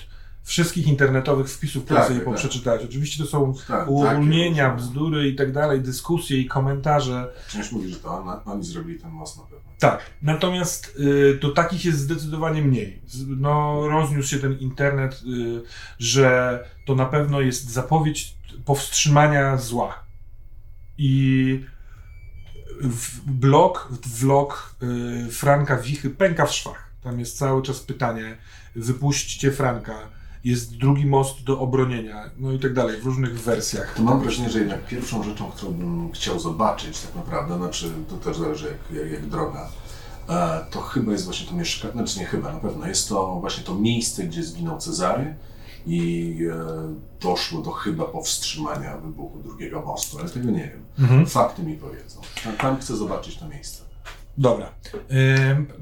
wszystkich 0.43 0.87
internetowych 0.87 1.49
wpisów, 1.49 1.83
które 1.85 1.99
Tak, 1.99 2.07
sobie 2.07 2.19
tak, 2.19 2.27
tak, 2.27 2.33
tak. 2.35 2.49
przeczytać. 2.49 2.83
Oczywiście 2.85 3.23
to 3.23 3.29
są 3.29 3.53
Tak, 3.67 3.87
uogólnienia, 3.89 4.63
takie 4.63 4.75
różne. 4.77 4.89
bzdury 4.91 5.27
i 5.27 5.35
tak 5.35 5.51
dalej, 5.51 5.81
dyskusje 5.81 6.37
i 6.37 6.45
komentarze. 6.45 7.33
Część 7.49 7.71
mówi, 7.71 7.89
że 7.89 7.95
to 7.99 8.09
on, 8.09 8.39
oni 8.45 8.63
zrobili 8.63 8.99
ten 8.99 9.11
most 9.11 9.37
na 9.37 9.43
pewno. 9.43 9.71
Tak, 9.79 9.99
natomiast 10.21 10.95
y, 10.99 11.37
to 11.41 11.49
takich 11.49 11.85
jest 11.85 11.99
zdecydowanie 11.99 12.61
mniej. 12.61 13.01
No, 13.27 13.83
rozniósł 13.87 14.29
się 14.29 14.39
ten 14.39 14.59
internet, 14.59 15.21
y, 15.27 15.61
że 15.99 16.59
to 16.85 16.95
na 16.95 17.05
pewno 17.05 17.41
jest 17.41 17.69
zapowiedź 17.69 18.33
powstrzymania 18.65 19.57
zła. 19.57 20.03
I 20.97 21.65
w 22.83 23.31
blog, 23.31 23.87
vlog 24.19 24.75
y, 24.83 25.31
Franka 25.31 25.77
Wichy 25.77 26.09
pęka 26.09 26.45
w 26.45 26.53
szwach. 26.53 26.91
Tam 27.03 27.19
jest 27.19 27.37
cały 27.37 27.61
czas 27.61 27.79
pytanie, 27.79 28.37
wypuśćcie 28.75 29.51
Franka, 29.51 29.93
jest 30.43 30.77
drugi 30.77 31.05
most 31.05 31.43
do 31.43 31.59
obronienia, 31.59 32.29
no 32.37 32.51
i 32.51 32.59
tak 32.59 32.73
dalej, 32.73 33.01
w 33.01 33.05
różnych 33.05 33.39
wersjach. 33.39 33.93
To 33.95 34.03
mam 34.03 34.21
wrażenie, 34.21 34.49
że 34.49 34.59
jednak 34.59 34.85
pierwszą 34.85 35.23
rzeczą, 35.23 35.51
którą 35.51 35.71
bym 35.71 36.11
chciał 36.11 36.39
zobaczyć 36.39 36.99
tak 36.99 37.15
naprawdę, 37.15 37.57
znaczy 37.57 37.91
to 38.09 38.17
też 38.17 38.37
zależy 38.37 38.65
jak, 38.65 39.01
jak, 39.01 39.11
jak 39.11 39.25
droga, 39.25 39.69
e, 40.29 40.65
to 40.71 40.81
chyba 40.81 41.11
jest 41.11 41.25
właśnie 41.25 41.47
to 41.47 41.55
mieszkanie, 41.55 41.93
znaczy 41.93 42.19
nie 42.19 42.25
chyba, 42.25 42.53
na 42.53 42.59
pewno 42.59 42.87
jest 42.87 43.09
to 43.09 43.35
właśnie 43.39 43.63
to 43.63 43.75
miejsce, 43.75 44.23
gdzie 44.23 44.43
zginął 44.43 44.77
Cezary 44.77 45.35
i 45.85 46.37
e, 46.51 46.95
doszło 47.21 47.61
do 47.61 47.71
chyba 47.71 48.05
powstrzymania 48.05 48.97
wybuchu 48.97 49.39
drugiego 49.39 49.81
mostu, 49.81 50.19
ale 50.19 50.29
tego 50.29 50.51
nie 50.51 50.71
wiem. 50.73 50.83
Mhm. 50.99 51.25
Fakty 51.25 51.63
mi 51.63 51.75
powiedzą. 51.75 52.21
Tam, 52.43 52.57
tam 52.57 52.77
chcę 52.77 52.95
zobaczyć 52.95 53.37
to 53.37 53.47
miejsce. 53.47 53.91
Dobra. 54.37 54.73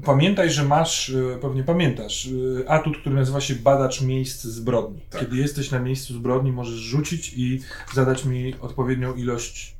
Pamiętaj, 0.04 0.50
że 0.50 0.64
masz, 0.64 1.08
y, 1.08 1.38
pewnie 1.42 1.64
pamiętasz, 1.64 2.26
y, 2.26 2.64
atut, 2.68 2.98
który 2.98 3.14
nazywa 3.14 3.40
się 3.40 3.54
badacz 3.54 4.00
miejsc 4.00 4.42
zbrodni. 4.44 5.00
Tak. 5.10 5.20
Kiedy 5.20 5.36
jesteś 5.36 5.70
na 5.70 5.78
miejscu 5.78 6.14
zbrodni, 6.14 6.52
możesz 6.52 6.80
rzucić 6.80 7.32
i 7.36 7.60
zadać 7.94 8.24
mi 8.24 8.54
odpowiednią 8.60 9.14
ilość 9.14 9.76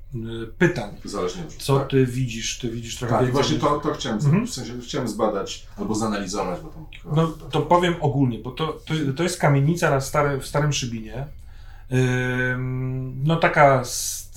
pytań. 0.58 0.90
Zależnie 1.04 1.42
od 1.42 1.54
Co 1.54 1.78
tak. 1.78 1.88
ty 1.88 2.06
widzisz? 2.06 2.58
Ty 2.58 2.70
widzisz 2.70 2.96
trochę 2.96 3.14
Tak, 3.14 3.20
więcej. 3.26 3.42
właśnie 3.42 3.58
to, 3.58 3.80
to 3.80 3.92
chciałem, 3.94 4.18
Mhm. 4.18 4.46
w 4.46 4.50
sensie 4.50 4.72
chciałem 4.84 5.08
zbadać 5.08 5.66
albo 5.76 5.94
zanalizować, 5.94 6.60
bo 6.60 6.68
tam... 6.68 6.86
No 7.16 7.26
to 7.26 7.60
powiem 7.62 7.94
ogólnie, 8.00 8.38
bo 8.38 8.50
to, 8.50 8.66
to, 8.66 8.94
to 9.16 9.22
jest 9.22 9.38
kamienica 9.40 9.90
na 9.90 10.00
stary, 10.00 10.40
w 10.40 10.46
Starym 10.46 10.72
Szybinie. 10.72 11.26
No 13.24 13.36
taka 13.36 13.82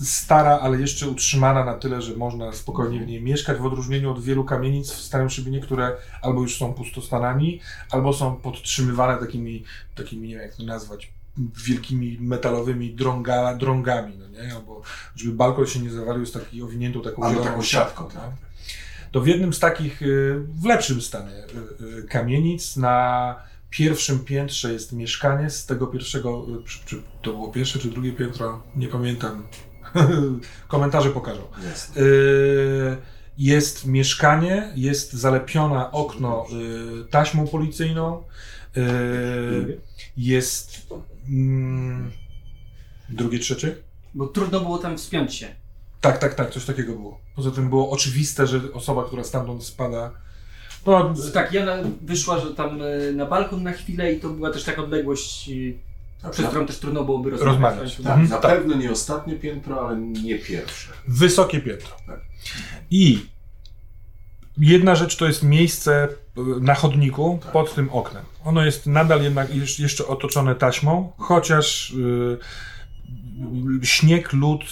stara, 0.04 0.60
ale 0.60 0.80
jeszcze 0.80 1.08
utrzymana 1.10 1.66
na 1.66 1.74
tyle, 1.74 2.02
że 2.02 2.16
można 2.16 2.52
spokojnie 2.54 3.00
w 3.00 3.08
niej 3.08 3.22
mieszkać, 3.22 3.58
w 3.58 3.66
odróżnieniu 3.66 4.12
od 4.12 4.24
wielu 4.24 4.44
kamienic 4.44 4.92
w 4.92 5.02
Starym 5.02 5.30
Szybinie, 5.30 5.60
które 5.60 5.98
albo 6.22 6.42
już 6.42 6.58
są 6.58 6.74
pustostanami, 6.74 7.60
albo 7.92 8.14
są 8.14 8.36
podtrzymywane 8.36 9.18
takimi, 9.20 9.64
takimi 9.96 10.28
nie 10.28 10.34
wiem 10.34 10.44
jak 10.44 10.56
to 10.56 10.64
nazwać, 10.64 11.12
wielkimi 11.38 12.18
metalowymi 12.22 12.96
drąga, 12.96 13.56
drągami, 13.56 14.18
no 14.18 14.28
nie? 14.28 14.54
Albo 14.56 14.82
żeby 15.16 15.34
balkon 15.34 15.66
się 15.68 15.80
nie 15.80 15.92
zawalił, 15.92 16.22
jest 16.22 16.34
taki 16.34 16.64
owiniętą 16.64 17.02
taką 17.02 17.24
Albo 17.24 17.42
taką 17.42 17.64
siatką, 17.64 18.08
tak. 18.10 18.30
to 19.12 19.22
w 19.22 19.28
jednym 19.28 19.54
z 19.54 19.60
takich, 19.60 20.02
y, 20.02 20.40
w 20.62 20.66
lepszym 20.66 21.02
stanie 21.02 21.32
y, 21.32 21.86
y, 22.00 22.04
kamienic 22.04 22.78
na 22.78 23.36
pierwszym 23.70 24.20
piętrze 24.20 24.74
jest 24.74 24.92
mieszkanie 24.94 25.50
z 25.50 25.66
tego 25.66 25.88
pierwszego, 25.88 26.46
czy, 26.66 26.80
czy 26.86 27.02
to 27.22 27.32
było 27.34 27.52
pierwsze 27.52 27.80
czy 27.80 27.88
drugie 27.90 28.12
piętro, 28.14 28.64
nie 28.76 28.88
pamiętam. 28.88 29.44
Komentarze 30.68 31.10
pokażą. 31.10 31.42
Y, 31.98 32.98
Jest 33.38 33.86
mieszkanie, 33.86 34.74
jest 34.76 35.14
zalepione 35.14 35.92
okno 35.92 36.46
y, 37.02 37.06
taśmą 37.10 37.48
policyjną. 37.48 38.24
y, 38.78 39.78
Jest 40.18 40.88
mm, 41.30 42.12
drugie, 43.10 43.40
trzecie? 43.40 43.76
Bo 44.14 44.28
trudno 44.28 44.60
było 44.60 44.78
tam 44.78 44.98
wspiąć 44.98 45.36
się. 45.36 45.48
Tak, 46.02 46.18
tak, 46.18 46.34
tak, 46.36 46.50
coś 46.52 46.66
takiego 46.66 46.94
było. 46.94 47.20
Poza 47.36 47.52
tym 47.52 47.70
było 47.70 47.90
oczywiste, 47.90 48.48
że 48.48 48.62
osoba, 48.74 49.04
która 49.06 49.24
stamtąd 49.24 49.64
spada. 49.64 50.12
No, 50.86 51.14
Tak, 51.34 51.54
Jana 51.54 51.78
wyszła, 52.02 52.40
że 52.40 52.54
tam 52.56 52.80
e, 52.82 53.12
na 53.12 53.26
balkon 53.26 53.64
na 53.64 53.72
chwilę 53.72 54.14
i 54.14 54.20
to 54.20 54.30
była 54.30 54.52
też 54.52 54.64
taka 54.64 54.84
odległość, 54.84 55.50
Tak, 56.22 56.32
przez 56.32 56.44
na, 56.44 56.50
którą 56.50 56.66
też 56.66 56.80
trudno 56.80 57.04
byłoby 57.04 57.30
rozmawiać. 57.30 57.54
Rozmawiać. 57.54 57.96
tak, 57.96 58.06
Mhm, 58.06 58.30
na 58.30 58.38
tak. 58.38 58.52
pewno 58.58 58.76
nie 58.76 58.92
ostatnie 58.92 59.36
piętro, 59.36 59.88
ale 59.88 59.98
nie 59.98 60.40
pierwsze. 60.40 60.92
wysokie 61.08 61.60
piętro. 61.62 61.96
Tak. 62.08 62.20
I 62.92 63.20
jedna 64.58 64.96
rzecz 64.96 65.16
to 65.18 65.26
jest 65.28 65.44
miejsce 65.44 66.08
y, 66.08 66.42
na 66.62 66.76
chodniku 66.76 67.40
Tak. 67.44 67.52
pod 67.52 67.76
tym 67.76 67.90
oknem. 67.90 68.24
Ono 68.46 68.66
jest 68.66 68.88
nadal 68.88 69.24
jednak 69.24 69.56
jeszcze 69.80 70.08
otoczone 70.08 70.56
taśmą, 70.56 71.12
chociaż 71.18 71.92
y, 71.92 72.40
śnieg, 73.84 74.34
lód, 74.34 74.64
y, 74.64 74.72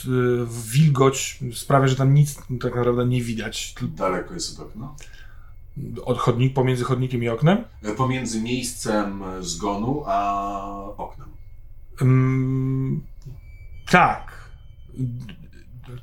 wilgoć 0.72 1.40
sprawia, 1.54 1.88
że 1.88 1.96
tam 1.96 2.14
nic 2.14 2.36
tak 2.62 2.76
naprawdę 2.76 3.06
nie 3.06 3.22
widać. 3.22 3.76
Daleko 3.82 4.34
jest 4.34 4.60
od 4.60 4.68
okna. 4.68 4.96
Od 6.06 6.18
chodnik, 6.18 6.54
pomiędzy 6.54 6.84
chodnikiem 6.84 7.24
i 7.24 7.30
oknem. 7.30 7.64
E, 7.84 7.92
Pomiędzy 7.96 8.42
miejscem 8.42 9.24
zgonu 9.40 10.04
a 10.06 10.94
oknem. 10.98 11.28
Mm, 12.02 13.04
tak. 13.92 14.50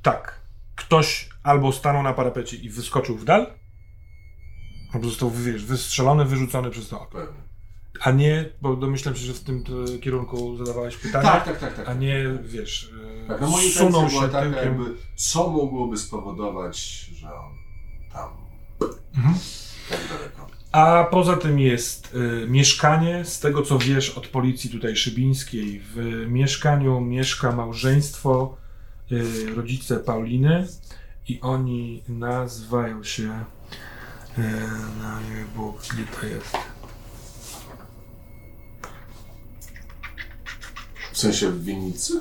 Tak. 0.02 0.40
Ktoś 0.76 1.28
albo 1.42 1.72
stanął 1.72 2.02
na 2.02 2.12
parapecie 2.12 2.56
i 2.56 2.70
wyskoczył 2.70 3.16
w 3.16 3.24
dal, 3.24 3.46
albo 4.92 5.08
został 5.08 5.30
wiesz, 5.30 5.64
wystrzelony, 5.64 6.24
wyrzucony 6.24 6.70
przez 6.70 6.88
to 6.88 7.00
okno. 7.00 7.20
A 8.00 8.10
nie, 8.10 8.48
bo 8.62 8.76
domyślam 8.76 9.14
się, 9.14 9.20
że 9.26 9.34
w 9.34 9.40
tym 9.40 9.64
e, 9.94 9.98
kierunku 9.98 10.56
zadawałeś 10.56 10.96
pytanie, 10.96 11.24
Tak, 11.24 11.44
tak, 11.44 11.58
tak. 11.58 11.74
tak. 11.76 11.88
a 11.88 11.94
nie, 11.94 12.24
wiesz, 12.44 12.90
e, 13.24 13.28
Tak, 13.28 13.40
no 13.40 13.46
intencja 13.48 13.86
była 13.90 14.10
się 14.10 14.20
taka, 14.20 14.42
tyłkiem. 14.42 14.64
jakby, 14.64 14.84
co 15.16 15.50
mogłoby 15.50 15.96
spowodować, 15.96 16.78
że 17.14 17.28
on 17.34 17.52
tam 18.12 18.30
Mhm. 19.16 19.34
tak 19.90 19.98
daleko. 20.18 20.46
A 20.72 21.04
poza 21.10 21.36
tym 21.36 21.58
jest 21.60 22.14
y, 22.14 22.46
mieszkanie, 22.48 23.24
z 23.24 23.40
tego 23.40 23.62
co 23.62 23.78
wiesz 23.78 24.10
od 24.10 24.26
policji 24.26 24.70
tutaj 24.70 24.96
szybińskiej, 24.96 25.80
w 25.94 26.24
mieszkaniu 26.28 27.00
mieszka 27.00 27.52
małżeństwo, 27.52 28.56
y, 29.12 29.54
rodzice 29.54 29.96
Pauliny 29.96 30.66
i 31.28 31.40
oni 31.40 32.02
nazywają 32.08 33.04
się, 33.04 33.44
no 35.02 35.20
nie 35.20 35.44
było, 35.54 35.72
gdzie 35.72 36.04
to 36.20 36.26
jest. 36.26 36.56
W 41.12 41.18
sensie 41.18 41.50
w 41.50 41.64
winnicy? 41.64 42.20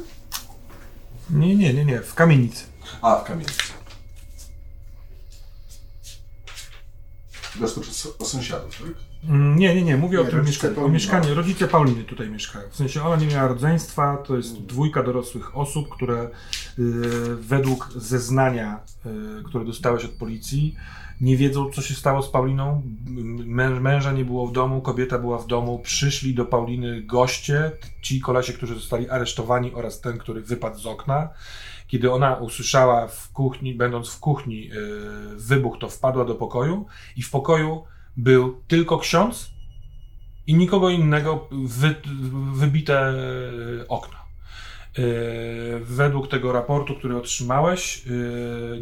Nie, 1.30 1.56
nie, 1.56 1.74
nie, 1.74 1.86
nie, 1.86 2.02
w 2.02 2.14
kamienicy. 2.14 2.64
A, 3.02 3.16
w 3.16 3.24
kamienicy. 3.24 3.54
Teraz 7.54 7.74
to 7.74 7.82
o 8.20 8.26
sąsiadów, 8.26 8.82
tak? 8.82 8.92
Mm, 9.30 9.56
Nie, 9.60 9.76
nie, 9.76 9.82
nie, 9.84 9.98
mówię 9.98 10.22
o 10.22 10.24
Nie, 10.24 10.30
tym 10.30 10.40
rodzice 10.40 10.52
mieszkaniu. 10.52 10.74
O 10.74 10.76
Pauliny. 10.76 10.94
mieszkaniu. 10.94 11.36
Rodzice 11.36 11.68
Pauliny 11.68 12.04
tutaj 12.04 12.30
mieszkają. 12.30 12.70
W 12.70 12.76
sensie 12.76 13.04
ona 13.04 13.16
nie 13.16 13.28
miała 13.28 13.48
rodzeństwa, 13.48 14.18
to 14.18 14.38
jest 14.38 14.62
dwójka 14.62 15.04
dorosłych 15.04 15.58
osób, 15.58 15.90
które 15.90 16.24
y, 16.24 16.30
według 17.36 17.90
zeznania, 17.96 18.80
y, 19.40 19.44
które 19.44 19.66
dostałeś 19.66 20.06
od 20.06 20.12
policji, 20.12 20.76
nie 21.22 21.38
wiedzą, 21.38 21.72
co 21.72 21.82
się 21.82 21.94
stało 21.94 22.22
z 22.22 22.30
Pauliną. 22.30 22.82
Mę, 23.46 23.70
męża 23.70 24.12
nie 24.12 24.26
było 24.26 24.48
w 24.48 24.52
domu, 24.52 24.82
kobieta 24.82 25.20
była 25.20 25.38
w 25.38 25.48
domu. 25.48 25.80
Przyszli 25.80 26.34
do 26.34 26.46
Pauliny 26.46 27.02
goście, 27.02 27.72
ci 28.02 28.22
kolesie, 28.22 28.54
którzy 28.54 28.76
zostali 28.76 29.10
aresztowani 29.10 29.74
oraz 29.74 30.02
ten, 30.02 30.18
który 30.18 30.42
wypadł 30.42 30.80
z 30.80 30.86
okna. 30.86 31.30
Kiedy 31.88 32.12
ona 32.12 32.36
usłyszała 32.36 33.08
w 33.08 33.32
kuchni, 33.32 33.76
będąc 33.76 34.10
w 34.10 34.20
kuchni, 34.20 34.72
y, 34.72 34.76
wybuch, 35.36 35.78
to 35.80 35.90
wpadła 35.90 36.26
do 36.26 36.36
pokoju 36.36 36.86
i 37.16 37.22
w 37.22 37.32
pokoju 37.32 37.84
był 38.18 38.62
tylko 38.68 38.98
ksiądz 38.98 39.52
i 40.48 40.56
nikogo 40.56 40.90
innego 40.90 41.48
wy, 41.52 41.96
wybite 42.54 43.00
e, 43.00 43.88
okno. 43.88 44.27
E, 45.00 45.02
Według 45.80 46.28
tego 46.28 46.52
raportu, 46.52 46.96
który 46.96 47.18
otrzymałeś, 47.18 48.04
e, 48.08 48.12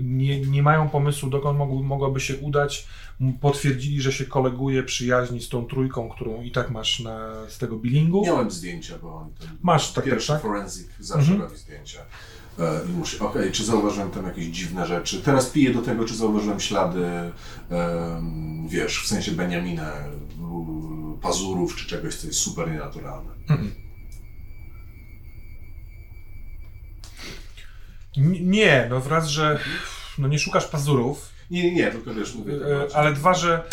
nie, 0.03 0.41
nie 0.41 0.63
mają 0.63 0.89
pomysłu, 0.89 1.29
dokąd 1.29 1.57
mogły, 1.57 1.83
mogłaby 1.83 2.19
się 2.19 2.37
udać. 2.37 2.87
Potwierdzili, 3.41 4.01
że 4.01 4.11
się 4.11 4.25
koleguje 4.25 4.83
przyjaźni 4.83 5.41
z 5.41 5.49
tą 5.49 5.65
trójką, 5.65 6.09
którą 6.09 6.41
i 6.41 6.51
tak 6.51 6.71
masz 6.71 6.99
na, 6.99 7.33
z 7.49 7.57
tego 7.57 7.75
bilingu. 7.77 8.25
Miałem 8.25 8.51
zdjęcia, 8.51 8.95
bo 9.01 9.15
oni 9.15 9.31
ten 9.39 9.49
Masz 9.61 9.91
takie, 9.93 10.09
pierwszy 10.09 10.27
tak? 10.33 10.41
forensic 10.41 10.87
zawsze 10.99 11.31
Mhm. 11.31 11.41
robi 11.41 11.57
zdjęcia. 11.61 11.99
E, 12.59 12.81
I 12.89 12.91
muszę, 12.93 13.25
okej, 13.25 13.51
czy 13.51 13.65
zauważyłem 13.65 14.11
tam 14.11 14.25
jakieś 14.25 14.45
dziwne 14.45 14.85
rzeczy? 14.87 15.21
Teraz 15.21 15.49
piję 15.49 15.73
do 15.73 15.81
tego, 15.81 16.05
czy 16.05 16.15
zauważyłem 16.15 16.59
ślady, 16.59 17.05
em, 17.69 18.67
wiesz, 18.67 19.03
w 19.03 19.07
sensie 19.07 19.31
Beniamina, 19.31 19.91
pazurów, 21.21 21.75
czy 21.75 21.87
czegoś, 21.87 22.15
co 22.15 22.27
jest 22.27 22.39
super 22.39 22.71
nienaturalne. 22.71 23.31
N- 28.17 28.49
Nie, 28.51 28.87
no 28.89 28.99
wraz, 29.01 29.27
że 29.27 29.59
no 30.17 30.27
nie 30.27 30.39
szukasz 30.39 30.65
pazurów, 30.65 31.29
Nie, 31.51 31.63
nie, 31.63 31.71
nie, 31.75 31.91
tylko 31.91 32.13
wiesz, 32.13 32.35
mówię 32.35 32.53
tak 32.59 32.91
e, 32.91 32.95
ale 32.95 33.13
dwa, 33.13 33.33
że 33.33 33.63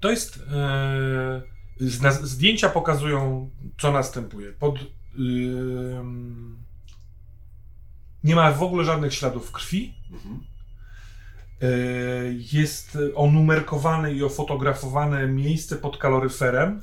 to 0.00 0.10
jest. 0.10 0.40
E, 0.52 1.42
zna- 1.80 2.12
zdjęcia 2.26 2.68
pokazują, 2.68 3.50
co 3.80 3.92
następuje. 3.92 4.52
Pod. 4.52 4.78
ym, 5.18 6.56
nie 8.24 8.34
ma 8.34 8.52
w 8.52 8.62
ogóle 8.62 8.84
żadnych 8.84 9.14
śladów 9.14 9.52
krwi. 9.52 9.94
Mhm. 10.12 10.40
E, 11.62 11.66
Jest 12.52 12.98
onumerkowane 13.14 14.12
i 14.12 14.22
ofotografowane 14.22 15.26
miejsce 15.26 15.76
pod 15.76 15.96
kaloryferem, 15.96 16.70
e, 16.78 16.82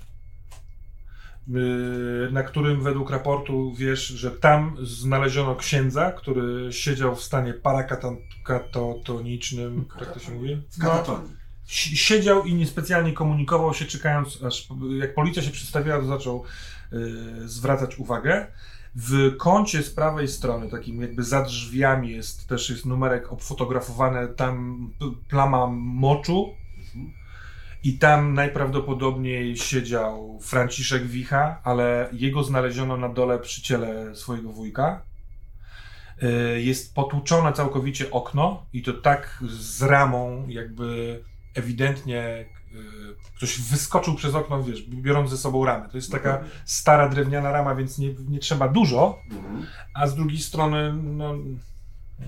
na 2.32 2.44
którym 2.44 2.84
według 2.84 3.10
raportu 3.10 3.74
wiesz, 3.78 4.08
że 4.08 4.32
tam 4.32 4.78
znaleziono 4.82 5.56
księdza, 5.56 6.12
który 6.12 6.74
siedział 6.74 7.16
w 7.16 7.24
stanie 7.24 7.54
parakatonicznym, 7.54 9.86
tak 10.00 10.14
to 10.14 10.20
się 10.20 10.32
mówi? 10.32 10.62
W 10.72 10.82
katatonii. 10.82 11.32
Si- 11.68 11.98
siedział 11.98 12.46
i 12.46 12.54
niespecjalnie 12.54 13.14
komunikował 13.14 13.74
się, 13.74 13.86
czekając, 13.86 14.44
aż 14.44 14.68
jak 15.00 15.16
policja 15.16 15.44
się 15.44 15.52
przedstawiła, 15.52 16.00
to 16.00 16.06
zaczął 16.06 16.44
y, 16.94 17.48
zwracać 17.48 18.00
uwagę. 18.00 18.48
W 18.96 19.38
kącie 19.38 19.84
z 19.84 19.90
prawej 19.90 20.28
strony, 20.28 20.70
takim 20.70 21.02
jakby 21.02 21.24
za 21.24 21.44
drzwiami, 21.44 22.12
jest 22.12 22.48
też 22.48 22.70
jest 22.70 22.86
numerek 22.86 23.34
obfotografowany, 23.34 24.28
tam 24.28 24.90
plama 25.30 25.68
moczu. 25.72 26.50
I 27.84 27.98
tam 27.98 28.34
najprawdopodobniej 28.34 29.58
siedział 29.58 30.40
Franciszek 30.42 31.08
Wicha, 31.08 31.62
ale 31.64 32.10
jego 32.12 32.44
znaleziono 32.44 32.98
na 32.98 33.10
dole 33.10 33.40
przy 33.40 33.62
ciele 33.62 34.16
swojego 34.16 34.50
wujka. 34.52 35.02
Y, 36.24 36.62
Jest 36.62 36.96
potłuczone 36.96 37.54
całkowicie 37.54 38.12
okno 38.12 38.66
i 38.74 38.84
to 38.84 38.94
tak 38.94 39.44
z 39.50 39.82
ramą, 39.82 40.46
jakby 40.48 41.20
ewidentnie 41.56 42.46
y, 42.72 43.36
ktoś 43.38 43.62
wyskoczył 43.62 44.16
przez 44.16 44.36
okno, 44.36 44.64
wiesz, 44.64 44.82
biorąc 44.82 45.30
ze 45.30 45.38
sobą 45.38 45.66
ramę. 45.66 45.90
To 45.90 45.98
jest 45.98 46.12
taka 46.12 46.44
stara 46.66 47.10
drewniana 47.10 47.52
rama, 47.52 47.76
więc 47.76 47.98
nie, 47.98 48.14
nie 48.30 48.40
trzeba 48.40 48.68
dużo, 48.68 49.20
Mhm. 49.32 49.66
a 49.94 50.08
z 50.08 50.16
drugiej 50.16 50.40
strony 50.40 50.94
no, 51.04 51.34
yy, 51.36 52.26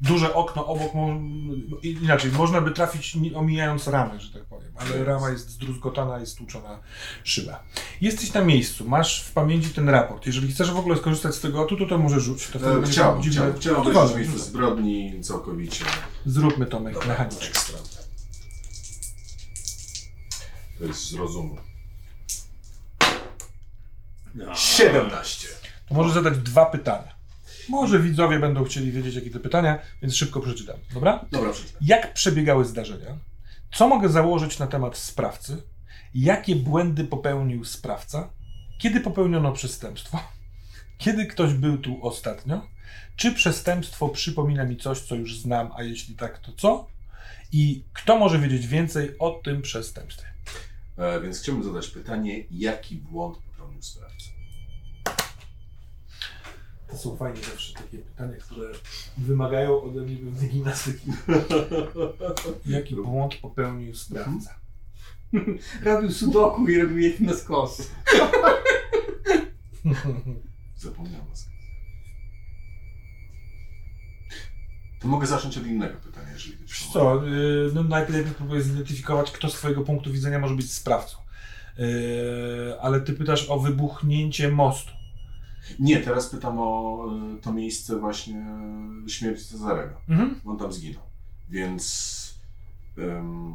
duże 0.00 0.34
okno 0.34 0.66
obok, 0.66 0.92
inaczej, 1.82 2.32
można 2.32 2.60
by 2.60 2.70
trafić 2.70 3.14
nie- 3.14 3.34
omijając 3.36 3.88
ramę, 3.88 4.20
że 4.20 4.32
tak 4.32 4.44
powiem, 4.44 4.72
ale 4.76 5.04
rama 5.04 5.30
jest 5.30 5.50
zdruzgotana 5.50 6.20
i 6.22 6.26
stłuczona 6.26 6.80
szyba. 7.24 7.62
Jesteś 8.00 8.32
na 8.32 8.40
miejscu, 8.44 8.88
masz 8.88 9.22
w 9.22 9.32
pamięci 9.32 9.70
ten 9.70 9.88
raport. 9.88 10.26
Jeżeli 10.26 10.52
chcesz 10.52 10.70
w 10.70 10.76
ogóle 10.76 10.96
skorzystać 10.96 11.34
z 11.34 11.40
tego 11.40 11.62
atutu, 11.62 11.86
to 11.86 11.98
może 11.98 12.20
rzuć. 12.20 12.46
To 12.46 12.58
E, 12.78 12.82
Chciałbym, 12.86 13.22
dziwne- 13.22 13.52
chciałbym, 13.56 13.92
wolno, 13.94 14.16
miejsca 14.16 14.32
rzucaj. 14.32 14.48
zbrodni 14.48 15.20
całkowicie. 15.22 15.84
Zróbmy 16.26 16.66
to 16.66 16.80
me- 16.80 16.92
mechanicznie. 16.92 17.48
ekstra. 17.48 17.78
To 20.78 20.84
jest 20.84 21.10
z 21.10 21.14
rozumu. 21.14 21.56
17. 24.54 25.48
To 25.88 25.94
może 25.94 26.14
zadać 26.14 26.38
dwa 26.38 26.66
pytania. 26.66 27.15
Może 27.68 28.00
widzowie 28.00 28.38
będą 28.38 28.64
chcieli 28.64 28.92
wiedzieć, 28.92 29.14
jakie 29.14 29.30
te 29.30 29.40
pytania, 29.40 29.78
więc 30.02 30.14
szybko 30.14 30.40
przeczytam. 30.40 30.76
Dobra? 30.94 31.24
Dobra, 31.30 31.52
przeczytaj. 31.52 31.78
Jak 31.80 32.14
przebiegały 32.14 32.64
zdarzenia? 32.64 33.18
Co 33.72 33.88
mogę 33.88 34.08
założyć 34.08 34.58
na 34.58 34.66
temat 34.66 34.96
sprawcy? 34.96 35.62
Jakie 36.14 36.56
błędy 36.56 37.04
popełnił 37.04 37.64
sprawca? 37.64 38.30
Kiedy 38.78 39.00
popełniono 39.00 39.52
przestępstwo? 39.52 40.20
Kiedy 40.98 41.26
ktoś 41.26 41.54
był 41.54 41.78
tu 41.78 42.06
ostatnio? 42.06 42.66
Czy 43.16 43.32
przestępstwo 43.32 44.08
przypomina 44.08 44.64
mi 44.64 44.76
coś, 44.76 45.00
co 45.00 45.14
już 45.14 45.38
znam, 45.38 45.70
a 45.76 45.82
jeśli 45.82 46.14
tak, 46.14 46.38
to 46.38 46.52
co? 46.52 46.86
I 47.52 47.84
kto 47.92 48.18
może 48.18 48.38
wiedzieć 48.38 48.66
więcej 48.66 49.18
o 49.18 49.30
tym 49.30 49.62
przestępstwie? 49.62 50.26
E, 50.98 51.20
więc 51.20 51.40
chciałbym 51.40 51.64
zadać 51.64 51.88
pytanie, 51.88 52.44
jaki 52.50 52.96
błąd 52.96 53.38
To 56.96 57.02
są 57.02 57.16
fajnie 57.16 57.40
zawsze 57.40 57.74
takie 57.74 57.98
pytania, 57.98 58.36
które 58.36 58.68
wymagają 59.18 59.82
ode 59.82 60.00
mnie 60.00 60.16
pewnej 60.16 60.50
gimnastyki. 60.50 61.12
Jaki 62.66 62.94
błąd 62.94 63.34
popełnił 63.34 63.94
sprawca? 63.94 64.54
Robił 65.84 66.12
sudoku 66.12 66.68
i 66.68 66.80
robił 66.80 66.98
je 66.98 67.12
na 67.20 67.34
skos. 67.34 67.90
Zapomniałem 70.76 71.20
o. 71.20 71.34
To 75.00 75.08
mogę 75.08 75.26
zacząć 75.26 75.58
od 75.58 75.66
innego 75.66 75.98
pytania, 75.98 76.32
jeżeli 76.32 76.56
Wiesz 76.56 76.88
co, 76.92 77.24
yy, 77.24 77.70
no 77.74 77.82
najpierw 77.82 78.34
próbuję 78.34 78.62
zidentyfikować, 78.62 79.30
kto 79.30 79.50
z 79.50 79.54
twojego 79.54 79.82
punktu 79.82 80.12
widzenia 80.12 80.38
może 80.38 80.54
być 80.54 80.72
sprawcą. 80.72 81.18
Yy, 81.78 81.86
ale 82.80 83.00
ty 83.00 83.12
pytasz 83.12 83.50
o 83.50 83.60
wybuchnięcie 83.60 84.48
mostu. 84.48 85.05
Nie, 85.78 86.00
teraz 86.00 86.28
pytam 86.28 86.58
o 86.58 87.04
e, 87.36 87.40
to 87.42 87.52
miejsce 87.52 87.98
właśnie 87.98 88.46
śmierci 89.06 89.44
Cezarego. 89.44 89.94
Mhm. 90.08 90.40
On 90.46 90.58
tam 90.58 90.72
zginął. 90.72 91.02
Więc... 91.48 92.34
em, 92.98 93.54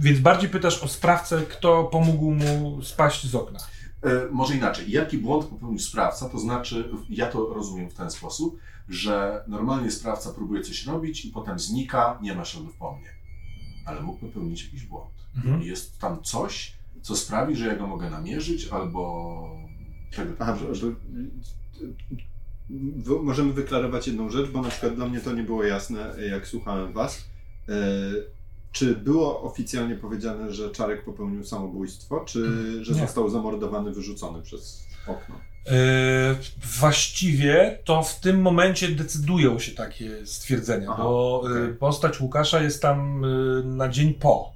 Więc 0.00 0.20
bardziej 0.20 0.50
pytasz 0.50 0.82
o 0.82 0.88
sprawcę, 0.88 1.42
kto 1.42 1.84
pomógł 1.84 2.30
mu 2.30 2.82
spaść 2.82 3.26
z 3.26 3.34
okna. 3.34 3.58
E, 4.02 4.10
może 4.30 4.54
inaczej. 4.56 4.90
Jaki 4.90 5.18
błąd 5.18 5.46
popełnił 5.46 5.78
sprawca? 5.78 6.28
To 6.28 6.38
znaczy, 6.38 6.90
ja 7.08 7.26
to 7.26 7.54
rozumiem 7.54 7.90
w 7.90 7.94
ten 7.94 8.10
sposób, 8.10 8.58
że 8.88 9.44
normalnie 9.48 9.90
sprawca 9.90 10.32
próbuje 10.32 10.62
coś 10.62 10.86
robić 10.86 11.24
i 11.24 11.28
potem 11.30 11.58
znika, 11.58 12.18
nie 12.22 12.34
ma 12.34 12.44
śladów 12.44 12.76
po 12.76 12.96
mnie. 12.96 13.08
Ale 13.86 14.00
mógł 14.02 14.18
popełnić 14.18 14.64
jakiś 14.64 14.84
błąd. 14.84 15.10
Mhm. 15.36 15.62
Jest 15.62 15.98
tam 15.98 16.22
coś, 16.22 16.72
co 17.02 17.16
sprawi, 17.16 17.56
że 17.56 17.66
ja 17.66 17.76
go 17.76 17.86
mogę 17.86 18.10
namierzyć 18.10 18.68
albo 18.68 19.67
Aha, 20.38 20.56
rzeczy. 20.56 20.94
bo, 22.70 23.14
bo, 23.14 23.22
możemy 23.22 23.52
wyklarować 23.52 24.06
jedną 24.06 24.30
rzecz, 24.30 24.50
bo 24.50 24.62
na 24.62 24.68
przykład 24.68 24.94
dla 24.94 25.08
mnie 25.08 25.20
to 25.20 25.32
nie 25.32 25.42
było 25.42 25.64
jasne, 25.64 26.14
jak 26.30 26.46
słuchałem 26.46 26.92
Was. 26.92 27.24
E, 27.68 27.72
czy 28.72 28.96
było 28.96 29.42
oficjalnie 29.42 29.94
powiedziane, 29.94 30.52
że 30.52 30.70
Czarek 30.70 31.04
popełnił 31.04 31.44
samobójstwo, 31.44 32.20
czy 32.20 32.44
że 32.84 32.92
Nie. 32.92 33.00
został 33.00 33.28
zamordowany, 33.28 33.92
wyrzucony 33.92 34.42
przez 34.42 34.86
okno? 35.06 35.34
Yy, 35.66 36.36
właściwie 36.78 37.78
to 37.84 38.02
w 38.02 38.20
tym 38.20 38.42
momencie 38.42 38.88
decydują 38.88 39.58
się 39.58 39.72
takie 39.72 40.26
stwierdzenia, 40.26 40.88
Aha, 40.90 41.02
bo 41.02 41.40
okej. 41.40 41.62
yy, 41.62 41.74
postać 41.74 42.20
Łukasza 42.20 42.62
jest 42.62 42.82
tam 42.82 43.22
yy, 43.22 43.62
na 43.64 43.88
dzień 43.88 44.14
po. 44.14 44.52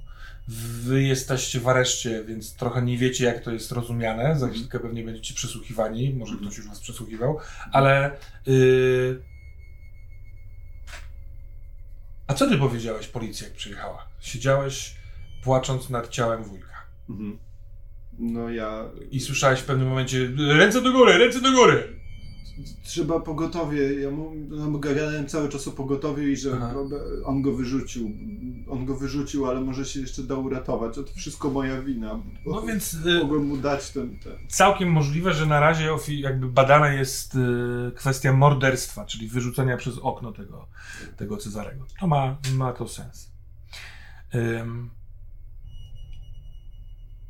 Wy 0.47 1.03
jesteście 1.03 1.59
w 1.59 1.67
areszcie, 1.67 2.23
więc 2.23 2.55
trochę 2.55 2.81
nie 2.81 2.97
wiecie, 2.97 3.25
jak 3.25 3.43
to 3.43 3.51
jest 3.51 3.71
rozumiane. 3.71 4.39
Za 4.39 4.47
chwilkę 4.47 4.79
pewnie 4.79 5.03
będziecie 5.03 5.33
przesłuchiwani, 5.33 6.13
może 6.13 6.35
ktoś 6.35 6.57
już 6.57 6.67
was 6.67 6.79
przesłuchiwał, 6.79 7.39
ale. 7.71 8.17
Yy... 8.45 9.23
A 12.27 12.33
co 12.33 12.49
ty 12.49 12.57
powiedziałeś 12.57 13.07
policji, 13.07 13.43
jak 13.43 13.53
przyjechała? 13.53 14.07
Siedziałeś 14.19 14.95
płacząc 15.43 15.89
nad 15.89 16.09
ciałem 16.09 16.43
wujka. 16.43 16.85
Mhm. 17.09 17.39
No 18.19 18.49
ja... 18.49 18.89
I 19.11 19.19
słyszałeś 19.19 19.59
w 19.59 19.65
pewnym 19.65 19.87
momencie: 19.87 20.29
ręce 20.37 20.81
do 20.81 20.91
góry, 20.91 21.17
ręce 21.17 21.41
do 21.41 21.51
góry! 21.51 22.02
Trzeba 22.83 23.19
pogotowie. 23.19 23.93
Ja 24.01 24.11
mu 24.11 24.31
no, 24.49 24.79
gadałem 24.79 25.27
cały 25.27 25.49
czas 25.49 25.67
o 25.67 25.71
pogotowiu 25.71 26.27
i 26.27 26.37
że 26.37 26.51
Aha. 26.55 26.73
on 27.25 27.41
go 27.41 27.53
wyrzucił. 27.53 28.11
On 28.69 28.85
go 28.85 28.95
wyrzucił, 28.95 29.45
ale 29.45 29.61
może 29.61 29.85
się 29.85 29.99
jeszcze 29.99 30.23
da 30.23 30.35
uratować. 30.35 30.95
To 30.95 31.03
wszystko 31.15 31.49
moja 31.49 31.81
wina. 31.81 32.19
No 32.45 32.61
więc 32.61 32.93
y, 32.93 33.19
mogłem 33.21 33.47
mu 33.47 33.57
dać 33.57 33.89
ten. 33.89 34.19
ten. 34.19 34.33
całkiem 34.47 34.91
możliwe, 34.91 35.33
że 35.33 35.45
na 35.45 35.59
razie 35.59 35.89
jakby 36.09 36.47
badana 36.47 36.93
jest 36.93 37.35
y, 37.35 37.91
kwestia 37.95 38.33
morderstwa, 38.33 39.05
czyli 39.05 39.27
wyrzucenia 39.27 39.77
przez 39.77 39.97
okno 39.97 40.31
tego, 40.31 40.67
tego 41.17 41.37
Cezarego. 41.37 41.85
To 41.99 42.07
ma, 42.07 42.37
ma 42.55 42.73
to 42.73 42.87
sens. 42.87 43.31
Ym, 44.35 44.89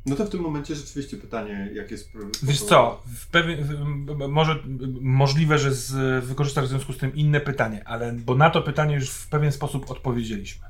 No 0.06 0.16
to 0.16 0.26
w 0.26 0.30
tym 0.30 0.40
momencie 0.40 0.74
rzeczywiście 0.74 1.16
pytanie, 1.16 1.70
jak 1.74 1.90
jest. 1.90 2.10
wiesz 2.42 2.62
co, 2.62 3.02
w 3.16 3.26
pewien, 3.26 3.64
w, 3.64 4.28
może 4.28 4.62
możliwe, 5.00 5.58
że 5.58 5.74
z, 5.74 6.24
wykorzystasz 6.24 6.64
w 6.64 6.68
związku 6.68 6.92
z 6.92 6.98
tym 6.98 7.14
inne 7.14 7.40
pytanie, 7.40 7.82
ale 7.88 8.12
bo 8.12 8.34
na 8.34 8.50
to 8.50 8.62
pytanie 8.62 8.94
już 8.94 9.10
w 9.10 9.28
pewien 9.28 9.52
sposób 9.52 9.90
odpowiedzieliśmy. 9.90 10.66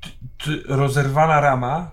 T, 0.00 0.08
t, 0.38 0.50
rozerwana 0.66 1.40
rama 1.40 1.90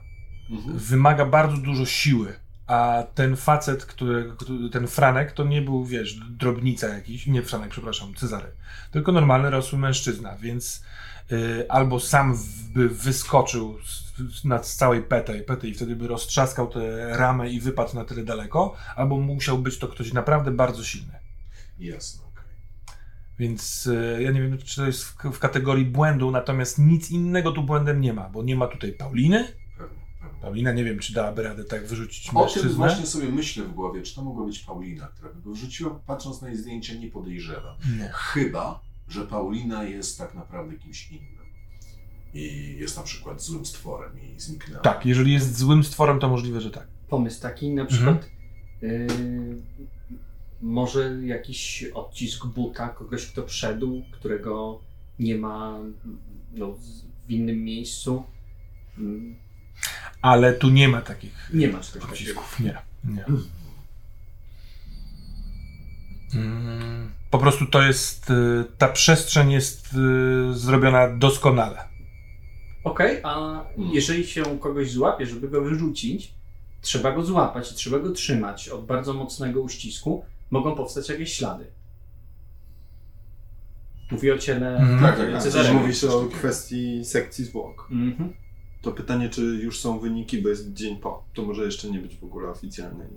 Mhm. 0.51 0.77
wymaga 0.77 1.25
bardzo 1.25 1.57
dużo 1.57 1.85
siły 1.85 2.33
a 2.67 3.03
ten 3.15 3.35
facet, 3.35 3.85
który, 3.85 4.31
ten 4.71 4.87
Franek, 4.87 5.31
to 5.31 5.43
nie 5.43 5.61
był, 5.61 5.85
wiesz, 5.85 6.13
drobnica 6.13 6.87
jakiś, 6.87 7.27
nie 7.27 7.41
Franek, 7.41 7.69
przepraszam, 7.71 8.13
Cezary, 8.13 8.47
tylko 8.91 9.11
normalny, 9.11 9.49
rosły 9.49 9.79
mężczyzna, 9.79 10.37
więc 10.37 10.83
albo 11.69 11.99
sam 11.99 12.37
by 12.73 12.89
wyskoczył 12.89 13.77
z, 13.85 14.45
nad 14.45 14.67
całej 14.67 15.03
pety, 15.03 15.41
pety 15.41 15.69
i 15.69 15.73
wtedy 15.73 15.95
by 15.95 16.07
roztrzaskał 16.07 16.67
tę 16.67 17.09
ramę 17.17 17.49
i 17.49 17.59
wypadł 17.59 17.95
na 17.95 18.05
tyle 18.05 18.23
daleko, 18.23 18.75
albo 18.95 19.17
musiał 19.17 19.57
być 19.57 19.77
to 19.77 19.87
ktoś 19.87 20.13
naprawdę 20.13 20.51
bardzo 20.51 20.83
silny. 20.83 21.19
Jasne, 21.79 22.25
okej. 22.25 22.43
Więc 23.39 23.87
y, 23.87 24.19
ja 24.21 24.31
nie 24.31 24.41
wiem, 24.41 24.57
czy 24.57 24.75
to 24.75 24.85
jest 24.85 25.03
w, 25.03 25.15
w 25.33 25.39
kategorii 25.39 25.85
błędu, 25.85 26.31
natomiast 26.31 26.79
nic 26.79 27.11
innego 27.11 27.51
tu 27.51 27.63
błędem 27.63 28.01
nie 28.01 28.13
ma, 28.13 28.29
bo 28.29 28.43
nie 28.43 28.55
ma 28.55 28.67
tutaj 28.67 28.93
Pauliny. 28.93 29.47
Pewnie, 29.77 29.97
pewnie. 30.21 30.41
Paulina, 30.41 30.71
nie 30.71 30.83
wiem, 30.83 30.99
czy 30.99 31.13
dałaby 31.13 31.43
radę 31.43 31.63
tak 31.63 31.87
wyrzucić 31.87 32.27
O 32.27 32.31
tym 32.31 32.41
mężczyznę. 32.41 32.69
właśnie 32.69 33.05
sobie 33.05 33.29
myślę 33.29 33.63
w 33.63 33.73
głowie, 33.73 34.01
czy 34.01 34.15
to 34.15 34.21
mogła 34.21 34.45
być 34.45 34.59
Paulina, 34.59 35.07
która 35.07 35.33
by 35.33 35.41
go 35.41 35.51
wrzuciła, 35.51 35.99
patrząc 36.07 36.41
na 36.41 36.47
jej 36.49 36.57
zdjęcie, 36.57 36.99
nie 36.99 37.07
podejrzewam. 37.07 37.75
Nie. 37.99 38.09
Chyba, 38.13 38.79
że 39.11 39.27
Paulina 39.27 39.83
jest 39.83 40.17
tak 40.17 40.33
naprawdę 40.33 40.77
kimś 40.77 41.11
innym. 41.11 41.45
I 42.33 42.75
jest 42.79 42.97
na 42.97 43.03
przykład 43.03 43.41
złym 43.41 43.65
stworem 43.65 44.11
i 44.21 44.39
zniknęła. 44.39 44.81
Tak, 44.81 45.05
jeżeli 45.05 45.33
jest 45.33 45.57
złym 45.57 45.83
stworem, 45.83 46.19
to 46.19 46.29
możliwe, 46.29 46.61
że 46.61 46.71
tak. 46.71 46.87
Pomysł 47.09 47.41
taki 47.41 47.69
na 47.69 47.85
przykład 47.85 48.29
y, 48.83 49.07
może 50.61 51.19
jakiś 51.25 51.83
odcisk 51.93 52.45
buta 52.45 52.89
kogoś, 52.89 53.27
kto 53.27 53.47
wszedł, 53.47 54.01
którego 54.11 54.79
nie 55.19 55.35
ma 55.35 55.79
no, 56.53 56.71
w 57.27 57.31
innym 57.31 57.63
miejscu. 57.63 58.23
Mm, 58.97 59.35
Ale 60.21 60.53
tu 60.53 60.69
nie 60.69 60.87
ma 60.89 61.01
takich 61.01 61.49
Nie 61.53 61.67
ma 61.67 61.79
takiego. 61.79 62.07
odcisków. 62.07 62.59
Nie, 62.59 62.77
nie. 63.03 63.25
Mm, 66.35 67.11
Po 67.31 67.39
prostu 67.39 67.65
to 67.65 67.81
jest, 67.81 68.29
y, 68.29 68.65
ta 68.77 68.87
przestrzeń 68.87 69.51
jest 69.51 69.89
y, 69.93 70.53
zrobiona 70.53 71.17
doskonale. 71.17 71.91
Okej, 72.83 73.19
a 73.23 73.63
jeżeli 73.77 74.27
się 74.27 74.43
kogoś 74.59 74.91
złapie, 74.91 75.25
żeby 75.25 75.49
go 75.49 75.61
wyrzucić, 75.61 76.33
trzeba 76.81 77.11
go 77.11 77.23
złapać 77.23 77.71
i 77.71 77.75
trzeba 77.75 77.99
go 77.99 78.11
trzymać 78.11 78.69
od 78.69 78.85
bardzo 78.85 79.13
mocnego 79.13 79.61
uścisku, 79.61 80.25
mogą 80.51 80.75
powstać 80.75 81.09
jakieś 81.09 81.33
ślady. 81.33 81.65
Mówię 84.11 84.33
o 84.33 84.37
ciele 84.37 84.77
Mhm. 84.77 85.01
Tak, 85.01 85.17
tak, 85.17 85.31
tak. 85.31 85.43
Cezarego. 85.43 85.79
Mówisz 85.79 86.03
o 86.03 86.25
kwestii 86.33 87.05
sekcji 87.05 87.45
zwłok. 87.45 87.87
Mhm. 87.91 88.33
To 88.81 88.91
pytanie, 88.91 89.29
czy 89.29 89.41
już 89.41 89.79
są 89.79 89.99
wyniki, 89.99 90.41
bo 90.41 90.49
jest 90.49 90.73
dzień 90.73 90.95
po. 90.95 91.23
To 91.33 91.41
może 91.41 91.65
jeszcze 91.65 91.89
nie 91.89 91.99
być 91.99 92.17
w 92.17 92.23
ogóle 92.23 92.49
oficjalnej. 92.49 93.07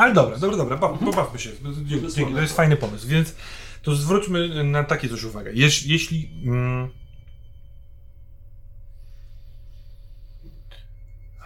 Ale 0.00 0.14
dobra, 0.14 0.38
dobra, 0.38 0.56
dobra, 0.56 0.76
ba- 0.76 0.88
pobawmy 0.88 1.38
się. 1.38 1.50
Dzięki, 1.84 2.12
dzięki, 2.14 2.34
to 2.34 2.40
jest 2.40 2.56
fajny 2.56 2.76
pomysł, 2.76 3.08
więc 3.08 3.34
to 3.82 3.94
zwróćmy 3.94 4.64
na 4.64 4.84
takie 4.84 5.08
coś 5.08 5.24
uwagę. 5.24 5.50
Jeś, 5.54 5.86
jeśli... 5.86 6.30
Mm, 6.44 6.88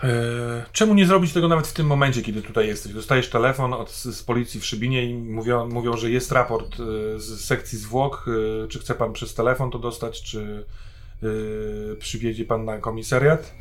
e, 0.02 0.64
czemu 0.72 0.94
nie 0.94 1.06
zrobić 1.06 1.32
tego 1.32 1.48
nawet 1.48 1.66
w 1.66 1.72
tym 1.72 1.86
momencie, 1.86 2.22
kiedy 2.22 2.42
tutaj 2.42 2.66
jesteś? 2.66 2.92
Dostajesz 2.92 3.30
telefon 3.30 3.72
od, 3.72 3.90
z 3.90 4.22
policji 4.22 4.60
w 4.60 4.66
Szybinie 4.66 5.04
i 5.04 5.14
mówią, 5.14 5.68
mówią 5.68 5.96
że 5.96 6.10
jest 6.10 6.32
raport 6.32 6.74
e, 6.74 7.20
z 7.20 7.44
sekcji 7.44 7.78
zwłok. 7.78 8.26
E, 8.64 8.68
czy 8.68 8.78
chce 8.78 8.94
pan 8.94 9.12
przez 9.12 9.34
telefon 9.34 9.70
to 9.70 9.78
dostać, 9.78 10.22
czy 10.22 10.64
e, 11.22 11.96
przywiedzie 11.96 12.44
pan 12.44 12.64
na 12.64 12.78
komisariat? 12.78 13.54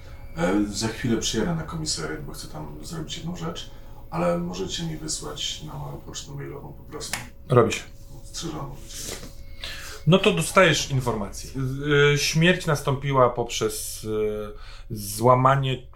Za 0.67 0.87
chwilę 0.87 1.17
przyjadę 1.17 1.55
na 1.55 1.63
komisariat, 1.63 2.25
bo 2.25 2.31
chcę 2.31 2.47
tam 2.47 2.75
zrobić 2.83 3.17
jedną 3.17 3.35
rzecz, 3.35 3.69
ale 4.13 4.37
możecie 4.37 4.83
mi 4.83 4.97
wysłać 4.97 5.63
na 5.63 5.73
moją 5.73 5.97
pocztę 5.97 6.31
mailową 6.31 6.73
po 6.73 6.83
prostu. 6.83 7.17
Robi 7.49 7.73
się. 7.73 7.81
Strzeżoną. 8.23 8.75
No 10.07 10.17
to 10.17 10.33
dostajesz 10.33 10.91
informację. 10.91 11.49
Y, 12.13 12.17
Śmierć 12.17 12.65
nastąpiła 12.65 13.29
poprzez 13.29 14.03
y, 14.03 14.47
złamanie, 14.89 15.87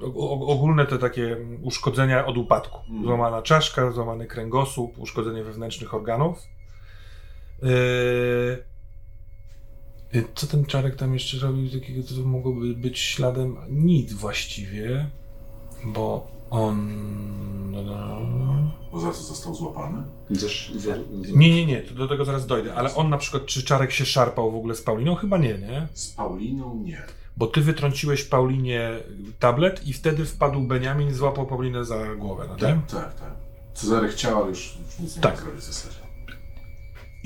ogólne 0.48 0.86
te 0.86 0.98
takie 0.98 1.38
uszkodzenia 1.62 2.26
od 2.26 2.38
upadku. 2.38 2.80
Mm. 2.90 3.04
Złamana 3.04 3.42
czaszka, 3.42 3.92
złamany 3.92 4.26
kręgosłup, 4.26 5.00
uszkodzenie 5.00 5.44
wewnętrznych 5.44 5.94
organów. 5.94 6.40
Y, 7.64 7.68
y, 10.16 10.24
Co 10.36 10.48
ten 10.48 10.66
czarek 10.66 10.96
tam 10.96 11.14
jeszcze 11.14 11.38
robił 11.38 11.80
takiego, 11.80 12.04
co 12.04 12.16
mogłoby 12.16 12.74
być 12.74 13.00
śladem? 13.00 13.58
Nic 13.70 14.14
właściwie, 14.14 15.10
bo 15.86 16.37
on... 16.50 17.08
Bo 18.92 19.00
za 19.00 19.12
co 19.12 19.24
został 19.24 19.56
złapany? 19.56 20.04
Za, 20.76 20.92
Nie, 21.34 21.56
nie, 21.56 21.66
nie, 21.66 21.82
to 21.82 21.94
do 21.94 22.08
tego 22.08 22.26
zaraz 22.26 22.48
dojdę, 22.48 22.74
ale 22.76 22.96
on 22.96 23.10
na 23.10 23.18
przykład, 23.18 23.46
czy 23.46 23.64
Czarek 23.64 23.92
się 23.92 24.06
szarpał 24.06 24.52
w 24.52 24.56
ogóle 24.56 24.76
z 24.76 24.82
Pauliną? 24.82 25.16
Chyba 25.16 25.38
nie, 25.38 25.58
nie? 25.58 25.88
Z 25.94 26.08
Pauliną 26.12 26.82
nie. 26.86 27.02
Bo 27.38 27.48
ty 27.48 27.62
wytrąciłeś 27.62 28.24
Paulinie 28.24 28.92
tablet 29.40 29.88
i 29.88 29.94
wtedy 29.94 30.26
wpadł 30.26 30.62
Beniamin, 30.62 31.14
złapał 31.14 31.46
Paulinę 31.48 31.86
za 31.86 32.16
głowę, 32.16 32.46
no 32.50 32.56
tak? 32.56 32.88
Tak, 32.88 33.20
tak. 33.20 33.32
Cezary 33.74 34.08
chciał, 34.08 34.38
ale 34.42 34.50
już, 34.50 34.78
nic 35.00 35.16
nie 35.16 35.22
Tak. 35.22 35.32
tak. 35.36 35.42
zrobić 35.42 35.62
w 35.62 35.66
zasadzie. 35.66 36.07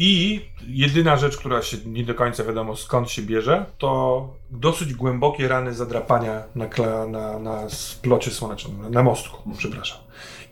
I 0.03 0.41
jedyna 0.68 1.18
rzecz, 1.18 1.38
która 1.38 1.61
się 1.61 1.78
nie 1.86 2.03
do 2.06 2.15
końca 2.15 2.44
wiadomo 2.44 2.76
skąd 2.76 3.10
się 3.11 3.22
bierze, 3.22 3.65
to 3.78 4.34
dosyć 4.52 4.94
głębokie 4.94 5.48
rany 5.48 5.73
zadrapania 5.73 6.44
na, 6.56 6.65
kla, 6.65 7.07
na, 7.07 7.40
na 7.40 7.69
splocie 7.69 8.32
słonecznym, 8.32 8.91
na 8.91 9.03
mostku, 9.03 9.49
przepraszam. 9.57 9.99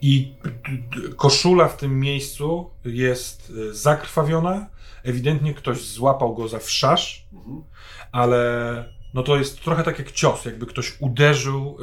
I 0.02 0.34
koszula 1.16 1.68
w 1.68 1.78
tym 1.78 2.00
miejscu 2.00 2.70
jest 2.86 3.50
y, 3.50 3.74
zakrwawiona. 3.74 4.68
Ewidentnie 5.04 5.54
ktoś 5.54 5.82
złapał 5.82 6.36
go 6.36 6.48
za 6.48 6.60
wszasz, 6.60 7.28
Mhm. 7.34 7.64
ale 8.12 8.86
no 9.14 9.24
to 9.24 9.38
jest 9.38 9.62
trochę 9.62 9.84
tak 9.84 10.00
jak 10.00 10.12
cios, 10.12 10.46
jakby 10.46 10.66
ktoś 10.66 10.98
uderzył. 11.00 11.78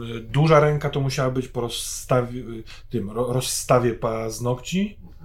Yy, 0.00 0.20
duża 0.20 0.60
ręka 0.60 0.90
to 0.90 1.00
musiała 1.00 1.30
być 1.30 1.48
po 1.48 1.60
rozstawie, 1.60 2.42
tym, 2.90 3.10
ro, 3.10 3.32
rozstawie 3.32 3.94
paznokci 3.94 4.98
Mhm. 5.02 5.15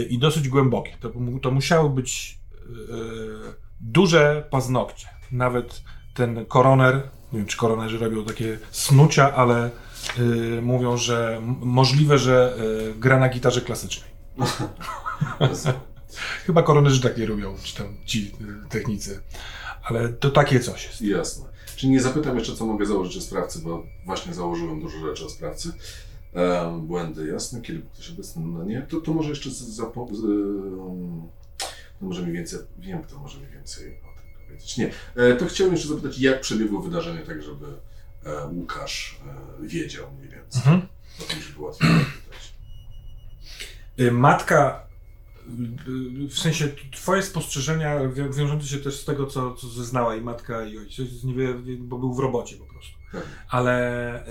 I 0.00 0.18
dosyć 0.18 0.48
głębokie. 0.48 0.96
To, 1.00 1.12
to 1.42 1.50
musiały 1.50 1.90
być 1.90 2.40
yy, 2.68 3.54
duże 3.80 4.48
paznokcie. 4.50 5.08
Nawet 5.32 5.82
ten 6.14 6.46
koroner, 6.46 6.94
nie 7.32 7.38
wiem 7.38 7.48
czy 7.48 7.56
koronerzy 7.56 7.98
robią 7.98 8.24
takie 8.24 8.58
snucia, 8.70 9.34
ale 9.34 9.70
yy, 10.18 10.62
mówią, 10.62 10.96
że 10.96 11.40
możliwe, 11.60 12.18
że 12.18 12.56
yy, 12.58 12.94
gra 12.94 13.18
na 13.18 13.28
gitarze 13.28 13.60
klasycznej. 13.60 14.10
Chyba 16.46 16.62
koronerzy 16.62 17.00
tak 17.00 17.18
nie 17.18 17.26
robią, 17.26 17.56
czy 17.62 17.76
tam 17.76 17.96
ci 18.06 18.32
technicy. 18.68 19.22
Ale 19.82 20.08
to 20.08 20.30
takie 20.30 20.60
coś 20.60 20.86
jest. 20.86 21.00
Jasne. 21.00 21.44
Czyli 21.76 21.92
nie 21.92 22.00
zapytam 22.00 22.38
jeszcze, 22.38 22.56
co 22.56 22.66
mogę 22.66 22.86
założyć 22.86 23.16
o 23.16 23.20
sprawcy, 23.20 23.58
bo 23.58 23.82
właśnie 24.04 24.34
założyłem 24.34 24.80
dużo 24.80 24.98
rzeczy 24.98 25.24
o 25.24 25.28
sprawcy. 25.28 25.72
Błędy, 26.80 27.26
jasne, 27.26 27.60
kiedy 27.62 27.78
był 27.78 27.88
ktoś 27.90 28.10
obecny, 28.10 28.42
no 28.46 28.64
nie. 28.64 28.82
To, 28.82 29.00
to 29.00 29.12
może 29.12 29.28
jeszcze 29.28 29.50
zapo- 29.50 30.14
z, 30.14 30.24
em, 30.24 31.28
no 32.00 32.08
może 32.08 32.22
mniej 32.22 32.34
więcej, 32.34 32.58
wiem, 32.78 33.02
kto 33.02 33.18
może 33.18 33.38
mniej 33.38 33.50
więcej 33.50 33.86
o 33.88 34.20
tym 34.20 34.46
powiedzieć. 34.46 34.76
Nie, 34.76 34.90
e, 35.16 35.36
to 35.36 35.46
chciałem 35.46 35.72
jeszcze 35.72 35.88
zapytać, 35.88 36.18
jak 36.18 36.40
przebiegło 36.40 36.82
wydarzenie, 36.82 37.20
tak 37.20 37.42
żeby 37.42 37.66
e, 38.24 38.46
Łukasz 38.46 39.20
e, 39.62 39.66
wiedział 39.66 40.12
mniej 40.18 40.28
więcej. 40.28 40.62
Mhm. 40.62 40.82
O 41.20 41.22
tym, 41.32 41.42
żeby 41.42 41.60
łatwiej 41.60 41.88
zapytać. 41.90 42.52
Y, 44.00 44.12
Matka, 44.12 44.86
y, 45.88 46.24
y, 46.24 46.28
w 46.28 46.38
sensie 46.38 46.68
twoje 46.92 47.22
spostrzeżenia 47.22 48.08
wią- 48.08 48.32
wiążące 48.32 48.66
się 48.66 48.78
też 48.78 49.00
z 49.00 49.04
tego, 49.04 49.26
co, 49.26 49.54
co 49.54 49.68
zeznała 49.68 50.16
i 50.16 50.20
matka 50.20 50.66
i 50.66 50.78
ojciec, 50.78 51.08
bo 51.78 51.98
był 51.98 52.14
w 52.14 52.18
robocie 52.18 52.56
po 52.56 52.64
prostu. 52.64 53.01
Ale 53.48 54.26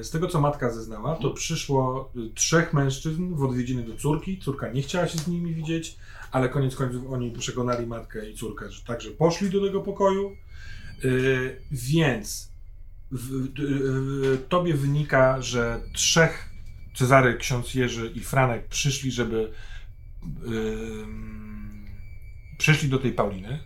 y, 0.00 0.04
z 0.04 0.10
tego, 0.10 0.28
co 0.28 0.40
matka 0.40 0.70
zeznała, 0.70 1.16
to 1.16 1.30
przyszło 1.30 2.12
y, 2.16 2.34
trzech 2.34 2.72
mężczyzn 2.72 3.34
w 3.34 3.42
odwiedziny 3.42 3.82
do 3.82 3.96
córki. 3.96 4.38
Córka 4.38 4.72
nie 4.72 4.82
chciała 4.82 5.08
się 5.08 5.18
z 5.18 5.28
nimi 5.28 5.54
widzieć, 5.54 5.96
ale 6.30 6.48
koniec 6.48 6.76
końców 6.76 7.10
oni 7.10 7.30
przekonali 7.30 7.86
matkę 7.86 8.30
i 8.30 8.34
córkę, 8.34 8.70
że 8.70 8.84
także 8.84 9.10
poszli 9.10 9.50
do 9.50 9.66
tego 9.66 9.80
pokoju. 9.80 10.36
Y, 11.04 11.62
więc 11.70 12.52
w, 13.10 13.48
tobie 14.48 14.74
wynika, 14.74 15.42
że 15.42 15.80
trzech 15.92 16.52
Cezary, 16.94 17.36
ksiądz 17.36 17.74
Jerzy 17.74 18.12
i 18.14 18.20
Franek 18.20 18.68
przyszli, 18.68 19.12
żeby 19.12 19.52
przyszli 22.58 22.88
do 22.88 22.98
tej 22.98 23.12
Pauliny. 23.12 23.58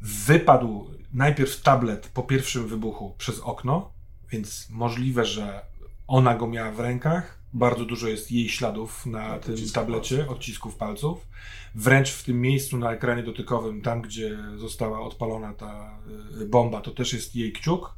Wypadł 0.00 0.90
najpierw 1.12 1.62
tablet 1.62 2.08
po 2.08 2.22
pierwszym 2.22 2.68
wybuchu 2.68 3.14
przez 3.18 3.40
okno, 3.40 3.90
więc 4.30 4.70
możliwe, 4.70 5.24
że 5.24 5.60
ona 6.06 6.34
go 6.34 6.46
miała 6.46 6.70
w 6.72 6.80
rękach. 6.80 7.40
Bardzo 7.52 7.84
dużo 7.84 8.08
jest 8.08 8.32
jej 8.32 8.48
śladów 8.48 9.06
na 9.06 9.28
Tak, 9.28 9.44
tym 9.44 9.56
tablecie, 9.74 10.16
palców. 10.16 10.36
odcisków 10.36 10.76
palców. 10.76 11.26
Wręcz 11.74 12.10
w 12.10 12.24
tym 12.24 12.40
miejscu 12.40 12.78
na 12.78 12.92
ekranie 12.92 13.22
dotykowym, 13.22 13.82
tam 13.82 14.02
gdzie 14.02 14.38
została 14.56 15.00
odpalona 15.00 15.54
ta 15.54 15.98
y, 16.40 16.46
bomba, 16.46 16.80
to 16.80 16.90
też 16.90 17.12
jest 17.12 17.36
jej 17.36 17.52
kciuk. 17.52 17.94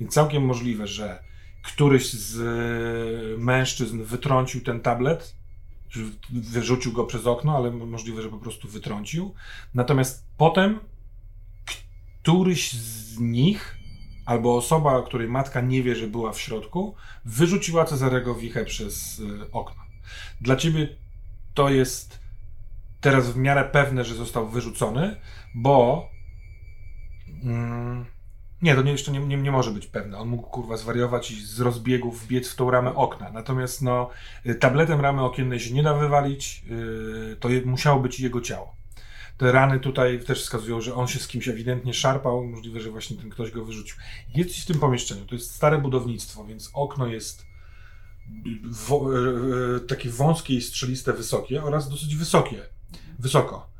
Więc 0.00 0.12
całkiem 0.12 0.44
możliwe, 0.44 0.86
że 0.86 1.22
któryś 1.62 2.12
z 2.12 2.40
e, 2.40 3.38
mężczyzn 3.38 4.02
wytrącił 4.02 4.60
ten 4.60 4.80
tablet, 4.80 5.34
wyrzucił 6.30 6.92
go 6.92 7.04
przez 7.04 7.26
okno, 7.26 7.56
ale 7.56 7.70
możliwe, 7.70 8.22
że 8.22 8.28
po 8.28 8.38
prostu 8.38 8.68
wytrącił. 8.68 9.34
Natomiast 9.74 10.26
potem 10.36 10.80
któryś 12.28 12.72
z 12.72 13.18
nich, 13.18 13.76
albo 14.26 14.56
osoba, 14.56 15.02
której 15.02 15.28
matka 15.28 15.60
nie 15.60 15.82
wie, 15.82 15.96
że 15.96 16.06
była 16.06 16.32
w 16.32 16.40
środku, 16.40 16.94
wyrzuciła 17.24 17.84
Cezarego 17.84 18.34
Wichę 18.34 18.64
przez 18.64 19.22
e, 19.40 19.52
okno. 19.52 19.82
Dla 20.40 20.56
ciebie 20.56 20.88
to 21.54 21.68
jest 21.70 22.18
teraz 23.00 23.30
w 23.30 23.36
miarę 23.36 23.64
pewne, 23.64 24.04
że 24.04 24.14
został 24.14 24.48
wyrzucony, 24.48 25.16
bo. 25.54 26.08
Mm, 27.44 28.04
nie, 28.62 28.74
to 28.74 28.82
jeszcze 28.82 29.12
nie, 29.12 29.20
nie, 29.20 29.36
nie 29.36 29.50
może 29.50 29.70
być 29.70 29.86
pewne. 29.86 30.18
On 30.18 30.28
mógł 30.28 30.48
kurwa 30.48 30.76
zwariować 30.76 31.30
i 31.30 31.46
z 31.46 31.60
rozbiegów 31.60 32.24
wbiec 32.24 32.48
w 32.48 32.56
tą 32.56 32.70
ramę 32.70 32.94
okna. 32.94 33.30
Natomiast 33.30 33.82
no, 33.82 34.10
tabletem 34.60 35.00
ramy 35.00 35.22
okiennej 35.22 35.60
się 35.60 35.74
nie 35.74 35.82
da 35.82 35.94
wywalić. 35.94 36.62
Yy, 36.64 37.36
to 37.40 37.48
je, 37.48 37.62
musiało 37.62 38.00
być 38.00 38.20
jego 38.20 38.40
ciało. 38.40 38.77
Te 39.38 39.52
rany 39.52 39.80
tutaj 39.80 40.20
też 40.24 40.42
wskazują, 40.42 40.80
że 40.80 40.94
on 40.94 41.08
się 41.08 41.18
z 41.18 41.28
kimś 41.28 41.48
ewidentnie 41.48 41.94
szarpał. 41.94 42.44
Możliwe, 42.44 42.80
że 42.80 42.90
właśnie 42.90 43.16
ten 43.16 43.30
ktoś 43.30 43.50
go 43.50 43.64
wyrzucił. 43.64 43.96
Jest 44.34 44.56
w 44.56 44.66
tym 44.66 44.78
pomieszczeniu. 44.78 45.26
To 45.26 45.34
jest 45.34 45.54
stare 45.54 45.78
budownictwo, 45.78 46.44
więc 46.44 46.70
okno 46.74 47.06
jest 47.06 47.46
wo, 48.64 49.12
yy, 49.12 49.80
takie 49.80 50.10
wąskie 50.10 50.54
i 50.54 50.62
strzeliste, 50.62 51.12
wysokie 51.12 51.62
oraz 51.62 51.90
dosyć 51.90 52.16
wysokie. 52.16 52.62
Wysoko. 53.18 53.70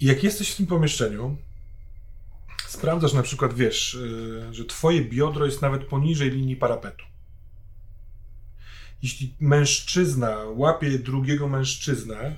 I 0.00 0.06
jak 0.06 0.24
jesteś 0.24 0.50
w 0.50 0.56
tym 0.56 0.66
pomieszczeniu, 0.66 1.36
sprawdzasz 2.68 3.12
na 3.12 3.22
przykład, 3.22 3.54
wiesz, 3.54 3.98
yy, 4.00 4.54
że 4.54 4.64
twoje 4.64 5.04
biodro 5.04 5.46
jest 5.46 5.62
nawet 5.62 5.84
poniżej 5.84 6.30
linii 6.30 6.56
parapetu. 6.56 7.04
Jeśli 9.02 9.34
mężczyzna 9.40 10.36
łapie 10.54 10.98
drugiego 10.98 11.48
mężczyznę, 11.48 12.36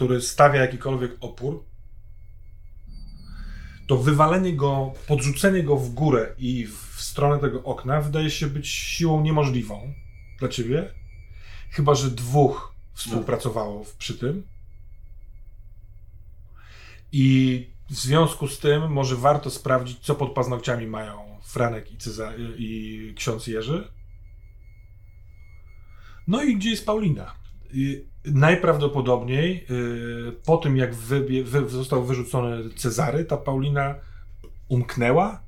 który 0.00 0.20
stawia 0.20 0.60
jakikolwiek 0.60 1.16
opór, 1.20 1.64
to 3.86 3.96
wywalenie 3.96 4.56
go, 4.56 4.92
podrzucenie 5.06 5.62
go 5.62 5.76
w 5.76 5.90
górę 5.90 6.34
i 6.38 6.66
w 6.66 7.00
stronę 7.00 7.40
tego 7.40 7.62
okna 7.62 8.00
wydaje 8.00 8.30
się 8.30 8.46
być 8.46 8.68
siłą 8.68 9.22
niemożliwą 9.22 9.94
dla 10.38 10.48
ciebie. 10.48 10.94
Chyba, 11.70 11.94
że 11.94 12.10
dwóch 12.10 12.74
współpracowało 12.92 13.84
przy 13.98 14.18
tym. 14.18 14.46
I 17.12 17.66
w 17.90 17.94
związku 17.94 18.48
z 18.48 18.58
tym 18.58 18.92
może 18.92 19.16
warto 19.16 19.50
sprawdzić, 19.50 19.98
co 19.98 20.14
pod 20.14 20.32
paznokciami 20.32 20.86
mają 20.86 21.38
Franek 21.42 21.92
i, 21.92 21.96
i 22.58 23.14
ksiądz 23.14 23.46
Jerzy. 23.46 23.88
No 26.26 26.42
i 26.42 26.56
gdzie 26.56 26.70
jest 26.70 26.86
Paulina? 26.86 27.34
Najprawdopodobniej 28.24 29.66
y, 29.70 30.32
po 30.44 30.56
tym, 30.56 30.76
jak 30.76 30.94
wybie, 30.94 31.44
wy, 31.44 31.68
został 31.68 32.04
wyrzucony 32.04 32.70
Cezary, 32.70 33.24
ta 33.24 33.36
Paulina 33.36 33.94
umknęła. 34.68 35.40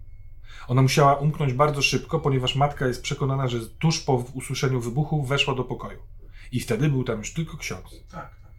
Ona 0.69 0.83
musiała 0.83 1.15
umknąć 1.15 1.53
bardzo 1.53 1.83
szybko, 1.83 2.21
ponieważ 2.21 2.57
matka 2.57 2.87
jest 2.87 3.03
przekonana, 3.03 3.49
że 3.49 3.67
tuż 3.67 4.01
po 4.01 4.25
usłyszeniu 4.35 4.81
wybuchu 4.81 5.23
weszła 5.23 5.55
do 5.55 5.65
pokoju. 5.65 5.99
I 6.53 6.61
wtedy 6.61 6.89
był 6.89 7.05
tam 7.05 7.19
już 7.19 7.33
tylko 7.33 7.57
ksiądz. 7.57 7.91
Tak, 7.91 8.11
tak, 8.11 8.31
tak. 8.43 8.53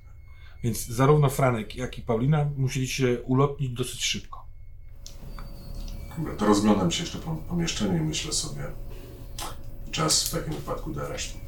Więc 0.63 0.87
zarówno 0.87 1.29
Franek, 1.29 1.75
jak 1.75 1.97
i 1.97 2.01
Paulina 2.01 2.49
musieli 2.57 2.87
się 2.87 3.21
ulotnić 3.21 3.69
dosyć 3.69 4.05
szybko. 4.05 4.45
To 6.37 6.45
rozglądam 6.45 6.91
się 6.91 7.03
jeszcze 7.03 7.19
po 7.19 7.35
pomieszczeniu 7.35 7.97
i 7.97 8.07
myślę 8.07 8.33
sobie, 8.33 8.63
czas 9.91 10.27
w 10.27 10.31
takim 10.31 10.53
wypadku 10.53 10.93
do 10.93 11.05
aresztu. 11.05 11.42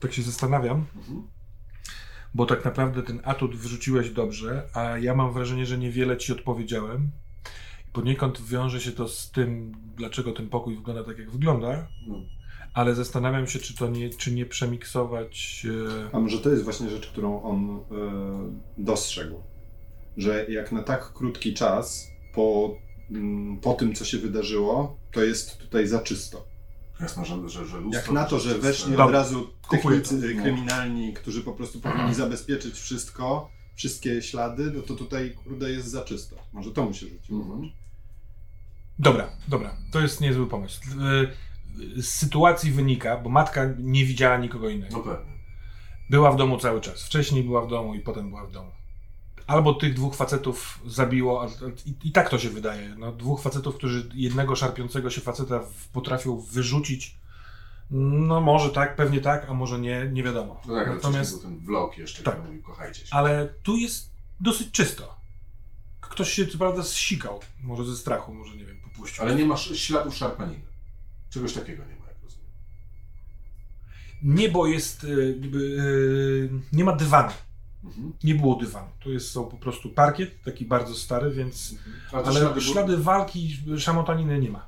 Tak 0.00 0.12
się 0.12 0.22
zastanawiam, 0.22 0.86
Mhm. 0.96 1.22
bo 2.34 2.46
tak 2.46 2.64
naprawdę 2.64 3.02
ten 3.02 3.20
atut 3.24 3.56
wyrzuciłeś 3.56 4.10
dobrze, 4.10 4.68
a 4.74 4.98
ja 4.98 5.14
mam 5.14 5.32
wrażenie, 5.32 5.66
że 5.66 5.78
niewiele 5.78 6.16
ci 6.16 6.32
odpowiedziałem. 6.32 7.10
Poniekąd 7.92 8.42
wiąże 8.42 8.80
się 8.80 8.92
to 8.92 9.08
z 9.08 9.30
tym, 9.30 9.72
dlaczego 9.96 10.32
ten 10.32 10.48
pokój 10.48 10.76
wygląda 10.76 11.04
tak, 11.04 11.18
jak 11.18 11.30
wygląda, 11.30 11.86
No. 12.06 12.14
ale 12.74 12.94
zastanawiam 12.94 13.46
się, 13.46 13.58
czy 13.58 13.76
to 13.76 13.88
nie, 13.88 14.10
czy 14.10 14.32
nie 14.32 14.46
przemiksować. 14.46 15.66
E... 16.10 16.14
A 16.16 16.20
może 16.20 16.38
to 16.38 16.50
jest 16.50 16.64
właśnie 16.64 16.90
rzecz, 16.90 17.06
którą 17.06 17.42
on 17.42 17.70
e, 17.70 17.82
dostrzegł. 18.78 19.42
Że 20.16 20.46
jak 20.48 20.72
na 20.72 20.82
tak 20.82 21.12
krótki 21.12 21.54
czas, 21.54 22.08
po, 22.34 22.74
po 23.62 23.74
tym, 23.74 23.94
co 23.94 24.04
się 24.04 24.18
wydarzyło, 24.18 24.96
to 25.12 25.24
jest 25.24 25.58
tutaj 25.58 25.86
za 25.86 26.00
czysto. 26.00 26.44
Jasno, 27.00 27.24
że, 27.24 27.48
że, 27.48 27.66
że 27.66 27.80
lustro... 27.80 28.00
Jak 28.00 28.10
na 28.10 28.24
to, 28.24 28.38
że 28.38 28.58
weszli 28.58 28.96
od 28.96 29.10
razu 29.10 29.50
technicy 29.70 30.34
to. 30.34 30.42
kryminalni, 30.42 31.12
którzy 31.12 31.42
po 31.42 31.52
prostu 31.52 31.80
powinni 31.80 32.14
zabezpieczyć 32.14 32.74
wszystko, 32.74 33.50
wszystkie 33.74 34.22
ślady, 34.22 34.72
no 34.76 34.82
to 34.82 34.94
tutaj, 34.94 35.30
kurde, 35.44 35.70
jest 35.70 35.88
za 35.88 36.04
czysto. 36.04 36.36
Może 36.52 36.70
to 36.70 36.84
mu 36.84 36.94
się 36.94 37.06
rzuciło. 37.06 37.42
Mhm. 37.42 37.70
Dobra, 38.98 39.30
dobra, 39.48 39.76
to 39.92 40.00
jest 40.00 40.20
niezły 40.20 40.46
pomysł. 40.46 40.80
Z 41.96 42.06
sytuacji 42.06 42.72
wynika, 42.72 43.16
bo 43.16 43.30
matka 43.30 43.74
nie 43.78 44.04
widziała 44.04 44.36
nikogo 44.38 44.68
innego. 44.68 44.96
No 44.96 45.02
pewnie. 45.02 45.32
Była 46.10 46.32
w 46.32 46.36
domu 46.36 46.58
cały 46.58 46.80
czas. 46.80 47.02
Wcześniej 47.02 47.44
była 47.44 47.66
w 47.66 47.68
domu 47.68 47.94
i 47.94 48.00
potem 48.00 48.28
była 48.28 48.46
w 48.46 48.52
domu. 48.52 48.70
Albo 49.50 49.74
tych 49.74 49.94
dwóch 49.94 50.14
facetów 50.14 50.78
zabiło, 50.86 51.46
i, 51.86 52.08
i 52.08 52.12
tak 52.12 52.28
to 52.30 52.38
się 52.38 52.50
wydaje. 52.50 52.94
No, 52.98 53.12
dwóch 53.12 53.42
facetów, 53.42 53.74
którzy 53.74 54.08
jednego 54.14 54.56
szarpiącego 54.56 55.10
się 55.10 55.20
faceta 55.20 55.60
potrafią 55.92 56.40
wyrzucić. 56.40 57.14
No 57.90 58.40
może 58.40 58.70
tak, 58.70 58.96
pewnie 58.96 59.20
tak, 59.20 59.46
a 59.48 59.54
może 59.54 59.78
nie, 59.78 60.08
nie 60.12 60.22
wiadomo. 60.22 60.60
No 60.66 60.74
tak, 60.74 60.88
Natomiast, 60.88 61.32
był 61.32 61.42
ten 61.42 61.58
vlog 61.58 61.98
jeszcze, 61.98 62.22
Tak. 62.22 62.44
mówił, 62.44 62.62
kochajcie 62.62 63.06
się. 63.06 63.16
ale 63.16 63.48
tu 63.62 63.76
jest 63.76 64.10
dosyć 64.40 64.70
czysto. 64.70 65.14
Ktoś 66.00 66.30
się 66.32 66.46
co 66.46 66.58
prawda 66.58 66.82
zsikał, 66.82 67.40
może 67.62 67.84
ze 67.84 67.96
strachu, 67.96 68.34
może 68.34 68.56
nie 68.56 68.64
wiem, 68.64 68.76
popuścił. 68.80 69.24
Ale 69.24 69.34
nie 69.34 69.44
masz 69.44 69.78
śladów 69.78 70.16
szarpaniny. 70.16 70.62
Czegoś 71.30 71.52
takiego 71.52 71.84
nie 71.84 71.96
ma, 72.00 72.06
jak 72.06 72.16
rozumiem. 72.22 72.50
Niebo 74.22 74.66
jest, 74.66 75.04
y, 75.04 75.08
y, 75.54 76.50
nie 76.72 76.84
ma 76.84 76.92
dywanu. 76.96 77.32
Mhm. 77.84 78.12
Nie 78.24 78.34
było 78.34 78.56
dywanu. 78.56 78.88
To 79.04 79.10
jest 79.10 79.30
są 79.30 79.44
po 79.44 79.56
prostu 79.56 79.90
parkiet, 79.90 80.42
taki 80.42 80.64
bardzo 80.64 80.94
stary, 80.94 81.30
więc 81.30 81.74
Ale, 82.12 82.22
te 82.22 82.28
Ale 82.28 82.40
ślady, 82.40 82.60
ślady, 82.60 82.96
walki, 82.96 83.56
szamotaniny 83.78 84.38
nie 84.38 84.50
ma. 84.50 84.66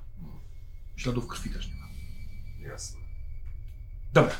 Śladów 0.97 1.27
krwi 1.27 1.51
też 1.51 1.69
nie 1.69 1.75
ma. 1.75 1.87
Jasne. 2.69 3.01
Dobra. 4.13 4.35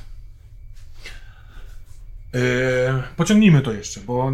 E, 2.35 3.03
pociągnijmy 3.17 3.61
to 3.61 3.73
jeszcze, 3.73 4.01
bo 4.01 4.33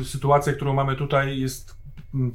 e, 0.00 0.04
sytuacja, 0.04 0.52
którą 0.52 0.74
mamy 0.74 0.96
tutaj 0.96 1.38
jest 1.40 1.80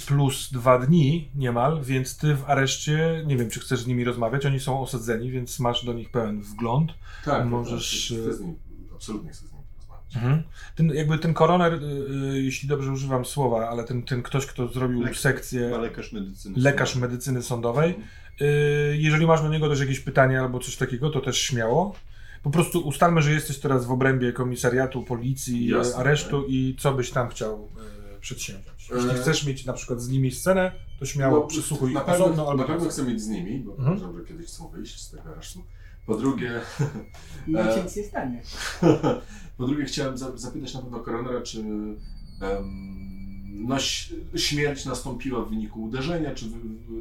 plus 0.07 0.51
dwa 0.51 0.79
dni 0.79 1.29
niemal, 1.35 1.81
więc 1.83 2.17
ty 2.17 2.35
w 2.35 2.49
areszcie, 2.49 3.23
nie 3.25 3.37
wiem 3.37 3.49
czy 3.49 3.59
chcesz 3.59 3.79
z 3.79 3.87
nimi 3.87 4.03
rozmawiać, 4.03 4.45
oni 4.45 4.59
są 4.59 4.81
osadzeni, 4.81 5.31
więc 5.31 5.59
masz 5.59 5.85
do 5.85 5.93
nich 5.93 6.09
pełen 6.09 6.41
wgląd. 6.41 6.93
Tak, 7.25 7.47
Możesz, 7.47 8.13
Tak, 8.15 8.21
chcę 8.21 8.33
z 8.33 8.41
nim, 8.41 8.55
absolutnie 8.95 9.31
chcę 9.31 9.47
z 9.47 9.51
nim 9.51 9.51
porozmawiać. 9.51 9.54
Mhm. 10.15 10.43
Ten, 10.75 10.87
jakby 10.89 11.17
ten 11.17 11.33
koroner, 11.33 11.73
y, 11.73 11.77
y, 12.35 12.41
jeśli 12.41 12.69
dobrze 12.69 12.91
używam 12.91 13.25
słowa, 13.25 13.69
ale 13.69 13.83
ten, 13.83 14.03
ten 14.03 14.23
ktoś, 14.23 14.45
kto 14.45 14.67
zrobił 14.67 15.01
Lek- 15.03 15.13
sekcję, 15.17 15.77
lekarz 15.77 16.11
medycyny. 16.13 16.55
lekarz 16.59 16.95
medycyny 16.95 17.43
sądowej, 17.43 17.95
y, 18.41 18.45
jeżeli 18.97 19.27
masz 19.27 19.41
do 19.41 19.49
niego 19.49 19.69
też 19.69 19.79
jakieś 19.79 19.99
pytanie 19.99 20.41
albo 20.41 20.59
coś 20.59 20.75
takiego, 20.77 21.09
to 21.09 21.21
też 21.21 21.37
śmiało. 21.41 21.95
Po 22.43 22.49
prostu 22.51 22.79
ustalmy, 22.87 23.21
że 23.21 23.31
jesteś 23.31 23.59
teraz 23.59 23.85
w 23.85 23.91
obrębie 23.91 24.33
komisariatu, 24.33 25.03
policji, 25.03 25.67
Jasne, 25.67 25.95
aresztu 25.95 26.45
i 26.47 26.75
co 26.79 26.93
byś 26.93 27.11
tam 27.11 27.29
chciał 27.29 27.69
przedsięwziąć. 28.21 28.89
Jeśli 28.95 29.09
E, 29.09 29.13
chcesz 29.13 29.45
mieć 29.45 29.65
na 29.65 29.73
przykład 29.73 30.01
z 30.01 30.09
nimi 30.09 30.31
scenę, 30.31 30.71
to 30.99 31.05
śmiało 31.05 31.39
No, 31.39 31.47
przysłuchuj 31.47 31.93
na 31.93 32.01
pewno, 32.01 32.25
osobno 32.25 32.49
albo 32.49 32.63
na 32.63 32.67
pewno 32.73 32.89
chcę 32.89 33.03
mieć 33.03 33.21
z 33.21 33.27
nimi, 33.27 33.59
bo 33.59 33.71
Mhm. 33.71 33.97
uważam, 33.97 34.17
że 34.19 34.25
kiedyś 34.25 34.45
chcą 34.47 34.67
wyjść 34.67 35.01
z 35.01 35.09
tego 35.11 35.23
aresztu. 35.29 35.63
Po 36.05 36.15
drugie, 36.17 36.51
Nic 37.47 37.57
E, 37.67 37.75
się 37.75 37.83
nic 37.83 37.95
nie 37.95 38.03
stanie. 38.03 38.41
po 39.57 39.67
drugie 39.67 39.85
chciałem 39.85 40.17
za, 40.17 40.37
zapytać 40.37 40.73
na 40.73 40.81
pewno 40.81 40.99
koronera, 40.99 41.41
czy 41.41 41.59
em, 41.59 41.97
no, 43.67 43.77
śmierć 44.37 44.85
nastąpiła 44.85 45.45
w 45.45 45.49
wyniku 45.49 45.83
uderzenia, 45.83 46.35
czy, 46.35 46.45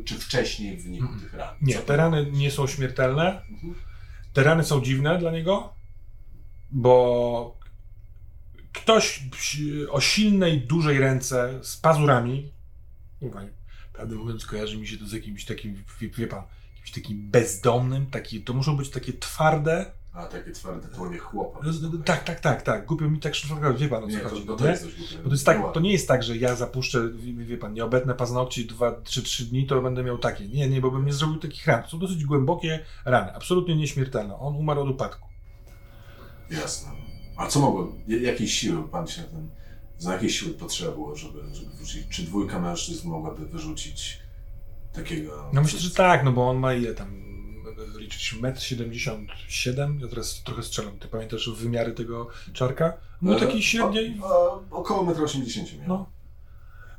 czy 0.05 0.15
wcześniej 0.15 0.77
w 0.77 0.83
wyniku 0.83 1.05
Mhm. 1.05 1.21
tych 1.23 1.35
ran? 1.35 1.55
Nie, 1.63 1.75
te 1.75 1.97
rany 1.97 2.27
nie 2.33 2.51
są 2.51 2.67
śmiertelne. 2.67 3.43
Mhm. 3.51 3.75
Te 4.33 4.43
rany 4.43 4.65
są 4.65 4.81
dziwne 4.81 5.19
dla 5.19 5.33
niego, 5.33 5.73
bo 6.71 7.57
ktoś 8.73 9.23
o 9.91 10.01
silnej, 10.01 10.61
dużej 10.61 10.99
ręce 10.99 11.59
z 11.63 11.77
pazurami, 11.77 12.53
kurwa, 13.21 13.41
prawdę 13.93 14.15
mówiąc, 14.15 14.47
kojarzy 14.47 14.79
mi 14.79 14.89
się 14.89 14.99
to 14.99 15.07
z 15.07 15.13
jakimś 15.13 15.45
takim, 15.45 15.85
wie, 16.01 16.09
wie 16.09 16.27
pan, 16.27 16.43
jakimś 16.85 17.03
takim 17.03 17.31
bezdomnym, 17.31 18.07
taki, 18.07 18.43
to 18.43 18.53
muszą 18.53 18.77
być 18.77 18.91
takie 18.91 19.13
twarde, 19.13 19.93
A 20.13 20.27
takie 20.27 20.53
twarde 20.53 20.89
dłonie 20.89 21.19
chłopa. 21.19 21.61
Tak, 22.05 22.25
tak, 22.25 22.41
tak, 22.41 22.63
tak. 22.63 22.87
Głupio 22.87 23.11
mi 23.11 23.21
tak 23.21 23.35
szufladkować, 23.35 23.81
wie 23.81 23.89
pan 23.89 24.05
o 24.05 24.07
co 24.07 24.13
Nie, 24.13 24.19
chodzi. 24.19 24.47
to, 24.47 24.69
jest 24.69 24.83
coś 24.83 24.95
głupie. 24.97 25.17
Bo 25.17 25.25
to, 25.25 25.35
jest 25.35 25.47
tak, 25.47 25.73
to 25.75 25.81
nie 25.81 25.93
jest 25.93 26.09
tak, 26.09 26.23
że 26.23 26.37
ja 26.37 26.55
zapuszczę, 26.55 27.09
wie, 27.37 27.59
pan, 27.59 27.73
nie 27.73 27.85
obetnę 27.85 28.15
paznokci 28.15 28.67
2 28.67 29.01
czy 29.05 29.23
3 29.23 29.45
dni, 29.47 29.67
to 29.67 29.83
będę 29.83 30.05
miał 30.05 30.19
takie. 30.19 30.49
Nie, 30.49 30.69
nie, 30.69 30.81
bo 30.81 30.91
bym 30.91 31.07
nie 31.07 31.13
zrobił 31.13 31.39
takich 31.39 31.67
ran. 31.67 31.83
To 31.83 31.89
są 31.89 31.99
dosyć 31.99 32.25
głębokie 32.25 32.85
rany, 33.05 33.35
absolutnie 33.35 33.77
nieśmiertelne. 33.77 34.39
On 34.39 34.57
umarł 34.57 34.81
od 34.81 34.91
upadku. 34.91 35.29
Jasne. 36.51 36.91
A 37.37 37.47
co 37.47 37.61
mogło, 37.61 37.93
jakiej 38.09 38.49
siły 38.49 38.89
pan 38.89 39.07
się 39.07 39.23
ten, 39.23 39.51
za 39.99 40.13
jakiej 40.13 40.31
siły 40.31 40.55
potrzeba 40.55 40.93
było, 40.93 41.17
żeby, 41.17 41.39
żeby 41.53 41.71
wyrzucić? 41.71 42.09
Czy 42.09 42.23
dwójka 42.23 42.61
mężczyzn 42.61 43.09
mogłaby 43.09 43.47
wyrzucić 43.47 44.24
takiego... 44.95 45.51
No 45.53 45.63
myślę, 45.63 45.79
że 45.81 45.91
tak, 45.91 46.25
no 46.25 46.33
bo 46.33 46.51
on 46.51 46.59
ma 46.59 46.75
ile 46.75 46.95
tam 46.95 47.25
liczyć 47.99 48.35
1,77 48.35 49.81
m? 49.83 50.01
Ja 50.01 50.09
teraz 50.09 50.43
trochę 50.43 50.63
strzelam. 50.63 50.99
Ty 50.99 51.09
pamiętasz 51.09 51.51
wymiary 51.51 51.93
tego 51.93 52.29
czarka? 52.53 52.93
No 53.23 53.37
E, 53.37 53.41
taki 53.41 53.63
średniej. 53.63 54.21
O, 54.23 54.63
około 54.71 55.15
1,80 55.15 55.61
m. 55.61 55.85
No. 55.87 56.07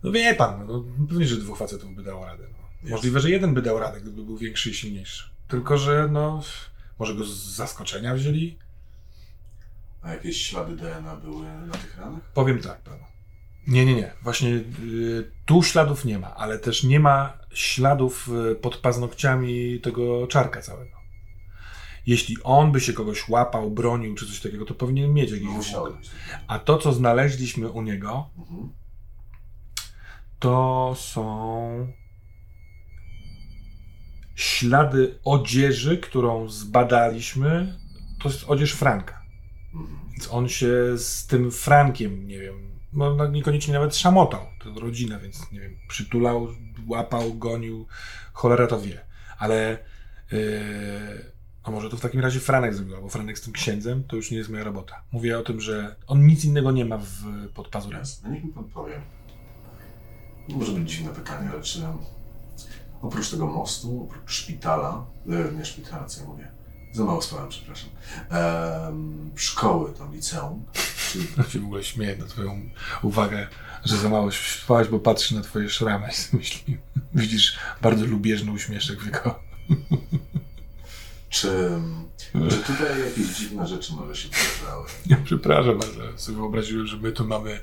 No 0.04 0.12
wie 0.12 0.36
pan, 0.36 0.68
no, 0.68 0.84
pewnie, 1.10 1.28
że 1.28 1.36
dwóch 1.36 1.58
facetów 1.58 1.96
by 1.96 2.04
dało 2.04 2.26
radę. 2.26 2.44
No. 2.84 2.90
Możliwe, 2.90 3.20
że 3.20 3.30
jeden 3.30 3.54
by 3.54 3.62
dał 3.62 3.80
radę, 3.80 4.02
gdyby 4.02 4.24
był 4.24 4.38
większy 4.38 4.70
i 4.70 4.74
silniejszy. 4.74 5.30
Tylko, 5.48 5.78
że 5.78 6.08
no, 6.12 6.42
może 7.00 7.16
go 7.16 7.24
z 7.24 7.30
zaskoczenia 7.30 8.16
wzięli? 8.16 8.58
A 10.02 10.12
jakieś 10.12 10.42
ślady 10.42 10.76
DNA 10.76 11.16
były 11.16 11.46
na 11.46 11.74
tych 11.74 11.98
ranach? 11.98 12.22
Powiem 12.34 12.60
tak 12.60 12.82
panu. 12.82 13.04
Nie, 13.68 13.86
nie, 13.86 13.96
nie. 13.96 14.14
Właśnie 14.24 14.50
y, 14.50 15.32
tu 15.46 15.64
śladów 15.64 16.06
nie 16.06 16.20
ma, 16.20 16.36
ale 16.36 16.60
też 16.60 16.84
nie 16.84 17.00
ma 17.00 17.38
śladów 17.56 18.30
y, 18.52 18.56
pod 18.56 18.78
paznokciami 18.78 19.80
tego 19.80 20.28
czarka 20.28 20.62
całego. 20.62 20.96
Jeśli 22.06 22.36
on 22.44 22.72
by 22.72 22.82
się 22.82 22.94
kogoś 22.94 23.30
łapał, 23.30 23.72
bronił 23.72 24.16
czy 24.16 24.28
coś 24.28 24.40
takiego, 24.42 24.66
to 24.66 24.74
powinien 24.74 25.14
mieć 25.14 25.42
Musiały 25.42 25.90
wymóg. 25.90 26.02
być. 26.02 26.12
A 26.48 26.60
to, 26.60 26.78
co 26.78 26.94
znaleźliśmy 26.94 27.70
u 27.70 27.82
niego, 27.82 28.30
Mhm. 28.38 28.70
to 30.40 30.94
są 30.98 31.88
ślady 34.36 35.20
odzieży, 35.24 35.98
którą 35.98 36.50
zbadaliśmy. 36.50 37.80
To 38.24 38.30
jest 38.30 38.44
odzież 38.48 38.72
Franka. 38.74 39.22
Mhm. 39.74 40.00
Więc 40.12 40.28
on 40.32 40.50
się 40.50 40.98
z 40.98 41.28
tym 41.28 41.52
Frankiem, 41.52 42.28
nie 42.28 42.40
wiem, 42.40 42.72
no, 42.94 43.16
no 43.16 43.28
niekoniecznie 43.28 43.74
nawet 43.74 43.96
szamotał. 43.96 44.42
To 44.64 44.80
rodzina, 44.80 45.20
więc 45.20 45.52
nie 45.52 45.60
wiem, 45.60 45.76
przytulał, 45.88 46.48
łapał, 46.88 47.34
gonił, 47.34 47.88
cholera 48.34 48.68
to 48.68 48.82
wie. 48.82 49.02
Ale 49.38 49.78
yy, 50.32 50.40
a 51.66 51.72
może 51.72 51.90
to 51.90 51.98
w 51.98 52.02
takim 52.02 52.22
razie 52.22 52.40
Franek 52.40 52.76
zrobił, 52.76 53.02
bo 53.02 53.10
Franek 53.10 53.40
z 53.40 53.42
tym 53.42 53.54
księdzem 53.54 54.04
to 54.04 54.16
już 54.16 54.32
nie 54.32 54.38
jest 54.38 54.50
moja 54.50 54.64
robota. 54.64 55.02
Mówię 55.12 55.40
o 55.40 55.44
tym, 55.44 55.62
że 55.62 55.96
on 56.08 56.26
nic 56.26 56.46
innego 56.46 56.72
nie 56.72 56.86
ma 56.86 56.98
w, 56.98 57.50
pod 57.54 57.68
pazurem. 57.68 58.00
Jasne. 58.00 58.30
Niech 58.30 58.44
mi 58.44 58.54
pan 58.54 58.64
powie. 58.64 59.02
Może 60.50 60.72
być 60.72 60.92
dziwne 60.92 61.14
pytanie, 61.14 61.50
ale 61.54 61.62
czy 61.62 61.82
oprócz 63.02 63.30
tego 63.30 63.48
mostu, 63.48 64.04
oprócz 64.04 64.32
szpitala, 64.32 65.06
e, 65.30 65.54
nie 65.58 65.66
szpitala, 65.66 66.06
co 66.06 66.22
ja 66.22 66.28
mówię, 66.28 66.52
za 66.94 67.04
mało 67.04 67.22
spałem, 67.22 67.50
przepraszam, 67.50 67.90
szkoły, 69.36 69.94
tam 69.94 70.14
liceum, 70.14 70.66
czy 71.12 71.20
Ja 71.38 71.44
się 71.44 71.60
w 71.60 71.66
ogóle 71.66 71.84
śmieję 71.84 72.18
na 72.18 72.26
twoją 72.26 72.70
uwagę, 73.04 73.48
że 73.86 73.98
za 73.98 74.10
mało 74.10 74.32
śpiewałaś, 74.32 74.88
bo 74.88 75.00
patrzy 75.00 75.36
na 75.36 75.42
twoje 75.42 75.70
szramy 75.70 76.10
i 76.34 76.36
myśli, 76.36 76.78
widzisz 77.14 77.56
bardzo 77.82 78.06
lubieżny 78.06 78.52
uśmieszek 78.52 79.02
w 79.02 79.06
jego... 79.06 79.40
Czy, 81.30 81.70
czy 82.50 82.58
tutaj 82.58 83.00
jakieś 83.06 83.38
dziwne 83.38 83.68
rzeczy 83.68 83.94
może 83.94 84.16
się 84.16 84.30
wydarzały? 84.30 84.86
Ja 85.06 85.18
przepraszam, 85.24 85.80
ale 85.82 86.18
sobie 86.18 86.38
wyobraziłem, 86.38 86.88
że 86.88 86.98
my 86.98 87.12
tu 87.12 87.28
mamy 87.28 87.60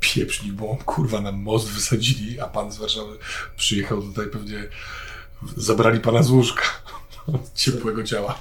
pieprznik, 0.00 0.52
bo 0.52 0.78
kurwa 0.84 1.20
nam 1.20 1.42
most 1.42 1.68
wysadzili, 1.68 2.40
a 2.40 2.46
pan 2.46 2.72
z 2.72 2.78
Warszawy 2.78 3.18
przyjechał 3.56 4.02
tutaj 4.02 4.26
pewnie, 4.26 4.68
zabrali 5.56 6.00
pana 6.00 6.22
z 6.22 6.30
łóżka 6.30 6.62
ciepłego 7.54 8.04
ciała. 8.04 8.38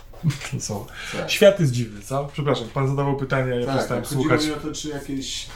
To 0.52 0.60
są... 0.60 0.86
Tak. 1.12 1.32
Świat 1.32 1.60
jest 1.60 1.72
dziwny, 1.72 2.02
co? 2.02 2.30
Przepraszam, 2.34 2.68
pan 2.68 2.88
zadawał 2.88 3.18
pytania, 3.18 3.56
ja 3.56 3.76
przestałem 3.76 4.04
chodziło 4.04 4.24
słuchać. 4.24 4.46
mi 4.46 4.52
o 4.52 4.58
to, 4.58 4.72
czy 4.72 4.90
jakieś 4.90 5.48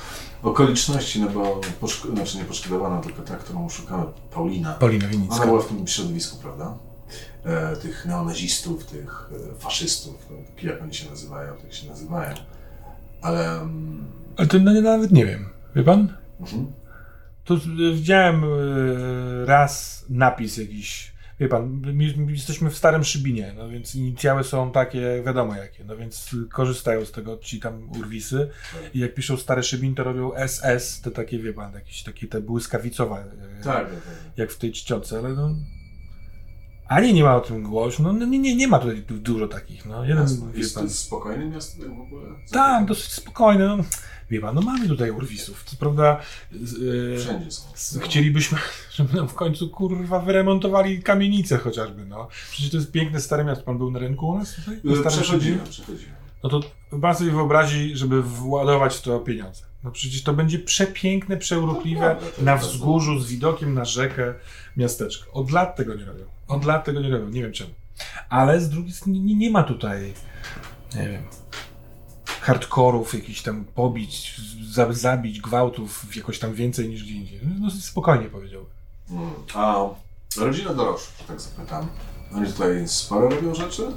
okoliczności, 0.44 1.22
no 1.22 1.30
bo, 1.30 1.62
poszk- 1.82 2.16
znaczy 2.16 2.38
nie 2.38 2.44
poszkodowana, 2.44 3.02
tylko 3.02 3.22
ta, 3.22 3.36
którą 3.36 3.70
szukamy, 3.70 4.04
Paulina. 4.34 4.74
Paulina 4.74 5.06
Ona 5.06 5.12
Winicka. 5.14 5.46
była 5.46 5.62
w 5.62 5.68
tym 5.68 5.88
środowisku, 5.88 6.38
prawda? 6.42 6.78
E, 7.46 7.76
tych 7.76 8.06
neonazistów, 8.06 8.86
tych 8.86 9.30
e, 9.56 9.60
faszystów, 9.60 10.16
no, 10.32 10.38
jak 10.70 10.82
oni 10.82 10.94
się 10.94 11.10
nazywają, 11.10 11.54
tak 11.62 11.74
się 11.74 11.90
nazywają. 11.90 12.34
Ale... 13.22 13.62
mm, 13.62 14.06
Ale 14.38 14.48
to 14.48 14.60
no, 14.60 14.82
nawet 14.82 15.12
nie 15.12 15.26
wiem, 15.26 15.50
wie 15.76 15.84
pan? 15.84 16.14
mhm. 16.40 16.72
To 17.46 17.54
y, 17.54 17.60
widziałem 17.94 18.44
y, 18.44 19.46
raz 19.46 20.06
napis 20.10 20.58
jakiś. 20.58 21.13
Wie 21.44 21.50
pan, 21.50 21.82
my, 21.94 22.14
my 22.18 22.32
jesteśmy 22.32 22.70
w 22.70 22.78
starym 22.78 23.04
Szybinie, 23.04 23.54
no 23.58 23.70
więc 23.70 23.96
inicjały 23.96 24.44
są 24.44 24.72
takie, 24.72 25.24
wiadomo 25.26 25.56
jakie, 25.56 25.84
no 25.84 25.98
więc 25.98 26.36
korzystają 26.52 27.06
z 27.06 27.12
tego 27.12 27.38
ci 27.38 27.60
tam 27.60 27.90
urwisy 28.00 28.50
i 28.94 29.00
jak 29.00 29.14
piszą 29.14 29.38
stary 29.38 29.64
Szybin, 29.64 29.96
to 29.96 30.04
robią 30.04 30.32
SS, 30.48 31.02
te 31.02 31.12
takie, 31.12 31.40
wie 31.40 31.54
pan, 31.54 31.74
jakieś 31.74 32.04
takie 32.04 32.28
te 32.28 32.42
błyskawicowe, 32.42 33.26
y, 33.60 33.64
Tak, 33.64 33.76
tak, 33.76 33.90
tak. 33.90 34.00
jak 34.38 34.52
w 34.52 34.58
tej 34.58 34.72
czcionce, 34.72 35.18
ale 35.20 35.30
no... 35.30 35.56
Ani 36.88 37.14
nie 37.14 37.24
ma 37.24 37.36
o 37.36 37.42
tym 37.42 37.64
głośno, 37.64 38.14
no 38.14 38.26
nie, 38.26 38.40
nie, 38.40 38.56
nie 38.56 38.68
ma 38.68 38.80
tutaj 38.80 39.02
du- 39.02 39.18
dużo 39.20 39.48
takich, 39.48 39.86
no 39.86 40.06
jeden, 40.06 40.24
Jasne. 40.24 40.52
Jest 40.56 40.76
pan... 40.76 40.90
spokojne 40.90 41.46
miasto 41.46 41.84
tak 41.84 41.96
w 41.98 42.02
ogóle? 42.02 42.30
Tak, 42.52 42.86
dosyć 42.86 43.12
spokojne, 43.12 43.68
no. 43.68 43.84
Wie 44.34 44.40
pan, 44.42 44.56
no 44.56 44.62
mamy 44.62 44.88
tutaj 44.88 45.12
urwisów, 45.12 45.64
co 45.64 45.76
prawda... 45.78 46.20
y, 46.54 47.18
Wszędzie 47.20 47.52
są. 47.52 48.00
Chcielibyśmy, 48.00 48.58
żeby 48.96 49.18
nam 49.18 49.28
w 49.28 49.34
końcu 49.34 49.70
kurwa 49.70 50.20
wyremontowali 50.20 51.04
kamienicę 51.04 51.58
chociażby, 51.58 52.06
no. 52.06 52.28
Przecież 52.52 52.72
to 52.72 52.78
jest 52.78 52.92
piękne 52.92 53.22
stare 53.22 53.44
miasto. 53.44 53.64
Pan 53.64 53.78
był 53.78 53.92
na 53.92 54.00
rynku 54.00 54.28
u 54.28 54.38
nas 54.38 54.56
tutaj? 54.56 54.80
Na 54.84 55.10
E, 55.10 55.10
Przechodziłem. 55.10 55.60
No 56.44 56.50
to 56.50 56.62
pan 57.02 57.16
sobie 57.16 57.32
wyobrazi, 57.32 57.98
żeby 57.98 58.24
władować 58.24 58.96
w 58.96 59.02
to 59.02 59.20
pieniądze. 59.20 59.64
No 59.84 59.92
przecież 59.92 60.24
to 60.24 60.34
będzie 60.34 60.60
przepiękne, 60.60 61.38
przeurokliwe, 61.38 62.00
prawda, 62.02 62.26
to 62.38 62.42
na 62.44 62.54
jest 62.54 62.66
wzgórzu 62.66 63.20
z 63.20 63.30
widokiem 63.30 63.74
na 63.74 63.86
rzekę 63.86 64.34
miasteczko. 64.78 65.32
Od 65.32 65.52
lat 65.52 65.76
tego 65.76 65.96
nie 65.96 66.06
robią. 66.06 66.26
Od 66.48 66.66
lat 66.66 66.86
tego 66.86 67.02
nie 67.02 67.10
robią, 67.10 67.30
nie 67.30 67.42
wiem 67.42 67.52
czemu. 67.52 67.70
Ale 68.30 68.62
z 68.62 68.70
drugiej 68.70 68.92
strony 68.92 69.20
nie, 69.20 69.36
nie 69.36 69.52
ma 69.52 69.64
tutaj, 69.64 70.14
nie 70.96 71.10
wiem, 71.10 71.24
hardkorów, 72.44 73.14
jakichś 73.14 73.42
tam 73.42 73.66
pobić, 73.66 74.42
za- 74.72 74.94
zabić, 74.94 75.42
gwałtów 75.42 76.16
jakoś 76.16 76.40
tam 76.40 76.54
więcej 76.54 76.90
niż 76.90 77.04
gdzie 77.04 77.14
indziej. 77.14 77.40
No 77.44 77.66
dosyć 77.66 77.86
spokojnie 77.86 78.26
powiedziałbym. 78.30 78.72
Mm. 79.10 79.30
A 79.54 79.86
rodzina 80.38 80.74
Doroszów, 80.74 81.24
tak 81.28 81.42
zapytam. 81.42 81.88
Oni 82.36 82.48
tutaj 82.48 82.88
sporo 82.88 83.30
robią 83.30 83.56
rzeczy? 83.56 83.88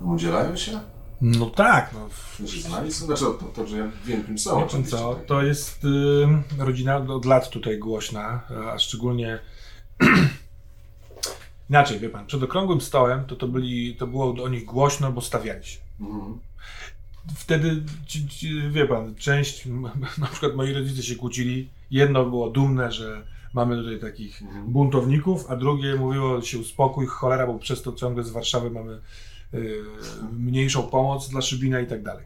Udzielają 0.00 0.56
się? 0.56 0.80
No 1.20 1.46
tak, 1.46 1.92
no. 1.92 2.08
Znani 2.46 2.92
są? 2.92 3.06
Znaczy, 3.06 3.24
to, 3.24 3.44
to, 3.54 3.66
że 3.66 3.78
ja 3.78 3.88
wiem, 4.04 4.24
kim 4.24 4.38
są. 4.38 4.50
Wie 4.50 4.56
pan 4.56 4.64
oczywiście, 4.68 4.96
co, 4.96 5.14
tak. 5.14 5.26
to 5.26 5.42
jest 5.42 5.84
y, 6.58 6.64
rodzina 6.64 6.96
od 6.96 7.24
lat 7.24 7.50
tutaj 7.50 7.78
głośna, 7.78 8.40
a 8.72 8.78
szczególnie 8.78 9.38
inaczej, 11.70 11.98
wie 11.98 12.08
pan, 12.08 12.26
przed 12.26 12.42
okrągłym 12.42 12.80
stołem 12.80 13.24
to, 13.24 13.36
to, 13.36 13.48
byli, 13.48 13.96
to 13.96 14.06
było 14.06 14.44
o 14.44 14.48
nich 14.48 14.64
głośno, 14.64 15.12
bo 15.12 15.20
stawiali 15.20 15.64
się. 15.64 15.78
Mhm. 16.00 16.38
Wtedy, 17.34 17.82
wie 18.70 18.86
pan, 18.86 19.14
część, 19.14 19.66
na 20.18 20.26
przykład 20.26 20.54
moi 20.54 20.72
rodzice 20.72 21.02
się 21.02 21.16
kłócili, 21.16 21.68
jedno 21.90 22.24
było 22.24 22.50
dumne, 22.50 22.92
że 22.92 23.22
mamy 23.54 23.76
tutaj 23.76 24.00
takich 24.00 24.42
Mhm. 24.42 24.64
buntowników, 24.72 25.50
a 25.50 25.56
drugie 25.56 25.94
mówiło 25.94 26.42
się 26.42 26.58
uspokój, 26.58 27.06
cholera, 27.06 27.46
bo 27.46 27.58
przez 27.58 27.82
to 27.82 27.92
ciągle 27.92 28.22
z 28.24 28.30
Warszawy 28.30 28.70
mamy 28.70 29.00
y, 29.54 29.82
mniejszą 30.32 30.82
pomoc 30.82 31.28
dla 31.28 31.40
Szybina 31.40 31.80
i 31.80 31.86
tak 31.86 32.02
dalej. 32.02 32.24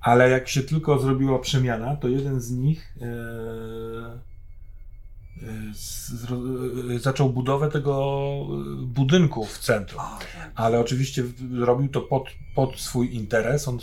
Ale 0.00 0.30
jak 0.30 0.48
się 0.48 0.62
tylko 0.62 0.98
zrobiła 0.98 1.38
przemiana, 1.38 1.96
to 1.96 2.08
jeden 2.08 2.40
z 2.40 2.50
nich 2.50 2.94
e, 3.02 3.06
z, 5.74 6.12
zaczął 7.02 7.30
budowę 7.30 7.70
tego 7.70 7.92
e, 8.50 8.86
budynku 8.86 9.46
w 9.46 9.58
centrum. 9.58 10.02
Tak. 10.02 10.52
Ale 10.54 10.80
oczywiście 10.80 11.24
robił 11.58 11.88
to 11.88 12.00
pod, 12.00 12.28
pod 12.54 12.80
swój 12.80 13.14
interes. 13.14 13.68
On, 13.68 13.78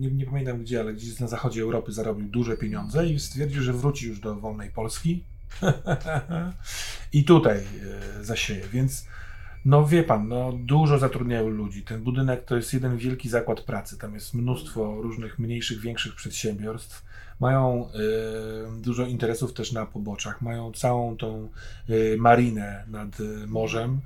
nie, 0.00 0.10
nie 0.10 0.26
pamiętam 0.26 0.62
gdzie, 0.62 0.80
ale 0.80 0.94
gdzieś 0.94 1.20
na 1.20 1.28
zachodzie 1.28 1.62
Europy 1.62 1.92
zarobił 1.92 2.28
duże 2.28 2.56
pieniądze 2.56 3.06
i 3.06 3.20
stwierdził, 3.20 3.62
że 3.62 3.72
wróci 3.72 4.06
już 4.06 4.20
do 4.20 4.34
wolnej 4.34 4.70
Polski 4.70 5.24
i 7.12 7.24
tutaj 7.24 7.58
e, 7.58 8.24
zasieje. 8.24 8.68
Więc 8.72 9.06
no 9.64 9.86
wie 9.86 10.02
pan, 10.02 10.28
no 10.28 10.52
dużo 10.52 10.98
zatrudniają 10.98 11.48
ludzi. 11.48 11.82
Ten 11.82 12.02
budynek 12.02 12.44
to 12.44 12.56
jest 12.56 12.74
jeden 12.74 12.96
wielki 12.96 13.28
zakład 13.28 13.60
pracy. 13.60 13.98
Tam 13.98 14.14
jest 14.14 14.34
mnóstwo 14.34 15.02
różnych 15.02 15.38
mniejszych, 15.38 15.80
większych 15.80 16.14
przedsiębiorstw. 16.14 17.09
Mają 17.40 17.88
e, 17.88 18.80
dużo 18.82 19.06
interesów 19.06 19.52
też 19.52 19.72
na 19.72 19.86
poboczach. 19.86 20.42
Mają 20.42 20.72
całą 20.72 21.16
tą 21.16 21.48
e, 21.88 22.16
marinę 22.16 22.84
nad 22.88 23.20
e, 23.20 23.46
morzem. 23.46 24.00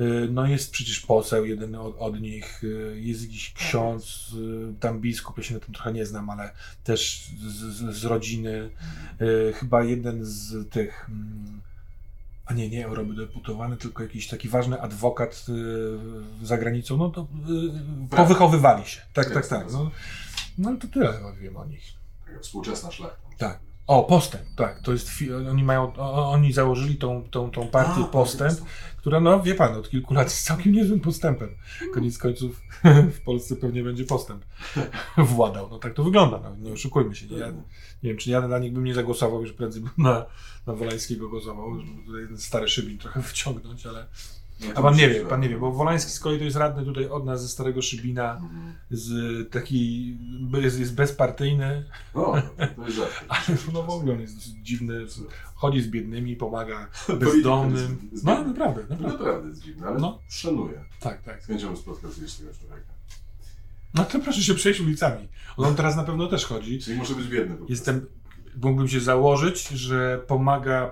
Y, 0.00 0.28
No 0.30 0.46
jest 0.46 0.70
przecież 0.70 1.00
poseł, 1.00 1.46
jeden 1.46 1.74
od, 1.74 1.96
od 1.98 2.20
nich, 2.20 2.64
y, 2.64 3.00
jest 3.00 3.22
jakiś 3.22 3.52
ksiądz, 3.52 4.32
y, 4.32 4.74
tam 4.80 5.00
biskup, 5.00 5.38
ja 5.38 5.44
się 5.44 5.54
na 5.54 5.60
tym 5.60 5.74
trochę 5.74 5.92
nie 5.92 6.06
znam, 6.06 6.30
ale 6.30 6.50
też 6.84 7.28
z, 7.46 7.96
z, 7.96 8.04
rodziny. 8.04 8.70
Y, 9.20 9.52
Chyba 9.52 9.82
jeden 9.84 10.24
z 10.24 10.70
tych, 10.70 11.06
mm, 11.08 11.60
a 12.46 12.54
nie, 12.54 12.68
nie 12.68 12.86
eurodeputowany, 12.86 13.76
tylko 13.76 14.02
jakiś 14.02 14.28
taki 14.28 14.48
ważny 14.48 14.80
adwokat 14.80 15.46
y, 16.42 16.46
za 16.46 16.58
granicą, 16.58 16.96
no 16.96 17.08
to 17.10 17.26
y, 18.10 18.16
powychowywali 18.16 18.84
się. 18.84 19.00
Tak, 19.12 19.30
tak, 19.34 19.46
tak. 19.46 19.72
No, 19.72 19.90
no 20.58 20.68
ale 20.68 20.78
to 20.78 20.88
tyle 20.88 21.12
chyba 21.12 21.32
wiem 21.32 21.56
o 21.56 21.64
nich. 21.64 21.95
Współczesna 22.40 22.90
szlachta. 22.90 23.28
Tak. 23.38 23.60
O, 23.86 24.04
postęp, 24.04 24.44
tak. 24.56 24.80
To 24.82 24.92
jest, 24.92 25.10
oni 25.50 25.64
mają, 25.64 25.96
oni 26.16 26.52
założyli 26.52 26.96
tą, 26.96 27.28
tą, 27.30 27.50
tą 27.50 27.68
partię 27.68 28.02
A, 28.02 28.06
postęp, 28.06 28.58
która, 28.96 29.20
no 29.20 29.42
wie 29.42 29.54
pan, 29.54 29.74
od 29.74 29.90
kilku 29.90 30.14
lat 30.14 30.26
jest 30.26 30.44
całkiem 30.44 30.72
niezłym 30.72 31.00
postępem. 31.00 31.48
Koniec 31.94 32.18
końców 32.18 32.60
w 33.16 33.20
Polsce 33.20 33.56
pewnie 33.56 33.82
będzie 33.82 34.04
postęp 34.04 34.44
władał. 35.34 35.68
No 35.70 35.78
tak 35.78 35.94
to 35.94 36.04
wygląda, 36.04 36.40
no, 36.40 36.56
nie 36.56 36.72
oszukujmy 36.72 37.14
się. 37.14 37.26
Nie, 37.26 37.38
ja, 37.38 37.50
nie 38.02 38.10
wiem, 38.10 38.16
czy 38.16 38.30
ja 38.30 38.48
na 38.48 38.58
nich 38.58 38.72
bym 38.72 38.84
nie 38.84 38.94
zagłosował, 38.94 39.42
już 39.42 39.52
prędzej 39.52 39.82
bym 39.82 39.92
na, 39.98 40.26
na 40.66 40.72
Wolańskiego 40.72 41.28
głosował, 41.28 41.80
żeby 41.80 42.02
tutaj 42.06 42.26
ten 42.28 42.38
stary 42.38 42.68
szybin 42.68 42.98
trochę 42.98 43.20
wyciągnąć, 43.20 43.86
ale... 43.86 44.06
No 44.60 44.66
A 44.74 44.82
pan 44.82 44.96
nie 44.96 45.08
wie, 45.08 45.20
pan 45.20 45.40
nie 45.40 45.48
wie, 45.48 45.58
bo 45.58 45.72
Wolański 45.72 46.10
z 46.12 46.20
kolei 46.20 46.38
to 46.38 46.44
jest 46.44 46.56
radny 46.56 46.84
tutaj 46.84 47.08
od 47.08 47.24
nas 47.24 47.42
ze 47.42 47.48
Starego 47.48 47.82
Szybina, 47.82 48.32
Mhm. 48.36 48.74
z 48.90 49.10
taki, 49.50 50.16
jest, 50.62 50.78
jest 50.78 50.94
bezpartyjny, 50.94 51.84
No, 52.14 52.32
to 52.76 52.86
jest 52.86 52.98
ale 53.28 53.40
no 53.72 53.82
w 53.82 53.90
ogóle 53.90 54.12
on 54.12 54.20
jest 54.20 54.34
dosyć 54.34 54.52
dziwny, 54.52 54.94
chodzi 55.54 55.80
z 55.82 55.88
biednymi, 55.88 56.36
pomaga 56.36 56.88
bezdomnym. 57.20 58.08
jest- 58.12 58.24
No 58.24 58.44
naprawdę, 58.44 58.82
naprawdę. 58.90 59.06
naprawdę 59.18 59.48
jest 59.48 59.62
dziwne, 59.62 59.86
ale 59.86 60.00
No. 60.00 60.18
szanuję. 60.28 60.84
Tak, 61.00 61.22
tak. 61.22 61.42
Z 61.42 61.46
chęcią 61.46 61.76
spotkał 61.76 62.10
kiedyś 62.10 62.34
tego 62.34 62.50
człowieka. 62.54 62.86
No 63.94 64.04
to 64.04 64.18
proszę 64.20 64.42
się 64.42 64.54
przejść 64.54 64.80
ulicami. 64.80 65.28
On 65.56 65.74
teraz 65.74 65.96
na 65.96 66.04
pewno 66.04 66.26
też 66.26 66.44
chodzi. 66.46 66.78
Czyli 66.80 66.96
może 66.98 67.14
być 67.14 67.26
biedny 67.26 67.50
po 67.50 67.56
prostu. 67.56 67.72
Jestem, 67.72 68.06
mógłbym 68.62 68.88
się 68.88 69.00
założyć, 69.00 69.68
że 69.68 70.18
pomaga 70.26 70.86
e, 70.86 70.90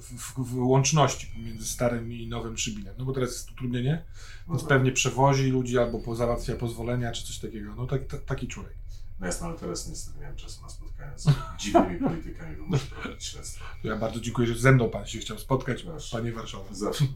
w, 0.00 0.34
w, 0.44 0.58
łączności 0.58 1.26
pomiędzy 1.26 1.66
starym 1.66 2.12
i 2.12 2.26
nowym 2.28 2.58
Szybinem. 2.58 2.94
No 2.98 3.04
bo 3.04 3.12
teraz 3.12 3.30
jest 3.30 3.50
utrudnienie, 3.50 4.04
No, 4.46 4.52
więc 4.52 4.62
tak. 4.62 4.68
pewnie 4.68 4.92
przewozi 4.92 5.50
ludzi 5.50 5.78
albo 5.78 5.98
po 5.98 6.14
załatwia 6.16 6.56
pozwolenia 6.56 7.12
czy 7.12 7.26
coś 7.26 7.38
takiego. 7.38 7.74
No 7.74 7.86
tak, 7.86 8.06
ta- 8.06 8.18
taki 8.18 8.48
człowiek. 8.48 8.74
no 9.20 9.26
jasne, 9.26 9.46
ale 9.46 9.56
teraz 9.58 9.88
niestety 9.88 10.18
nie 10.20 10.26
mam 10.26 10.36
czasu 10.36 10.62
na 10.62 10.68
spotkania 10.68 11.18
z 11.18 11.26
dziwnymi 11.60 12.00
politykami, 12.00 12.56
bo 12.56 12.64
muszę 12.66 12.86
prowadzić 12.86 13.24
śledztwo. 13.24 13.64
Ja 13.84 13.96
bardzo 13.96 14.20
dziękuję, 14.20 14.48
że 14.48 14.54
ze 14.54 14.72
mną 14.72 14.90
pan 14.90 15.06
się 15.06 15.18
chciał 15.18 15.38
spotkać, 15.38 15.82
Proszę. 15.82 16.16
panie 16.16 16.32
Warszawa. 16.32 16.64
Zawsze. 16.74 17.04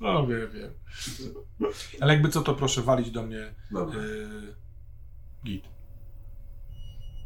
No 0.00 0.26
wiem, 0.26 0.48
wiem. 0.54 0.72
Ale 2.00 2.12
jakby 2.12 2.28
co, 2.28 2.40
to 2.42 2.54
proszę 2.54 2.82
walić 2.82 3.10
do 3.10 3.22
mnie 3.22 3.54
Dobra. 3.72 4.02
yy, 4.02 4.54
git. 5.44 5.64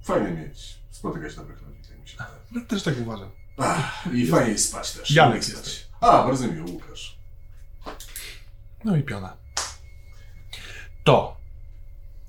Fajnie 0.04 0.30
mieć, 0.30 0.78
spotykać 0.97 1.35
dobrych 1.36 1.62
ludzi, 1.62 1.82
tak 1.89 1.98
mi 2.01 2.09
się 2.09 2.16
wydaje. 2.16 2.31
No, 2.51 2.60
też 2.60 2.82
tak 2.82 2.94
uważam. 3.01 3.31
Ach, 3.59 4.05
I 4.14 4.27
fajnie 4.27 4.59
spać 4.59 4.93
też. 4.93 5.10
Janek 5.10 5.36
jesteś. 5.48 5.74
spać. 5.74 5.89
A, 6.01 6.23
bardzo 6.24 6.48
miło, 6.48 6.70
Łukasz. 6.70 7.18
No 8.85 8.97
i 8.97 9.02
piona. 9.02 9.36
To. 11.05 11.36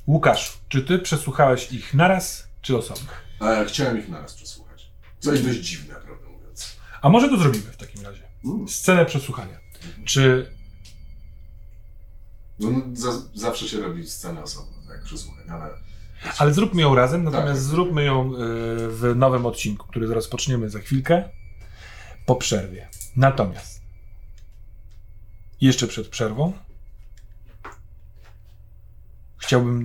Łukasz, 0.07 0.57
czy 0.69 0.81
ty 0.81 0.99
przesłuchałeś 0.99 1.71
ich 1.71 1.93
naraz, 1.93 2.47
czy 2.61 2.77
osobno? 2.77 3.09
A 3.39 3.65
chciałem 3.65 3.99
ich 3.99 4.09
naraz 4.09 4.33
przesłuchać. 4.33 4.91
Co 5.19 5.31
jest 5.31 5.45
dość 5.45 5.59
dziwne, 5.59 5.95
prawdę 5.95 6.27
mówiąc. 6.29 6.75
A 7.01 7.09
może 7.09 7.29
to 7.29 7.37
zrobimy 7.37 7.71
w 7.71 7.77
takim 7.77 8.03
razie. 8.03 8.21
Mm. 8.45 8.69
Scenę 8.69 9.05
przesłuchania. 9.05 9.59
Czy 10.05 10.51
No, 12.59 12.69
no, 12.71 12.81
za, 12.93 13.11
zawsze 13.33 13.67
się 13.67 13.81
robi 13.81 14.07
scenę 14.09 14.43
osobno, 14.43 14.77
tak, 14.87 15.03
przesłuchania, 15.03 15.53
ale 15.53 15.69
Ale 16.37 16.53
zróbmy 16.53 16.81
ją 16.81 16.95
razem, 16.95 17.23
natomiast 17.23 17.47
Tak. 17.47 17.61
zróbmy 17.61 18.03
ją 18.03 18.33
y, 18.33 18.35
w 18.87 19.13
nowym 19.15 19.45
odcinku, 19.45 19.87
który 19.87 20.07
rozpoczniemy 20.07 20.69
za 20.69 20.79
chwilkę, 20.79 21.23
po 22.25 22.35
przerwie. 22.35 22.87
Natomiast 23.15 23.81
jeszcze 25.61 25.87
przed 25.87 26.07
przerwą 26.07 26.53
chciałbym 29.37 29.81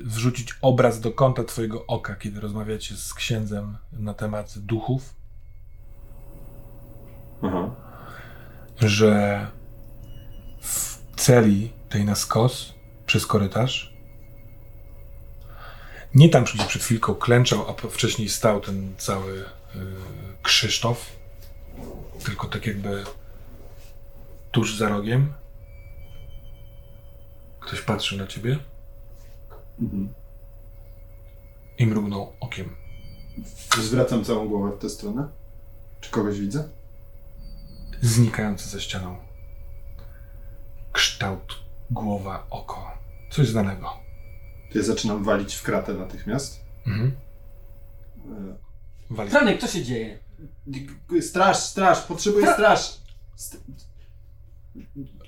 y, 0.00 0.04
wrzucić 0.04 0.54
obraz 0.62 1.00
do 1.00 1.12
kąta 1.12 1.44
Twojego 1.44 1.86
oka, 1.86 2.16
kiedy 2.16 2.40
rozmawiacie 2.40 2.96
z 2.96 3.14
księdzem 3.14 3.76
na 3.92 4.14
temat 4.14 4.58
duchów, 4.58 5.14
Aha. 7.42 7.70
że 8.80 9.46
w 10.60 10.98
celi 11.16 11.72
tej 11.88 12.04
na 12.04 12.14
skos 12.14 12.74
przez 13.06 13.26
korytarz 13.26 13.95
nie 16.14 16.28
tam, 16.28 16.44
gdzie 16.44 16.64
przed 16.64 16.82
chwilką 16.82 17.14
klęczał, 17.14 17.70
a 17.70 17.88
wcześniej 17.88 18.28
stał 18.28 18.60
ten 18.60 18.94
cały 18.98 19.38
y, 19.40 19.44
Krzysztof, 20.42 21.12
tylko 22.24 22.48
tak 22.48 22.66
jakby 22.66 23.04
tuż 24.52 24.76
za 24.76 24.88
rogiem. 24.88 25.32
Ktoś 27.60 27.80
patrzył 27.80 28.18
na 28.18 28.26
ciebie 28.26 28.58
Mhm. 29.80 30.14
i 31.78 31.86
mrugnął 31.86 32.32
okiem. 32.40 32.76
Zwracam 33.82 34.24
całą 34.24 34.48
głowę 34.48 34.76
w 34.76 34.80
tę 34.80 34.90
stronę. 34.90 35.28
Czy 36.00 36.10
kogoś 36.10 36.40
widzę? 36.40 36.68
Znikający 38.00 38.68
za 38.68 38.80
ścianą. 38.80 39.16
Kształt, 40.92 41.54
głowa, 41.90 42.46
oko. 42.50 42.98
Coś 43.30 43.48
znanego. 43.48 44.05
Ja 44.76 44.82
zaczynam 44.82 45.24
walić 45.24 45.54
w 45.54 45.62
kratę 45.62 45.94
natychmiast. 45.94 46.60
Mhm. 46.86 47.12
E, 49.10 49.14
Wali. 49.14 49.30
Franek, 49.30 49.60
co 49.60 49.66
się 49.66 49.82
dzieje? 49.84 50.18
Straż, 51.20 51.56
straż, 51.56 52.00
potrzebuję 52.02 52.52
straż. 52.52 52.80
St- 53.36 53.60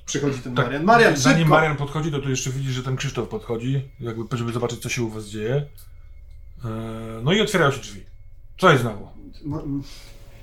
Przychodzi 0.06 0.38
ten 0.40 0.54
Tak, 0.54 0.66
Marian. 0.66 0.84
Marian, 0.84 1.16
Zanim 1.16 1.38
szybko! 1.38 1.54
Marian 1.54 1.76
podchodzi, 1.76 2.10
to 2.10 2.18
tu 2.18 2.30
jeszcze 2.30 2.50
widzisz, 2.50 2.72
że 2.72 2.82
ten 2.82 2.96
Krzysztof 2.96 3.28
podchodzi, 3.28 3.90
jakby 4.00 4.36
żeby 4.36 4.52
zobaczyć, 4.52 4.80
co 4.80 4.88
się 4.88 5.02
u 5.02 5.08
was 5.08 5.24
dzieje. 5.26 5.54
Eee, 5.54 6.70
No 7.24 7.32
i 7.32 7.40
otwierają 7.40 7.70
się 7.70 7.80
drzwi. 7.80 8.04
Co 8.58 8.70
jest 8.70 8.82
znowu? 8.82 9.08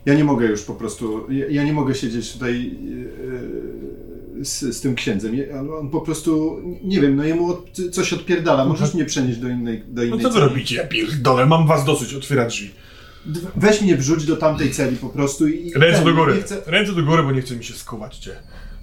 Ja 0.05 0.13
nie 0.13 0.23
mogę 0.23 0.45
już 0.45 0.61
po 0.63 0.75
prostu, 0.75 1.31
ja, 1.31 1.45
ja 1.49 1.63
nie 1.63 1.73
mogę 1.73 1.95
siedzieć 1.95 2.33
tutaj 2.33 2.77
e, 2.77 4.14
z, 4.41 4.59
z 4.59 4.81
tym 4.81 4.95
księdzem. 4.95 5.35
On 5.79 5.89
po 5.89 6.01
prostu, 6.01 6.61
nie 6.83 7.01
wiem, 7.01 7.15
no 7.15 7.23
jemu 7.23 7.51
od, 7.51 7.71
coś 7.91 8.13
odpierdala. 8.13 8.65
Możesz 8.65 8.93
mnie 8.93 9.05
przenieść 9.05 9.39
do 9.39 9.49
innej, 9.49 9.83
do 9.87 10.01
No 10.01 10.03
innej 10.03 10.19
co 10.21 10.29
wy 10.29 10.33
celi? 10.33 10.49
robicie? 10.49 10.75
Ja 10.75 10.87
pierdolę, 10.87 11.45
mam 11.45 11.67
was 11.67 11.85
dosyć, 11.85 12.13
otwiera 12.13 12.45
drzwi. 12.45 12.71
Weź 13.55 13.81
mnie 13.81 13.97
wrzuć 13.97 14.25
do 14.25 14.37
tamtej 14.37 14.71
celi 14.71 14.97
po 14.97 15.09
prostu 15.09 15.47
i... 15.47 15.73
Ręce 15.73 15.97
ten, 15.97 16.05
do 16.05 16.13
góry, 16.13 16.41
chcę... 16.41 16.61
ręce 16.65 16.93
do 16.93 17.03
góry, 17.03 17.23
bo 17.23 17.31
nie 17.31 17.41
chce 17.41 17.55
mi 17.55 17.63
się 17.63 17.73
skuwać 17.73 18.17
cię. 18.17 18.31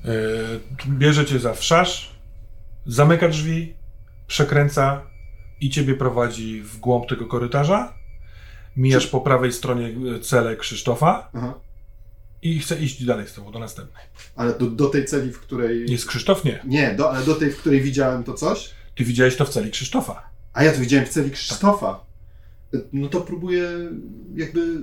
Eee, 0.05 0.91
Bierze 0.99 1.25
cię 1.27 1.39
za 1.39 1.55
wszasz, 1.55 2.11
zamyka 2.87 3.29
drzwi, 3.29 3.75
przekręca 4.27 5.03
i 5.61 5.71
ciebie 5.71 5.95
prowadzi 5.95 6.63
w 6.63 6.79
głąb 6.79 7.09
tego 7.09 7.27
korytarza. 7.27 7.95
Mijasz 8.77 9.07
po 9.07 9.21
prawej 9.21 9.53
stronie 9.53 9.95
e, 10.17 10.21
celę 10.21 10.57
Krzysztofa 10.57 11.31
Aha. 11.35 11.55
I 12.43 12.59
chce 12.59 12.79
iść 12.79 13.05
dalej 13.05 13.29
z 13.29 13.35
tobą 13.35 13.53
do 13.53 13.59
następnej. 13.59 14.05
Ale 14.37 14.59
do, 14.59 14.67
do 14.67 14.89
tej 14.89 15.05
celi, 15.05 15.33
w 15.33 15.41
której... 15.41 15.91
Jest 15.91 16.07
Krzysztof? 16.07 16.45
Nie. 16.45 16.61
Nie, 16.65 16.95
do, 16.95 17.11
ale 17.11 17.25
do 17.25 17.35
tej, 17.35 17.51
w 17.51 17.57
której 17.57 17.81
widziałem 17.81 18.25
to 18.25 18.35
coś? 18.35 18.71
Ty 18.95 19.05
widziałeś 19.05 19.37
to 19.37 19.45
w 19.45 19.49
celi 19.49 19.71
Krzysztofa. 19.71 20.31
A 20.53 20.65
ja 20.65 20.73
to 20.73 20.81
widziałem 20.81 21.07
w 21.07 21.09
celi 21.09 21.31
Krzysztofa. 21.31 22.05
No 22.93 23.09
to 23.09 23.21
próbuję 23.21 23.71
jakby... 24.35 24.81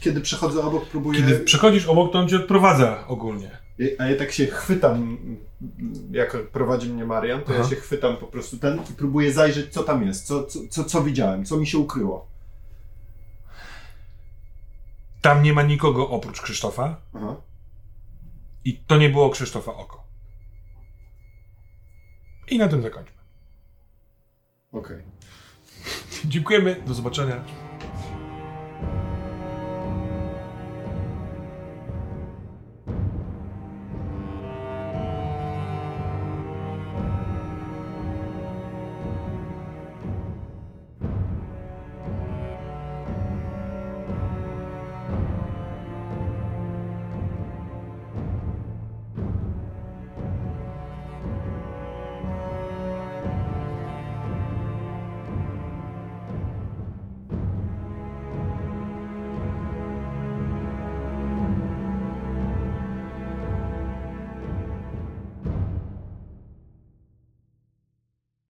Kiedy 0.00 0.20
przechodzę 0.20 0.62
obok, 0.62 0.86
próbuję... 0.90 1.20
Kiedy 1.20 1.38
przechodzisz 1.38 1.86
obok, 1.86 2.12
to 2.12 2.18
on 2.18 2.28
cię 2.28 2.36
odprowadza 2.36 3.06
ogólnie. 3.08 3.50
A 3.98 4.06
ja 4.06 4.16
tak 4.16 4.32
się 4.32 4.46
chwytam, 4.46 5.18
jak 6.10 6.36
prowadzi 6.48 6.88
mnie 6.88 7.04
Marian, 7.04 7.40
to 7.40 7.46
Aha. 7.48 7.58
ja 7.58 7.68
się 7.68 7.76
chwytam 7.76 8.16
po 8.16 8.26
prostu 8.26 8.56
ten 8.56 8.78
i 8.90 8.92
próbuję 8.96 9.32
zajrzeć, 9.32 9.72
co 9.72 9.82
tam 9.82 10.06
jest, 10.06 10.26
co, 10.26 10.44
co, 10.44 10.58
co, 10.70 10.84
co 10.84 11.02
widziałem, 11.02 11.44
co 11.44 11.56
mi 11.56 11.66
się 11.66 11.78
ukryło. 11.78 12.29
Tam 15.20 15.42
nie 15.42 15.52
ma 15.52 15.62
nikogo 15.62 16.08
oprócz 16.08 16.40
Krzysztofa 16.40 17.00
Aha. 17.14 17.36
i 18.64 18.78
to 18.78 18.96
nie 18.96 19.10
było 19.10 19.30
Krzysztofa 19.30 19.74
oko. 19.74 20.04
I 22.48 22.58
na 22.58 22.68
tym 22.68 22.82
zakończmy. 22.82 23.16
Okej. 24.72 25.02
Dziękujemy, 26.24 26.82
do 26.86 26.94
zobaczenia. 26.94 27.44